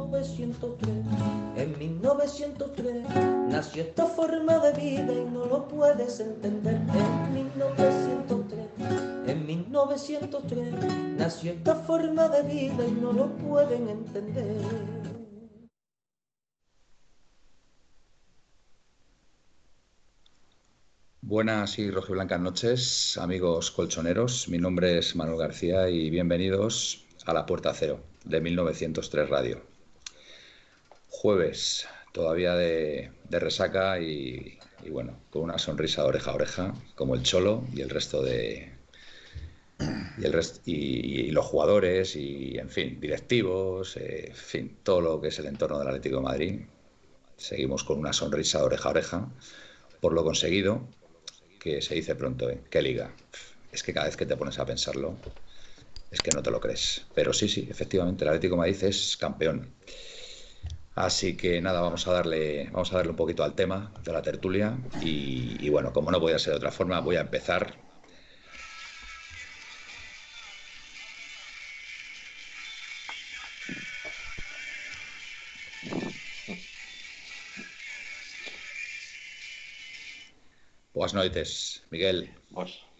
1903. 0.00 0.90
En 1.56 1.78
1903 1.78 3.04
nació 3.48 3.82
esta 3.82 4.06
forma 4.06 4.58
de 4.58 4.72
vida 4.72 5.12
y 5.12 5.24
no 5.24 5.46
lo 5.46 5.68
puedes 5.68 6.20
entender. 6.20 6.74
En 6.74 7.34
1903, 7.34 8.66
en 9.26 9.46
1903 9.46 10.74
nació 11.18 11.52
esta 11.52 11.74
forma 11.74 12.28
de 12.28 12.42
vida 12.42 12.86
y 12.86 12.92
no 12.92 13.12
lo 13.12 13.28
pueden 13.36 13.88
entender. 13.88 14.56
Buenas 21.20 21.78
y 21.78 21.90
rojiblancas 21.90 22.40
noches, 22.40 23.18
amigos 23.18 23.70
colchoneros. 23.70 24.48
Mi 24.48 24.58
nombre 24.58 24.98
es 24.98 25.16
Manuel 25.16 25.38
García 25.38 25.88
y 25.88 26.10
bienvenidos 26.10 27.06
a 27.24 27.32
La 27.32 27.46
Puerta 27.46 27.72
Cero 27.72 28.00
de 28.24 28.40
1903 28.40 29.28
Radio. 29.30 29.71
Jueves, 31.12 31.86
todavía 32.12 32.54
de, 32.54 33.10
resaca 33.30 34.00
y, 34.00 34.58
bueno, 34.90 35.20
con 35.30 35.42
una 35.42 35.58
sonrisa 35.58 36.04
oreja 36.04 36.32
a 36.32 36.34
oreja, 36.34 36.74
como 36.96 37.14
el 37.14 37.22
Cholo 37.22 37.64
y 37.72 37.82
el 37.82 37.90
resto 37.90 38.22
de. 38.22 38.72
Y, 40.66 41.30
los 41.30 41.44
jugadores, 41.44 42.16
y 42.16 42.58
en 42.58 42.70
fin, 42.70 42.98
directivos, 43.00 43.96
eh, 43.96 44.28
en 44.28 44.34
fin, 44.34 44.78
todo 44.82 45.00
lo 45.00 45.20
que 45.20 45.28
es 45.28 45.38
el 45.38 45.46
entorno 45.46 45.78
del 45.78 45.88
Atlético 45.88 46.16
de 46.16 46.22
Madrid. 46.22 46.60
Seguimos 47.36 47.84
con 47.84 47.98
una 47.98 48.12
sonrisa 48.12 48.64
oreja 48.64 48.88
a 48.88 48.92
oreja 48.92 49.28
por 50.00 50.12
lo 50.14 50.24
conseguido, 50.24 50.88
que 51.60 51.82
se 51.82 51.94
dice 51.94 52.16
pronto, 52.16 52.50
¿eh? 52.50 52.60
¿Qué 52.70 52.82
liga? 52.82 53.14
Es 53.70 53.82
que 53.82 53.92
cada 53.92 54.06
vez 54.06 54.16
que 54.16 54.26
te 54.26 54.36
pones 54.36 54.58
a 54.58 54.66
pensarlo, 54.66 55.16
es 56.10 56.20
que 56.20 56.30
no 56.34 56.42
te 56.42 56.50
lo 56.50 56.60
crees. 56.60 57.04
Pero 57.14 57.32
sí, 57.32 57.48
sí, 57.48 57.68
efectivamente, 57.70 58.24
el 58.24 58.30
Atlético 58.30 58.56
Madrid 58.56 58.82
es 58.82 59.16
campeón. 59.16 59.74
Así 60.94 61.36
que 61.36 61.60
nada, 61.62 61.80
vamos 61.80 62.06
a 62.06 62.12
darle, 62.12 62.68
vamos 62.70 62.92
a 62.92 62.96
darle 62.96 63.10
un 63.10 63.16
poquito 63.16 63.42
al 63.42 63.54
tema 63.54 63.92
de 64.04 64.12
la 64.12 64.20
tertulia. 64.20 64.76
Y, 65.02 65.68
bueno, 65.70 65.92
como 65.92 66.10
no 66.10 66.20
podía 66.20 66.38
ser 66.38 66.52
de 66.52 66.58
otra 66.58 66.70
forma, 66.70 67.00
voy 67.00 67.16
a 67.16 67.22
empezar 67.22 67.74
Buenas 80.94 81.14
noches, 81.14 81.84
Miguel. 81.90 82.30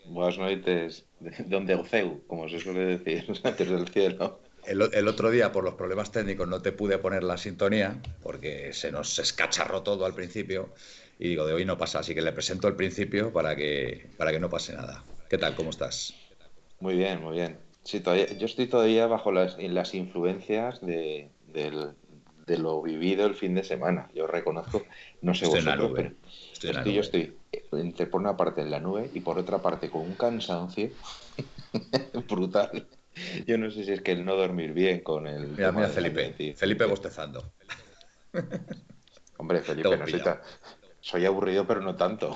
buenas 0.07 0.39
noches, 0.39 1.05
donde 1.47 1.75
Oceu, 1.75 2.27
como 2.27 2.49
se 2.49 2.59
suele 2.59 2.99
decir, 2.99 3.27
antes 3.45 3.69
del 3.69 3.87
cielo. 3.89 4.41
El, 4.65 5.09
otro 5.09 5.31
día, 5.31 5.51
por 5.51 5.65
los 5.65 5.75
problemas 5.75 6.13
técnicos, 6.13 6.47
no 6.47 6.63
te 6.63 6.73
pude 6.73 6.99
poner 6.99 7.25
la 7.25 7.37
sintonía 7.37 7.97
porque 8.23 8.73
se 8.73 8.93
nos 8.93 9.19
escacharró 9.19 9.83
todo 9.83 10.07
al 10.07 10.15
principio 10.15 10.71
y 11.19 11.29
digo, 11.29 11.47
de 11.47 11.53
hoy 11.53 11.65
no 11.65 11.77
pasa, 11.77 11.99
así 11.99 12.15
que 12.15 12.23
le 12.23 12.33
presento 12.33 12.69
al 12.69 12.77
principio 12.77 13.33
para 13.33 13.57
que, 13.57 14.07
para 14.17 14.31
que 14.31 14.39
no 14.39 14.49
pase 14.49 14.75
nada. 14.75 15.05
¿Qué 15.29 15.39
tal? 15.39 15.55
¿Cómo 15.55 15.71
estás? 15.71 16.15
Muy 16.81 16.97
bien, 16.97 17.23
muy 17.23 17.37
bien. 17.37 17.59
Sí, 17.83 18.01
todavía, 18.01 18.27
yo 18.39 18.47
estoy 18.47 18.69
todavía 18.69 19.07
bajo 19.09 19.33
las, 19.33 19.59
las 19.59 19.95
influencias 19.95 20.81
de, 20.81 21.29
de 22.47 22.59
lo 22.59 22.83
vivido 22.83 23.27
el 23.27 23.35
fin 23.35 23.55
de 23.55 23.65
semana. 23.65 24.09
Yo 24.15 24.27
reconozco, 24.27 24.83
no 25.21 25.35
sé 25.35 25.47
vosotros, 25.47 25.93
pero 25.95 26.13
estoy, 26.53 26.95
yo 26.95 27.01
estoy 27.01 27.37
entre 27.73 28.07
por 28.07 28.21
una 28.21 28.37
parte 28.37 28.61
en 28.61 28.71
la 28.71 28.81
nube 28.81 29.11
y 29.13 29.21
por 29.21 29.39
otra 29.39 29.59
parte 29.59 29.91
con 29.91 30.03
un 30.03 30.15
cansancio 30.15 30.91
brutal. 32.29 32.87
Yo 33.47 33.59
no 33.59 33.71
sé 33.71 33.85
si 33.85 33.93
es 33.93 34.01
que 34.01 34.13
el 34.13 34.25
no 34.25 34.37
dormir 34.37 34.73
bien 34.73 35.01
con 35.01 35.27
el. 35.27 35.49
Mira, 35.49 35.73
mira 35.73 35.89
Felipe. 35.89 36.55
Felipe 36.55 36.85
bostezando. 36.85 37.53
Hombre, 39.37 39.61
Felipe, 39.61 39.97
no 39.97 40.07
soy, 40.07 40.23
soy 41.01 41.27
aburrido, 41.27 41.67
pero 41.67 41.81
no 41.81 41.97
tanto. 41.97 42.35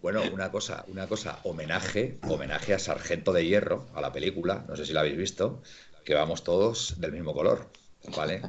Bueno, 0.00 0.22
una 0.32 0.50
cosa, 0.50 0.84
una 0.88 1.06
cosa, 1.06 1.40
homenaje, 1.44 2.18
homenaje 2.28 2.74
a 2.74 2.78
Sargento 2.78 3.32
de 3.32 3.46
Hierro, 3.46 3.86
a 3.94 4.00
la 4.00 4.12
película, 4.12 4.64
no 4.68 4.76
sé 4.76 4.86
si 4.86 4.92
la 4.92 5.00
habéis 5.00 5.16
visto, 5.16 5.62
que 6.04 6.14
vamos 6.14 6.42
todos 6.42 7.00
del 7.00 7.12
mismo 7.12 7.32
color, 7.32 7.70
¿vale? 8.16 8.42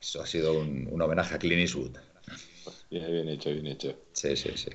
Eso 0.00 0.20
ha 0.20 0.26
sido 0.26 0.58
un, 0.58 1.00
homenaje 1.00 1.34
a 1.34 1.38
Clint 1.38 1.62
Eastwood. 1.62 1.96
Bien, 2.90 3.10
bien 3.10 3.28
hecho, 3.28 3.50
bien 3.50 3.66
hecho. 3.68 3.96
Sí, 4.12 4.36
sí, 4.36 4.50
sí. 4.56 4.70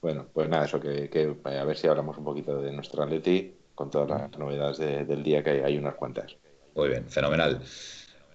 Bueno, 0.00 0.26
pues 0.32 0.48
nada, 0.48 0.66
eso 0.66 0.80
que, 0.80 1.36
a 1.44 1.64
ver 1.64 1.76
si 1.76 1.86
hablamos 1.86 2.16
un 2.18 2.24
poquito 2.24 2.60
de 2.60 2.72
nuestro 2.72 3.02
Atleti 3.02 3.54
con 3.74 3.90
todas 3.90 4.08
las 4.08 4.38
novedades 4.38 4.78
del 4.78 5.22
día, 5.22 5.42
que 5.42 5.64
hay, 5.64 5.76
unas 5.76 5.94
cuantas. 5.94 6.36
Muy 6.74 6.88
bien, 6.88 7.08
fenomenal. 7.08 7.60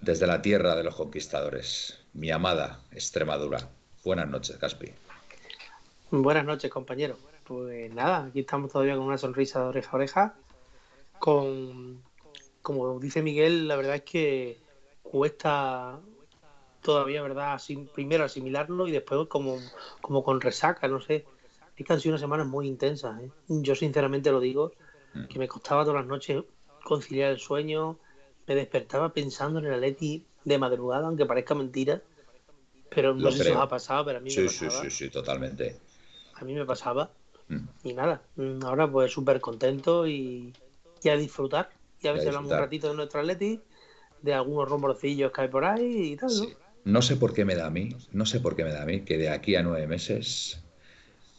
Desde 0.01 0.27
la 0.27 0.41
tierra 0.41 0.75
de 0.75 0.83
los 0.83 0.95
conquistadores, 0.95 2.05
mi 2.13 2.31
amada 2.31 2.81
Extremadura. 2.91 3.69
Buenas 4.03 4.27
noches, 4.27 4.57
Caspi. 4.57 4.91
Buenas 6.11 6.45
noches, 6.45 6.69
compañero. 6.69 7.17
Pues 7.43 7.93
nada, 7.93 8.25
aquí 8.25 8.41
estamos 8.41 8.71
todavía 8.71 8.95
con 8.95 9.05
una 9.05 9.17
sonrisa 9.17 9.61
de 9.61 9.65
oreja 9.65 9.91
a 9.91 9.95
oreja, 9.95 10.35
con 11.19 12.03
como 12.61 12.99
dice 12.99 13.21
Miguel, 13.21 13.67
la 13.67 13.75
verdad 13.75 13.95
es 13.95 14.03
que 14.03 14.57
cuesta 15.01 15.99
todavía, 16.81 17.21
¿verdad? 17.21 17.59
primero 17.93 18.23
asimilarlo 18.23 18.87
y 18.87 18.91
después 18.91 19.27
como, 19.27 19.57
como 20.01 20.23
con 20.23 20.41
resaca, 20.41 20.87
no 20.87 21.01
sé. 21.01 21.25
Es 21.81 21.87
que 21.87 21.93
han 21.93 21.99
sido 21.99 22.11
unas 22.13 22.21
semanas 22.21 22.47
muy 22.47 22.67
intensas. 22.67 23.19
¿eh? 23.21 23.29
Yo 23.47 23.73
sinceramente 23.73 24.31
lo 24.31 24.39
digo, 24.39 24.71
mm. 25.13 25.25
que 25.25 25.39
me 25.39 25.47
costaba 25.47 25.83
todas 25.83 26.01
las 26.01 26.07
noches 26.07 26.43
conciliar 26.83 27.31
el 27.31 27.39
sueño, 27.39 27.97
me 28.47 28.55
despertaba 28.55 29.13
pensando 29.13 29.59
en 29.59 29.65
el 29.65 29.73
Atleti 29.73 30.23
de 30.45 30.57
madrugada, 30.57 31.07
aunque 31.07 31.25
parezca 31.25 31.55
mentira, 31.55 32.01
pero 32.93 33.15
no 33.15 33.31
sé 33.31 33.43
si 33.43 33.51
os 33.51 33.57
ha 33.57 33.67
pasado, 33.67 34.05
pero 34.05 34.19
a 34.19 34.21
mí 34.21 34.29
me 34.35 34.45
pasaba. 34.45 34.71
Sí, 34.71 34.89
sí, 34.89 34.89
sí, 34.89 35.09
totalmente. 35.09 35.77
A 36.35 36.43
mí 36.43 36.53
me 36.53 36.65
pasaba. 36.65 37.11
Mm. 37.47 37.67
Y 37.83 37.93
nada, 37.93 38.21
ahora 38.63 38.89
pues 38.89 39.11
súper 39.11 39.41
contento 39.41 40.07
y, 40.07 40.53
y 41.01 41.09
a 41.09 41.17
disfrutar 41.17 41.69
y 41.99 42.07
a 42.07 42.13
ver 42.13 42.21
si 42.21 42.27
hablamos 42.27 42.51
un 42.51 42.57
ratito 42.57 42.89
de 42.89 42.95
nuestro 42.95 43.21
Atleti, 43.21 43.59
de 44.21 44.33
algunos 44.33 44.69
rumorcillos 44.69 45.31
que 45.31 45.41
hay 45.41 45.47
por 45.47 45.65
ahí 45.65 46.13
y 46.13 46.15
tal, 46.15 46.29
¿no? 46.29 46.45
No 46.83 47.01
sé 47.03 47.15
por 47.15 47.33
qué 47.33 47.45
me 47.45 47.55
da 47.55 47.67
a 47.67 47.69
mí, 47.69 47.95
no 48.11 48.25
sé 48.25 48.39
por 48.39 48.55
qué 48.55 48.63
me 48.63 48.71
da 48.71 48.81
a 48.83 48.85
mí 48.85 49.01
que 49.01 49.17
de 49.17 49.29
aquí 49.29 49.55
a 49.55 49.61
nueve 49.61 49.85
meses 49.85 50.63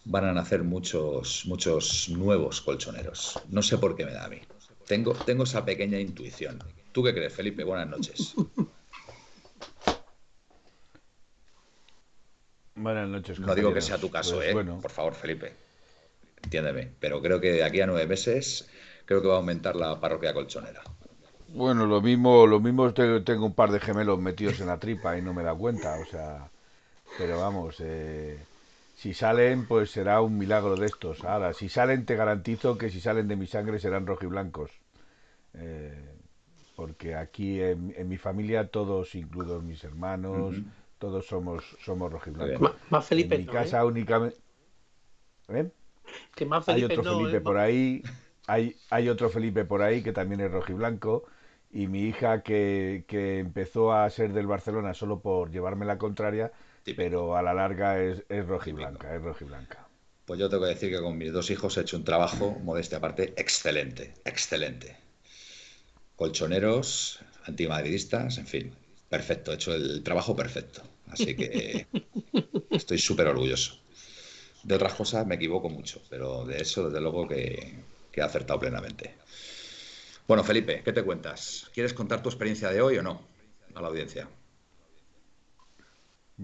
van 0.04 0.24
a 0.24 0.32
nacer 0.32 0.62
muchos, 0.62 1.44
muchos 1.46 2.08
nuevos 2.08 2.60
colchoneros. 2.60 3.40
No 3.48 3.62
sé 3.62 3.78
por 3.78 3.96
qué 3.96 4.04
me 4.04 4.12
da 4.12 4.24
a 4.24 4.28
mí. 4.28 4.40
Tengo, 4.86 5.14
tengo 5.14 5.44
esa 5.44 5.64
pequeña 5.64 5.98
intuición. 5.98 6.58
¿Tú 6.92 7.02
qué 7.02 7.14
crees, 7.14 7.32
Felipe? 7.32 7.64
Buenas 7.64 7.88
noches. 7.88 8.34
Buenas 12.74 13.08
noches. 13.08 13.38
No 13.38 13.54
digo 13.54 13.72
que 13.72 13.80
sea 13.80 13.98
tu 13.98 14.10
caso, 14.10 14.36
pues 14.36 14.48
¿eh? 14.48 14.64
Por 14.82 14.90
favor, 14.90 15.14
Felipe. 15.14 15.54
Entiéndeme. 16.42 16.90
Pero 16.98 17.22
creo 17.22 17.40
que 17.40 17.52
de 17.52 17.64
aquí 17.64 17.80
a 17.80 17.86
nueve 17.86 18.06
meses 18.06 18.68
creo 19.04 19.22
que 19.22 19.28
va 19.28 19.34
a 19.34 19.38
aumentar 19.38 19.76
la 19.76 20.00
parroquia 20.00 20.34
colchonera. 20.34 20.82
Bueno, 21.48 21.86
lo 21.86 22.00
mismo, 22.00 22.46
lo 22.46 22.60
mismo 22.60 22.92
tengo 22.94 23.46
un 23.46 23.54
par 23.54 23.70
de 23.70 23.78
gemelos 23.78 24.18
metidos 24.18 24.58
en 24.60 24.68
la 24.68 24.78
tripa 24.78 25.18
y 25.18 25.22
no 25.22 25.34
me 25.34 25.42
da 25.42 25.54
cuenta, 25.54 25.98
o 26.00 26.06
sea, 26.06 26.50
pero 27.18 27.38
vamos, 27.38 27.76
eh, 27.80 28.38
si 29.02 29.14
salen, 29.14 29.66
pues 29.66 29.90
será 29.90 30.20
un 30.20 30.38
milagro 30.38 30.76
de 30.76 30.86
estos. 30.86 31.24
Ahora, 31.24 31.52
si 31.54 31.68
salen, 31.68 32.06
te 32.06 32.14
garantizo 32.14 32.78
que 32.78 32.88
si 32.88 33.00
salen 33.00 33.26
de 33.26 33.34
mi 33.34 33.48
sangre 33.48 33.80
serán 33.80 34.06
rojiblancos. 34.06 34.70
Eh, 35.54 36.14
porque 36.76 37.16
aquí 37.16 37.60
en, 37.60 38.08
mi 38.08 38.16
familia 38.16 38.68
todos, 38.68 39.16
incluidos 39.16 39.64
mis 39.64 39.82
hermanos, 39.82 40.54
todos 41.00 41.26
somos 41.26 41.64
somos 41.84 42.12
rojiblancos. 42.12 42.76
Más 42.90 43.04
Felipe. 43.04 43.34
En 43.34 43.40
mi 43.40 43.46
casa 43.48 43.84
únicamente. 43.84 44.36
¿Eh? 45.48 45.68
Que 46.36 46.46
más 46.46 46.64
Felipe 46.64 46.92
Hay 46.92 46.98
otro 47.00 47.18
Felipe 47.18 47.40
por 47.40 47.58
ahí. 47.58 48.04
Hay, 48.46 48.76
hay 48.90 49.08
otro 49.08 49.30
Felipe 49.30 49.64
por 49.64 49.82
ahí 49.82 50.02
que 50.02 50.12
también 50.12 50.40
es 50.40 50.50
rojiblanco 50.50 51.24
y 51.70 51.86
mi 51.86 52.02
hija 52.02 52.42
que, 52.42 53.04
que, 53.06 53.38
empezó 53.38 53.92
a 53.92 54.10
ser 54.10 54.32
del 54.32 54.48
Barcelona 54.48 54.94
solo 54.94 55.20
por 55.20 55.52
llevarme 55.52 55.86
la 55.86 55.96
contraria, 55.96 56.50
pero 56.84 57.36
a 57.36 57.42
la 57.42 57.54
larga 57.54 58.02
es, 58.02 58.22
es 58.28 58.46
rojiblanca, 58.46 59.14
es 59.14 59.22
rojiblanca. 59.22 59.86
Pues 60.24 60.38
yo 60.38 60.48
tengo 60.48 60.64
que 60.64 60.70
decir 60.70 60.90
que 60.90 61.00
con 61.00 61.18
mis 61.18 61.32
dos 61.32 61.50
hijos 61.50 61.76
he 61.76 61.82
hecho 61.82 61.96
un 61.96 62.04
trabajo, 62.04 62.58
modestia 62.62 62.98
aparte, 62.98 63.34
excelente, 63.36 64.14
excelente. 64.24 64.96
Colchoneros, 66.16 67.20
antimadridistas, 67.44 68.38
en 68.38 68.46
fin, 68.46 68.74
perfecto, 69.08 69.52
he 69.52 69.56
hecho 69.56 69.74
el 69.74 70.02
trabajo 70.02 70.36
perfecto. 70.36 70.82
Así 71.08 71.36
que 71.36 71.86
estoy 72.70 72.98
súper 72.98 73.26
orgulloso. 73.26 73.78
De 74.62 74.76
otras 74.76 74.94
cosas 74.94 75.26
me 75.26 75.34
equivoco 75.34 75.68
mucho, 75.68 76.00
pero 76.08 76.44
de 76.44 76.62
eso 76.62 76.86
desde 76.86 77.00
luego 77.00 77.26
que, 77.26 77.80
que 78.12 78.20
he 78.20 78.24
acertado 78.24 78.60
plenamente. 78.60 79.16
Bueno, 80.28 80.44
Felipe, 80.44 80.82
¿qué 80.84 80.92
te 80.92 81.02
cuentas? 81.02 81.68
¿Quieres 81.74 81.94
contar 81.94 82.22
tu 82.22 82.28
experiencia 82.28 82.70
de 82.70 82.80
hoy 82.80 82.96
o 82.98 83.02
no 83.02 83.22
a 83.74 83.82
la 83.82 83.88
audiencia? 83.88 84.28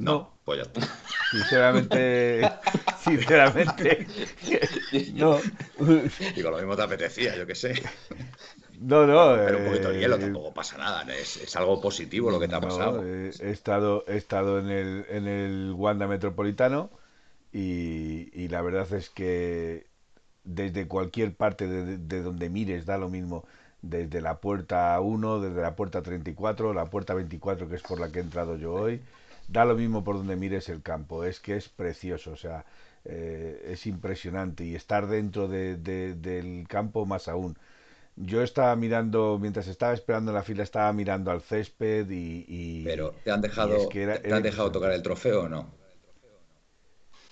No, 0.03 0.31
pues 0.45 0.59
ya 0.59 0.63
está. 0.63 0.81
Sinceramente, 1.31 2.51
sinceramente, 3.05 4.07
no. 5.13 5.39
Digo, 6.35 6.51
lo 6.51 6.57
mismo 6.57 6.75
te 6.75 6.83
apetecía, 6.83 7.37
yo 7.37 7.47
qué 7.47 7.55
sé. 7.55 7.75
No, 8.81 9.07
no. 9.07 9.35
Pero 9.37 9.59
un 9.59 9.65
poquito 9.67 9.91
de 9.91 10.01
hielo 10.01 10.17
eh, 10.17 10.21
tampoco 10.21 10.55
pasa 10.55 10.79
nada. 10.79 11.03
Es, 11.15 11.55
algo 11.55 11.83
positivo 11.83 12.31
lo 12.31 12.41
que 12.41 12.49
te 12.49 12.55
ha 12.55 12.61
pasado. 12.61 13.03
Eh, 13.05 13.31
he, 13.41 13.51
estado, 13.51 14.05
he 14.09 14.17
estado 14.17 14.59
en 14.59 14.71
el, 14.71 15.05
en 15.11 15.27
el 15.27 15.73
Wanda 15.77 16.07
Metropolitano 16.07 16.91
y, 17.53 18.49
la 18.49 18.63
verdad 18.63 18.91
es 18.95 19.11
que 19.11 19.87
desde 20.45 20.89
cualquier 20.89 21.35
parte 21.35 21.67
de, 21.67 21.99
de, 21.99 22.23
donde 22.23 22.49
mires 22.49 22.87
da 22.87 22.97
lo 22.97 23.11
mismo. 23.11 23.45
Desde 23.83 24.23
la 24.23 24.41
puerta 24.41 24.99
1, 24.99 25.41
desde 25.41 25.61
la 25.61 25.77
puerta 25.77 26.03
34, 26.03 26.73
la 26.73 26.87
puerta 26.87 27.15
24, 27.15 27.69
que 27.69 27.77
es 27.77 27.83
por 27.83 28.01
la 28.01 28.11
que 28.11 28.19
he 28.19 28.23
entrado 28.23 28.57
yo 28.57 28.73
hoy 28.73 29.03
da 29.49 29.65
lo 29.65 29.75
mismo 29.75 30.05
por 30.05 30.17
donde 30.17 30.37
mires 30.37 30.69
el 30.69 30.83
campo, 30.83 31.25
es 31.25 31.41
que 31.41 31.57
es 31.57 31.69
precioso, 31.69 32.33
o 32.33 32.37
sea, 32.37 32.65
eh, 33.05 33.71
es 33.73 33.87
impresionante 33.87 34.65
y 34.65 34.75
estar 34.75 35.09
dentro 35.09 35.49
de, 35.49 35.77
del 35.77 36.67
campo 36.69 37.07
más 37.07 37.29
aún. 37.29 37.57
Yo 38.17 38.43
estaba 38.43 38.75
mirando, 38.77 39.39
mientras 39.41 39.69
estaba 39.69 39.95
esperando 39.95 40.33
en 40.33 40.35
la 40.37 40.43
fila, 40.43 40.63
estaba 40.65 40.93
mirando 40.93 41.31
al 41.31 41.41
césped 41.41 42.07
y... 42.11 42.85
Pero, 42.85 43.15
¿te 43.25 43.31
han 43.31 43.41
dejado, 43.41 43.89
¿te 43.89 44.33
han 44.33 44.43
dejado 44.43 44.71
tocar 44.71 44.93
el 44.93 45.03
trofeo 45.03 45.45
o 45.45 45.49
no? 45.49 45.71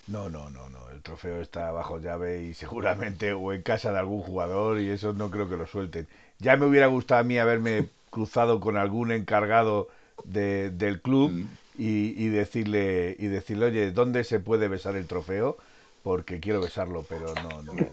No, 0.06 0.30
no, 0.30 0.48
no, 0.50 0.70
no. 0.70 0.88
El 0.90 1.02
trofeo 1.02 1.40
está 1.40 1.72
bajo 1.72 1.98
llave 1.98 2.44
y 2.44 2.54
seguramente 2.54 3.32
o 3.32 3.52
en 3.52 3.62
casa 3.62 3.92
de 3.92 3.98
algún 3.98 4.22
jugador 4.22 4.80
y 4.80 4.88
eso 4.88 5.12
no 5.12 5.30
creo 5.30 5.48
que 5.48 5.56
lo 5.56 5.66
suelten. 5.66 6.06
Ya 6.38 6.56
me 6.56 6.66
hubiera 6.66 6.86
gustado 6.86 7.20
a 7.20 7.24
mí 7.24 7.38
haberme 7.38 7.88
cruzado 8.10 8.60
con 8.60 8.76
algún 8.76 9.10
encargado 9.10 9.88
de, 10.24 10.70
del 10.70 11.02
club 11.02 11.32
mm 11.32 11.46
y, 11.78 12.28
decirle, 12.28 13.16
y 13.18 13.26
decirle, 13.26 13.66
oye, 13.66 13.92
¿dónde 13.92 14.24
se 14.24 14.40
puede 14.40 14.68
besar 14.68 14.96
el 14.96 15.06
trofeo? 15.06 15.56
Porque 16.02 16.38
quiero 16.40 16.60
besarlo, 16.60 17.04
pero 17.08 17.34
no, 17.34 17.62
no. 17.62 17.72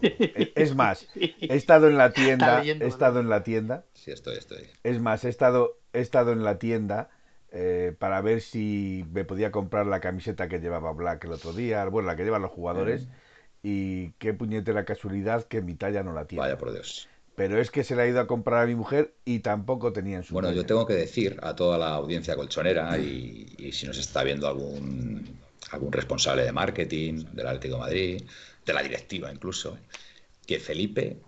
Es 0.54 0.74
más, 0.74 1.08
he 1.16 1.54
estado 1.54 1.88
en 1.88 1.96
la 1.98 2.12
tienda, 2.12 2.62
he 2.64 2.86
estado 2.86 3.20
en 3.20 3.28
la 3.28 3.42
tienda. 3.42 3.84
Sí, 3.92 4.12
estoy, 4.12 4.36
estoy. 4.36 4.68
Es 4.84 5.00
más, 5.00 5.24
he 5.24 5.28
estado, 5.28 5.78
he 5.92 6.00
estado 6.00 6.32
en 6.32 6.44
la 6.44 6.58
tienda 6.58 7.10
eh, 7.50 7.94
para 7.98 8.20
ver 8.20 8.40
si 8.40 9.04
me 9.12 9.24
podía 9.24 9.50
comprar 9.50 9.86
la 9.86 10.00
camiseta 10.00 10.48
que 10.48 10.60
llevaba 10.60 10.92
Black 10.92 11.24
el 11.24 11.32
otro 11.32 11.52
día, 11.52 11.84
bueno, 11.86 12.06
la 12.06 12.16
que 12.16 12.24
llevan 12.24 12.42
los 12.42 12.52
jugadores, 12.52 13.08
y 13.62 14.10
qué 14.12 14.32
puñetera 14.32 14.84
casualidad 14.84 15.44
que 15.44 15.60
mi 15.60 15.74
talla 15.74 16.02
no 16.02 16.12
la 16.12 16.26
tiene. 16.26 16.42
Vaya 16.42 16.58
por 16.58 16.72
Dios 16.72 17.08
pero 17.34 17.60
es 17.60 17.70
que 17.70 17.84
se 17.84 17.96
le 17.96 18.02
ha 18.02 18.06
ido 18.06 18.20
a 18.20 18.26
comprar 18.26 18.62
a 18.62 18.66
mi 18.66 18.74
mujer 18.74 19.14
y 19.24 19.40
tampoco 19.40 19.92
tenía 19.92 20.18
en 20.18 20.24
su 20.24 20.34
Bueno, 20.34 20.52
yo 20.52 20.64
tengo 20.64 20.86
que 20.86 20.94
decir 20.94 21.38
a 21.42 21.54
toda 21.56 21.78
la 21.78 21.94
audiencia 21.94 22.36
colchonera 22.36 22.96
y, 22.98 23.70
si 23.72 23.86
nos 23.86 23.98
está 23.98 24.22
viendo 24.22 24.46
algún, 24.46 25.38
algún 25.70 25.92
responsable 25.92 26.44
de 26.44 26.52
marketing 26.52 27.24
del 27.32 27.46
Atlético 27.46 27.74
de 27.74 27.80
Madrid, 27.80 28.22
de 28.64 28.72
la 28.72 28.82
directiva 28.82 29.32
incluso, 29.32 29.76
que 30.46 30.60
Felipe 30.60 31.18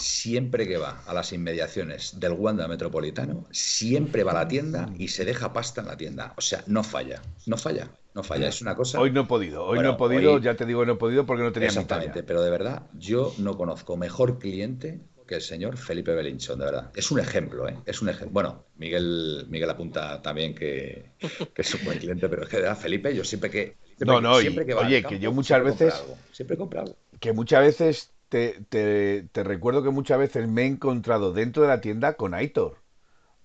siempre 0.00 0.66
que 0.66 0.78
va 0.78 1.02
a 1.06 1.12
las 1.12 1.32
inmediaciones 1.32 2.18
del 2.18 2.32
Wanda 2.32 2.66
Metropolitano, 2.66 3.46
siempre 3.50 4.24
va 4.24 4.32
a 4.32 4.34
la 4.34 4.48
tienda 4.48 4.88
y 4.98 5.08
se 5.08 5.24
deja 5.24 5.52
pasta 5.52 5.82
en 5.82 5.88
la 5.88 5.96
tienda. 5.96 6.32
O 6.36 6.40
sea, 6.40 6.64
no 6.66 6.82
falla, 6.82 7.20
no 7.46 7.56
falla, 7.56 7.90
no 8.14 8.22
falla. 8.22 8.48
Es 8.48 8.62
una 8.62 8.74
cosa. 8.74 8.98
Hoy 8.98 9.10
no 9.10 9.22
he 9.22 9.24
podido, 9.26 9.64
hoy 9.64 9.80
no 9.80 9.90
he 9.90 9.96
podido, 9.96 10.38
ya 10.38 10.56
te 10.56 10.64
digo, 10.64 10.84
no 10.86 10.94
he 10.94 10.96
podido 10.96 11.26
porque 11.26 11.42
no 11.42 11.52
tenía 11.52 11.68
Exactamente, 11.68 12.22
pero 12.22 12.42
de 12.42 12.50
verdad, 12.50 12.86
yo 12.94 13.34
no 13.38 13.56
conozco 13.56 13.96
mejor 13.96 14.38
cliente 14.38 15.00
que 15.30 15.36
el 15.36 15.42
señor 15.42 15.78
Felipe 15.78 16.12
Belinchón, 16.12 16.58
de 16.58 16.64
verdad. 16.64 16.90
Es 16.92 17.12
un 17.12 17.20
ejemplo, 17.20 17.68
¿eh? 17.68 17.76
Es 17.86 18.02
un 18.02 18.08
ejemplo. 18.08 18.32
Bueno, 18.32 18.64
Miguel, 18.78 19.46
Miguel 19.48 19.70
apunta 19.70 20.20
también 20.20 20.56
que, 20.56 21.12
es 21.54 21.74
un 21.74 21.84
buen 21.84 22.00
cliente, 22.00 22.28
pero 22.28 22.42
es 22.42 22.48
que 22.48 22.56
de 22.56 22.62
verdad, 22.62 22.76
Felipe, 22.76 23.14
yo 23.14 23.22
siempre 23.22 23.48
que. 23.48 23.76
no, 24.00 24.20
no, 24.20 24.40
siempre 24.40 24.66
que 24.66 24.74
oye, 24.74 25.04
que 25.04 25.20
yo 25.20 25.30
muchas 25.30 25.62
veces. 25.62 25.94
siempre 26.32 26.56
compro 26.56 26.96
Que 27.20 27.32
muchas 27.32 27.60
veces 27.60 28.10
te, 28.28 28.60
te, 28.68 29.44
recuerdo 29.44 29.84
que 29.84 29.90
muchas 29.90 30.18
veces 30.18 30.48
me 30.48 30.62
he 30.62 30.66
encontrado 30.66 31.32
dentro 31.32 31.62
de 31.62 31.68
la 31.68 31.80
tienda 31.80 32.14
con 32.14 32.34
Aitor. 32.34 32.78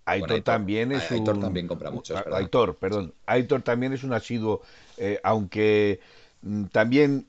Aitor, 0.06 0.42
también 0.42 0.92
es 0.92 1.12
un. 1.12 1.20
Aitor 1.20 1.40
también 1.40 1.68
compra 1.68 1.92
mucho. 1.92 2.16
Aitor, 2.34 2.78
perdón. 2.78 3.14
Aitor 3.28 3.62
también 3.62 3.94
es 3.94 4.04
un 4.04 4.14
asiduo, 4.14 4.64
eh, 4.98 5.20
aunque 5.24 6.00
mm, 6.42 6.64
también 6.66 7.28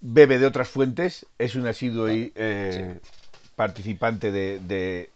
bebe 0.00 0.38
de 0.38 0.46
otras 0.46 0.68
fuentes, 0.68 1.26
es 1.38 1.56
un 1.56 1.66
asiduo 1.66 2.10
y, 2.10 2.32
eh, 2.36 2.98
participante 3.62 4.32
de, 4.32 4.58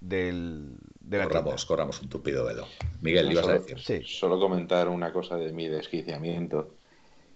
de, 0.01 0.73
la 1.11 1.25
corramos, 1.25 1.67
corramos 1.67 2.01
un 2.01 2.09
tupido 2.09 2.45
velo. 2.45 2.69
Miguel, 3.01 3.33
ibas 3.33 3.49
a 3.49 3.55
decir. 3.55 3.81
Sí. 3.81 4.03
Solo 4.05 4.39
comentar 4.39 4.89
una 4.89 5.13
cosa 5.13 5.37
de 5.37 5.53
mi 5.53 5.67
desquiciamiento, 5.67 6.77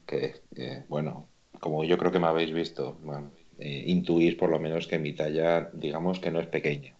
que, 0.06 0.40
bueno, 0.88 1.26
como 1.58 1.82
yo 1.82 1.98
creo 1.98 2.12
que 2.12 2.20
me 2.20 2.28
habéis 2.28 2.52
visto, 2.52 2.96
bueno, 3.02 3.32
eh, 3.58 3.82
intuís 3.86 4.36
por 4.36 4.50
lo 4.50 4.60
menos 4.60 4.86
que 4.86 5.00
mi 5.00 5.12
talla, 5.12 5.68
digamos 5.72 6.20
que 6.20 6.30
no 6.30 6.38
es 6.38 6.46
pequeña. 6.46 6.94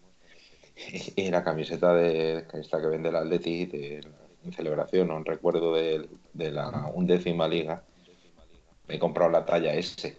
Y 1.14 1.30
la 1.30 1.44
camiseta 1.44 1.94
de 1.94 2.46
esta 2.54 2.80
que 2.80 2.88
vende 2.88 3.10
el 3.10 3.16
Atleti 3.16 3.66
de, 3.66 4.00
en 4.44 4.52
celebración 4.52 5.10
o 5.12 5.18
en 5.18 5.24
recuerdo 5.24 5.74
de, 5.74 6.08
de 6.32 6.50
la 6.50 6.90
undécima 6.94 7.46
liga, 7.46 7.84
me 8.88 8.96
he 8.96 8.98
comprado 8.98 9.30
la 9.30 9.46
talla 9.46 9.72
S. 9.74 10.18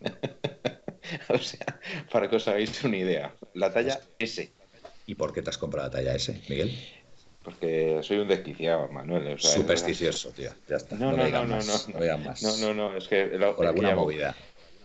o 1.28 1.38
sea, 1.38 1.80
para 2.10 2.28
que 2.28 2.36
os 2.36 2.48
hagáis 2.48 2.82
una 2.84 2.96
idea. 2.96 3.34
La 3.54 3.72
talla 3.72 4.00
S. 4.18 4.52
¿Y 5.06 5.14
por 5.14 5.32
qué 5.32 5.42
te 5.42 5.50
has 5.50 5.58
comprado 5.58 5.88
la 5.88 5.92
talla 5.92 6.14
S, 6.14 6.40
Miguel? 6.48 6.76
Porque 7.42 8.00
soy 8.02 8.18
un 8.18 8.28
desquiciado, 8.28 8.88
Manuel. 8.88 9.38
Supersticioso, 9.38 10.30
tío. 10.30 10.50
Ya 10.66 10.76
está. 10.76 10.96
No, 10.96 11.12
no, 11.12 11.28
no, 11.28 11.44
no, 11.44 11.58
no, 11.58 12.18
más. 12.18 12.42
No, 12.42 12.56
no, 12.56 12.74
no, 12.74 12.96
es 12.96 13.06
que. 13.06 13.26
por 13.56 13.66
alguna 13.66 13.94
movida. 13.94 14.34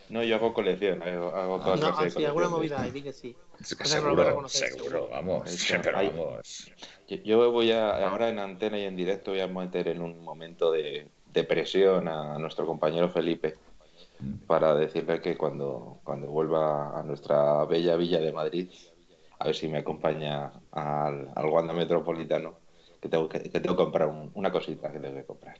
No, 0.10 0.24
yo 0.24 0.36
hago 0.38 0.56
colección, 0.56 1.04
hago, 1.04 1.36
hago 1.36 1.60
todas 1.60 1.80
no, 1.80 1.88
ah, 1.90 2.09
sí, 2.09 2.26
alguna 2.26 2.49
movida, 2.49 2.81
di 2.81 3.04
que 3.04 3.14
sí. 3.14 3.35
seguro, 3.61 4.49
seguro, 4.49 5.07
vamos, 5.07 5.44
vamos. 5.94 6.71
Yo, 7.07 7.52
voy 7.52 7.71
a, 7.71 8.07
ahora 8.09 8.30
en 8.30 8.40
antena 8.40 8.80
y 8.80 8.85
en 8.85 8.95
directo 8.95 9.30
voy 9.30 9.42
a 9.42 9.47
meter 9.47 9.88
en 9.88 10.02
un 10.02 10.23
momento 10.23 10.71
de, 10.71 11.07
de 11.28 11.44
presión 11.44 12.07
a 12.07 12.40
nuestro 12.40 12.66
compañero 12.66 13.11
Felipe 13.11 13.56
para 14.47 14.76
decirle 14.76 15.21
que 15.21 15.38
cuando, 15.38 15.99
cuando 16.04 16.28
vuelva 16.28 16.99
a 16.99 17.04
nuestra 17.04 17.66
bella 17.66 17.95
villa 17.95 18.19
de 18.19 18.31
Madrid, 18.31 18.69
a 19.40 19.45
ver 19.45 19.56
si 19.56 19.68
me 19.68 19.80
acompaña 19.80 20.52
al, 20.71 21.31
al 21.35 21.45
Wanda 21.45 21.73
Metropolitano, 21.73 22.59
que 23.02 23.07
tengo 23.07 23.30
que, 23.30 23.40
tengo 23.40 23.76
que 23.76 23.83
comprar 23.83 24.09
una 24.33 24.52
cosita 24.52 24.92
que 24.92 24.99
tengo 24.99 25.16
que 25.16 25.26
comprar. 25.26 25.57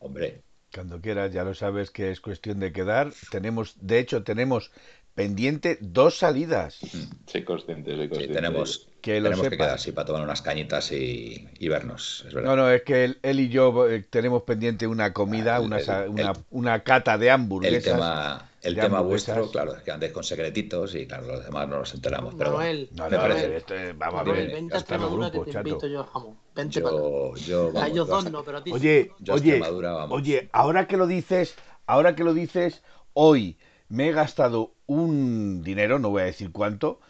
Hombre. 0.00 0.42
Cuando 0.74 1.00
quieras, 1.00 1.32
ya 1.32 1.44
lo 1.44 1.54
sabes 1.54 1.90
que 1.90 2.10
es 2.10 2.20
cuestión 2.20 2.58
de 2.58 2.72
quedar. 2.72 3.12
Tenemos, 3.30 3.76
de 3.80 3.98
hecho, 3.98 4.24
tenemos 4.24 4.72
pendiente 5.14 5.78
dos 5.80 6.16
salidas. 6.16 6.78
Soy 7.26 7.44
consciente, 7.44 7.94
soy 7.94 8.08
consciente. 8.08 8.34
tenemos 8.34 8.88
que, 9.02 9.20
tenemos 9.20 9.48
que 9.48 9.56
quedar 9.56 9.70
así 9.70 9.92
para 9.92 10.06
tomar 10.06 10.22
unas 10.22 10.40
cañitas 10.40 10.92
y, 10.92 11.48
vernos. 11.60 12.24
no, 12.32 12.56
no, 12.56 12.70
es 12.70 12.82
que 12.82 13.04
él, 13.04 13.40
y 13.40 13.48
yo 13.48 13.88
eh, 13.88 14.04
tenemos 14.08 14.44
pendiente 14.44 14.86
una 14.86 15.12
comida, 15.12 15.60
una, 15.60 15.78
una, 16.50 16.82
cata 16.84 17.18
de 17.18 17.30
hamburguesas. 17.30 17.86
El 17.86 17.92
tema, 17.92 18.50
el 18.62 18.76
tema 18.76 19.00
vuestro, 19.00 19.50
claro, 19.50 19.76
es 19.76 19.82
que 19.82 19.90
andéis 19.90 20.12
con 20.12 20.22
secretitos 20.22 20.94
y 20.94 21.06
claro, 21.06 21.26
los 21.26 21.44
demás 21.44 21.68
no 21.68 21.80
nos 21.80 21.92
enteramos. 21.92 22.34
Pero 22.38 22.52
Manuel, 22.52 22.88
no, 22.92 23.10
me 23.10 23.16
parece. 23.16 23.56
Este, 23.56 23.92
vamos 23.92 24.20
a 24.20 24.22
ver, 24.22 24.52
vente 24.52 24.76
a 24.76 24.96
grupo, 24.96 25.44
que 25.44 25.52
te 25.52 25.58
invito 25.58 25.86
yo 25.88 26.00
a 26.00 26.06
jamón. 26.06 26.36
Vente 26.54 26.80
yo, 26.80 27.34
yo, 27.34 27.66
vamos, 27.66 27.82
a 27.82 27.88
ellos 27.88 28.06
dos 28.08 28.30
no, 28.30 28.44
pero 28.44 28.58
a 28.58 28.64
ti 28.64 28.70
Oye, 28.72 29.10
oye, 29.28 29.60
oye, 30.10 30.48
ahora 30.52 30.86
que 30.86 30.96
lo 30.96 31.08
dices, 31.08 31.56
ahora 31.86 32.14
que 32.14 32.22
lo 32.22 32.34
dices, 32.34 32.82
hoy 33.14 33.58
me 33.88 34.08
he 34.08 34.12
gastado 34.12 34.74
un 34.86 35.64
dinero, 35.64 35.98
no 35.98 36.10
voy 36.10 36.22
a 36.22 36.26
decir 36.26 36.52
cuánto, 36.52 37.00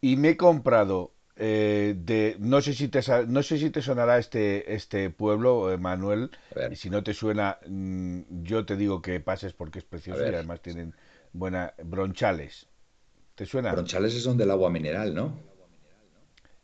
y 0.00 0.16
me 0.16 0.30
he 0.30 0.36
comprado 0.38 1.12
eh, 1.38 1.94
de 1.98 2.36
no 2.38 2.62
sé 2.62 2.72
si 2.72 2.88
te 2.88 3.00
no 3.28 3.42
sé 3.42 3.58
si 3.58 3.68
te 3.68 3.82
sonará 3.82 4.16
este 4.16 4.74
este 4.74 5.10
pueblo 5.10 5.70
eh, 5.70 5.76
Manuel 5.76 6.30
y 6.70 6.76
si 6.76 6.88
no 6.88 7.02
te 7.02 7.12
suena 7.12 7.58
mm, 7.66 8.42
yo 8.42 8.64
te 8.64 8.74
digo 8.74 9.02
que 9.02 9.20
pases 9.20 9.52
porque 9.52 9.80
es 9.80 9.84
precioso 9.84 10.22
y 10.22 10.34
además 10.34 10.62
tienen 10.62 10.94
buena 11.34 11.74
bronchales. 11.84 12.68
Te 13.34 13.44
suena 13.44 13.72
bronchales 13.72 14.14
es 14.14 14.24
donde 14.24 14.44
el 14.44 14.50
agua 14.50 14.70
mineral 14.70 15.14
no 15.14 15.38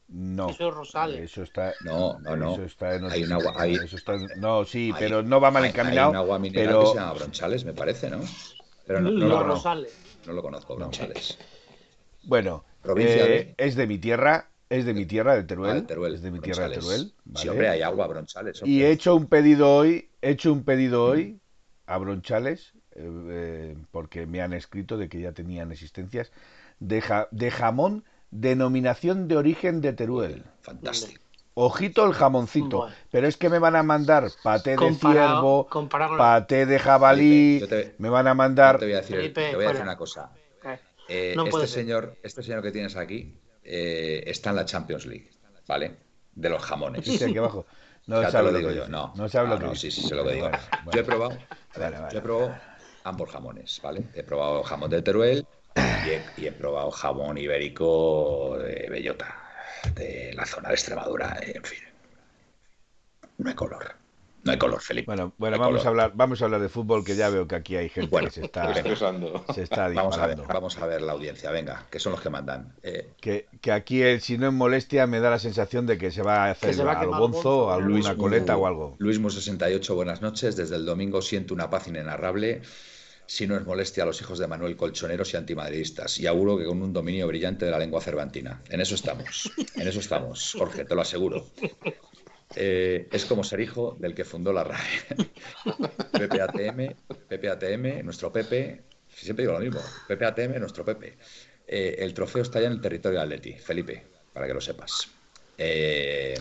no. 0.08 0.50
Eso 0.50 0.68
es 0.68 0.74
Rosales. 0.74 1.20
Eso 1.20 1.42
está 1.42 1.74
no 1.84 2.18
no 2.20 2.34
no. 2.34 2.54
eso 2.54 2.64
está 2.64 2.94
en 2.94 3.04
hay 3.10 3.24
un 3.24 3.32
agua 3.32 3.54
hay, 3.58 3.74
eso 3.74 3.96
está, 3.96 4.16
no 4.38 4.64
sí 4.64 4.92
pero 4.98 5.22
no 5.22 5.38
va 5.38 5.50
mal 5.50 5.66
encaminado 5.66 6.08
hay 6.08 6.10
un 6.12 6.16
agua 6.16 6.38
mineral 6.38 6.66
pero... 6.66 6.80
que 6.80 6.86
se 6.86 6.94
llama 6.94 7.12
bronchales 7.12 7.64
me 7.66 7.74
parece 7.74 8.08
no 8.08 8.20
pero 8.86 9.02
no, 9.02 9.10
no, 9.10 9.26
lo, 9.26 9.42
Rosales. 9.42 9.94
no 10.26 10.32
lo 10.32 10.40
conozco 10.40 10.76
bronchales. 10.76 11.38
Bueno 12.22 12.64
eh, 12.96 13.54
es 13.58 13.76
de 13.76 13.86
mi 13.86 13.98
tierra 13.98 14.48
Es 14.72 14.86
de 14.86 14.94
mi 14.94 15.04
tierra, 15.04 15.34
de 15.34 15.44
Teruel. 15.44 15.86
Ah, 15.86 16.08
es 16.14 16.22
de 16.22 16.30
mi 16.30 16.40
tierra, 16.40 16.66
de 16.66 16.76
Teruel. 16.76 17.12
Sí, 17.34 17.46
hombre, 17.46 17.68
hay 17.68 17.82
agua, 17.82 18.06
Bronchales. 18.06 18.62
Y 18.64 18.82
he 18.82 18.90
hecho 18.90 19.14
un 19.14 19.26
pedido 19.26 19.76
hoy, 19.76 20.08
he 20.22 20.30
hecho 20.30 20.50
un 20.50 20.64
pedido 20.64 21.04
hoy 21.04 21.40
a 21.84 21.98
Bronchales, 21.98 22.72
eh, 22.92 23.06
eh, 23.28 23.76
porque 23.90 24.24
me 24.24 24.40
han 24.40 24.54
escrito 24.54 24.96
de 24.96 25.10
que 25.10 25.20
ya 25.20 25.32
tenían 25.32 25.72
existencias, 25.72 26.32
de, 26.78 27.04
de 27.32 27.50
jamón 27.50 28.04
denominación 28.30 29.28
de 29.28 29.36
origen 29.36 29.82
de 29.82 29.92
Teruel. 29.92 30.42
Fantástico. 30.62 31.20
Ojito 31.52 32.06
el 32.06 32.14
jamoncito, 32.14 32.88
pero 33.10 33.28
es 33.28 33.36
que 33.36 33.50
me 33.50 33.58
van 33.58 33.76
a 33.76 33.82
mandar 33.82 34.30
paté 34.42 34.74
de 34.74 34.94
ciervo, 34.94 35.68
paté 36.16 36.64
de 36.64 36.78
jabalí, 36.78 37.62
me 37.98 38.08
van 38.08 38.26
a 38.26 38.32
mandar... 38.32 38.78
Te 38.78 38.86
voy 38.86 38.94
a 38.94 39.02
decir, 39.02 39.34
te 39.34 39.54
voy 39.54 39.66
a 39.66 39.68
decir 39.68 39.82
una 39.82 39.98
cosa. 39.98 40.30
Eh, 41.08 41.36
este, 41.36 41.66
señor, 41.66 42.16
este 42.22 42.42
señor 42.42 42.62
que 42.62 42.70
tienes 42.70 42.96
aquí 42.96 43.34
eh, 43.74 44.22
está 44.26 44.50
en 44.50 44.56
la 44.56 44.66
Champions 44.66 45.06
League, 45.06 45.30
¿vale? 45.66 45.96
De 46.34 46.50
los 46.50 46.62
jamones. 46.62 47.06
Sí, 47.06 47.24
aquí 47.24 47.38
abajo. 47.38 47.64
No 48.06 48.20
ya 48.20 48.42
lo 48.42 48.52
digo 48.52 48.70
yo, 48.70 48.86
no. 48.86 49.14
No 49.16 49.28
sabe 49.30 49.48
lo 49.48 49.70
que 49.70 49.76
sí, 49.76 49.90
sí, 49.90 50.02
sé 50.02 50.14
lo 50.14 50.24
que 50.24 50.34
digo. 50.34 50.50
Yo 50.92 51.00
he 51.00 51.04
probado, 51.04 51.38
yo 52.12 52.18
he 52.18 52.20
probado 52.20 52.54
ambos 53.04 53.30
jamones, 53.30 53.80
¿vale? 53.82 54.04
He 54.12 54.22
probado 54.24 54.62
jamón 54.62 54.90
de 54.90 55.00
Teruel 55.00 55.46
y 56.36 56.44
he, 56.44 56.52
probado 56.52 56.90
jamón 56.90 57.38
ibérico 57.38 58.58
de 58.58 58.88
bellota, 58.90 59.34
de 59.94 60.34
la 60.34 60.44
zona 60.44 60.68
de 60.68 60.74
Extremadura, 60.74 61.38
en 61.40 61.64
fin. 61.64 61.78
No 63.38 63.48
hay 63.48 63.54
color. 63.54 64.01
No 64.44 64.50
hay 64.50 64.58
color, 64.58 64.80
Felipe. 64.80 65.06
Bueno, 65.06 65.32
bueno 65.38 65.58
vamos, 65.58 65.84
a 65.84 65.88
hablar, 65.88 66.12
vamos 66.14 66.42
a 66.42 66.46
hablar 66.46 66.60
de 66.60 66.68
fútbol, 66.68 67.04
que 67.04 67.14
ya 67.14 67.28
veo 67.28 67.46
que 67.46 67.54
aquí 67.54 67.76
hay 67.76 67.88
gente 67.88 68.16
que 68.18 68.30
se 68.30 68.44
está, 68.44 68.74
se 68.74 69.62
está 69.62 69.88
vamos 69.94 70.18
a, 70.18 70.26
ver, 70.26 70.38
vamos 70.48 70.78
a 70.78 70.86
ver 70.86 71.02
la 71.02 71.12
audiencia, 71.12 71.50
venga, 71.52 71.86
que 71.90 72.00
son 72.00 72.12
los 72.12 72.20
que 72.20 72.30
mandan. 72.30 72.74
Eh, 72.82 73.12
que, 73.20 73.46
que, 73.60 73.70
aquí, 73.70 74.02
si 74.20 74.38
no 74.38 74.48
es 74.48 74.52
molestia, 74.52 75.06
me 75.06 75.20
da 75.20 75.30
la 75.30 75.38
sensación 75.38 75.86
de 75.86 75.96
que 75.96 76.10
se 76.10 76.22
va 76.22 76.46
a 76.46 76.50
hacer 76.50 76.80
algo 76.80 77.16
bonzo, 77.16 77.72
alguna 77.72 78.16
coleta 78.16 78.56
o 78.56 78.66
algo. 78.66 78.96
Luismo68, 78.98 79.94
buenas 79.94 80.22
noches. 80.22 80.56
Desde 80.56 80.74
el 80.76 80.86
domingo 80.86 81.22
siento 81.22 81.54
una 81.54 81.70
paz 81.70 81.86
inenarrable 81.86 82.62
si 83.26 83.46
no 83.46 83.56
es 83.56 83.64
molestia 83.64 84.02
a 84.02 84.06
los 84.06 84.20
hijos 84.20 84.38
de 84.38 84.46
Manuel 84.46 84.76
Colchoneros 84.76 85.32
y 85.32 85.36
antimadridistas. 85.36 86.18
Y 86.18 86.26
auguro 86.26 86.58
que 86.58 86.66
con 86.66 86.82
un 86.82 86.92
dominio 86.92 87.26
brillante 87.26 87.64
de 87.64 87.70
la 87.70 87.78
lengua 87.78 88.00
cervantina. 88.00 88.60
En 88.68 88.80
eso 88.80 88.94
estamos, 88.94 89.50
en 89.76 89.88
eso 89.88 90.00
estamos, 90.00 90.54
Jorge, 90.58 90.84
te 90.84 90.94
lo 90.94 91.00
aseguro. 91.00 91.46
Eh, 92.56 93.08
es 93.10 93.24
como 93.24 93.44
ser 93.44 93.60
hijo 93.60 93.96
del 93.98 94.14
que 94.14 94.24
fundó 94.24 94.52
la 94.52 94.64
RAE. 94.64 94.80
PPATM, 96.12 96.94
PPATM, 97.28 98.04
nuestro 98.04 98.32
Pepe, 98.32 98.82
siempre 99.08 99.44
digo 99.44 99.58
lo 99.58 99.64
mismo, 99.64 99.80
PPATM, 100.08 100.58
nuestro 100.58 100.84
Pepe. 100.84 101.16
Eh, 101.66 101.96
el 101.98 102.12
trofeo 102.14 102.42
está 102.42 102.60
ya 102.60 102.66
en 102.66 102.74
el 102.74 102.80
territorio 102.80 103.18
de 103.18 103.24
Atleti, 103.24 103.52
Felipe, 103.54 104.06
para 104.32 104.46
que 104.46 104.54
lo 104.54 104.60
sepas. 104.60 105.08
Eh, 105.56 106.34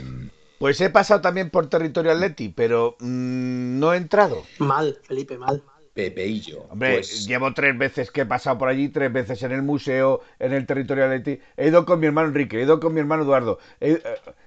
pues 0.62 0.80
he 0.80 0.90
pasado 0.92 1.22
también 1.22 1.50
por 1.50 1.70
territorio 1.70 2.12
Atleti, 2.12 2.50
pero 2.50 2.96
mm, 3.00 3.80
no 3.80 3.94
he 3.94 3.98
entrado. 3.98 4.44
Mal, 4.60 5.00
Felipe, 5.04 5.38
mal. 5.38 5.64
Pepeillo. 5.94 6.68
Hombre, 6.70 6.94
pues 6.96 7.28
llevo 7.28 7.54
tres 7.54 7.78
veces 7.78 8.12
que 8.12 8.22
he 8.22 8.26
pasado 8.26 8.58
por 8.58 8.70
allí, 8.70 8.90
tres 8.90 9.12
veces 9.12 9.44
en 9.44 9.52
el 9.52 9.62
museo, 9.62 10.22
en 10.40 10.54
el 10.54 10.66
territorio 10.66 11.06
Atleti. 11.06 11.40
He 11.58 11.68
ido 11.68 11.86
con 11.86 12.00
mi 12.00 12.08
hermano 12.08 12.30
Enrique, 12.30 12.60
he 12.60 12.64
ido 12.64 12.80
con 12.80 12.94
mi 12.94 13.00
hermano 13.00 13.24
Eduardo. 13.24 13.60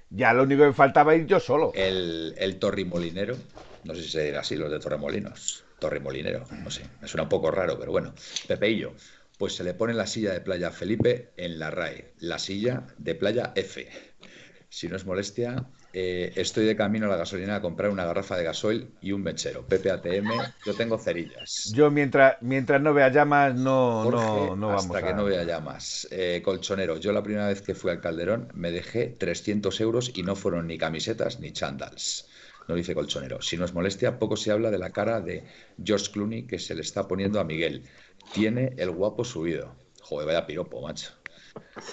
Ya 0.09 0.33
lo 0.33 0.43
único 0.43 0.61
que 0.61 0.67
me 0.67 0.73
faltaba 0.73 1.15
ir 1.15 1.25
yo 1.27 1.39
solo. 1.39 1.71
El, 1.75 2.33
el 2.37 2.57
Torrimolinero, 2.57 3.35
no 3.83 3.93
sé 3.93 4.03
si 4.03 4.09
se 4.09 4.23
dirá 4.23 4.39
así, 4.39 4.55
los 4.55 4.71
de 4.71 4.79
Torremolinos. 4.79 5.63
Torremolinero, 5.79 6.45
no 6.63 6.71
sé, 6.71 6.83
me 7.01 7.07
suena 7.07 7.23
un 7.23 7.29
poco 7.29 7.51
raro, 7.51 7.77
pero 7.77 7.91
bueno. 7.91 8.13
Pepeillo, 8.47 8.93
pues 9.37 9.53
se 9.55 9.63
le 9.63 9.73
pone 9.73 9.93
la 9.93 10.07
silla 10.07 10.31
de 10.33 10.41
playa 10.41 10.71
Felipe 10.71 11.31
en 11.37 11.59
la 11.59 11.69
RAE, 11.69 12.13
la 12.19 12.39
silla 12.39 12.87
de 12.97 13.13
playa 13.13 13.51
F. 13.55 13.87
Si 14.69 14.87
no 14.87 14.95
es 14.95 15.05
molestia, 15.05 15.65
eh, 15.97 16.33
estoy 16.35 16.65
de 16.65 16.75
camino 16.75 17.05
a 17.05 17.09
la 17.09 17.15
gasolina 17.15 17.55
a 17.55 17.61
comprar 17.61 17.89
una 17.89 18.03
garrafa 18.03 18.35
de 18.35 18.43
gasoil 18.43 18.89
y 18.99 19.13
un 19.13 19.23
mechero. 19.23 19.65
PPATM, 19.65 20.29
yo 20.65 20.73
tengo 20.73 20.97
cerillas. 20.97 21.71
Yo 21.73 21.89
mientras, 21.89 22.35
mientras 22.41 22.81
no 22.81 22.93
vea 22.93 23.07
llamas, 23.07 23.55
no, 23.55 24.11
no, 24.11 24.57
no 24.57 24.67
vamos 24.67 24.87
Hasta 24.87 25.07
que 25.07 25.13
no 25.13 25.23
vea 25.23 25.45
llamas. 25.45 26.05
Eh, 26.11 26.41
colchonero, 26.43 26.97
yo 26.97 27.13
la 27.13 27.23
primera 27.23 27.47
vez 27.47 27.61
que 27.61 27.75
fui 27.75 27.91
al 27.91 28.01
Calderón 28.01 28.49
me 28.53 28.71
dejé 28.71 29.07
300 29.07 29.79
euros 29.79 30.11
y 30.13 30.23
no 30.23 30.35
fueron 30.35 30.67
ni 30.67 30.77
camisetas 30.77 31.39
ni 31.39 31.53
chandals. 31.53 32.27
No 32.67 32.75
dice 32.75 32.93
colchonero. 32.93 33.41
Si 33.41 33.55
no 33.55 33.63
es 33.63 33.73
molestia, 33.73 34.19
poco 34.19 34.35
se 34.35 34.51
habla 34.51 34.71
de 34.71 34.79
la 34.79 34.89
cara 34.89 35.21
de 35.21 35.45
George 35.81 36.11
Clooney 36.11 36.45
que 36.45 36.59
se 36.59 36.75
le 36.75 36.81
está 36.81 37.07
poniendo 37.07 37.39
a 37.39 37.45
Miguel. 37.45 37.83
Tiene 38.33 38.73
el 38.75 38.91
guapo 38.91 39.23
subido. 39.23 39.73
Joder, 40.01 40.27
vaya 40.27 40.45
piropo, 40.45 40.81
macho. 40.81 41.11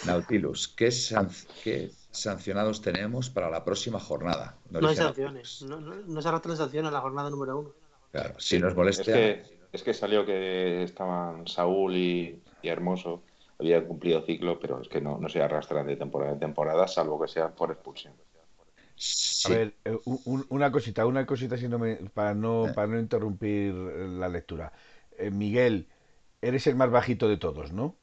Nautilus, 0.06 0.66
¿qué, 0.66 0.88
qué 1.62 1.92
sancionados 2.12 2.81
tenemos 2.83 3.31
para 3.31 3.50
la 3.50 3.64
próxima 3.64 3.99
jornada. 3.99 4.57
No, 4.71 4.87
hay 4.87 4.97
sanciones, 4.97 5.62
no, 5.62 5.81
no, 5.81 6.23
se 6.23 6.28
arrastran 6.28 6.57
sanciones 6.57 6.88
en 6.88 6.95
la 6.95 7.00
jornada 7.00 7.31
número 7.31 7.59
uno. 7.59 7.73
Claro, 8.12 8.35
si 8.38 8.59
nos 8.59 8.76
molestia. 8.76 9.42
Es 9.73 9.83
que, 9.83 9.95
salió 9.95 10.25
que 10.26 10.83
estaban 10.83 11.49
Saúl 11.49 11.97
y, 11.97 12.42
Hermoso, 12.62 13.23
habían 13.59 13.87
cumplido 13.87 14.23
ciclo, 14.23 14.61
pero 14.61 14.83
es 14.83 14.88
que 14.88 15.00
no, 15.00 15.19
no 15.19 15.28
se 15.31 15.42
arrastran 15.42 15.87
de 15.87 15.97
temporada 15.97 16.33
en 16.33 16.38
temporada, 16.38 16.87
salvo 16.87 17.21
que 17.21 17.28
sea 17.28 17.49
por 17.49 17.71
expulsión. 17.71 18.12
A 19.47 19.49
ver, 19.49 19.75
eh, 19.85 19.99
una 20.04 20.71
cosita, 20.71 21.07
una 21.07 21.26
cosita 21.26 21.57
para, 22.12 22.35
no, 22.35 22.69
eh. 22.69 22.73
para 22.75 22.87
no 22.88 22.99
interrumpir 22.99 23.73
la 23.75 24.28
lectura. 24.28 24.73
Eh, 25.19 25.31
Miguel, 25.31 25.88
eres 26.42 26.66
el 26.66 26.76
más 26.76 26.90
bajito 26.90 27.28
de 27.28 27.38
todos, 27.38 27.73
¿no? 27.73 27.97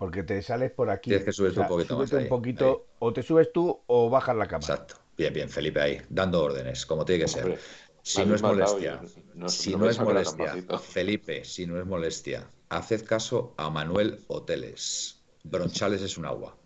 Porque 0.00 0.22
te 0.22 0.40
sales 0.40 0.70
por 0.70 0.88
aquí. 0.88 1.10
Tienes 1.10 1.26
que 1.26 1.32
subir 1.34 1.58
un 1.60 1.68
poquito 1.68 1.98
más. 1.98 2.10
un 2.10 2.26
poquito, 2.26 2.86
o 3.00 3.12
te 3.12 3.22
subes 3.22 3.52
tú 3.52 3.82
o 3.86 4.08
bajas 4.08 4.34
la 4.34 4.46
cámara. 4.46 4.72
Exacto. 4.72 4.94
Bien, 5.14 5.30
bien, 5.30 5.50
Felipe 5.50 5.78
ahí, 5.78 6.00
dando 6.08 6.42
órdenes, 6.42 6.86
como 6.86 7.04
tiene 7.04 7.24
que 7.24 7.28
ser. 7.28 7.58
si 8.02 8.24
no 8.24 8.34
es 8.34 8.40
molestia, 8.40 9.02
si 9.48 9.76
no, 9.76 9.90
es 9.90 10.00
molestia, 10.00 10.54
Felipe, 10.78 11.44
si 11.44 11.66
no 11.66 11.78
es 11.78 11.84
molestia, 11.84 12.48
haced 12.70 13.04
caso 13.04 13.52
a 13.58 13.68
Manuel 13.68 14.24
Hoteles. 14.28 15.20
Bronchales 15.44 16.00
es 16.00 16.16
un 16.16 16.24
agua. 16.24 16.56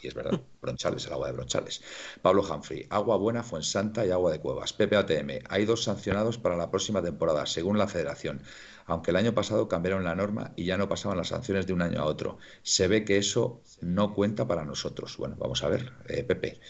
Y 0.00 0.06
es 0.06 0.14
verdad, 0.14 0.40
Bronchales, 0.62 1.04
el 1.06 1.14
agua 1.14 1.26
de 1.26 1.32
Bronchales. 1.32 1.82
Pablo 2.22 2.42
Humphrey, 2.48 2.86
agua 2.90 3.16
buena, 3.16 3.42
Fuensanta 3.42 4.06
y 4.06 4.12
agua 4.12 4.30
de 4.30 4.38
Cuevas. 4.38 4.72
PPATM, 4.72 5.42
hay 5.48 5.64
dos 5.64 5.82
sancionados 5.82 6.38
para 6.38 6.56
la 6.56 6.70
próxima 6.70 7.02
temporada, 7.02 7.44
según 7.44 7.76
la 7.76 7.88
federación 7.88 8.40
aunque 8.86 9.10
el 9.10 9.16
año 9.16 9.34
pasado 9.34 9.68
cambiaron 9.68 10.04
la 10.04 10.14
norma 10.14 10.52
y 10.56 10.64
ya 10.64 10.76
no 10.76 10.88
pasaban 10.88 11.18
las 11.18 11.28
sanciones 11.28 11.66
de 11.66 11.72
un 11.72 11.82
año 11.82 12.00
a 12.00 12.04
otro. 12.04 12.38
Se 12.62 12.88
ve 12.88 13.04
que 13.04 13.16
eso 13.16 13.62
no 13.80 14.14
cuenta 14.14 14.46
para 14.46 14.64
nosotros. 14.64 15.16
Bueno, 15.16 15.36
vamos 15.38 15.62
a 15.62 15.68
ver, 15.68 15.92
eh, 16.08 16.22
Pepe. 16.24 16.60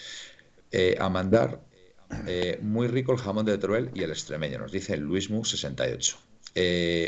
Eh, 0.71 0.97
a 0.99 1.09
mandar, 1.09 1.61
eh, 2.26 2.59
muy 2.62 2.88
rico 2.88 3.12
el 3.12 3.18
jamón 3.18 3.47
de 3.47 3.59
Teruel 3.59 3.90
y 3.94 4.02
el 4.02 4.11
extremeño, 4.11 4.59
nos 4.59 4.73
dice 4.73 4.99
Luismu68. 4.99 6.16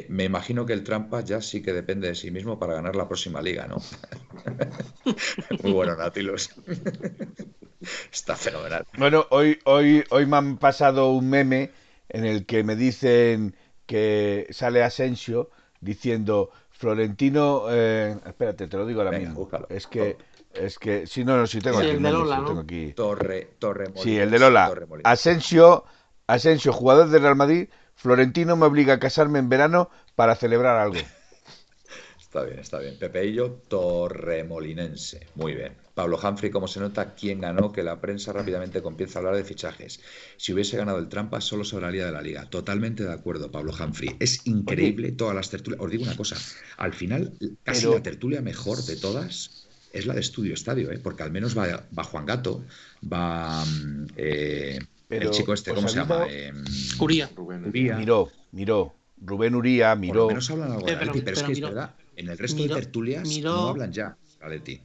me 0.08 0.24
imagino 0.24 0.66
que 0.66 0.72
el 0.72 0.84
Trampa 0.84 1.20
ya 1.22 1.40
sí 1.40 1.62
que 1.62 1.72
depende 1.72 2.08
de 2.08 2.14
sí 2.14 2.30
mismo 2.30 2.58
para 2.58 2.74
ganar 2.74 2.94
la 2.94 3.08
próxima 3.08 3.42
liga, 3.42 3.66
¿no? 3.66 3.76
Muy 5.62 5.72
bueno, 5.72 5.96
Natilos. 5.96 6.50
Está 8.12 8.36
fenomenal. 8.36 8.86
Bueno, 8.96 9.26
hoy, 9.30 9.58
hoy, 9.64 10.04
hoy 10.10 10.26
me 10.26 10.36
han 10.36 10.58
pasado 10.58 11.10
un 11.10 11.28
meme 11.28 11.70
en 12.08 12.24
el 12.24 12.46
que 12.46 12.64
me 12.64 12.76
dicen 12.76 13.54
que 13.86 14.46
sale 14.50 14.82
Asensio 14.82 15.50
diciendo 15.80 16.50
Florentino, 16.70 17.66
eh, 17.70 18.16
espérate, 18.26 18.66
te 18.66 18.76
lo 18.76 18.86
digo 18.86 19.00
ahora 19.00 19.18
mismo. 19.18 19.48
Es 19.68 19.86
que, 19.86 20.16
es 20.52 20.78
que, 20.78 21.06
si 21.06 21.24
no, 21.24 21.36
no, 21.36 21.46
si 21.46 21.60
tengo, 21.60 21.78
aquí, 21.78 21.88
el 21.88 22.02
de 22.02 22.10
Lola, 22.10 22.44
tengo 22.44 22.60
aquí. 22.60 22.92
Torre, 22.92 23.50
Torre 23.58 23.86
Sí, 23.96 24.18
el 24.18 24.30
de 24.30 24.38
Lola. 24.38 24.72
Asensio, 25.04 25.84
Asensio, 26.26 26.72
jugador 26.72 27.08
del 27.08 27.22
Real 27.22 27.36
Madrid, 27.36 27.68
Florentino 27.94 28.56
me 28.56 28.66
obliga 28.66 28.94
a 28.94 28.98
casarme 28.98 29.38
en 29.38 29.48
verano 29.48 29.90
para 30.14 30.34
celebrar 30.34 30.76
algo. 30.76 30.96
está 32.20 32.42
bien, 32.42 32.58
está 32.58 32.78
bien. 32.78 32.98
Pepeillo, 32.98 33.52
Torremolinense. 33.68 35.26
Muy 35.34 35.54
bien. 35.54 35.85
Pablo 35.96 36.20
Humphrey, 36.22 36.50
como 36.50 36.68
se 36.68 36.78
nota, 36.78 37.14
quién 37.14 37.40
ganó, 37.40 37.72
que 37.72 37.82
la 37.82 38.02
prensa 38.02 38.30
rápidamente 38.30 38.82
comienza 38.82 39.18
a 39.18 39.20
hablar 39.20 39.36
de 39.36 39.44
fichajes. 39.44 39.98
Si 40.36 40.52
hubiese 40.52 40.76
ganado 40.76 40.98
el 40.98 41.08
Trampa, 41.08 41.40
solo 41.40 41.64
se 41.64 41.74
hablaría 41.74 42.04
de 42.04 42.12
la 42.12 42.20
liga. 42.20 42.44
Totalmente 42.50 43.02
de 43.02 43.14
acuerdo, 43.14 43.50
Pablo 43.50 43.72
Humphrey. 43.72 44.14
Es 44.20 44.46
increíble 44.46 45.12
todas 45.12 45.34
las 45.34 45.48
tertulias. 45.48 45.80
Os 45.82 45.90
digo 45.90 46.02
una 46.02 46.14
cosa, 46.14 46.36
al 46.76 46.92
final, 46.92 47.32
casi 47.62 47.86
la 47.86 48.02
tertulia 48.02 48.42
mejor 48.42 48.84
de 48.84 48.96
todas 48.96 49.66
es 49.90 50.04
la 50.04 50.12
de 50.12 50.20
Estudio 50.20 50.52
Estadio, 50.52 50.92
¿eh? 50.92 50.98
porque 51.02 51.22
al 51.22 51.30
menos 51.30 51.56
va, 51.56 52.04
Juan 52.04 52.26
Gato, 52.26 52.62
va 53.10 53.64
mm, 53.64 54.06
eh, 54.18 54.78
el 55.08 55.30
chico 55.30 55.54
este, 55.54 55.72
¿cómo 55.72 55.88
se 55.88 55.96
llama? 55.96 56.26
Eh, 56.28 56.52
Uría. 57.00 57.30
Uría. 57.38 57.96
Miró, 57.96 58.30
miró. 58.52 58.94
Rubén 59.18 59.54
Uría, 59.54 59.94
miró. 59.96 60.12
Por 60.12 60.22
lo 60.24 60.28
menos 60.28 60.50
hablan 60.50 60.72
algo 60.72 60.86
de 60.86 60.96
pero, 60.98 61.12
pero, 61.24 61.30
es 61.32 61.42
que 61.42 61.52
es 61.52 61.60
verdad, 61.62 61.94
en 62.16 62.28
el 62.28 62.36
resto 62.36 62.62
de 62.64 62.68
tertulias 62.68 63.26
no 63.38 63.68
hablan 63.68 63.92
ya, 63.92 64.18
Aleti. 64.42 64.82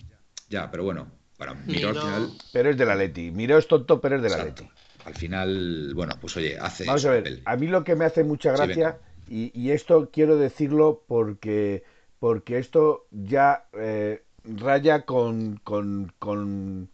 Ya, 0.52 0.70
pero 0.70 0.84
bueno, 0.84 1.10
para 1.38 1.54
Miró, 1.54 1.90
al 1.90 1.96
final. 1.96 2.30
Pero 2.52 2.70
es 2.70 2.78
de 2.78 2.86
la 2.86 2.96
Leti. 2.96 3.32
Miró 3.32 3.58
es 3.58 3.68
tonto, 3.68 4.02
pero 4.02 4.18
es 4.18 4.22
de 4.22 4.30
la 4.30 4.44
Leti. 4.44 4.70
Al 5.06 5.16
final, 5.16 5.94
bueno, 5.96 6.14
pues 6.20 6.36
oye, 6.36 6.58
hace. 6.60 6.86
Vamos 6.86 7.06
a 7.06 7.12
ver, 7.12 7.42
a 7.46 7.56
mí 7.56 7.68
lo 7.68 7.86
que 7.86 7.96
me 7.96 8.04
hace 8.04 8.26
mucha 8.26 8.52
gracia, 8.52 9.00
y, 9.28 9.72
esto 9.72 10.10
quiero 10.12 10.36
decirlo 10.36 11.04
porque, 11.08 11.84
porque 12.20 12.58
esto 12.58 13.08
ya 13.12 13.66
eh, 13.72 14.24
raya 14.44 15.06
con, 15.06 15.56
con, 15.64 16.12
con, 16.20 16.90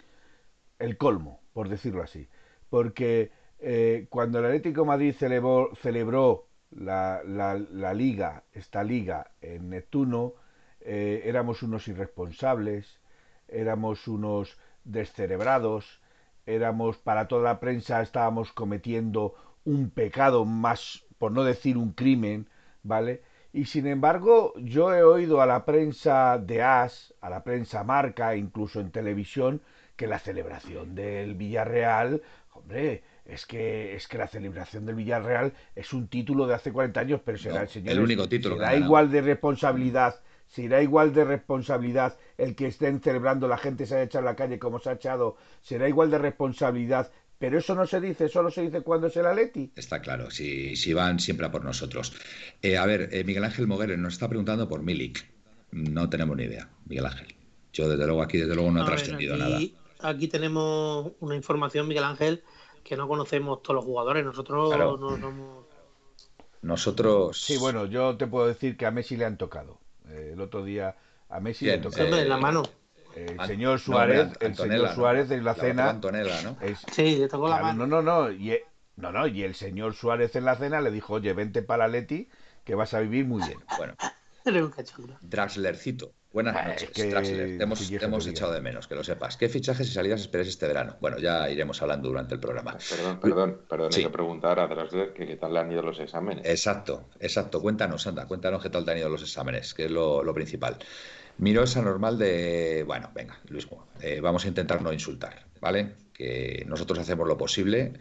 el 0.78 0.98
colmo, 0.98 1.42
por 1.52 1.68
decirlo 1.68 2.04
así. 2.04 2.30
Porque 2.70 3.32
eh, 3.58 4.06
cuando 4.10 4.38
el 4.38 4.46
Atlético 4.46 4.86
Madrid 4.86 5.16
celebró, 5.18 5.72
celebró 5.82 6.48
la, 6.70 7.24
la, 7.26 7.94
liga, 7.96 8.44
esta 8.54 8.84
liga 8.84 9.32
en 9.42 9.70
Neptuno, 9.70 10.36
eh, 10.82 11.24
éramos 11.26 11.64
unos 11.64 11.88
irresponsables, 11.88 13.00
éramos 13.48 14.08
unos 14.08 14.58
descerebrados, 14.84 16.02
éramos 16.46 16.98
para 16.98 17.28
toda 17.28 17.44
la 17.44 17.60
prensa 17.60 18.02
estábamos 18.02 18.54
cometiendo 18.54 19.36
un 19.66 19.90
pecado 19.90 20.46
más, 20.46 21.04
por 21.18 21.32
no 21.32 21.44
decir 21.44 21.78
un 21.78 21.92
crimen, 21.92 22.48
¿vale? 22.84 23.22
Y 23.52 23.66
sin 23.66 23.88
embargo, 23.88 24.54
yo 24.58 24.94
he 24.94 25.04
oído 25.04 25.42
a 25.42 25.46
la 25.46 25.66
prensa 25.66 26.38
de 26.38 26.62
AS, 26.62 27.14
a 27.22 27.30
la 27.30 27.44
prensa 27.44 27.84
marca, 27.84 28.36
incluso 28.36 28.80
en 28.80 28.92
televisión, 28.92 29.62
que 29.96 30.08
la 30.08 30.20
celebración 30.20 30.96
del 30.96 31.36
Villarreal, 31.36 32.22
hombre, 32.54 33.04
es 33.26 33.46
que 33.46 33.96
es 33.96 34.08
que 34.08 34.18
la 34.18 34.28
celebración 34.28 34.86
del 34.86 34.96
Villarreal 34.96 35.54
es 35.76 35.92
un 35.92 36.08
título 36.08 36.48
de 36.48 36.56
hace 36.56 36.72
40 36.72 37.00
años, 37.00 37.22
pero 37.26 37.38
será 37.38 37.64
el 37.64 37.68
señor. 37.68 37.94
El 37.94 38.00
único 38.00 38.30
título. 38.30 38.56
Será 38.56 38.76
igual 38.76 39.12
de 39.12 39.22
responsabilidad, 39.22 40.22
será 40.48 40.82
igual 40.82 41.14
de 41.14 41.26
responsabilidad 41.26 42.18
el 42.38 42.56
que 42.56 42.68
estén 42.68 43.02
celebrando, 43.02 43.48
la 43.48 43.58
gente 43.58 43.86
se 43.86 43.96
haya 43.96 44.04
echado 44.04 44.28
a 44.28 44.32
la 44.32 44.36
calle 44.36 44.60
como 44.60 44.80
se 44.80 44.90
ha 44.90 44.94
echado, 44.94 45.38
será 45.62 45.88
igual 45.88 46.10
de 46.12 46.18
responsabilidad 46.18 47.12
pero 47.40 47.60
eso 47.60 47.76
no 47.76 47.86
se 47.86 48.02
dice, 48.02 48.30
solo 48.30 48.50
se 48.50 48.64
dice 48.64 48.82
cuando 48.82 49.08
es 49.08 49.18
el 49.18 49.28
Atleti. 49.28 49.72
Está 49.76 50.02
claro, 50.02 50.32
si, 50.32 50.76
si 50.76 50.94
van 50.94 51.20
siempre 51.20 51.46
a 51.46 51.52
por 51.52 51.64
nosotros. 51.64 52.14
Eh, 52.62 52.78
a 52.78 52.86
ver, 52.86 53.10
eh, 53.12 53.24
Miguel 53.24 53.44
Ángel 53.44 53.68
Moguer 53.68 53.98
nos 54.00 54.14
está 54.14 54.28
preguntando 54.28 54.68
por 54.68 54.82
Milik. 54.82 55.28
No 55.72 56.10
tenemos 56.10 56.36
ni 56.36 56.46
idea, 56.46 56.70
Miguel 56.86 57.06
Ángel. 57.06 57.36
Yo 57.74 57.88
desde 57.88 58.06
luego 58.08 58.24
aquí 58.24 58.40
desde 58.40 58.56
luego 58.56 58.72
no 58.72 58.82
he 58.82 58.86
trascendido 58.86 59.38
nada. 59.38 59.60
Aquí 60.00 60.28
tenemos 60.28 61.12
una 61.20 61.36
información, 61.36 61.88
Miguel 61.88 62.06
Ángel, 62.06 62.44
que 62.84 62.98
no 62.98 63.08
conocemos 63.08 63.62
todos 63.62 63.76
los 63.76 63.86
jugadores. 63.86 64.26
Nosotros 64.26 64.76
no 65.00 65.18
somos... 65.20 65.66
Nosotros... 66.64 67.40
Sí, 67.40 67.58
bueno, 67.58 67.86
yo 67.86 68.18
te 68.18 68.26
puedo 68.26 68.48
decir 68.48 68.78
que 68.78 68.88
a 68.88 68.92
Messi 68.92 69.16
le 69.16 69.26
han 69.26 69.38
tocado. 69.38 69.80
Eh, 70.10 70.32
el 70.34 70.42
otro 70.42 70.64
día 70.64 70.96
a 71.30 71.40
Messi 71.40 71.66
le 71.66 71.78
tocado. 71.80 72.18
en 72.18 72.30
la 72.30 72.38
mano. 72.38 72.64
El 73.16 73.40
señor 73.48 73.80
Suárez, 73.80 74.30
el 74.42 74.56
señor 74.56 74.94
Suárez 74.94 75.32
en 75.32 75.44
la, 75.44 75.56
cena. 75.56 75.90
Antonella, 75.90 76.40
¿no? 76.44 76.56
sí, 76.92 77.16
le 77.18 77.28
tocó 77.28 77.50
la 77.50 77.60
mano. 77.60 77.88
No, 77.88 78.02
no, 78.02 78.28
no. 78.28 78.32
Y, 78.32 78.60
no, 78.96 79.12
no. 79.12 79.26
Y 79.26 79.44
el 79.44 79.56
señor 79.56 79.96
Suárez 79.96 80.36
en 80.36 80.46
la 80.46 80.56
cena 80.56 80.82
le 80.82 80.92
dijo, 80.92 81.14
oye, 81.14 81.34
vente 81.34 81.64
para 81.64 81.88
Leti, 81.88 82.30
que 82.64 82.76
vas 82.76 82.94
a 82.94 83.00
vivir 83.00 83.26
muy 83.26 83.42
bien. 83.42 83.60
Bueno. 83.78 83.96
Draxlercito. 85.22 86.14
Buenas 86.34 86.68
noches, 86.68 87.10
Draxler. 87.10 87.58
Te 87.58 87.64
hemos, 87.64 87.92
hemos 87.92 88.28
echado 88.28 88.52
de 88.52 88.62
menos, 88.62 88.88
que 88.88 88.96
lo 88.96 89.04
sepas. 89.04 89.38
¿Qué 89.38 89.48
fichajes 89.48 89.88
y 89.88 89.92
salidas 89.92 90.22
esperáis 90.22 90.50
este 90.50 90.68
verano? 90.68 90.98
Bueno, 91.00 91.18
ya 91.18 91.50
iremos 91.50 91.82
hablando 91.82 92.10
durante 92.10 92.36
el 92.36 92.40
programa. 92.40 92.78
Perdón, 92.90 93.20
perdón, 93.20 93.62
perdón. 93.68 93.92
Hay 93.96 94.04
que 94.04 94.10
preguntar 94.10 94.60
a 94.60 94.68
Draxler 94.68 95.14
que 95.14 95.26
qué 95.26 95.38
tal 95.38 95.54
le 95.54 95.60
han 95.62 95.72
ido 95.72 95.82
los 95.82 96.00
exámenes. 96.00 96.46
Exacto, 96.46 97.06
exacto. 97.20 97.62
Cuéntanos, 97.62 98.06
anda, 98.08 98.28
cuéntanos 98.28 98.62
qué 98.62 98.70
tal 98.70 98.84
te 98.84 98.92
han 98.92 98.98
ido 98.98 99.10
los 99.10 99.22
exámenes, 99.22 99.74
que 99.74 99.86
es 99.86 99.92
lo, 99.92 100.22
lo 100.22 100.34
principal. 100.34 100.78
Miro 101.38 101.64
esa 101.64 101.82
normal 101.82 102.18
de, 102.18 102.84
bueno, 102.86 103.10
venga, 103.14 103.40
Luis, 103.48 103.68
eh, 104.02 104.20
vamos 104.22 104.44
a 104.46 104.48
intentar 104.48 104.82
no 104.82 104.92
insultar, 104.92 105.46
¿vale? 105.62 105.94
Que 106.14 106.66
nosotros 106.68 107.00
hacemos 107.00 107.28
lo 107.28 107.38
posible 107.38 107.94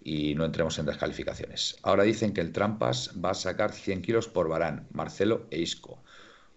y 0.00 0.34
no 0.34 0.44
entremos 0.44 0.78
en 0.78 0.86
descalificaciones. 0.86 1.78
Ahora 1.82 2.02
dicen 2.02 2.34
que 2.34 2.40
el 2.40 2.52
Trampas 2.52 3.12
va 3.24 3.30
a 3.30 3.34
sacar 3.34 3.72
100 3.72 4.02
kilos 4.02 4.28
por 4.28 4.48
Barán, 4.48 4.88
Marcelo 4.92 5.46
e 5.50 5.60
Isco 5.60 6.02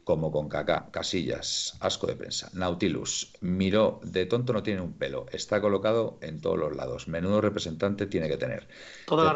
como 0.06 0.32
con 0.32 0.48
Kaká, 0.48 0.90
Casillas, 0.92 1.76
asco 1.80 2.06
de 2.06 2.16
prensa. 2.16 2.50
Nautilus, 2.54 3.34
Miró, 3.42 4.00
de 4.04 4.28
tonto 4.28 4.54
no 4.54 4.62
tiene 4.62 4.80
un 4.82 4.94
pelo, 4.94 5.26
está 5.32 5.60
colocado 5.60 6.20
en 6.22 6.40
todos 6.42 6.60
los 6.60 6.76
lados. 6.76 7.08
Menudo 7.08 7.42
representante 7.42 8.06
tiene 8.06 8.30
que 8.30 8.38
tener. 8.38 8.68
Toda 9.08 9.36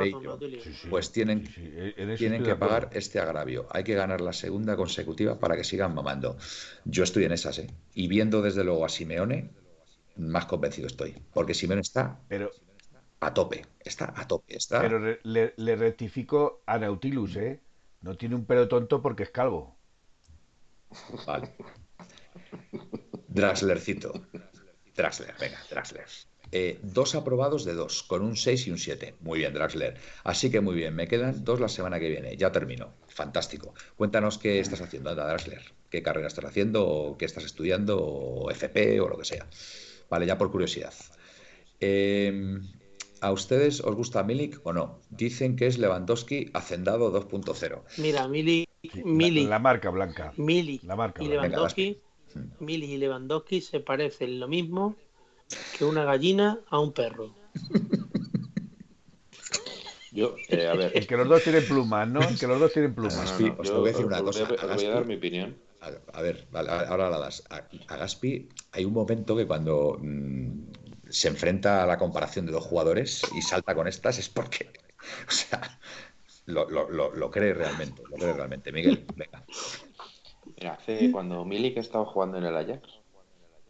Pues 0.90 1.12
tienen, 1.12 1.44
tienen 2.18 2.44
que 2.44 2.56
pagar 2.56 2.92
este 2.94 3.20
agravio. 3.20 3.66
Hay 3.72 3.84
que 3.84 3.96
ganar 3.96 4.22
la 4.22 4.32
segunda 4.32 4.78
consecutiva 4.78 5.40
para 5.40 5.58
que 5.58 5.64
sigan 5.64 5.96
mamando. 5.96 6.38
Yo 6.86 7.04
estoy 7.04 7.26
en 7.26 7.32
esas, 7.32 7.58
¿eh? 7.58 7.68
Y 7.96 8.08
viendo 8.08 8.44
desde 8.44 8.64
luego 8.64 8.86
a 8.86 8.90
Simeone, 8.90 9.50
más 10.18 10.46
convencido 10.46 10.86
estoy. 10.86 11.16
Porque 11.34 11.56
Simeone 11.56 11.82
está 11.82 12.20
pero, 12.28 12.52
a 13.22 13.34
tope, 13.34 13.66
está 13.80 14.14
a 14.16 14.28
tope. 14.28 14.56
Está... 14.56 14.82
Pero 14.82 15.00
le, 15.24 15.54
le 15.58 15.76
rectifico 15.76 16.62
a 16.68 16.78
Nautilus, 16.78 17.38
¿eh? 17.38 17.60
No 18.02 18.16
tiene 18.16 18.36
un 18.36 18.46
pelo 18.46 18.68
tonto 18.68 19.02
porque 19.02 19.24
es 19.24 19.32
calvo. 19.32 19.79
Vale. 21.26 21.50
Draxlercito. 23.28 24.14
Draxler, 24.96 25.36
venga, 25.40 25.60
Draxler. 25.70 26.06
Eh, 26.52 26.80
dos 26.82 27.14
aprobados 27.14 27.64
de 27.64 27.74
dos, 27.74 28.02
con 28.04 28.24
un 28.24 28.36
6 28.36 28.68
y 28.68 28.72
un 28.72 28.80
7. 28.80 29.16
Muy 29.22 29.40
bien, 29.40 29.54
Draxler. 29.54 29.96
Así 30.24 30.50
que 30.50 30.62
muy 30.62 30.76
bien, 30.76 30.96
me 30.96 31.08
quedan 31.08 31.44
dos 31.44 31.60
la 31.60 31.68
semana 31.68 32.00
que 32.00 32.10
viene. 32.10 32.36
Ya 32.38 32.52
termino. 32.52 32.94
Fantástico. 33.08 33.74
Cuéntanos 33.96 34.38
qué 34.40 34.60
estás 34.60 34.82
haciendo, 34.82 35.14
Draxler. 35.14 35.62
¿Qué 35.90 36.02
carrera 36.02 36.28
estás 36.28 36.46
haciendo? 36.46 36.88
O 36.88 37.18
¿Qué 37.18 37.26
estás 37.26 37.46
estudiando? 37.46 38.00
¿O 38.00 38.50
FP? 38.52 39.00
O 39.00 39.10
lo 39.10 39.18
que 39.18 39.26
sea. 39.26 39.48
Vale, 40.10 40.26
ya 40.26 40.38
por 40.38 40.52
curiosidad. 40.52 40.94
Eh, 41.80 42.60
¿A 43.22 43.32
ustedes 43.32 43.82
os 43.82 43.96
gusta 43.96 44.24
Milik 44.24 44.60
o 44.64 44.74
no? 44.74 45.00
Dicen 45.10 45.56
que 45.56 45.68
es 45.68 45.78
Lewandowski 45.78 46.52
hacendado 46.54 47.12
2.0. 47.12 47.82
Mira, 47.98 48.28
Milik 48.28 48.70
Mili, 49.04 49.46
la, 49.46 49.60
marca 49.60 49.90
blanca. 49.90 50.32
Mili 50.38 50.80
la 50.84 50.96
marca 50.96 51.22
y 51.24 51.28
Lewandowski, 51.28 52.00
Mili 52.60 52.94
y 52.94 52.98
Lewandowski 52.98 53.62
se 53.62 53.82
parecen 53.82 54.40
lo 54.40 54.48
mismo 54.48 54.96
que 55.78 55.84
una 55.84 56.06
gallina 56.06 56.60
a 56.70 56.80
un 56.80 56.94
perro. 56.94 57.36
Yo, 60.12 60.36
eh, 60.48 60.68
a 60.68 60.74
ver. 60.74 60.92
Es 60.96 61.06
que 61.06 61.18
los 61.18 61.28
dos 61.28 61.44
tienen 61.44 61.64
plumas, 61.66 62.08
¿no? 62.08 62.22
Que 62.40 62.48
los 62.48 62.60
dos 62.60 62.74
tienen 62.74 62.96
plumas. 62.96 63.32
os 63.58 63.72
voy 63.72 63.90
a 63.90 63.92
decir 63.92 64.06
una 64.06 64.22
cosa. 64.22 64.46
voy 64.46 64.86
a 64.86 64.90
dar 64.90 65.06
mi 65.06 65.16
opinión. 65.16 65.56
A, 65.82 66.22
ver, 66.22 66.48
ahora 66.54 67.10
la 67.10 67.20
das. 67.20 67.44
A, 67.50 67.96
Gaspi 67.96 68.50
hay 68.72 68.86
un 68.86 68.94
momento 68.94 69.36
que 69.36 69.46
cuando 69.46 69.98
mm, 70.02 70.50
se 71.10 71.28
enfrenta 71.28 71.84
a 71.84 71.86
la 71.86 71.98
comparación 71.98 72.46
de 72.46 72.52
dos 72.52 72.66
jugadores 72.66 73.24
y 73.36 73.42
salta 73.42 73.76
con 73.76 73.88
estas 73.88 74.20
es 74.20 74.30
porque, 74.30 74.72
o 75.28 75.32
sea, 75.32 75.80
lo, 76.46 76.70
lo, 76.70 76.90
lo, 76.90 77.32
cree 77.32 77.54
realmente, 77.54 78.02
lo 78.10 78.18
cree 78.18 78.34
realmente. 78.34 78.72
Miguel, 78.72 79.06
venga. 79.16 79.44
Mira, 80.58 80.74
hace 80.74 81.12
cuando 81.12 81.46
Milik 81.46 81.78
estaba 81.78 82.06
jugando 82.06 82.38
en 82.38 82.46
el 82.46 82.56
Ajax, 82.56 83.00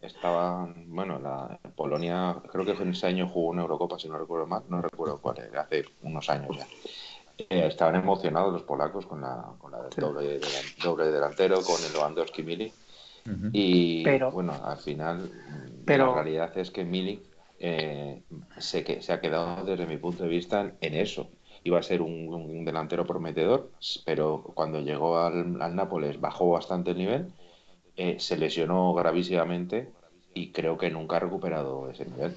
estaba, 0.02 0.74
bueno, 0.88 1.20
la 1.20 1.60
Polonia, 1.76 2.38
creo 2.52 2.66
que 2.66 2.72
en 2.72 2.92
ese 2.92 3.08
año 3.08 3.28
jugó 3.28 3.50
una 3.50 3.62
Eurocopa, 3.64 4.00
si 4.00 4.08
no 4.08 4.18
recuerdo 4.18 4.48
mal, 4.48 4.64
no 4.70 4.82
recuerdo 4.82 5.20
cuál, 5.20 5.40
era, 5.40 5.62
hace 5.62 5.86
unos 6.04 6.30
años 6.30 6.58
ya. 6.58 6.68
Eh, 7.38 7.68
estaban 7.68 7.96
emocionados 7.96 8.52
los 8.52 8.64
polacos 8.64 9.06
con 9.06 9.22
la, 9.22 9.54
con 9.60 9.72
la 9.72 9.80
doble, 9.96 10.40
doble, 10.84 11.06
delantero, 11.06 11.62
con 11.62 11.82
el 11.86 11.94
Lewandowski 11.94 12.44
Milik. 12.44 12.74
Y 13.54 14.04
bueno, 14.32 14.54
al 14.64 14.78
final 14.78 15.32
la 15.86 16.14
realidad 16.14 16.58
es 16.58 16.72
que 16.72 16.84
Milik 16.84 17.22
eh, 17.60 18.22
se, 18.58 19.02
se 19.02 19.14
ha 19.14 19.22
quedado 19.22 19.66
desde 19.66 19.86
mi 19.86 19.98
punto 19.98 20.24
de 20.24 20.30
vista 20.30 20.74
en 20.82 20.94
eso 20.96 21.30
iba 21.64 21.80
a 21.80 21.84
ser 21.84 22.02
un, 22.02 22.66
delantero 22.66 23.06
prometedor, 23.06 23.72
pero 24.06 24.44
cuando 24.54 24.82
llegó 24.82 25.20
al, 25.20 25.76
Nápoles 25.76 26.20
bajó 26.20 26.52
bastante 26.52 26.92
el 26.92 26.98
nivel, 26.98 27.34
eh, 27.96 28.20
se 28.20 28.38
lesionó 28.38 28.94
gravísimamente 28.94 29.92
y 30.34 30.52
creo 30.52 30.78
que 30.78 30.90
nunca 30.90 31.18
ha 31.18 31.20
recuperado 31.20 31.90
ese 31.90 32.06
nivel. 32.06 32.36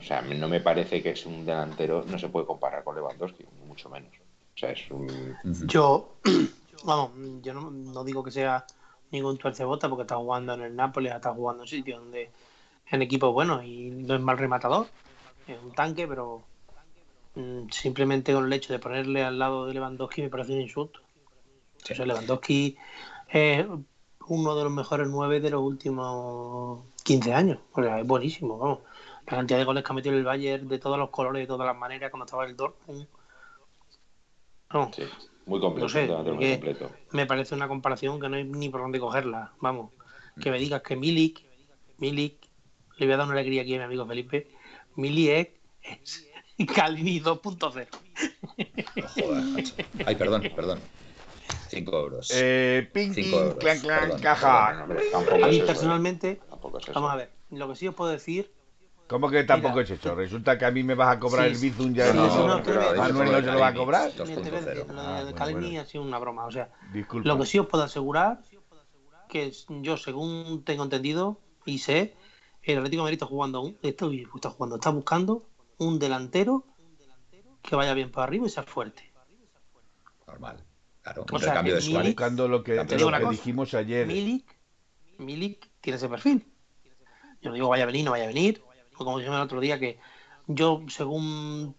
O 0.00 0.02
sea, 0.02 0.22
no 0.22 0.48
me 0.48 0.60
parece 0.60 1.02
que 1.02 1.10
es 1.10 1.24
un 1.24 1.46
delantero, 1.46 2.04
no 2.06 2.18
se 2.18 2.28
puede 2.28 2.46
comparar 2.46 2.84
con 2.84 2.94
Lewandowski, 2.96 3.44
mucho 3.66 3.88
menos. 3.88 4.12
O 4.54 4.58
sea, 4.58 4.72
es 4.72 4.90
un... 4.90 5.36
Yo, 5.66 6.16
vamos, 6.84 7.10
yo 7.42 7.54
no, 7.54 8.04
digo 8.04 8.22
que 8.22 8.30
sea 8.30 8.66
ningún 9.10 9.38
tuercebota 9.38 9.88
porque 9.88 10.02
está 10.02 10.16
jugando 10.16 10.54
en 10.54 10.62
el 10.62 10.76
Nápoles, 10.76 11.14
está 11.14 11.32
jugando 11.32 11.62
en 11.62 11.68
sitio 11.68 11.98
donde 11.98 12.30
en 12.90 13.02
equipos 13.02 13.32
buenos 13.32 13.64
y 13.64 13.90
no 13.90 14.14
es 14.14 14.20
mal 14.20 14.38
rematador. 14.38 14.86
Es 15.46 15.58
un 15.62 15.72
tanque, 15.72 16.06
pero 16.08 16.44
Mm, 17.34 17.68
simplemente 17.70 18.32
con 18.32 18.46
el 18.46 18.52
hecho 18.52 18.72
de 18.72 18.78
ponerle 18.78 19.24
al 19.24 19.38
lado 19.38 19.66
de 19.66 19.74
Lewandowski 19.74 20.22
me 20.22 20.30
parece 20.30 20.52
un 20.52 20.60
insulto. 20.60 21.00
Lewandowski 21.98 22.76
es 23.28 23.66
uno 24.26 24.56
de 24.56 24.64
los 24.64 24.72
mejores 24.72 25.08
nueve 25.08 25.40
de 25.40 25.50
los 25.50 25.62
últimos 25.62 26.84
15 27.02 27.34
años. 27.34 27.58
O 27.72 27.82
sea, 27.82 28.00
es 28.00 28.06
buenísimo, 28.06 28.56
vamos. 28.56 28.78
La 29.26 29.36
cantidad 29.36 29.58
de 29.58 29.64
goles 29.64 29.82
que 29.82 29.92
ha 29.92 29.94
metido 29.94 30.16
el 30.16 30.24
Bayern 30.24 30.68
de 30.68 30.78
todos 30.78 30.98
los 30.98 31.10
colores, 31.10 31.42
de 31.42 31.46
todas 31.46 31.66
las 31.66 31.76
maneras, 31.76 32.10
cuando 32.10 32.24
estaba 32.24 32.46
el 32.46 32.56
Dortmund. 32.56 33.06
muy 35.46 35.60
completo, 35.60 36.90
Me 37.10 37.26
parece 37.26 37.54
una 37.54 37.68
comparación 37.68 38.20
que 38.20 38.28
no 38.28 38.36
hay 38.36 38.44
ni 38.44 38.68
por 38.68 38.80
dónde 38.80 39.00
cogerla. 39.00 39.52
Vamos, 39.60 39.90
que 40.40 40.50
me 40.50 40.58
digas 40.58 40.82
que 40.82 40.96
Milik, 40.96 41.44
Milik, 41.98 42.43
le 42.96 43.06
voy 43.06 43.14
a 43.14 43.16
dar 43.16 43.26
una 43.26 43.34
alegría 43.34 43.62
aquí 43.62 43.74
a 43.74 43.78
mi 43.78 43.84
amigo 43.84 44.06
Felipe, 44.06 44.48
Milik 44.96 45.50
es 45.82 46.26
Calini 46.74 47.20
2.0. 47.20 47.88
Ay, 50.06 50.14
perdón, 50.16 50.42
perdón. 50.54 50.80
5 51.68 51.98
euros. 51.98 52.30
Eh, 52.32 52.88
euros. 52.94 53.56
Clan, 53.56 53.80
clan, 53.80 54.18
caja. 54.20 54.80
a 54.82 54.86
mí 55.48 55.60
personalmente, 55.60 56.40
vamos 56.94 57.12
a 57.12 57.16
ver, 57.16 57.30
lo 57.50 57.68
que 57.68 57.76
sí 57.76 57.88
os 57.88 57.94
puedo 57.94 58.10
decir 58.10 58.50
¿Cómo 59.06 59.28
que 59.28 59.44
tampoco 59.44 59.80
es 59.80 59.90
eso? 59.90 60.14
Resulta 60.14 60.56
que 60.56 60.64
a 60.64 60.70
mí 60.70 60.82
me 60.82 60.94
vas 60.94 61.14
a 61.14 61.20
cobrar 61.20 61.46
el 61.46 61.56
Bizum 61.56 61.92
ya 61.92 62.12
no, 62.14 62.26
no, 62.26 62.60
no, 62.60 62.94
Manuel 62.96 63.32
no 63.32 63.40
se 63.40 63.52
lo 63.52 63.60
va 63.60 63.68
a 63.68 63.74
cobrar. 63.74 64.12
Lo 64.16 64.24
de 64.24 65.76
ah, 65.76 65.80
ha 65.82 65.84
sido 65.84 66.02
una 66.02 66.18
broma. 66.18 66.46
O 66.46 66.50
sea, 66.50 66.70
lo 67.12 67.38
que 67.38 67.46
sí 67.46 67.58
os 67.58 67.66
puedo 67.66 67.84
asegurar 67.84 68.40
que 69.28 69.52
yo, 69.68 69.96
según 69.98 70.62
tengo 70.64 70.84
entendido 70.84 71.38
y 71.66 71.78
sé, 71.78 72.14
el 72.72 72.78
Atlético 72.78 73.02
de 73.02 73.04
Madrid 73.04 73.14
está 73.14 73.26
jugando, 73.26 73.74
está 73.82 74.50
jugando, 74.50 74.76
está 74.76 74.90
buscando 74.90 75.46
un 75.78 75.98
delantero 75.98 76.64
que 77.62 77.76
vaya 77.76 77.94
bien 77.94 78.10
para 78.10 78.24
arriba 78.24 78.46
y 78.46 78.50
sea 78.50 78.62
fuerte. 78.62 79.12
Normal. 80.26 80.64
Claro, 81.02 81.26
o 81.30 81.38
sea, 81.38 81.52
cambio 81.52 81.74
de 81.74 81.82
Milik, 81.82 82.04
buscando 82.06 82.48
lo 82.48 82.64
que, 82.64 82.76
lo 82.76 82.86
que 82.86 83.28
dijimos 83.30 83.74
ayer. 83.74 84.06
Milik, 84.06 84.56
Milik 85.18 85.68
tiene 85.80 85.98
ese 85.98 86.08
perfil. 86.08 86.46
Yo 87.42 87.50
no 87.50 87.54
digo 87.54 87.68
vaya 87.68 87.82
a 87.82 87.86
venir, 87.86 88.04
no 88.04 88.12
vaya 88.12 88.24
a 88.24 88.28
venir. 88.28 88.62
Como 88.94 89.18
dijimos 89.18 89.36
el 89.36 89.42
otro 89.42 89.60
día, 89.60 89.78
que 89.78 89.98
yo, 90.46 90.82
según 90.88 91.74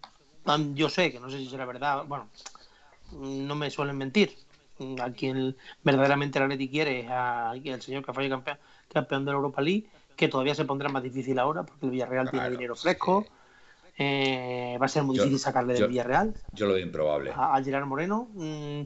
yo 0.74 0.88
sé, 0.88 1.10
que 1.10 1.18
no 1.18 1.28
sé 1.28 1.38
si 1.38 1.48
será 1.48 1.66
verdad, 1.66 2.04
bueno, 2.06 2.28
no 3.12 3.54
me 3.56 3.70
suelen 3.70 3.98
mentir. 3.98 4.36
A 5.00 5.10
quien 5.10 5.56
verdaderamente 5.82 6.38
el 6.38 6.44
Atleti 6.44 6.68
quiere 6.68 7.00
es 7.00 7.10
al 7.10 7.82
señor 7.82 8.04
que 8.04 8.12
fue 8.12 8.28
campeón, 8.28 8.58
campeón 8.92 9.24
de 9.24 9.30
la 9.32 9.36
Europa 9.36 9.62
League, 9.62 9.88
que 10.16 10.28
todavía 10.28 10.54
se 10.54 10.64
pondrá 10.64 10.88
más 10.88 11.02
difícil 11.02 11.38
ahora 11.38 11.62
porque 11.64 11.86
el 11.86 11.92
Villarreal 11.92 12.30
tiene 12.30 12.50
dinero 12.50 12.74
fresco. 12.74 13.26
Eh, 13.98 14.76
va 14.80 14.86
a 14.86 14.88
ser 14.88 15.02
muy 15.04 15.16
difícil 15.16 15.38
sacarle 15.38 15.74
del 15.74 15.88
Villarreal. 15.88 16.34
Yo 16.52 16.66
lo 16.66 16.74
veo 16.74 16.84
improbable. 16.84 17.32
A, 17.34 17.62
Gerard 17.62 17.86
Moreno. 17.86 18.28
Mm, 18.34 18.82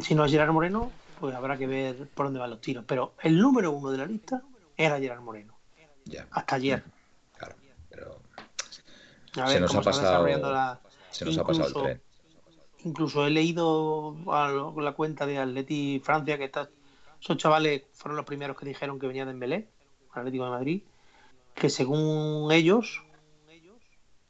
si 0.00 0.14
no 0.14 0.24
es 0.24 0.32
Gerard 0.32 0.52
Moreno, 0.52 0.90
pues 1.20 1.34
habrá 1.34 1.56
que 1.56 1.66
ver 1.66 2.08
por 2.14 2.26
dónde 2.26 2.40
van 2.40 2.50
los 2.50 2.60
tiros. 2.60 2.84
Pero 2.86 3.14
el 3.22 3.38
número 3.38 3.70
uno 3.72 3.90
de 3.90 3.98
la 3.98 4.06
lista 4.06 4.42
era 4.76 4.98
Gerard 4.98 5.20
Moreno. 5.20 5.54
Hasta 6.30 6.56
ayer. 6.56 6.84
Claro, 7.36 7.56
pero 7.88 8.20
se 9.48 9.60
nos 9.60 9.74
ha 9.74 9.82
pasado, 9.82 10.26
se 11.10 11.24
nos 11.24 11.38
ha 11.38 11.44
pasado 11.44 11.66
el 11.66 11.74
tren. 11.74 12.02
Incluso 12.84 13.26
he 13.26 13.30
leído 13.30 14.16
a 14.28 14.72
la 14.76 14.92
cuenta 14.92 15.26
de 15.26 15.38
Atleti 15.38 16.00
Francia 16.04 16.38
que 16.38 16.44
está, 16.44 16.68
esos 17.20 17.36
chavales 17.36 17.82
fueron 17.92 18.16
los 18.16 18.24
primeros 18.24 18.56
que 18.56 18.66
dijeron 18.66 19.00
que 19.00 19.08
venía 19.08 19.24
de 19.24 19.32
Dembélé, 19.32 19.68
Atlético 20.20 20.44
de 20.44 20.50
Madrid, 20.50 20.82
que 21.54 21.68
según 21.68 22.50
ellos 22.52 23.02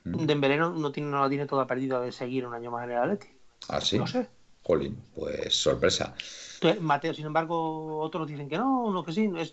mm. 0.05 0.27
Dembélé 0.27 0.57
no, 0.57 0.70
no, 0.70 0.92
tiene, 0.92 1.11
no 1.11 1.20
la 1.20 1.29
tiene 1.29 1.46
toda 1.46 1.66
perdida 1.66 2.01
de 2.01 2.12
seguir 2.12 2.46
un 2.46 2.55
año 2.55 2.70
más 2.70 2.85
en 2.85 2.90
el 2.92 2.99
Atleti. 2.99 3.29
¿Ah, 3.68 3.81
sí? 3.81 3.99
No 3.99 4.07
sé. 4.07 4.29
Jolín, 4.62 4.96
pues 5.14 5.55
sorpresa. 5.55 6.14
Mateo, 6.81 7.14
sin 7.14 7.27
embargo, 7.27 8.01
otros 8.01 8.27
dicen 8.27 8.49
que 8.49 8.57
no, 8.57 8.90
lo 8.90 9.05
que 9.05 9.12
sí, 9.12 9.31
eso, 9.37 9.53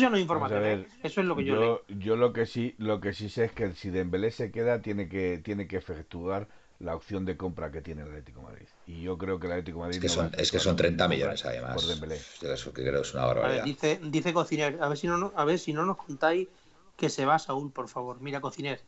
ya 0.00 0.08
no 0.08 0.16
es 0.16 0.22
información, 0.22 0.64
¿eh? 0.64 0.86
eso 1.02 1.20
es 1.20 1.26
lo 1.26 1.36
que 1.36 1.44
yo, 1.44 1.82
yo 1.88 1.98
Yo 1.98 2.16
lo 2.16 2.32
que 2.32 2.46
sí, 2.46 2.74
lo 2.78 3.00
que 3.00 3.12
sí 3.12 3.28
sé 3.28 3.44
es 3.44 3.52
que 3.52 3.74
si 3.74 3.90
Dembélé 3.90 4.30
se 4.30 4.50
queda, 4.50 4.80
tiene 4.80 5.08
que, 5.08 5.38
tiene 5.44 5.66
que 5.66 5.76
efectuar 5.76 6.48
la 6.84 6.94
opción 6.94 7.24
de 7.24 7.36
compra 7.36 7.70
que 7.70 7.80
tiene 7.80 8.02
el 8.02 8.08
Atlético 8.08 8.42
Madrid. 8.42 8.66
Y 8.86 9.02
yo 9.02 9.18
creo 9.18 9.40
que 9.40 9.46
el 9.46 9.52
Atlético 9.52 9.80
Madrid... 9.80 9.96
Es 9.96 10.00
que, 10.00 10.08
son, 10.08 10.30
es 10.36 10.52
que 10.52 10.58
son 10.58 10.76
30 10.76 11.08
millones 11.08 11.44
además. 11.44 11.74
Por 11.74 11.86
Dembélé. 11.86 12.16
Eso 12.16 12.72
que 12.72 12.82
creo 12.82 13.02
es 13.02 13.14
una 13.14 13.24
barbaridad. 13.24 13.64
dice, 13.64 14.00
dice 14.02 14.32
Cociner, 14.32 14.78
a 14.80 14.88
ver, 14.88 14.98
si 14.98 15.06
no, 15.06 15.32
a 15.34 15.44
ver 15.44 15.58
si 15.58 15.72
no 15.72 15.84
nos 15.84 15.96
contáis 15.96 16.48
que 16.96 17.08
se 17.08 17.24
va 17.24 17.38
Saúl, 17.38 17.72
por 17.72 17.88
favor. 17.88 18.20
Mira, 18.20 18.40
Cociner, 18.40 18.80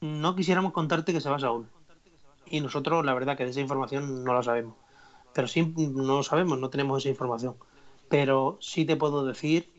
no 0.00 0.34
quisiéramos 0.36 0.72
contarte 0.72 1.12
que 1.12 1.20
se 1.20 1.28
va 1.28 1.38
Saúl. 1.38 1.66
Y 2.46 2.60
nosotros, 2.60 3.04
la 3.04 3.14
verdad, 3.14 3.36
que 3.36 3.44
de 3.44 3.50
esa 3.50 3.60
información 3.60 4.22
no 4.24 4.34
la 4.34 4.42
sabemos 4.42 4.74
pero 5.34 5.48
sí 5.48 5.74
no 5.76 6.16
lo 6.16 6.22
sabemos, 6.22 6.58
no 6.58 6.70
tenemos 6.70 7.02
esa 7.02 7.10
información. 7.10 7.56
Pero 8.08 8.56
sí 8.60 8.86
te 8.86 8.96
puedo 8.96 9.26
decir 9.26 9.70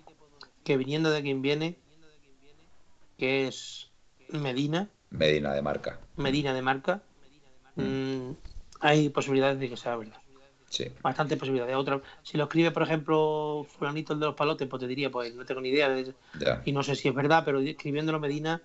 que 0.64 0.78
viniendo 0.78 1.10
de 1.10 1.24
quien 1.24 1.42
viene, 1.42 1.80
que 3.18 3.48
es 3.48 3.90
Medina. 4.30 4.90
Medina 5.10 5.54
de 5.54 5.62
marca. 5.62 6.00
Medina 6.18 6.54
de 6.54 6.62
marca. 6.62 7.04
Mm. 7.76 7.84
Mm, 7.84 8.36
hay 8.80 9.10
posibilidades 9.10 9.60
de 9.60 9.70
que 9.70 9.78
sea 9.78 9.96
verdad. 9.96 10.18
Sí. 10.70 10.92
Bastante 11.02 11.38
posibilidades. 11.38 11.76
Otra, 11.76 12.02
si 12.24 12.38
lo 12.38 12.46
escribe, 12.46 12.72
por 12.72 12.84
ejemplo, 12.84 13.66
Fulanito 13.78 14.14
el 14.14 14.20
de 14.20 14.26
los 14.26 14.36
palotes, 14.36 14.68
pues 14.68 14.82
te 14.82 14.88
diría, 14.88 15.10
pues 15.10 15.34
no 15.34 15.46
tengo 15.46 15.62
ni 15.62 15.70
idea. 15.70 16.04
y 16.66 16.72
no 16.72 16.84
sé 16.84 16.96
si 16.96 17.08
es 17.08 17.16
verdad, 17.16 17.44
pero 17.46 17.60
escribiéndolo 17.60 18.20
Medina, 18.20 18.62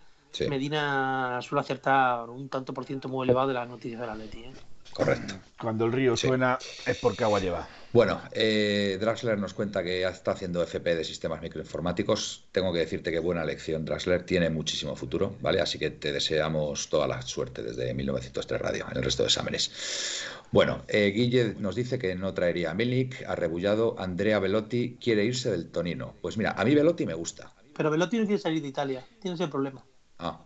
Medina 0.49 1.41
suele 1.43 1.61
acertar 1.61 2.29
un 2.31 2.49
tanto 2.49 2.73
por 2.73 2.85
ciento 2.85 3.09
muy 3.09 3.25
elevado 3.25 3.49
de 3.49 3.55
las 3.55 3.69
noticias 3.69 4.01
de 4.01 4.07
la 4.07 4.15
Leti. 4.15 4.45
¿eh? 4.45 4.53
Correcto. 4.93 5.35
Cuando 5.59 5.85
el 5.85 5.93
río 5.93 6.17
suena 6.17 6.59
es 6.87 6.99
porque 6.99 7.25
agua 7.25 7.41
lleva. 7.41 7.69
Bueno, 7.93 8.21
eh, 8.33 8.99
Draxler 9.01 9.37
nos 9.39 9.53
cuenta 9.53 9.83
que 9.83 10.05
está 10.05 10.33
haciendo 10.33 10.63
FP 10.63 10.95
de 10.95 11.05
sistemas 11.05 11.43
microinformáticos. 11.43 12.45
Tengo 12.53 12.73
que 12.73 12.79
decirte 12.79 13.11
que 13.11 13.19
buena 13.19 13.45
lección, 13.45 13.85
Draxler. 13.85 14.25
Tiene 14.25 14.49
muchísimo 14.49 14.95
futuro, 14.95 15.37
¿vale? 15.41 15.61
Así 15.61 15.79
que 15.79 15.91
te 15.91 16.13
deseamos 16.13 16.89
toda 16.89 17.09
la 17.09 17.21
suerte 17.23 17.63
desde 17.63 17.93
1903 17.93 18.61
Radio 18.61 18.87
en 18.91 18.97
el 18.97 19.03
resto 19.03 19.25
de 19.25 19.29
exámenes. 19.29 20.25
Bueno, 20.53 20.83
eh, 20.87 21.13
Guille 21.15 21.57
nos 21.59 21.75
dice 21.75 21.99
que 21.99 22.15
no 22.15 22.33
traería 22.33 22.71
a 22.71 22.75
Milik, 22.75 23.25
arrebullado. 23.27 23.97
Andrea 23.99 24.39
Velotti 24.39 24.97
quiere 25.01 25.25
irse 25.25 25.51
del 25.51 25.71
Tonino. 25.71 26.15
Pues 26.21 26.37
mira, 26.37 26.53
a 26.53 26.65
mí 26.65 26.75
Velotti 26.75 27.07
me 27.07 27.15
gusta. 27.15 27.53
Pero 27.77 27.91
Velotti 27.91 28.19
no 28.19 28.27
quiere 28.27 28.41
salir 28.41 28.63
de 28.63 28.69
Italia. 28.69 29.05
Tienes 29.21 29.41
el 29.41 29.51
problema. 29.51 29.85
Ah, 30.19 30.45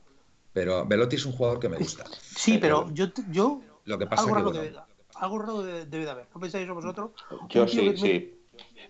pero 0.54 0.86
Velotti 0.86 1.16
es 1.16 1.26
un 1.26 1.32
jugador 1.32 1.60
que 1.60 1.68
me 1.68 1.76
gusta. 1.76 2.04
Sí, 2.36 2.58
pero 2.58 2.90
yo, 2.94 3.10
yo 3.30 3.60
lo 3.84 3.98
que 3.98 4.06
pasa 4.06 4.22
algo 4.22 4.34
raro, 4.34 4.52
que, 4.52 4.58
debe, 4.58 4.78
algo 5.14 5.38
raro 5.38 5.62
debe, 5.62 6.04
de 6.04 6.10
haber. 6.10 6.26
¿No 6.34 6.40
pensáis 6.40 6.64
eso 6.64 6.74
vosotros? 6.74 7.10
Yo 7.48 7.68
sí, 7.68 7.96
sí. 7.96 8.40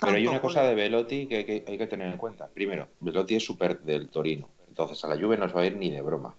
Pero 0.00 0.16
hay 0.16 0.26
una 0.26 0.40
cosa 0.40 0.62
de 0.62 0.74
Velotti 0.74 1.26
que 1.26 1.64
hay, 1.66 1.78
que 1.78 1.86
tener 1.86 2.10
en 2.10 2.18
cuenta. 2.18 2.48
Primero, 2.48 2.88
Velotti 3.00 3.36
es 3.36 3.44
súper 3.44 3.80
del 3.80 4.08
Torino. 4.08 4.48
Entonces 4.68 5.02
a 5.04 5.08
la 5.08 5.16
Juve 5.16 5.36
no 5.36 5.48
se 5.48 5.54
va 5.54 5.62
a 5.62 5.66
ir 5.66 5.76
ni 5.76 5.90
de 5.90 6.02
broma. 6.02 6.34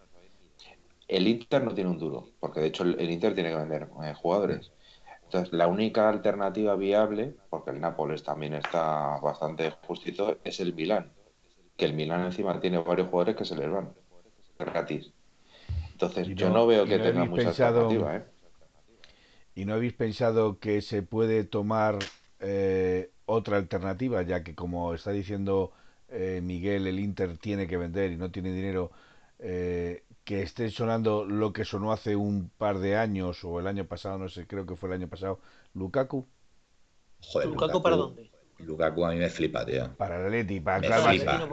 El 1.07 1.27
Inter 1.27 1.63
no 1.63 1.73
tiene 1.73 1.89
un 1.89 1.99
duro, 1.99 2.29
porque 2.39 2.59
de 2.59 2.67
hecho 2.67 2.83
el, 2.83 3.09
Inter 3.09 3.33
tiene 3.33 3.49
que 3.49 3.57
vender 3.57 3.87
eh, 4.03 4.13
jugadores. 4.15 4.71
Entonces, 5.23 5.53
la 5.53 5.67
única 5.67 6.07
alternativa 6.09 6.75
viable, 6.75 7.35
porque 7.49 7.71
el 7.71 7.81
Nápoles 7.81 8.23
también 8.23 8.53
está 8.53 9.17
bastante 9.21 9.71
justito, 9.87 10.37
es 10.43 10.59
el 10.59 10.73
Milán. 10.73 11.11
Que 11.77 11.85
el 11.85 11.93
Milán 11.93 12.25
encima 12.25 12.59
tiene 12.59 12.77
varios 12.77 13.09
jugadores 13.09 13.35
que 13.35 13.45
se 13.45 13.55
les 13.55 13.69
van 13.69 13.93
gratis. 14.57 15.11
Entonces, 15.91 16.27
yo 16.29 16.49
no 16.49 16.67
veo 16.67 16.85
que 16.85 16.99
tenga 16.99 17.25
mucha 17.25 17.49
alternativa. 17.49 18.17
¿eh? 18.17 18.25
¿Y 19.55 19.65
no 19.65 19.73
habéis 19.73 19.93
pensado 19.93 20.59
que 20.59 20.81
se 20.81 21.01
puede 21.01 21.43
tomar 21.45 21.99
eh, 22.39 23.09
otra 23.25 23.57
alternativa, 23.57 24.21
ya 24.21 24.43
que 24.43 24.53
como 24.53 24.93
está 24.93 25.11
diciendo 25.11 25.71
eh, 26.09 26.41
Miguel, 26.43 26.87
el 26.87 26.99
Inter 26.99 27.37
tiene 27.37 27.67
que 27.67 27.77
vender 27.77 28.11
y 28.11 28.17
no 28.17 28.31
tiene 28.31 28.51
dinero, 28.51 28.91
eh, 29.39 30.03
que 30.25 30.41
esté 30.41 30.69
sonando 30.69 31.25
lo 31.25 31.53
que 31.53 31.65
sonó 31.65 31.91
hace 31.91 32.15
un 32.15 32.49
par 32.57 32.79
de 32.79 32.97
años 32.97 33.43
o 33.43 33.59
el 33.59 33.67
año 33.67 33.85
pasado, 33.85 34.17
no 34.17 34.29
sé, 34.29 34.45
creo 34.45 34.65
que 34.65 34.75
fue 34.75 34.89
el 34.89 34.95
año 34.95 35.07
pasado, 35.07 35.39
Lukaku? 35.73 36.25
Joder, 37.21 37.47
¿Lukaku, 37.47 37.81
para 37.81 37.95
dónde? 37.95 38.29
Lukaku 38.59 39.05
a 39.05 39.11
mí 39.11 39.17
me 39.17 39.29
flipa, 39.29 39.65
tío. 39.65 39.95
Para 39.97 40.17
el 40.19 40.25
Atleti, 40.25 40.59
para 40.59 40.79
me 40.79 40.91
flipa, 40.91 41.47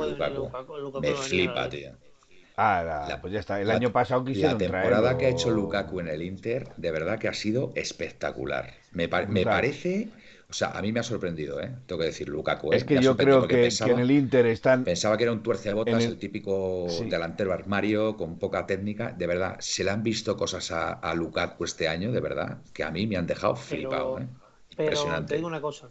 me 1.00 1.14
flipa, 1.14 1.68
tío. 1.70 2.11
Ah, 2.56 3.18
pues 3.20 3.32
ya 3.32 3.40
está. 3.40 3.60
El 3.60 3.70
año 3.70 3.92
pasado 3.92 4.24
quisieron 4.24 4.52
La 4.52 4.58
temporada 4.58 5.16
que 5.16 5.26
ha 5.26 5.28
hecho 5.30 5.50
Lukaku 5.50 6.00
en 6.00 6.08
el 6.08 6.22
Inter, 6.22 6.68
de 6.76 6.90
verdad 6.90 7.18
que 7.18 7.28
ha 7.28 7.34
sido 7.34 7.72
espectacular. 7.74 8.74
Me, 8.92 9.08
parece... 9.08 10.08
O 10.50 10.54
sea, 10.54 10.72
a 10.72 10.82
mí 10.82 10.92
me 10.92 11.00
ha 11.00 11.02
sorprendido, 11.02 11.62
¿eh? 11.62 11.70
Tengo 11.86 12.00
que 12.00 12.06
decir, 12.08 12.28
Lukaku. 12.28 12.74
¿eh? 12.74 12.76
Es 12.76 12.84
que 12.84 13.00
yo 13.00 13.16
creo 13.16 13.48
que, 13.48 13.68
en 13.68 13.98
el 13.98 14.10
Inter 14.10 14.44
están... 14.44 14.84
Pensaba 14.84 15.16
que 15.16 15.22
era 15.22 15.32
un 15.32 15.42
tuercebotas, 15.42 16.04
el... 16.04 16.10
el 16.10 16.18
típico 16.18 16.88
delantero 17.08 17.54
armario 17.54 18.18
con 18.18 18.38
poca 18.38 18.66
técnica. 18.66 19.12
De 19.12 19.26
verdad, 19.26 19.56
se 19.60 19.82
le 19.82 19.90
han 19.90 20.02
visto 20.02 20.36
cosas 20.36 20.70
a, 20.70 21.14
Lukaku 21.14 21.64
este 21.64 21.88
año, 21.88 22.12
de 22.12 22.20
verdad, 22.20 22.58
que 22.74 22.84
a 22.84 22.90
mí 22.90 23.06
me 23.06 23.16
han 23.16 23.26
dejado 23.26 23.56
flipado, 23.56 24.18
¿eh? 24.18 24.26
Impresionante. 24.72 25.16
Pero 25.16 25.26
te 25.26 25.36
digo 25.36 25.48
una 25.48 25.60
cosa. 25.62 25.88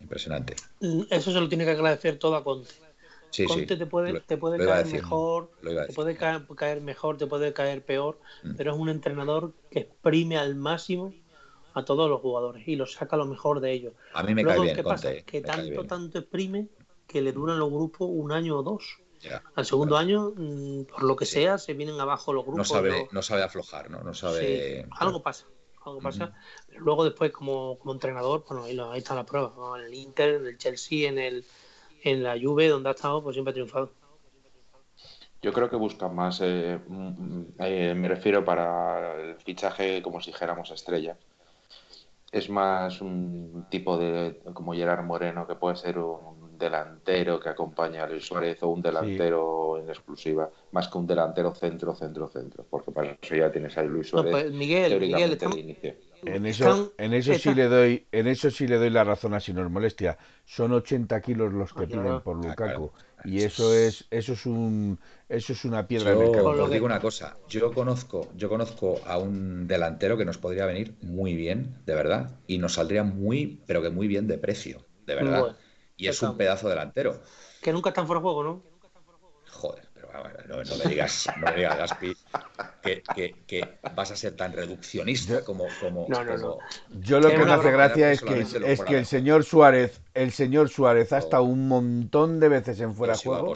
Impresionante. 0.00 0.54
Eso 1.10 1.32
se 1.32 1.40
lo 1.40 1.48
tiene 1.48 1.64
que 1.64 1.72
agradecer 1.72 2.20
todo 2.20 2.36
a 2.36 2.44
Conte. 2.44 2.70
Conte 3.46 3.76
te 3.76 3.86
puede, 3.86 4.20
te 4.20 4.36
puede 4.36 4.64
caer 4.64 4.86
mejor, 4.86 5.50
te 5.62 5.92
puede 5.92 6.16
caer, 6.16 6.80
mejor, 6.80 7.18
te 7.18 7.26
puede 7.26 7.52
caer 7.52 7.84
peor, 7.84 8.18
mm. 8.42 8.54
pero 8.56 8.72
es 8.72 8.78
un 8.78 8.88
entrenador 8.88 9.52
que 9.70 9.80
exprime 9.80 10.38
al 10.38 10.54
máximo 10.54 11.14
a 11.74 11.84
todos 11.84 12.08
los 12.10 12.20
jugadores 12.20 12.66
y 12.66 12.76
los 12.76 12.94
saca 12.94 13.16
lo 13.16 13.26
mejor 13.26 13.60
de 13.60 13.72
ellos. 13.72 13.92
A 14.14 14.22
mí 14.22 14.34
me 14.34 14.44
cae 14.44 14.60
bien, 14.60 14.74
¿qué 14.74 14.82
pasa? 14.82 15.12
Que 15.22 15.40
tanto, 15.40 15.84
tanto 15.84 16.18
exprime 16.18 16.68
que 17.06 17.22
le 17.22 17.32
duran 17.32 17.58
los 17.58 17.70
grupos 17.70 18.08
un 18.10 18.32
año 18.32 18.58
o 18.58 18.62
dos. 18.62 18.98
Al 19.56 19.66
segundo 19.66 19.96
año, 19.96 20.32
mm, 20.36 20.84
por 20.84 21.02
lo 21.02 21.16
que 21.16 21.26
sea, 21.26 21.58
se 21.58 21.74
vienen 21.74 22.00
abajo 22.00 22.32
los 22.32 22.44
grupos. 22.44 22.70
No 22.70 22.76
sabe, 22.76 23.08
no 23.10 23.22
sabe 23.22 23.42
aflojar, 23.42 23.90
¿no? 23.90 24.02
No 24.02 24.14
sabe. 24.14 24.86
algo 24.92 25.22
pasa, 25.22 25.46
algo 25.84 26.00
pasa. 26.00 26.32
Pero 26.68 26.80
luego 26.82 27.04
después 27.04 27.32
como, 27.32 27.78
como 27.78 27.92
entrenador, 27.92 28.44
bueno, 28.48 28.64
ahí, 28.64 28.78
ahí 28.78 28.98
está 28.98 29.14
la 29.14 29.26
prueba. 29.26 29.52
En 29.78 29.86
el 29.86 29.94
Inter, 29.94 30.34
en 30.34 30.46
el 30.46 30.56
Chelsea, 30.56 31.08
en 31.08 31.18
el 31.18 31.44
en 32.02 32.22
la 32.22 32.38
Juve, 32.40 32.68
donde 32.68 32.88
ha 32.88 32.92
estado, 32.92 33.22
pues 33.22 33.34
siempre 33.34 33.50
ha 33.50 33.54
triunfado. 33.54 33.90
Yo 35.40 35.52
creo 35.52 35.70
que 35.70 35.76
buscan 35.76 36.14
más, 36.14 36.40
eh, 36.42 36.78
mm, 36.86 37.42
eh, 37.60 37.94
me 37.94 38.08
refiero 38.08 38.44
para 38.44 39.14
el 39.20 39.36
fichaje 39.36 40.02
como 40.02 40.20
si 40.20 40.32
dijéramos 40.32 40.70
estrella. 40.70 41.16
Es 42.32 42.50
más 42.50 43.00
un 43.00 43.66
tipo 43.70 43.96
de, 43.96 44.40
como 44.52 44.74
Gerard 44.74 45.04
Moreno, 45.04 45.46
que 45.46 45.54
puede 45.54 45.76
ser 45.76 45.98
un 45.98 46.58
delantero 46.58 47.40
que 47.40 47.48
acompaña 47.48 48.04
a 48.04 48.08
Luis 48.08 48.26
Suárez 48.26 48.62
o 48.62 48.68
un 48.68 48.82
delantero 48.82 49.78
en 49.78 49.88
exclusiva, 49.88 50.50
más 50.72 50.88
que 50.88 50.98
un 50.98 51.06
delantero 51.06 51.54
centro, 51.54 51.94
centro, 51.94 52.28
centro, 52.28 52.66
porque 52.68 52.90
para 52.90 53.16
eso 53.20 53.34
ya 53.34 53.50
tienes 53.50 53.78
a 53.78 53.82
Luis 53.84 54.08
Suárez. 54.08 54.32
Pues, 54.32 54.52
Miguel, 54.52 55.00
Miguel 55.00 55.38
En 56.24 56.46
eso, 56.46 56.92
en 56.98 57.14
eso 57.14 57.34
sí 57.34 57.54
le 57.54 57.68
doy, 57.68 58.06
en 58.12 58.26
eso 58.26 58.50
sí 58.50 58.66
le 58.66 58.76
doy 58.76 58.90
la 58.90 59.04
razón 59.04 59.34
a 59.34 59.40
si 59.40 59.52
nos 59.52 59.70
molestia. 59.70 60.18
Son 60.44 60.72
80 60.72 61.20
kilos 61.20 61.52
los 61.52 61.72
que 61.72 61.86
piden 61.86 62.20
por 62.20 62.36
ah, 62.36 62.48
Lukaku. 62.48 62.92
Y 63.24 63.42
eso 63.42 63.74
es, 63.74 64.06
eso 64.10 64.32
es 64.32 64.46
un, 64.46 64.98
eso 65.28 65.52
es 65.52 65.64
una 65.64 65.86
piedra 65.86 66.12
yo, 66.12 66.22
en 66.22 66.60
Os 66.60 66.70
digo 66.70 66.86
una 66.86 67.00
cosa, 67.00 67.36
yo 67.48 67.72
conozco, 67.72 68.28
yo 68.36 68.48
conozco 68.48 69.00
a 69.06 69.18
un 69.18 69.66
delantero 69.66 70.16
que 70.16 70.24
nos 70.24 70.38
podría 70.38 70.66
venir 70.66 70.94
muy 71.02 71.34
bien, 71.34 71.76
de 71.84 71.94
verdad, 71.94 72.30
y 72.46 72.58
nos 72.58 72.74
saldría 72.74 73.02
muy, 73.02 73.60
pero 73.66 73.82
que 73.82 73.90
muy 73.90 74.06
bien 74.06 74.28
de 74.28 74.38
precio, 74.38 74.84
de 75.06 75.16
verdad. 75.16 75.56
y 75.96 76.06
es 76.06 76.22
un 76.22 76.36
pedazo 76.36 76.68
delantero. 76.68 77.20
Que 77.60 77.72
nunca 77.72 77.90
están 77.90 78.06
fuera 78.06 78.20
de 78.20 78.22
juego, 78.22 78.44
¿no? 78.44 78.62
Joder, 79.50 79.87
no, 80.48 80.62
no 80.62 80.76
me 80.76 80.90
digas, 80.90 81.28
no 81.36 81.46
me 81.46 81.56
digas, 81.56 81.78
Gaspi, 81.78 82.16
que, 82.82 83.78
vas 83.94 84.10
a 84.10 84.16
ser 84.16 84.36
tan 84.36 84.52
reduccionista 84.52 85.44
como... 85.44 85.66
como, 85.80 86.06
Yo 87.00 87.20
lo 87.20 87.28
que 87.28 87.38
me 87.38 87.52
hace 87.52 87.70
gracia 87.70 88.12
es 88.12 88.22
que, 88.22 88.40
es 88.40 88.80
que 88.82 88.98
el 88.98 89.06
señor 89.06 89.44
Suárez, 89.44 90.00
el 90.14 90.32
señor 90.32 90.68
Suárez 90.68 91.12
ha 91.12 91.18
estado 91.18 91.42
un 91.44 91.68
montón 91.68 92.40
de 92.40 92.48
veces 92.48 92.80
en 92.80 92.94
fuera 92.94 93.14
de 93.14 93.18
juego 93.20 93.52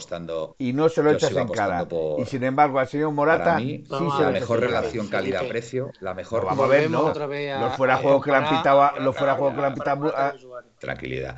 y 0.57 0.73
no 0.73 0.89
se 0.89 1.03
lo 1.03 1.11
echas 1.11 1.35
en 1.35 1.47
cara. 1.47 1.87
Y 2.17 2.25
sin 2.25 2.43
embargo 2.43 2.79
al 2.79 2.87
señor 2.87 3.11
Morata 3.11 3.57
sí 3.59 3.83
se 3.87 4.23
la 4.23 4.31
mejor 4.31 4.59
relación 4.59 5.07
calidad-precio, 5.07 5.91
la 5.99 6.13
mejor... 6.13 6.45
vamos 6.45 6.65
a 6.65 6.67
ver, 6.67 6.89
no. 6.89 7.13
Los 7.13 7.75
fuera 7.77 7.97
juegos 7.97 8.23
que 8.23 8.31
le 8.31 8.37
han 8.37 8.49
pitado, 8.49 8.99
los 8.99 9.15
fuera 9.15 9.35
juegos 9.35 9.55
que 9.55 9.61
le 9.61 9.67
han 9.67 9.73
pitado... 9.73 10.13
Tranquilidad. 10.79 11.37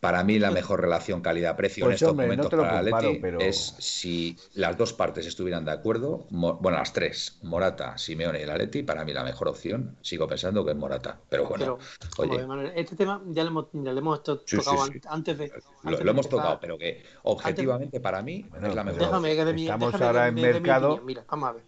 Para 0.00 0.24
mí 0.24 0.38
la 0.38 0.50
mejor 0.50 0.80
relación 0.80 1.20
calidad-precio 1.20 1.84
en 1.84 1.90
pues, 1.90 2.00
estos 2.00 2.16
momentos 2.16 2.48
para 2.48 2.78
Atleti 2.78 3.20
es 3.38 3.76
si 3.78 4.34
las 4.54 4.78
dos 4.78 4.94
partes 4.94 5.26
estuvieran 5.26 5.66
de 5.66 5.72
acuerdo, 5.72 6.26
bueno, 6.30 6.78
las 6.78 6.94
tres, 6.94 7.38
Morata, 7.42 7.98
Simeone 7.98 8.40
y 8.40 8.42
el 8.44 8.50
Atleti, 8.50 8.82
para 8.82 9.04
mí 9.04 9.12
la 9.12 9.22
mejor 9.24 9.48
opción, 9.48 9.98
sigo 10.00 10.26
pensando 10.26 10.64
que 10.64 10.70
es 10.70 10.76
Morata. 10.76 11.20
Pero 11.28 11.46
bueno, 11.46 11.78
oye. 12.16 12.72
este 12.80 12.96
tema 12.96 13.20
ya 13.26 13.44
lo 13.44 13.50
hemos, 13.50 14.22
tocado 14.22 14.84
antes 15.10 15.36
de... 15.36 15.52
lo, 15.82 16.10
hemos 16.10 16.28
tocado, 16.30 16.58
pero 16.58 16.78
que 16.78 17.04
objetivamente 17.24 18.00
para 18.00 18.22
mí 18.22 18.46
es 18.54 18.74
la 18.74 18.82
mejor 18.82 19.00
déjame, 19.00 19.32
opción. 19.32 19.58
Estamos 19.58 20.00
ahora 20.00 20.28
en 20.28 20.34
mercado... 20.34 21.00
Mira, 21.04 21.24
vamos 21.28 21.48
a 21.50 21.52
ver. 21.52 21.64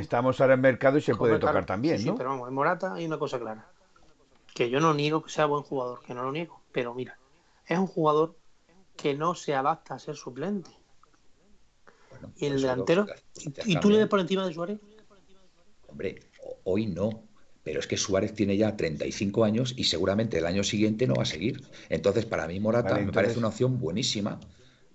Estamos 0.00 0.40
ahora 0.40 0.54
en 0.54 0.60
mercado 0.62 0.98
y 0.98 1.00
se 1.00 1.14
puede 1.14 1.38
tocar 1.38 1.64
también, 1.64 2.04
¿no? 2.04 2.12
Sí, 2.12 2.14
pero 2.18 2.30
vamos, 2.30 2.48
en 2.48 2.54
Morata 2.54 2.94
hay 2.94 3.06
una 3.06 3.18
cosa 3.18 3.38
clara. 3.38 3.68
Que 4.52 4.68
yo 4.68 4.80
no 4.80 4.94
niego 4.94 5.22
que 5.22 5.30
sea 5.30 5.46
buen 5.46 5.62
jugador, 5.62 6.00
que 6.02 6.12
no 6.12 6.24
lo 6.24 6.32
niego, 6.32 6.60
pero 6.72 6.92
mira 6.92 7.16
es 7.68 7.78
un 7.78 7.86
jugador 7.86 8.36
que 8.96 9.14
no 9.14 9.34
se 9.34 9.54
adapta 9.54 9.94
a 9.94 9.98
ser 9.98 10.16
suplente. 10.16 10.70
y 12.36 12.46
el 12.46 12.60
delantero. 12.60 13.06
¿Y 13.64 13.78
tú 13.78 13.90
le 13.90 13.98
ves 13.98 14.08
por 14.08 14.20
encima 14.20 14.46
de 14.46 14.52
Suárez? 14.52 14.80
Hombre, 15.86 16.20
hoy 16.64 16.86
no. 16.86 17.24
Pero 17.62 17.80
es 17.80 17.86
que 17.86 17.98
Suárez 17.98 18.34
tiene 18.34 18.56
ya 18.56 18.76
35 18.76 19.44
años 19.44 19.74
y 19.76 19.84
seguramente 19.84 20.38
el 20.38 20.46
año 20.46 20.64
siguiente 20.64 21.06
no 21.06 21.14
va 21.14 21.24
a 21.24 21.26
seguir. 21.26 21.62
Entonces, 21.90 22.24
para 22.24 22.48
mí, 22.48 22.58
Morata 22.60 22.98
me 22.98 23.12
parece 23.12 23.38
una 23.38 23.48
opción 23.48 23.78
buenísima. 23.78 24.40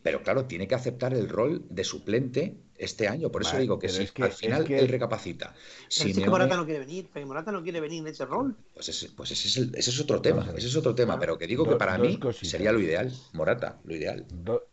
Pero 0.02 0.24
claro, 0.24 0.46
tiene 0.46 0.68
que 0.68 0.76
aceptar 0.76 1.14
el 1.14 1.30
rol 1.30 1.66
de 1.70 1.84
suplente 1.84 2.58
este 2.78 3.08
año. 3.08 3.30
Por 3.30 3.44
eso 3.44 3.58
digo 3.58 3.80
que 3.80 3.90
si 3.90 4.10
al 4.22 4.32
final 4.32 4.72
él 4.72 4.88
recapacita. 4.88 5.54
Si 5.88 6.12
es 6.12 6.18
que 6.18 6.30
Morata 6.30 6.56
no 6.56 6.66
quiere 6.66 6.80
venir, 6.80 7.10
pero 7.14 7.26
Morata 7.28 7.52
no 7.52 7.64
quiere 7.64 7.80
venir 7.80 8.02
en 8.02 8.08
ese 8.08 8.26
rol. 8.26 8.56
Pues 8.74 8.90
ese, 8.90 9.10
pues 9.10 9.32
ese, 9.32 9.70
es, 9.74 10.00
otro 10.00 10.22
tema, 10.22 10.48
ese 10.56 10.68
es 10.68 10.76
otro 10.76 10.96
tema, 10.96 11.20
pero 11.20 11.38
que 11.38 11.48
digo 11.48 11.68
que 11.68 11.76
para 11.76 11.98
mí 11.98 12.20
sería 12.42 12.72
lo 12.72 12.80
ideal, 12.80 13.12
Morata, 13.34 13.80
lo 13.84 13.96
ideal. 13.96 14.26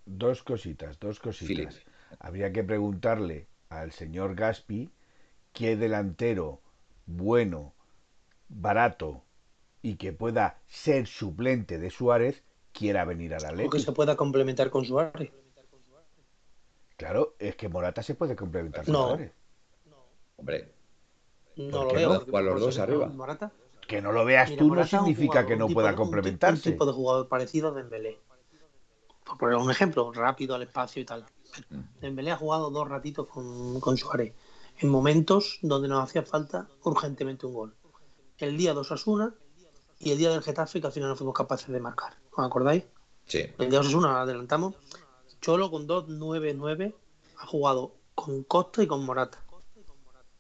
dos 0.07 0.43
cositas, 0.43 0.99
dos 0.99 1.21
cositas. 1.21 1.77
Habría 2.19 2.53
que 2.53 2.65
preguntarle 2.65 3.47
al 3.69 3.93
señor 3.93 4.35
Gaspi 4.35 4.91
qué 5.53 5.77
delantero 5.77 6.61
bueno, 7.07 7.75
barato 8.49 9.25
y 9.83 9.97
que 9.97 10.13
pueda 10.13 10.59
ser 10.69 11.07
suplente 11.07 11.79
de 11.79 11.91
Suárez 11.91 12.43
quiera 12.73 13.05
venir 13.05 13.35
a 13.35 13.41
la 13.41 13.53
ley. 13.53 13.67
O 13.67 13.71
que 13.71 13.81
se 13.81 13.93
pueda 13.93 14.17
complementar 14.17 14.71
con 14.71 14.85
Suárez. 14.85 15.31
Claro, 17.01 17.35
es 17.39 17.57
que 17.57 17.71
Morata 17.71 18.03
se 18.03 18.15
puede 18.15 18.37
complementar 18.37 18.85
con 18.85 18.93
no. 18.93 19.17
Hombre. 20.37 20.71
No 21.57 21.85
lo 21.85 21.95
veo. 21.95 22.27
No? 22.27 22.41
los 22.43 22.61
dos 22.61 22.79
arriba? 22.79 23.07
Morata? 23.07 23.53
Que 23.89 24.03
no 24.03 24.13
lo 24.13 24.27
veas 24.27 24.55
tú 24.55 24.75
no 24.75 24.87
significa 24.87 25.47
que 25.47 25.57
no 25.57 25.67
pueda 25.69 25.97
complementarse. 25.97 26.69
Un 26.69 26.75
tipo 26.75 26.85
de 26.85 26.93
jugador 26.93 27.27
parecido 27.27 27.69
a 27.69 27.73
Dembélé. 27.73 28.19
Por 29.25 29.39
poner 29.39 29.57
un 29.57 29.71
ejemplo, 29.71 30.13
rápido 30.13 30.55
al 30.55 30.61
espacio 30.61 31.01
y 31.01 31.07
tal. 31.07 31.25
Mm. 31.71 31.81
Dembélé 32.03 32.33
ha 32.33 32.37
jugado 32.37 32.69
dos 32.69 32.87
ratitos 32.87 33.27
con, 33.29 33.81
con 33.81 33.97
Suárez 33.97 34.35
en 34.77 34.91
momentos 34.91 35.59
donde 35.63 35.89
nos 35.89 36.05
hacía 36.05 36.23
falta 36.23 36.69
urgentemente 36.83 37.47
un 37.47 37.55
gol. 37.55 37.75
El 38.37 38.59
día 38.59 38.75
2 38.75 38.93
Asuna 38.93 39.35
y 39.99 40.11
el 40.11 40.19
día 40.19 40.29
del 40.29 40.43
Getafe 40.43 40.83
que 40.83 40.87
al 40.87 40.93
final 40.93 41.09
no 41.09 41.17
fuimos 41.17 41.35
capaces 41.35 41.69
de 41.69 41.81
marcar. 41.81 42.19
¿Os 42.37 42.45
acordáis? 42.45 42.85
Sí. 43.25 43.47
El 43.57 43.71
día 43.71 43.79
2 43.79 43.87
Asuna, 43.87 44.21
adelantamos, 44.21 44.75
Cholo 45.41 45.71
con 45.71 45.87
2-9-9 45.87 46.95
ha 47.39 47.47
jugado 47.47 47.95
con 48.15 48.43
Costa 48.45 48.83
y 48.83 48.87
con 48.87 49.05
Morata. 49.05 49.43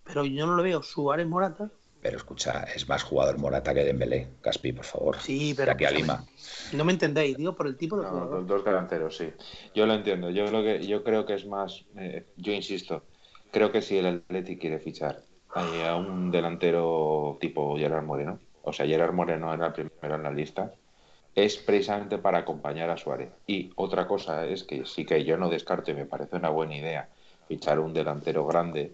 Pero 0.04 0.24
yo 0.24 0.46
no 0.46 0.54
lo 0.54 0.62
veo 0.62 0.82
Suárez 0.82 1.26
Morata. 1.26 1.70
Pero 2.02 2.16
escucha, 2.16 2.64
es 2.74 2.88
más 2.88 3.02
jugador 3.02 3.38
Morata 3.38 3.74
que 3.74 3.84
Dembélé, 3.84 4.28
Caspi, 4.40 4.72
por 4.72 4.84
favor. 4.84 5.18
Sí, 5.18 5.54
pero 5.54 5.72
aquí 5.72 5.84
a 5.84 5.90
Lima. 5.90 6.24
No 6.72 6.84
me 6.84 6.92
entendéis, 6.92 7.36
digo 7.36 7.54
por 7.54 7.66
el 7.66 7.76
tipo 7.76 7.98
de 7.98 8.04
no, 8.04 8.42
Dos 8.42 8.64
delanteros, 8.64 9.16
sí. 9.16 9.30
Yo 9.74 9.86
lo 9.86 9.94
entiendo. 9.94 10.30
Yo 10.30 10.50
lo 10.50 10.62
que 10.62 10.86
yo 10.86 11.04
creo 11.04 11.26
que 11.26 11.34
es 11.34 11.46
más, 11.46 11.84
eh, 11.96 12.26
yo 12.36 12.52
insisto, 12.52 13.04
creo 13.50 13.70
que 13.70 13.82
si 13.82 13.98
el 13.98 14.06
Atleti 14.06 14.56
quiere 14.56 14.78
fichar 14.78 15.22
a 15.54 15.96
un 15.96 16.30
delantero 16.30 17.36
tipo 17.40 17.76
Gerard 17.76 18.04
Moreno, 18.04 18.38
o 18.62 18.72
sea, 18.72 18.86
Gerard 18.86 19.12
Moreno 19.12 19.52
era 19.52 19.66
el 19.66 19.72
primero 19.72 20.14
en 20.14 20.22
la 20.22 20.30
lista, 20.30 20.72
es 21.34 21.56
precisamente 21.56 22.18
para 22.18 22.38
acompañar 22.38 22.90
a 22.90 22.96
Suárez. 22.96 23.30
Y 23.46 23.70
otra 23.76 24.06
cosa 24.06 24.46
es 24.46 24.64
que 24.64 24.84
sí 24.84 25.04
que 25.04 25.24
yo 25.24 25.36
no 25.36 25.48
descarte, 25.48 25.94
me 25.94 26.06
parece 26.06 26.36
una 26.36 26.50
buena 26.50 26.76
idea 26.76 27.08
fichar 27.46 27.80
un 27.80 27.92
delantero 27.92 28.46
grande, 28.46 28.92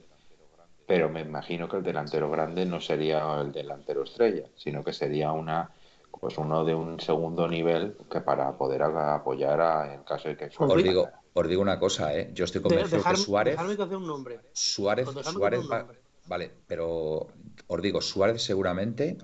pero 0.86 1.08
me 1.08 1.20
imagino 1.20 1.68
que 1.68 1.76
el 1.76 1.82
delantero 1.82 2.30
grande 2.30 2.64
no 2.64 2.80
sería 2.80 3.40
el 3.40 3.52
delantero 3.52 4.04
estrella, 4.04 4.44
sino 4.56 4.82
que 4.82 4.92
sería 4.92 5.32
una 5.32 5.70
pues 6.18 6.38
uno 6.38 6.64
de 6.64 6.74
un 6.74 6.98
segundo 6.98 7.46
nivel 7.46 7.94
que 8.10 8.20
para 8.20 8.56
poder 8.56 8.82
apoyar 8.82 9.60
a, 9.60 9.94
en 9.94 10.02
caso 10.02 10.28
de 10.28 10.36
que 10.36 10.50
os 10.58 10.82
digo 10.82 11.08
os 11.34 11.48
digo 11.48 11.60
una 11.60 11.78
cosa 11.78 12.16
eh 12.16 12.30
yo 12.32 12.46
estoy 12.46 12.62
convencido 12.62 13.02
que 13.02 13.16
Suárez 13.16 13.58
un 13.58 14.06
nombre. 14.06 14.40
Suárez 14.52 15.08
Suárez 15.24 15.60
vale 16.26 16.50
pero 16.66 17.26
os 17.66 17.82
digo 17.82 18.00
Suárez 18.00 18.42
seguramente 18.42 19.18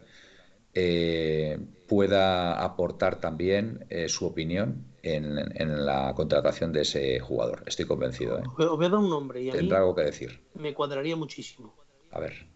eh, 0.75 1.59
pueda 1.92 2.64
aportar 2.64 3.20
también 3.20 3.85
eh, 3.90 4.09
su 4.09 4.24
opinión 4.24 4.87
en, 5.02 5.85
la 5.85 6.14
contratación 6.14 6.72
de 6.72 6.81
ese 6.81 7.20
jugador. 7.20 7.64
Estoy 7.66 7.85
convencido. 7.85 8.38
¿eh? 8.38 8.44
Os 8.57 8.76
voy 8.78 8.87
a 8.87 8.88
dar 8.88 8.98
un 8.98 9.11
nombre 9.11 9.42
y 9.42 9.50
Tendrá 9.50 9.81
algo 9.81 9.94
que 9.94 10.00
decir. 10.00 10.42
Me 10.55 10.72
cuadraría 10.72 11.16
muchísimo. 11.16 11.74
A 12.11 12.18
ver. 12.18 12.46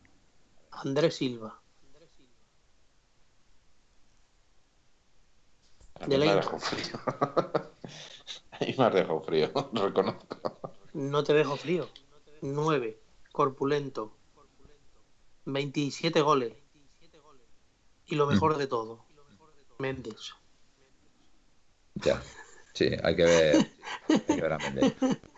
Andrés 0.70 1.16
Silva. 1.16 1.61
De 6.07 6.16
me 6.16 6.35
dejado 6.35 6.59
frío. 6.59 6.99
Ahí 8.53 8.75
me 8.79 8.85
has 8.85 8.94
dejado 8.94 9.20
frío, 9.20 9.53
reconozco. 9.75 10.27
No 10.94 11.25
te 11.25 11.35
dejo 11.35 11.59
frío. 11.59 11.90
9. 12.40 12.99
Corpulento. 13.33 14.16
27 15.44 16.22
goles. 16.22 16.55
Y 18.07 18.14
lo 18.14 18.27
mejor 18.27 18.57
mm. 18.57 18.59
de 18.59 18.66
todo, 18.66 19.06
Méndez. 19.79 20.33
Ya. 21.95 22.23
Sí, 22.75 22.91
hay 23.03 23.17
que 23.17 23.25
ver, 23.25 23.71
hay 24.09 24.21
que 24.21 24.43
ver 24.43 24.53
a 24.53 24.59
Méndez. 24.59 24.95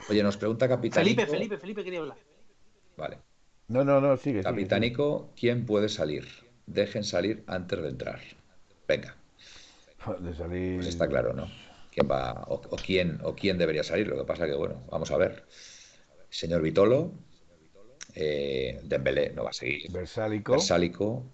Oye, 0.08 0.22
nos 0.22 0.36
pregunta 0.36 0.68
Capitanico. 0.68 1.04
Felipe, 1.04 1.26
Felipe, 1.26 1.58
Felipe 1.58 1.84
quería 1.84 2.00
hablar. 2.00 2.18
Vale. 2.96 3.18
No, 3.68 3.84
no, 3.84 4.00
no, 4.00 4.16
sigue. 4.16 4.42
Capitanico, 4.42 5.32
¿quién 5.38 5.66
puede 5.66 5.88
salir? 5.88 6.26
Dejen 6.66 7.04
salir 7.04 7.44
antes 7.46 7.80
de 7.80 7.88
entrar. 7.88 8.20
Venga. 8.88 9.16
De 10.20 10.34
salir. 10.34 10.76
Pues 10.76 10.88
está 10.88 11.06
claro, 11.06 11.32
¿no? 11.32 11.48
¿Quién 11.92 12.08
va, 12.10 12.44
o, 12.48 12.60
quién, 12.76 13.20
o 13.22 13.34
quién 13.34 13.58
debería 13.58 13.82
salir? 13.82 14.08
Lo 14.08 14.16
que 14.16 14.24
pasa 14.24 14.46
que, 14.46 14.54
bueno, 14.54 14.84
vamos 14.90 15.10
a 15.10 15.16
ver. 15.16 15.44
Señor 16.30 16.62
Vitolo, 16.62 17.12
eh, 18.14 18.80
Dembélé 18.84 19.30
no 19.30 19.44
va 19.44 19.50
a 19.50 19.52
seguir. 19.52 19.90
Versálico. 19.90 20.52
Versálico 20.52 21.24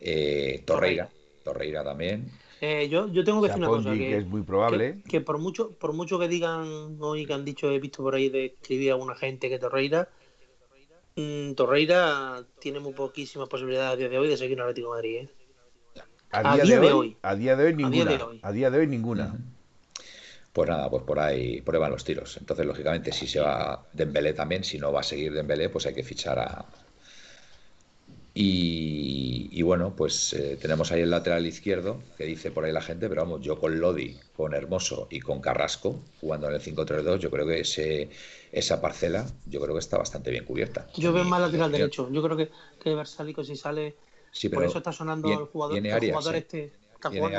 eh, 0.00 0.62
Torreira, 0.66 1.08
Torreira 1.44 1.84
también. 1.84 2.30
Eh, 2.60 2.88
yo, 2.88 3.08
yo 3.08 3.22
tengo 3.22 3.42
que 3.42 3.48
decir 3.48 3.62
una 3.62 3.68
cosa. 3.68 3.92
Que, 3.92 4.18
es 4.18 4.26
muy 4.26 4.42
probable. 4.42 5.02
Que, 5.08 5.20
por 5.20 5.38
mucho 5.38 5.72
por 5.72 5.92
mucho 5.92 6.18
que 6.18 6.28
digan 6.28 6.96
hoy 7.00 7.26
que 7.26 7.34
han 7.34 7.44
dicho, 7.44 7.70
he 7.70 7.78
visto 7.78 8.02
por 8.02 8.14
ahí 8.14 8.30
de 8.30 8.46
escribir 8.46 8.92
a 8.92 8.96
una 8.96 9.14
gente 9.14 9.48
que 9.48 9.58
Torreira, 9.58 10.08
mm, 11.16 11.52
Torreira 11.52 12.44
tiene 12.58 12.80
muy 12.80 12.94
poquísimas 12.94 13.48
posibilidades 13.48 13.92
a 13.92 13.96
día 13.96 14.08
de 14.08 14.18
hoy 14.18 14.28
de 14.28 14.36
seguir 14.36 14.54
en 14.54 14.62
Atlético 14.62 14.88
de 14.88 14.96
Madrid. 14.96 15.16
¿eh? 15.16 15.30
A, 16.32 16.56
día, 16.56 16.80
de, 16.80 16.92
hoy, 16.92 17.16
A 17.22 17.34
día 17.34 17.56
de 17.56 17.64
hoy 17.64 17.74
ninguna. 17.74 18.18
A 18.42 18.52
día 18.52 18.70
de 18.70 18.78
hoy, 18.78 18.86
ninguna. 18.86 19.36
Pues 20.52 20.68
nada, 20.68 20.90
pues 20.90 21.02
por 21.04 21.20
ahí 21.20 21.60
prueban 21.60 21.90
los 21.90 22.04
tiros. 22.04 22.36
Entonces, 22.38 22.66
lógicamente, 22.66 23.12
si 23.12 23.26
se 23.26 23.40
va 23.40 23.86
Dembélé 23.92 24.32
también, 24.32 24.64
si 24.64 24.78
no 24.78 24.92
va 24.92 25.00
a 25.00 25.02
seguir 25.02 25.32
Dembélé, 25.32 25.68
pues 25.68 25.86
hay 25.86 25.94
que 25.94 26.02
fichar 26.02 26.38
a, 26.38 26.66
y, 28.38 29.62
bueno, 29.62 29.94
pues 29.96 30.34
eh, 30.34 30.58
tenemos 30.60 30.92
ahí 30.92 31.00
el 31.00 31.10
lateral 31.10 31.46
izquierdo, 31.46 32.02
que 32.18 32.24
dice 32.24 32.50
por 32.50 32.64
ahí 32.64 32.72
la 32.72 32.82
gente, 32.82 33.08
pero 33.08 33.22
vamos, 33.22 33.40
yo 33.40 33.58
con 33.58 33.80
Lodi, 33.80 34.14
con 34.36 34.52
Hermoso 34.52 35.08
y 35.10 35.20
con 35.20 35.40
Carrasco, 35.40 36.02
jugando 36.20 36.46
en 36.48 36.54
el 36.54 36.60
5-3-2, 36.60 37.18
yo 37.18 37.30
creo 37.30 37.46
que 37.46 37.60
ese, 37.60 38.10
esa 38.52 38.82
parcela, 38.82 39.26
yo 39.46 39.58
creo 39.62 39.74
que 39.74 39.80
está 39.80 39.96
bastante 39.96 40.30
bien 40.30 40.44
cubierta. 40.44 40.86
Yo 40.98 41.14
veo 41.14 41.24
más 41.24 41.40
lateral 41.40 41.72
derecho. 41.72 42.10
Yo 42.12 42.22
creo 42.22 42.36
que, 42.36 42.50
que 42.78 42.94
Versálico 42.94 43.42
si 43.42 43.56
sale... 43.56 43.96
por 44.52 44.64
eso 44.64 44.78
está 44.78 44.92
sonando 44.92 45.32
el 45.32 45.46
jugador, 45.46 45.78
el 45.78 46.10
jugador 46.10 46.36
este... 46.36 46.72
Está 46.94 47.08
jugando, 47.08 47.38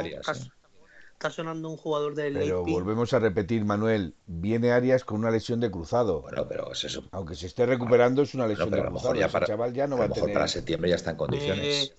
está 1.18 1.32
sonando 1.32 1.68
un 1.68 1.78
jugador 1.78 2.14
del 2.14 2.36
Pero 2.36 2.64
volvemos 2.64 3.12
a 3.12 3.18
repetir, 3.18 3.66
Manuel, 3.66 4.14
viene 4.28 4.72
Arias 4.72 5.04
con 5.04 5.18
una 5.20 5.32
lesión 5.32 5.60
de 5.60 5.72
cruzado. 5.72 6.22
Bueno, 6.22 6.48
pero 6.48 6.72
es 6.72 6.84
eso. 6.84 7.04
Aunque 7.12 7.34
se 7.34 7.48
esté 7.48 7.66
recuperando, 7.66 8.22
es 8.22 8.36
una 8.36 8.46
lesión 8.46 8.70
de 8.70 8.84
cruzado. 8.86 9.16
Ya 9.16 9.28
para, 9.28 9.48
chaval 9.48 9.74
ya 9.74 9.88
no 9.88 9.98
va 9.98 10.06
a 10.06 10.10
tener... 10.10 10.32
para 10.32 10.48
septiembre 10.48 10.92
ya 10.92 10.96
está 10.96 11.12
en 11.12 11.18
condiciones. 11.18 11.86
Eh, 11.86 11.94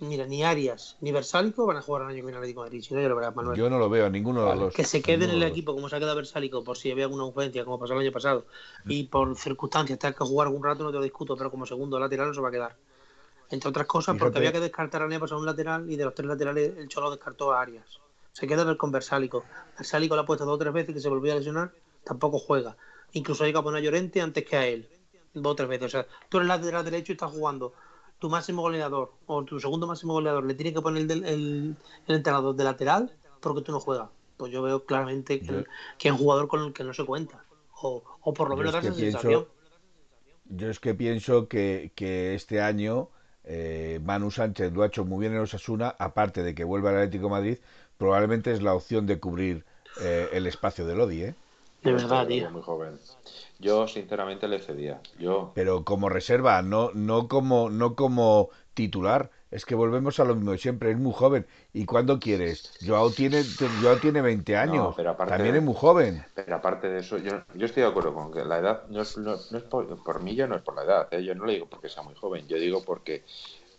mira, 0.00 0.24
ni 0.24 0.42
Arias 0.44 0.96
ni 1.02 1.12
Versálico 1.12 1.66
van 1.66 1.76
a 1.76 1.82
jugar 1.82 2.04
el 2.04 2.08
año 2.08 2.16
que 2.16 2.22
viene 2.22 2.38
Atlético 2.38 2.62
de 2.62 2.70
Madrid. 2.70 2.82
yo, 2.88 3.08
lo 3.08 3.16
verás, 3.16 3.36
Manuel. 3.36 3.58
yo 3.58 3.68
no 3.68 3.78
lo 3.78 3.90
veo 3.90 4.06
a 4.06 4.10
ninguno 4.10 4.48
de 4.48 4.56
los 4.56 4.72
Que 4.72 4.84
se 4.84 5.02
quede 5.02 5.26
en 5.26 5.32
el 5.32 5.42
equipo 5.42 5.74
como 5.74 5.90
se 5.90 5.96
ha 5.96 5.98
quedado 5.98 6.16
Versálico 6.16 6.64
por 6.64 6.78
si 6.78 6.90
había 6.90 7.04
alguna 7.04 7.24
ausencia, 7.24 7.66
como 7.66 7.78
pasó 7.78 7.92
el 7.92 8.00
año 8.00 8.12
pasado. 8.12 8.46
Y 8.86 9.04
por 9.04 9.36
circunstancias, 9.36 9.98
tener 9.98 10.14
que 10.14 10.24
jugar 10.24 10.46
algún 10.46 10.64
rato, 10.64 10.84
no 10.84 10.90
te 10.90 10.96
lo 10.96 11.02
discuto, 11.02 11.36
pero 11.36 11.50
como 11.50 11.66
segundo 11.66 12.00
lateral 12.00 12.28
no 12.28 12.34
se 12.34 12.40
va 12.40 12.48
a 12.48 12.52
quedar. 12.52 12.76
Entre 13.50 13.68
otras 13.68 13.86
cosas, 13.86 14.16
porque 14.18 14.38
había 14.38 14.52
que 14.52 14.60
descartar 14.60 15.02
a 15.02 15.06
Nepas 15.06 15.32
a 15.32 15.36
un 15.36 15.44
lateral 15.44 15.90
y 15.90 15.96
de 15.96 16.04
los 16.06 16.14
tres 16.14 16.28
laterales 16.28 16.78
el 16.78 16.88
Cholo 16.88 17.10
descartó 17.10 17.52
a 17.52 17.60
Arias 17.60 18.00
se 18.38 18.46
queda 18.46 18.76
con 18.76 18.92
Versálico. 18.92 19.44
Versálico 19.76 20.14
lo 20.14 20.22
ha 20.22 20.26
puesto 20.26 20.44
dos 20.44 20.54
o 20.54 20.58
tres 20.58 20.72
veces 20.72 20.94
que 20.94 21.00
se 21.00 21.08
volvió 21.08 21.32
a 21.32 21.36
lesionar, 21.36 21.72
tampoco 22.04 22.38
juega. 22.38 22.76
Incluso 23.12 23.42
hay 23.42 23.52
que 23.52 23.60
poner 23.60 23.80
a 23.80 23.84
Llorente 23.84 24.20
antes 24.20 24.44
que 24.44 24.56
a 24.56 24.64
él, 24.64 24.88
dos 25.34 25.54
o 25.54 25.56
tres 25.56 25.68
veces. 25.68 25.86
O 25.86 25.88
sea, 25.88 26.06
tú 26.28 26.36
eres 26.36 26.46
lateral 26.46 26.84
derecho 26.84 27.10
y 27.10 27.14
estás 27.14 27.32
jugando 27.32 27.72
tu 28.20 28.30
máximo 28.30 28.62
goleador 28.62 29.12
o 29.26 29.44
tu 29.44 29.58
segundo 29.58 29.88
máximo 29.88 30.12
goleador, 30.12 30.44
le 30.44 30.54
tiene 30.54 30.72
que 30.72 30.80
poner 30.80 31.10
el, 31.10 31.24
el, 31.24 31.76
entrenador 32.06 32.54
de 32.54 32.62
lateral 32.62 33.12
porque 33.40 33.62
tú 33.62 33.72
no 33.72 33.80
juegas. 33.80 34.08
Pues 34.36 34.52
yo 34.52 34.62
veo 34.62 34.84
claramente 34.84 35.40
que, 35.40 35.64
es 35.98 36.12
un 36.12 36.18
jugador 36.18 36.46
con 36.46 36.62
el 36.62 36.72
que 36.72 36.84
no 36.84 36.94
se 36.94 37.04
cuenta. 37.04 37.42
O, 37.82 38.02
por 38.34 38.50
lo 38.50 38.56
menos 38.56 38.72
da 38.72 38.78
esa 38.78 38.94
sensación. 38.94 39.48
Yo 40.44 40.70
es 40.70 40.78
que 40.78 40.94
pienso 40.94 41.48
que, 41.48 41.90
este 41.96 42.60
año 42.60 43.10
eh, 43.42 43.98
Manu 44.00 44.30
Sánchez 44.30 44.72
lo 44.72 44.84
ha 44.84 44.86
hecho 44.86 45.04
muy 45.04 45.22
bien 45.22 45.32
en 45.32 45.40
Osasuna, 45.40 45.96
aparte 45.98 46.44
de 46.44 46.54
que 46.54 46.62
vuelve 46.62 46.90
al 46.90 46.98
Atlético 46.98 47.28
Madrid, 47.28 47.58
probablemente 47.98 48.52
es 48.52 48.62
la 48.62 48.74
opción 48.74 49.06
de 49.06 49.20
cubrir 49.20 49.64
eh, 50.00 50.28
el 50.32 50.46
espacio 50.46 50.86
de 50.86 50.94
Lodi, 50.94 51.22
¿eh? 51.22 51.34
De 51.82 51.92
verdad, 51.92 52.26
tío. 52.26 52.50
Muy 52.50 52.62
joven. 52.62 52.98
Yo 53.58 53.86
sinceramente 53.86 54.48
le 54.48 54.58
cedía. 54.60 55.00
Yo. 55.18 55.52
Pero 55.54 55.84
como 55.84 56.08
reserva, 56.08 56.62
no, 56.62 56.90
no 56.94 57.28
como, 57.28 57.70
no 57.70 57.94
como 57.94 58.50
titular. 58.74 59.30
Es 59.50 59.64
que 59.64 59.74
volvemos 59.74 60.20
a 60.20 60.24
lo 60.24 60.34
mismo 60.34 60.52
de 60.52 60.58
siempre. 60.58 60.90
Es 60.90 60.98
muy 60.98 61.12
joven. 61.12 61.46
¿Y 61.72 61.86
cuándo 61.86 62.18
quieres? 62.18 62.72
Joao 62.86 63.10
tiene, 63.10 63.42
Joao 63.80 63.96
tiene 63.96 64.20
20 64.20 64.56
años. 64.56 64.94
pero 64.96 65.14
También 65.16 65.56
es 65.56 65.62
muy 65.62 65.74
joven. 65.74 66.24
Pero 66.34 66.56
aparte 66.56 66.88
de 66.88 66.98
eso, 66.98 67.16
yo, 67.16 67.42
yo 67.54 67.66
estoy 67.66 67.84
de 67.84 67.88
acuerdo 67.88 68.12
con 68.12 68.32
que 68.32 68.44
la 68.44 68.58
edad 68.58 68.86
no 68.88 69.00
es, 69.00 69.16
no, 69.16 69.34
es 69.34 69.62
por, 69.70 70.02
por, 70.02 70.22
mí, 70.22 70.34
ya 70.34 70.46
no 70.46 70.56
es 70.56 70.62
por 70.62 70.74
la 70.76 70.82
edad. 70.82 71.08
¿eh? 71.12 71.24
Yo 71.24 71.34
no 71.34 71.46
le 71.46 71.54
digo 71.54 71.66
porque 71.66 71.88
sea 71.88 72.02
muy 72.02 72.14
joven. 72.14 72.46
Yo 72.46 72.58
digo 72.58 72.82
porque 72.84 73.24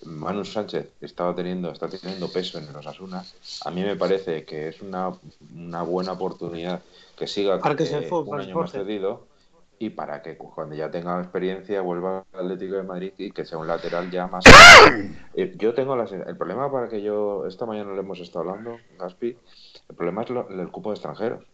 Manu 0.03 0.45
Sánchez 0.45 0.91
estaba 1.01 1.35
teniendo, 1.35 1.71
está 1.71 1.89
teniendo 1.89 2.31
peso 2.31 2.57
en 2.57 2.71
los 2.71 2.87
Asuna, 2.87 3.23
a 3.65 3.71
mí 3.71 3.81
me 3.81 3.95
parece 3.95 4.45
que 4.45 4.69
es 4.69 4.81
una, 4.81 5.11
una 5.53 5.83
buena 5.83 6.13
oportunidad 6.13 6.81
que 7.17 7.27
siga 7.27 7.59
para 7.59 7.75
que 7.75 7.85
se 7.85 8.07
un 8.11 8.39
año 8.39 8.55
más 8.55 8.71
cedido 8.71 9.27
y 9.77 9.89
para 9.89 10.21
que 10.21 10.37
cuando 10.37 10.75
ya 10.75 10.91
tenga 10.91 11.19
experiencia 11.19 11.81
vuelva 11.81 12.25
al 12.33 12.45
Atlético 12.45 12.75
de 12.75 12.83
Madrid 12.83 13.13
y 13.17 13.31
que 13.31 13.45
sea 13.45 13.57
un 13.57 13.67
lateral 13.67 14.11
ya 14.11 14.27
más. 14.27 14.43
Eh, 15.35 15.55
yo 15.57 15.73
tengo 15.73 15.95
la, 15.95 16.03
el 16.03 16.35
problema 16.35 16.69
para 16.69 16.89
que 16.89 17.01
yo 17.01 17.45
esta 17.45 17.65
mañana 17.65 17.93
le 17.93 17.99
hemos 17.99 18.19
estado 18.19 18.49
hablando, 18.49 18.77
Gaspi, 18.97 19.37
el 19.89 19.95
problema 19.95 20.23
es 20.23 20.29
el 20.29 20.69
cupo 20.69 20.89
de 20.89 20.95
extranjeros. 20.95 21.45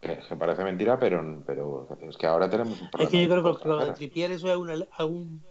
Que, 0.00 0.18
parece 0.38 0.62
mentira, 0.62 0.98
pero, 0.98 1.42
pero 1.46 1.88
es 2.08 2.16
que 2.16 2.26
ahora 2.26 2.48
tenemos 2.48 2.80
un 2.80 2.90
problema. 2.90 3.08
Es 3.08 3.10
que 3.10 3.22
yo 3.22 3.28
creo 3.28 3.58
que 3.58 3.68
lo 3.68 3.84
de 3.86 3.92
Tripier 3.92 4.30
eso 4.32 4.46
es 4.46 4.86
algún 4.98 5.42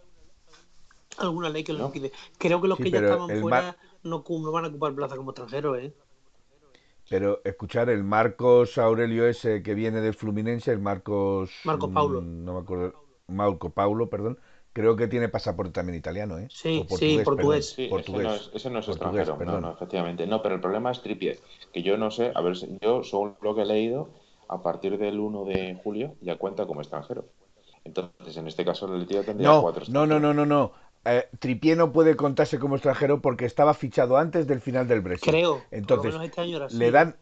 alguna 1.18 1.48
ley 1.48 1.64
que 1.64 1.72
lo 1.72 1.86
impide. 1.86 2.12
Creo 2.38 2.60
que 2.60 2.68
los 2.68 2.78
que 2.78 2.90
ya 2.90 3.00
estaban 3.00 3.40
fuera 3.40 3.76
no, 4.02 4.24
no, 4.28 4.52
van 4.52 4.64
a 4.64 4.68
ocupar 4.68 4.94
plaza 4.94 5.16
como 5.16 5.30
extranjeros, 5.30 5.78
¿eh? 5.78 5.92
Pero 7.08 7.40
escuchar 7.44 7.90
el 7.90 8.02
Marcos 8.02 8.78
Aurelio 8.78 9.26
ese 9.26 9.62
que 9.62 9.74
viene 9.74 10.00
del 10.00 10.14
Fluminense, 10.14 10.70
el 10.70 10.78
Marcos... 10.78 11.50
Marcos 11.64 11.90
Paulo. 11.92 12.22
Mm, 12.22 12.44
no 12.44 12.54
me 12.54 12.60
acuerdo. 12.60 12.94
Marco 13.26 13.70
Paulo, 13.70 14.08
perdón. 14.08 14.38
Creo 14.72 14.96
que 14.96 15.06
tiene 15.06 15.28
pasaporte 15.28 15.72
también 15.72 15.96
italiano, 15.96 16.38
¿eh? 16.38 16.48
Sí, 16.50 16.84
sí, 16.98 17.20
portugués. 17.24 17.70
Sí, 17.70 17.86
portugués. 17.86 18.50
Ese 18.52 18.70
no 18.70 18.80
es, 18.80 18.88
extranjero, 18.88 19.38
no, 19.44 19.60
no, 19.60 19.72
efectivamente. 19.72 20.26
No, 20.26 20.42
pero 20.42 20.56
el 20.56 20.60
problema 20.60 20.90
es 20.90 21.00
Trippier, 21.00 21.38
que 21.72 21.82
yo 21.82 21.96
no 21.96 22.10
sé, 22.10 22.32
a 22.34 22.40
ver, 22.40 22.54
yo 22.80 23.04
según 23.04 23.36
lo 23.40 23.54
que 23.54 23.62
he 23.62 23.66
leído, 23.66 24.08
a 24.48 24.62
partir 24.62 24.98
del 24.98 25.20
1 25.20 25.44
de 25.44 25.80
julio 25.82 26.16
ya 26.20 26.36
cuenta 26.36 26.66
como 26.66 26.80
extranjero. 26.80 27.26
Entonces, 27.84 28.36
en 28.36 28.48
este 28.48 28.64
caso, 28.64 28.92
el 28.92 29.06
tío 29.06 29.22
tendría 29.22 29.48
no, 29.48 29.62
cuatro 29.62 29.84
No, 29.88 30.06
no, 30.06 30.18
no, 30.18 30.34
no, 30.34 30.44
no 30.44 30.72
eh, 31.04 31.28
Tripié 31.38 31.76
no 31.76 31.92
puede 31.92 32.16
contarse 32.16 32.58
como 32.58 32.76
extranjero 32.76 33.20
porque 33.20 33.44
estaba 33.44 33.74
fichado 33.74 34.16
antes 34.16 34.46
del 34.46 34.60
final 34.60 34.88
del 34.88 35.00
Brexit. 35.00 35.30
Creo. 35.30 35.62
Entonces, 35.70 36.14
este 36.14 36.76
le 36.76 36.90
dan. 36.90 37.16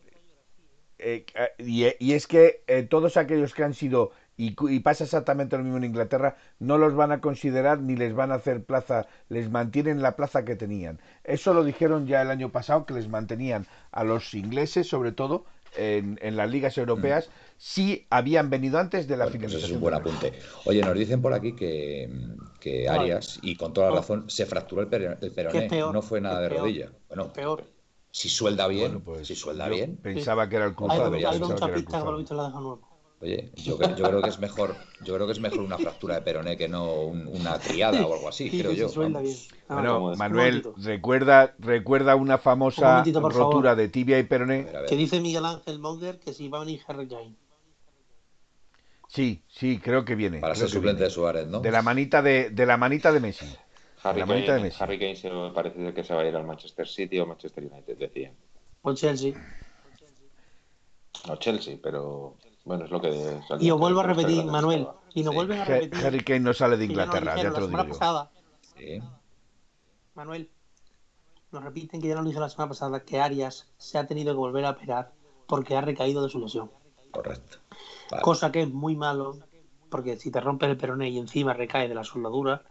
Eh, 0.98 1.26
eh, 1.34 1.96
y, 1.98 2.12
es 2.12 2.28
que 2.28 2.62
eh, 2.68 2.84
todos 2.84 3.16
aquellos 3.16 3.54
que 3.54 3.64
han 3.64 3.74
sido, 3.74 4.12
y, 4.36 4.54
y, 4.68 4.80
pasa 4.80 5.02
exactamente 5.02 5.56
lo 5.56 5.64
mismo 5.64 5.78
en 5.78 5.84
Inglaterra, 5.84 6.36
no 6.60 6.78
los 6.78 6.94
van 6.94 7.10
a 7.10 7.20
considerar 7.20 7.80
ni 7.80 7.96
les 7.96 8.14
van 8.14 8.30
a 8.30 8.36
hacer 8.36 8.62
plaza, 8.62 9.08
les 9.28 9.50
mantienen 9.50 10.00
la 10.00 10.14
plaza 10.14 10.44
que 10.44 10.54
tenían. 10.54 11.00
Eso 11.24 11.54
lo 11.54 11.64
dijeron 11.64 12.06
ya 12.06 12.22
el 12.22 12.30
año 12.30 12.50
pasado, 12.50 12.86
que 12.86 12.94
les 12.94 13.08
mantenían 13.08 13.66
a 13.90 14.04
los 14.04 14.32
ingleses, 14.34 14.86
sobre 14.86 15.10
todo, 15.10 15.44
en, 15.76 16.18
las 16.36 16.50
ligas 16.50 16.78
europeas 16.78 17.30
si 17.64 18.04
habían 18.10 18.50
venido 18.50 18.76
antes 18.80 19.06
de 19.06 19.16
la 19.16 19.26
bueno, 19.26 19.38
Pues 19.42 19.54
es 19.54 19.70
un 19.70 19.78
buen 19.78 19.94
apunte. 19.94 20.32
Oye, 20.64 20.82
nos 20.82 20.98
dicen 20.98 21.22
por 21.22 21.32
aquí 21.32 21.52
que, 21.54 22.10
que 22.58 22.88
Arias, 22.88 23.38
y 23.40 23.54
con 23.54 23.72
toda 23.72 23.90
la 23.90 23.96
razón, 23.98 24.28
se 24.28 24.46
fracturó 24.46 24.82
el, 24.82 24.88
peroné, 24.88 25.68
no 25.70 26.02
fue 26.02 26.20
nada 26.20 26.40
de 26.40 26.48
rodilla. 26.48 26.90
Bueno, 27.06 27.32
peor. 27.32 27.62
Si 28.10 28.28
suelda 28.28 28.66
bien, 28.66 29.00
pues 29.02 29.28
si 29.28 29.36
suelda 29.36 29.68
bien. 29.68 29.96
Pensaba 29.96 30.48
que 30.48 30.56
era 30.56 30.64
el 30.64 30.74
cruzado. 30.74 31.12
Oye, 33.20 33.52
yo, 33.54 33.78
creo 33.78 34.20
que 34.20 34.28
es 34.28 34.40
mejor, 34.40 34.74
yo 35.04 35.14
creo 35.14 35.26
que 35.26 35.32
es 35.32 35.38
mejor 35.38 35.60
una 35.60 35.78
fractura 35.78 36.16
de 36.16 36.22
peroné 36.22 36.56
que 36.56 36.66
no 36.66 36.92
una 37.04 37.60
triada 37.60 38.04
o 38.04 38.12
algo 38.12 38.28
así, 38.28 38.50
creo 38.50 38.72
yo. 38.72 38.88
Ah, 39.68 39.74
bueno, 39.74 40.16
Manuel, 40.16 40.64
recuerda, 40.78 41.54
recuerda 41.60 42.16
una 42.16 42.38
famosa 42.38 43.04
rotura 43.04 43.76
de 43.76 43.88
tibia 43.88 44.18
y 44.18 44.24
peroné. 44.24 44.66
Que 44.88 44.96
dice 44.96 45.20
Miguel 45.20 45.44
Ángel 45.44 45.78
Monger 45.78 46.18
que 46.18 46.32
si 46.32 46.48
va 46.48 46.58
a 46.58 46.64
venir 46.64 46.80
Harry 46.88 47.06
Kane. 47.06 47.36
Sí, 49.12 49.42
sí, 49.46 49.78
creo 49.78 50.06
que 50.06 50.14
viene. 50.14 50.40
Para 50.40 50.54
ser 50.54 50.70
suplente 50.70 51.04
de 51.04 51.10
Suárez, 51.10 51.46
¿no? 51.46 51.60
De 51.60 51.70
la 51.70 51.82
manita 51.82 52.22
de, 52.22 52.48
de 52.48 52.64
la 52.64 52.78
manita 52.78 53.12
de 53.12 53.20
Messi. 53.20 53.44
Harry, 54.02 54.20
la 54.20 54.26
Kane, 54.26 54.52
de 54.52 54.60
Messi. 54.60 54.82
Harry 54.82 54.98
Kane 54.98 55.16
se 55.16 55.30
parece 55.54 55.92
que 55.92 56.02
se 56.02 56.14
va 56.14 56.22
a 56.22 56.26
ir 56.26 56.34
al 56.34 56.46
Manchester 56.46 56.88
City 56.88 57.18
o 57.20 57.26
Manchester 57.26 57.62
United, 57.70 57.98
decían. 57.98 58.32
O 58.80 58.94
Chelsea. 58.94 59.34
No 61.28 61.36
Chelsea, 61.36 61.76
pero 61.82 62.36
bueno, 62.64 62.86
es 62.86 62.90
lo 62.90 63.02
que. 63.02 63.38
Y 63.60 63.70
os 63.70 63.78
vuelvo 63.78 64.00
a 64.00 64.04
repetir, 64.04 64.46
Manuel. 64.46 64.88
Y 65.12 65.22
nos 65.22 65.34
vuelven 65.34 65.60
a 65.60 65.64
repetir. 65.66 66.06
Harry 66.06 66.24
Kane 66.24 66.40
no 66.40 66.54
sale 66.54 66.78
de 66.78 66.86
Inglaterra, 66.86 67.36
ya 67.36 67.52
te 67.52 67.60
lo 67.60 67.66
digo. 67.66 67.86
Pasada, 67.88 68.30
sí. 68.78 69.02
Manuel, 70.14 70.48
nos 71.50 71.62
repiten 71.62 72.00
que 72.00 72.08
ya 72.08 72.14
lo 72.14 72.24
dije 72.24 72.40
la 72.40 72.48
semana 72.48 72.70
pasada 72.70 73.04
que 73.04 73.20
Arias 73.20 73.68
se 73.76 73.98
ha 73.98 74.06
tenido 74.06 74.32
que 74.32 74.38
volver 74.38 74.64
a 74.64 74.70
operar 74.70 75.12
porque 75.46 75.76
ha 75.76 75.82
recaído 75.82 76.22
de 76.22 76.30
su 76.30 76.38
lesión. 76.38 76.70
Correcto. 77.10 77.58
Cosa 78.20 78.52
que 78.52 78.62
es 78.62 78.68
muy 78.68 78.96
malo, 78.96 79.38
porque 79.88 80.16
si 80.16 80.30
te 80.30 80.40
rompes 80.40 80.68
el 80.68 80.76
peroné 80.76 81.08
y 81.08 81.18
encima 81.18 81.54
recae 81.54 81.88
de 81.88 81.94
la 81.94 82.04
soldadura, 82.04 82.62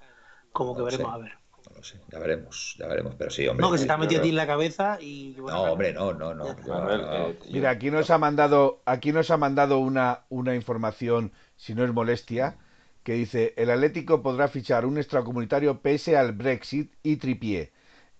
como 0.52 0.76
que 0.76 0.84
veremos 0.84 1.14
a 1.14 1.18
ver. 1.18 1.32
No 1.70 1.78
lo 1.78 1.84
sé, 1.84 2.00
ya 2.12 2.20
veremos, 2.20 2.76
ya 2.80 2.88
veremos, 2.88 3.16
pero 3.16 3.30
sí, 3.30 3.48
hombre. 3.48 3.66
No, 3.66 3.72
que 3.72 3.78
se 3.78 3.86
te 3.86 3.92
ha 3.92 3.98
metido 3.98 4.20
a 4.20 4.24
ti 4.24 4.30
en 4.30 4.36
la 4.36 4.48
cabeza 4.48 4.98
y. 5.00 5.36
no, 5.38 5.64
hombre, 5.64 5.94
no, 5.94 6.14
no, 6.14 6.34
no. 6.34 6.48
Eh, 6.50 7.40
Mira, 7.52 7.70
aquí 7.70 7.92
nos 7.92 8.10
ha 8.10 8.18
mandado, 8.18 8.82
aquí 8.86 9.12
nos 9.12 9.30
ha 9.32 9.38
mandado 9.38 9.78
una, 9.80 10.22
una 10.30 10.56
información, 10.56 11.32
si 11.56 11.76
no 11.76 11.84
es 11.84 11.94
molestia, 11.94 12.58
que 13.04 13.14
dice: 13.14 13.54
el 13.58 13.70
Atlético 13.70 14.22
podrá 14.22 14.48
fichar 14.48 14.86
un 14.86 14.98
extracomunitario 14.98 15.82
pese 15.82 16.18
al 16.18 16.34
Brexit 16.34 16.94
y 17.04 17.18
tripié. 17.18 17.72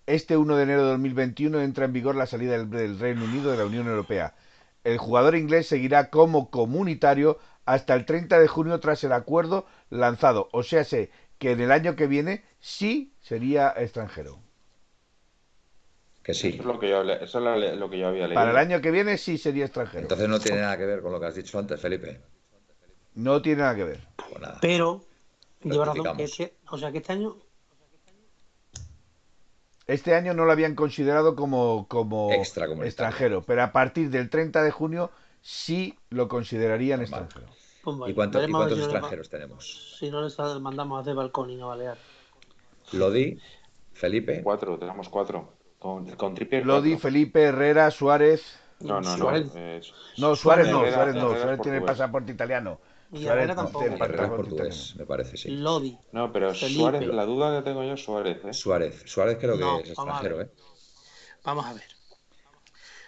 Este 0.06 0.36
1 0.36 0.56
de 0.56 0.62
enero 0.62 0.84
de 0.84 0.90
2021 0.92 1.60
entra 1.60 1.84
en 1.84 1.92
vigor 1.92 2.16
la 2.16 2.26
salida 2.26 2.58
del 2.64 2.98
Reino 2.98 3.24
Unido 3.24 3.50
de 3.50 3.58
la 3.58 3.66
Unión 3.66 3.86
Europea 3.86 4.34
el 4.84 4.98
jugador 4.98 5.36
inglés 5.36 5.66
seguirá 5.68 6.10
como 6.10 6.50
comunitario 6.50 7.38
hasta 7.64 7.94
el 7.94 8.04
30 8.04 8.38
de 8.40 8.48
junio 8.48 8.80
tras 8.80 9.04
el 9.04 9.12
acuerdo 9.12 9.66
lanzado. 9.90 10.48
O 10.52 10.62
sea, 10.62 10.84
sé 10.84 11.10
que 11.38 11.52
en 11.52 11.60
el 11.60 11.72
año 11.72 11.96
que 11.96 12.06
viene 12.06 12.44
sí 12.60 13.14
sería 13.20 13.72
extranjero. 13.76 14.40
Que 16.22 16.34
sí. 16.34 16.48
Eso 16.48 16.58
es 16.60 16.64
lo 16.66 16.78
que 16.78 16.88
yo, 16.88 17.02
eso 17.02 17.54
es 17.54 17.78
lo 17.78 17.90
que 17.90 17.98
yo 17.98 18.08
había 18.08 18.28
leído. 18.28 18.34
Para 18.34 18.52
el 18.52 18.56
año 18.56 18.80
que 18.80 18.90
viene 18.90 19.18
sí 19.18 19.38
sería 19.38 19.64
extranjero. 19.64 20.02
Entonces 20.02 20.28
no 20.28 20.38
tiene 20.38 20.60
nada 20.60 20.76
que 20.78 20.86
ver 20.86 21.02
con 21.02 21.12
lo 21.12 21.18
que 21.20 21.26
has 21.26 21.34
dicho 21.34 21.58
antes, 21.58 21.80
Felipe. 21.80 22.20
No 23.14 23.42
tiene 23.42 23.62
nada 23.62 23.74
que 23.74 23.84
ver. 23.84 24.00
Pues 24.16 24.40
nada. 24.40 24.58
Pero, 24.60 25.04
lleva 25.62 25.84
razón, 25.86 26.16
que- 26.16 26.54
o 26.70 26.78
sea 26.78 26.92
que 26.92 26.98
este 26.98 27.12
año 27.12 27.36
Este 29.86 30.14
año 30.14 30.32
no 30.34 30.44
lo 30.44 30.52
habían 30.52 30.74
considerado 30.74 31.34
como, 31.34 31.86
como 31.88 32.30
extranjero, 32.32 33.42
pero 33.42 33.62
a 33.62 33.72
partir 33.72 34.10
del 34.10 34.30
30 34.30 34.62
de 34.62 34.70
junio 34.70 35.10
sí 35.40 35.98
lo 36.10 36.28
considerarían 36.28 37.00
extranjero. 37.00 37.46
pues 37.82 37.96
bueno, 37.96 38.10
¿Y, 38.10 38.14
cuánto- 38.14 38.38
cuántos 38.38 38.46
si 38.46 38.52
no 38.52 38.64
le- 38.68 38.82
extranjeros 38.84 39.28
tenemos? 39.28 39.96
Si 39.98 40.10
no 40.10 40.22
les 40.22 40.38
mandamos 40.60 40.98
a 40.98 41.00
hacer 41.02 41.14
balcón 41.14 41.50
y 41.50 41.60
a 41.60 41.64
balear. 41.66 41.98
Lodi, 42.92 43.38
Felipe, 43.92 44.40
Cuatro, 44.42 44.78
tenemos 44.78 45.08
cuatro. 45.08 45.52
Con, 45.78 46.06
con 46.14 46.34
Trippier 46.34 46.64
Lodi, 46.64 46.90
cuatro. 46.92 47.08
Felipe, 47.10 47.42
Herrera, 47.42 47.90
Suárez. 47.90 48.58
No, 48.80 49.00
no, 49.00 49.10
no. 49.10 49.16
Suárez. 49.16 49.52
No, 50.18 50.36
Suárez 50.36 50.68
no, 50.68 50.80
Herrera- 50.82 50.94
Suárez 50.94 51.14
no, 51.16 51.20
Herrera 51.22 51.34
es 51.36 51.42
Suárez 51.42 51.60
tiene 51.62 51.78
portugués. 51.78 51.98
pasaporte 51.98 52.32
italiano. 52.32 52.80
Y 53.12 53.26
Herrera 53.26 53.54
tampoco. 53.54 53.84
Herrera 53.84 54.24
es 54.24 54.30
portugués, 54.30 54.94
me 54.96 55.04
parece, 55.06 55.36
sí. 55.36 55.50
Lodi. 55.50 55.98
No, 56.12 56.32
pero 56.32 56.54
Felipe. 56.54 56.80
Suárez, 56.80 57.06
la 57.06 57.24
duda 57.24 57.58
que 57.58 57.64
tengo 57.64 57.84
yo 57.84 57.92
es 57.92 58.02
Suárez, 58.02 58.44
¿eh? 58.44 58.52
Suárez, 58.54 59.02
Suárez 59.06 59.38
creo 59.38 59.54
que 59.54 59.60
No, 59.60 59.78
es 59.80 59.94
vamos 59.96 60.14
a 60.14 60.26
extranjero, 60.26 60.36
ver. 60.38 60.46
¿eh? 60.46 60.50
Vamos 61.44 61.66
a 61.66 61.72
ver. 61.74 61.84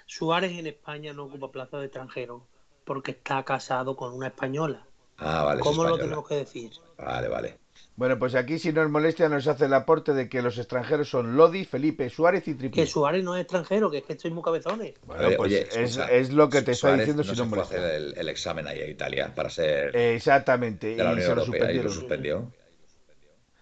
Suárez 0.07 0.53
en 0.53 0.67
España 0.67 1.13
no 1.13 1.25
ocupa 1.25 1.51
plaza 1.51 1.79
de 1.79 1.87
extranjero 1.87 2.47
porque 2.85 3.13
está 3.13 3.43
casado 3.45 3.97
con 3.97 4.13
una 4.15 4.29
española. 4.29 4.87
Ah, 5.17 5.45
vale, 5.45 5.61
es 5.61 5.67
¿Cómo 5.67 5.85
lo 5.85 5.97
tenemos 5.97 6.29
que 6.29 6.35
decir? 6.37 6.73
Vale, 6.99 7.29
vale. 7.29 7.64
Bueno, 7.97 8.18
pues 8.18 8.34
aquí 8.34 8.59
si 8.59 8.72
nos 8.72 8.90
molestia 8.90 9.28
nos 9.28 9.47
hace 9.47 9.66
el 9.66 9.74
aporte 9.74 10.14
de 10.14 10.28
que 10.28 10.42
los 10.42 10.59
extranjeros 10.59 11.09
son 11.09 11.36
Lodi, 11.36 11.64
Felipe, 11.64 12.11
Suárez 12.11 12.42
y 12.49 12.53
Que 12.53 12.59
Trippier. 12.59 12.88
Suárez 12.88 13.22
no 13.22 13.36
es 13.36 13.42
extranjero, 13.42 13.88
que 13.88 13.99
es 13.99 14.05
que 14.05 14.14
estoy 14.14 14.32
muy 14.32 14.42
cabezones. 14.42 14.95
Bueno, 15.07 15.28
Oye, 15.28 15.36
pues 15.36 15.47
oye, 15.53 15.68
es, 15.84 15.97
es 16.11 16.32
lo 16.32 16.49
que 16.49 16.62
te 16.62 16.72
está 16.72 16.97
diciendo 16.97 17.22
no 17.22 17.32
si 17.32 17.36
no 17.40 17.47
molesta. 17.47 17.76
hacer 17.76 17.95
el, 17.95 18.14
el 18.18 18.28
examen 18.28 18.66
ahí 18.66 18.80
a 18.80 18.88
Italia 18.88 19.32
para 19.32 19.49
ser 19.49 19.95
Exactamente, 19.97 20.97
de 20.97 21.05
la 21.05 21.11
y 21.11 21.12
Unión 21.14 21.28
se 21.28 21.34
lo 21.36 21.40
Europea 21.42 21.70
y 21.72 21.82
lo 21.82 21.90
suspendió. 21.90 22.53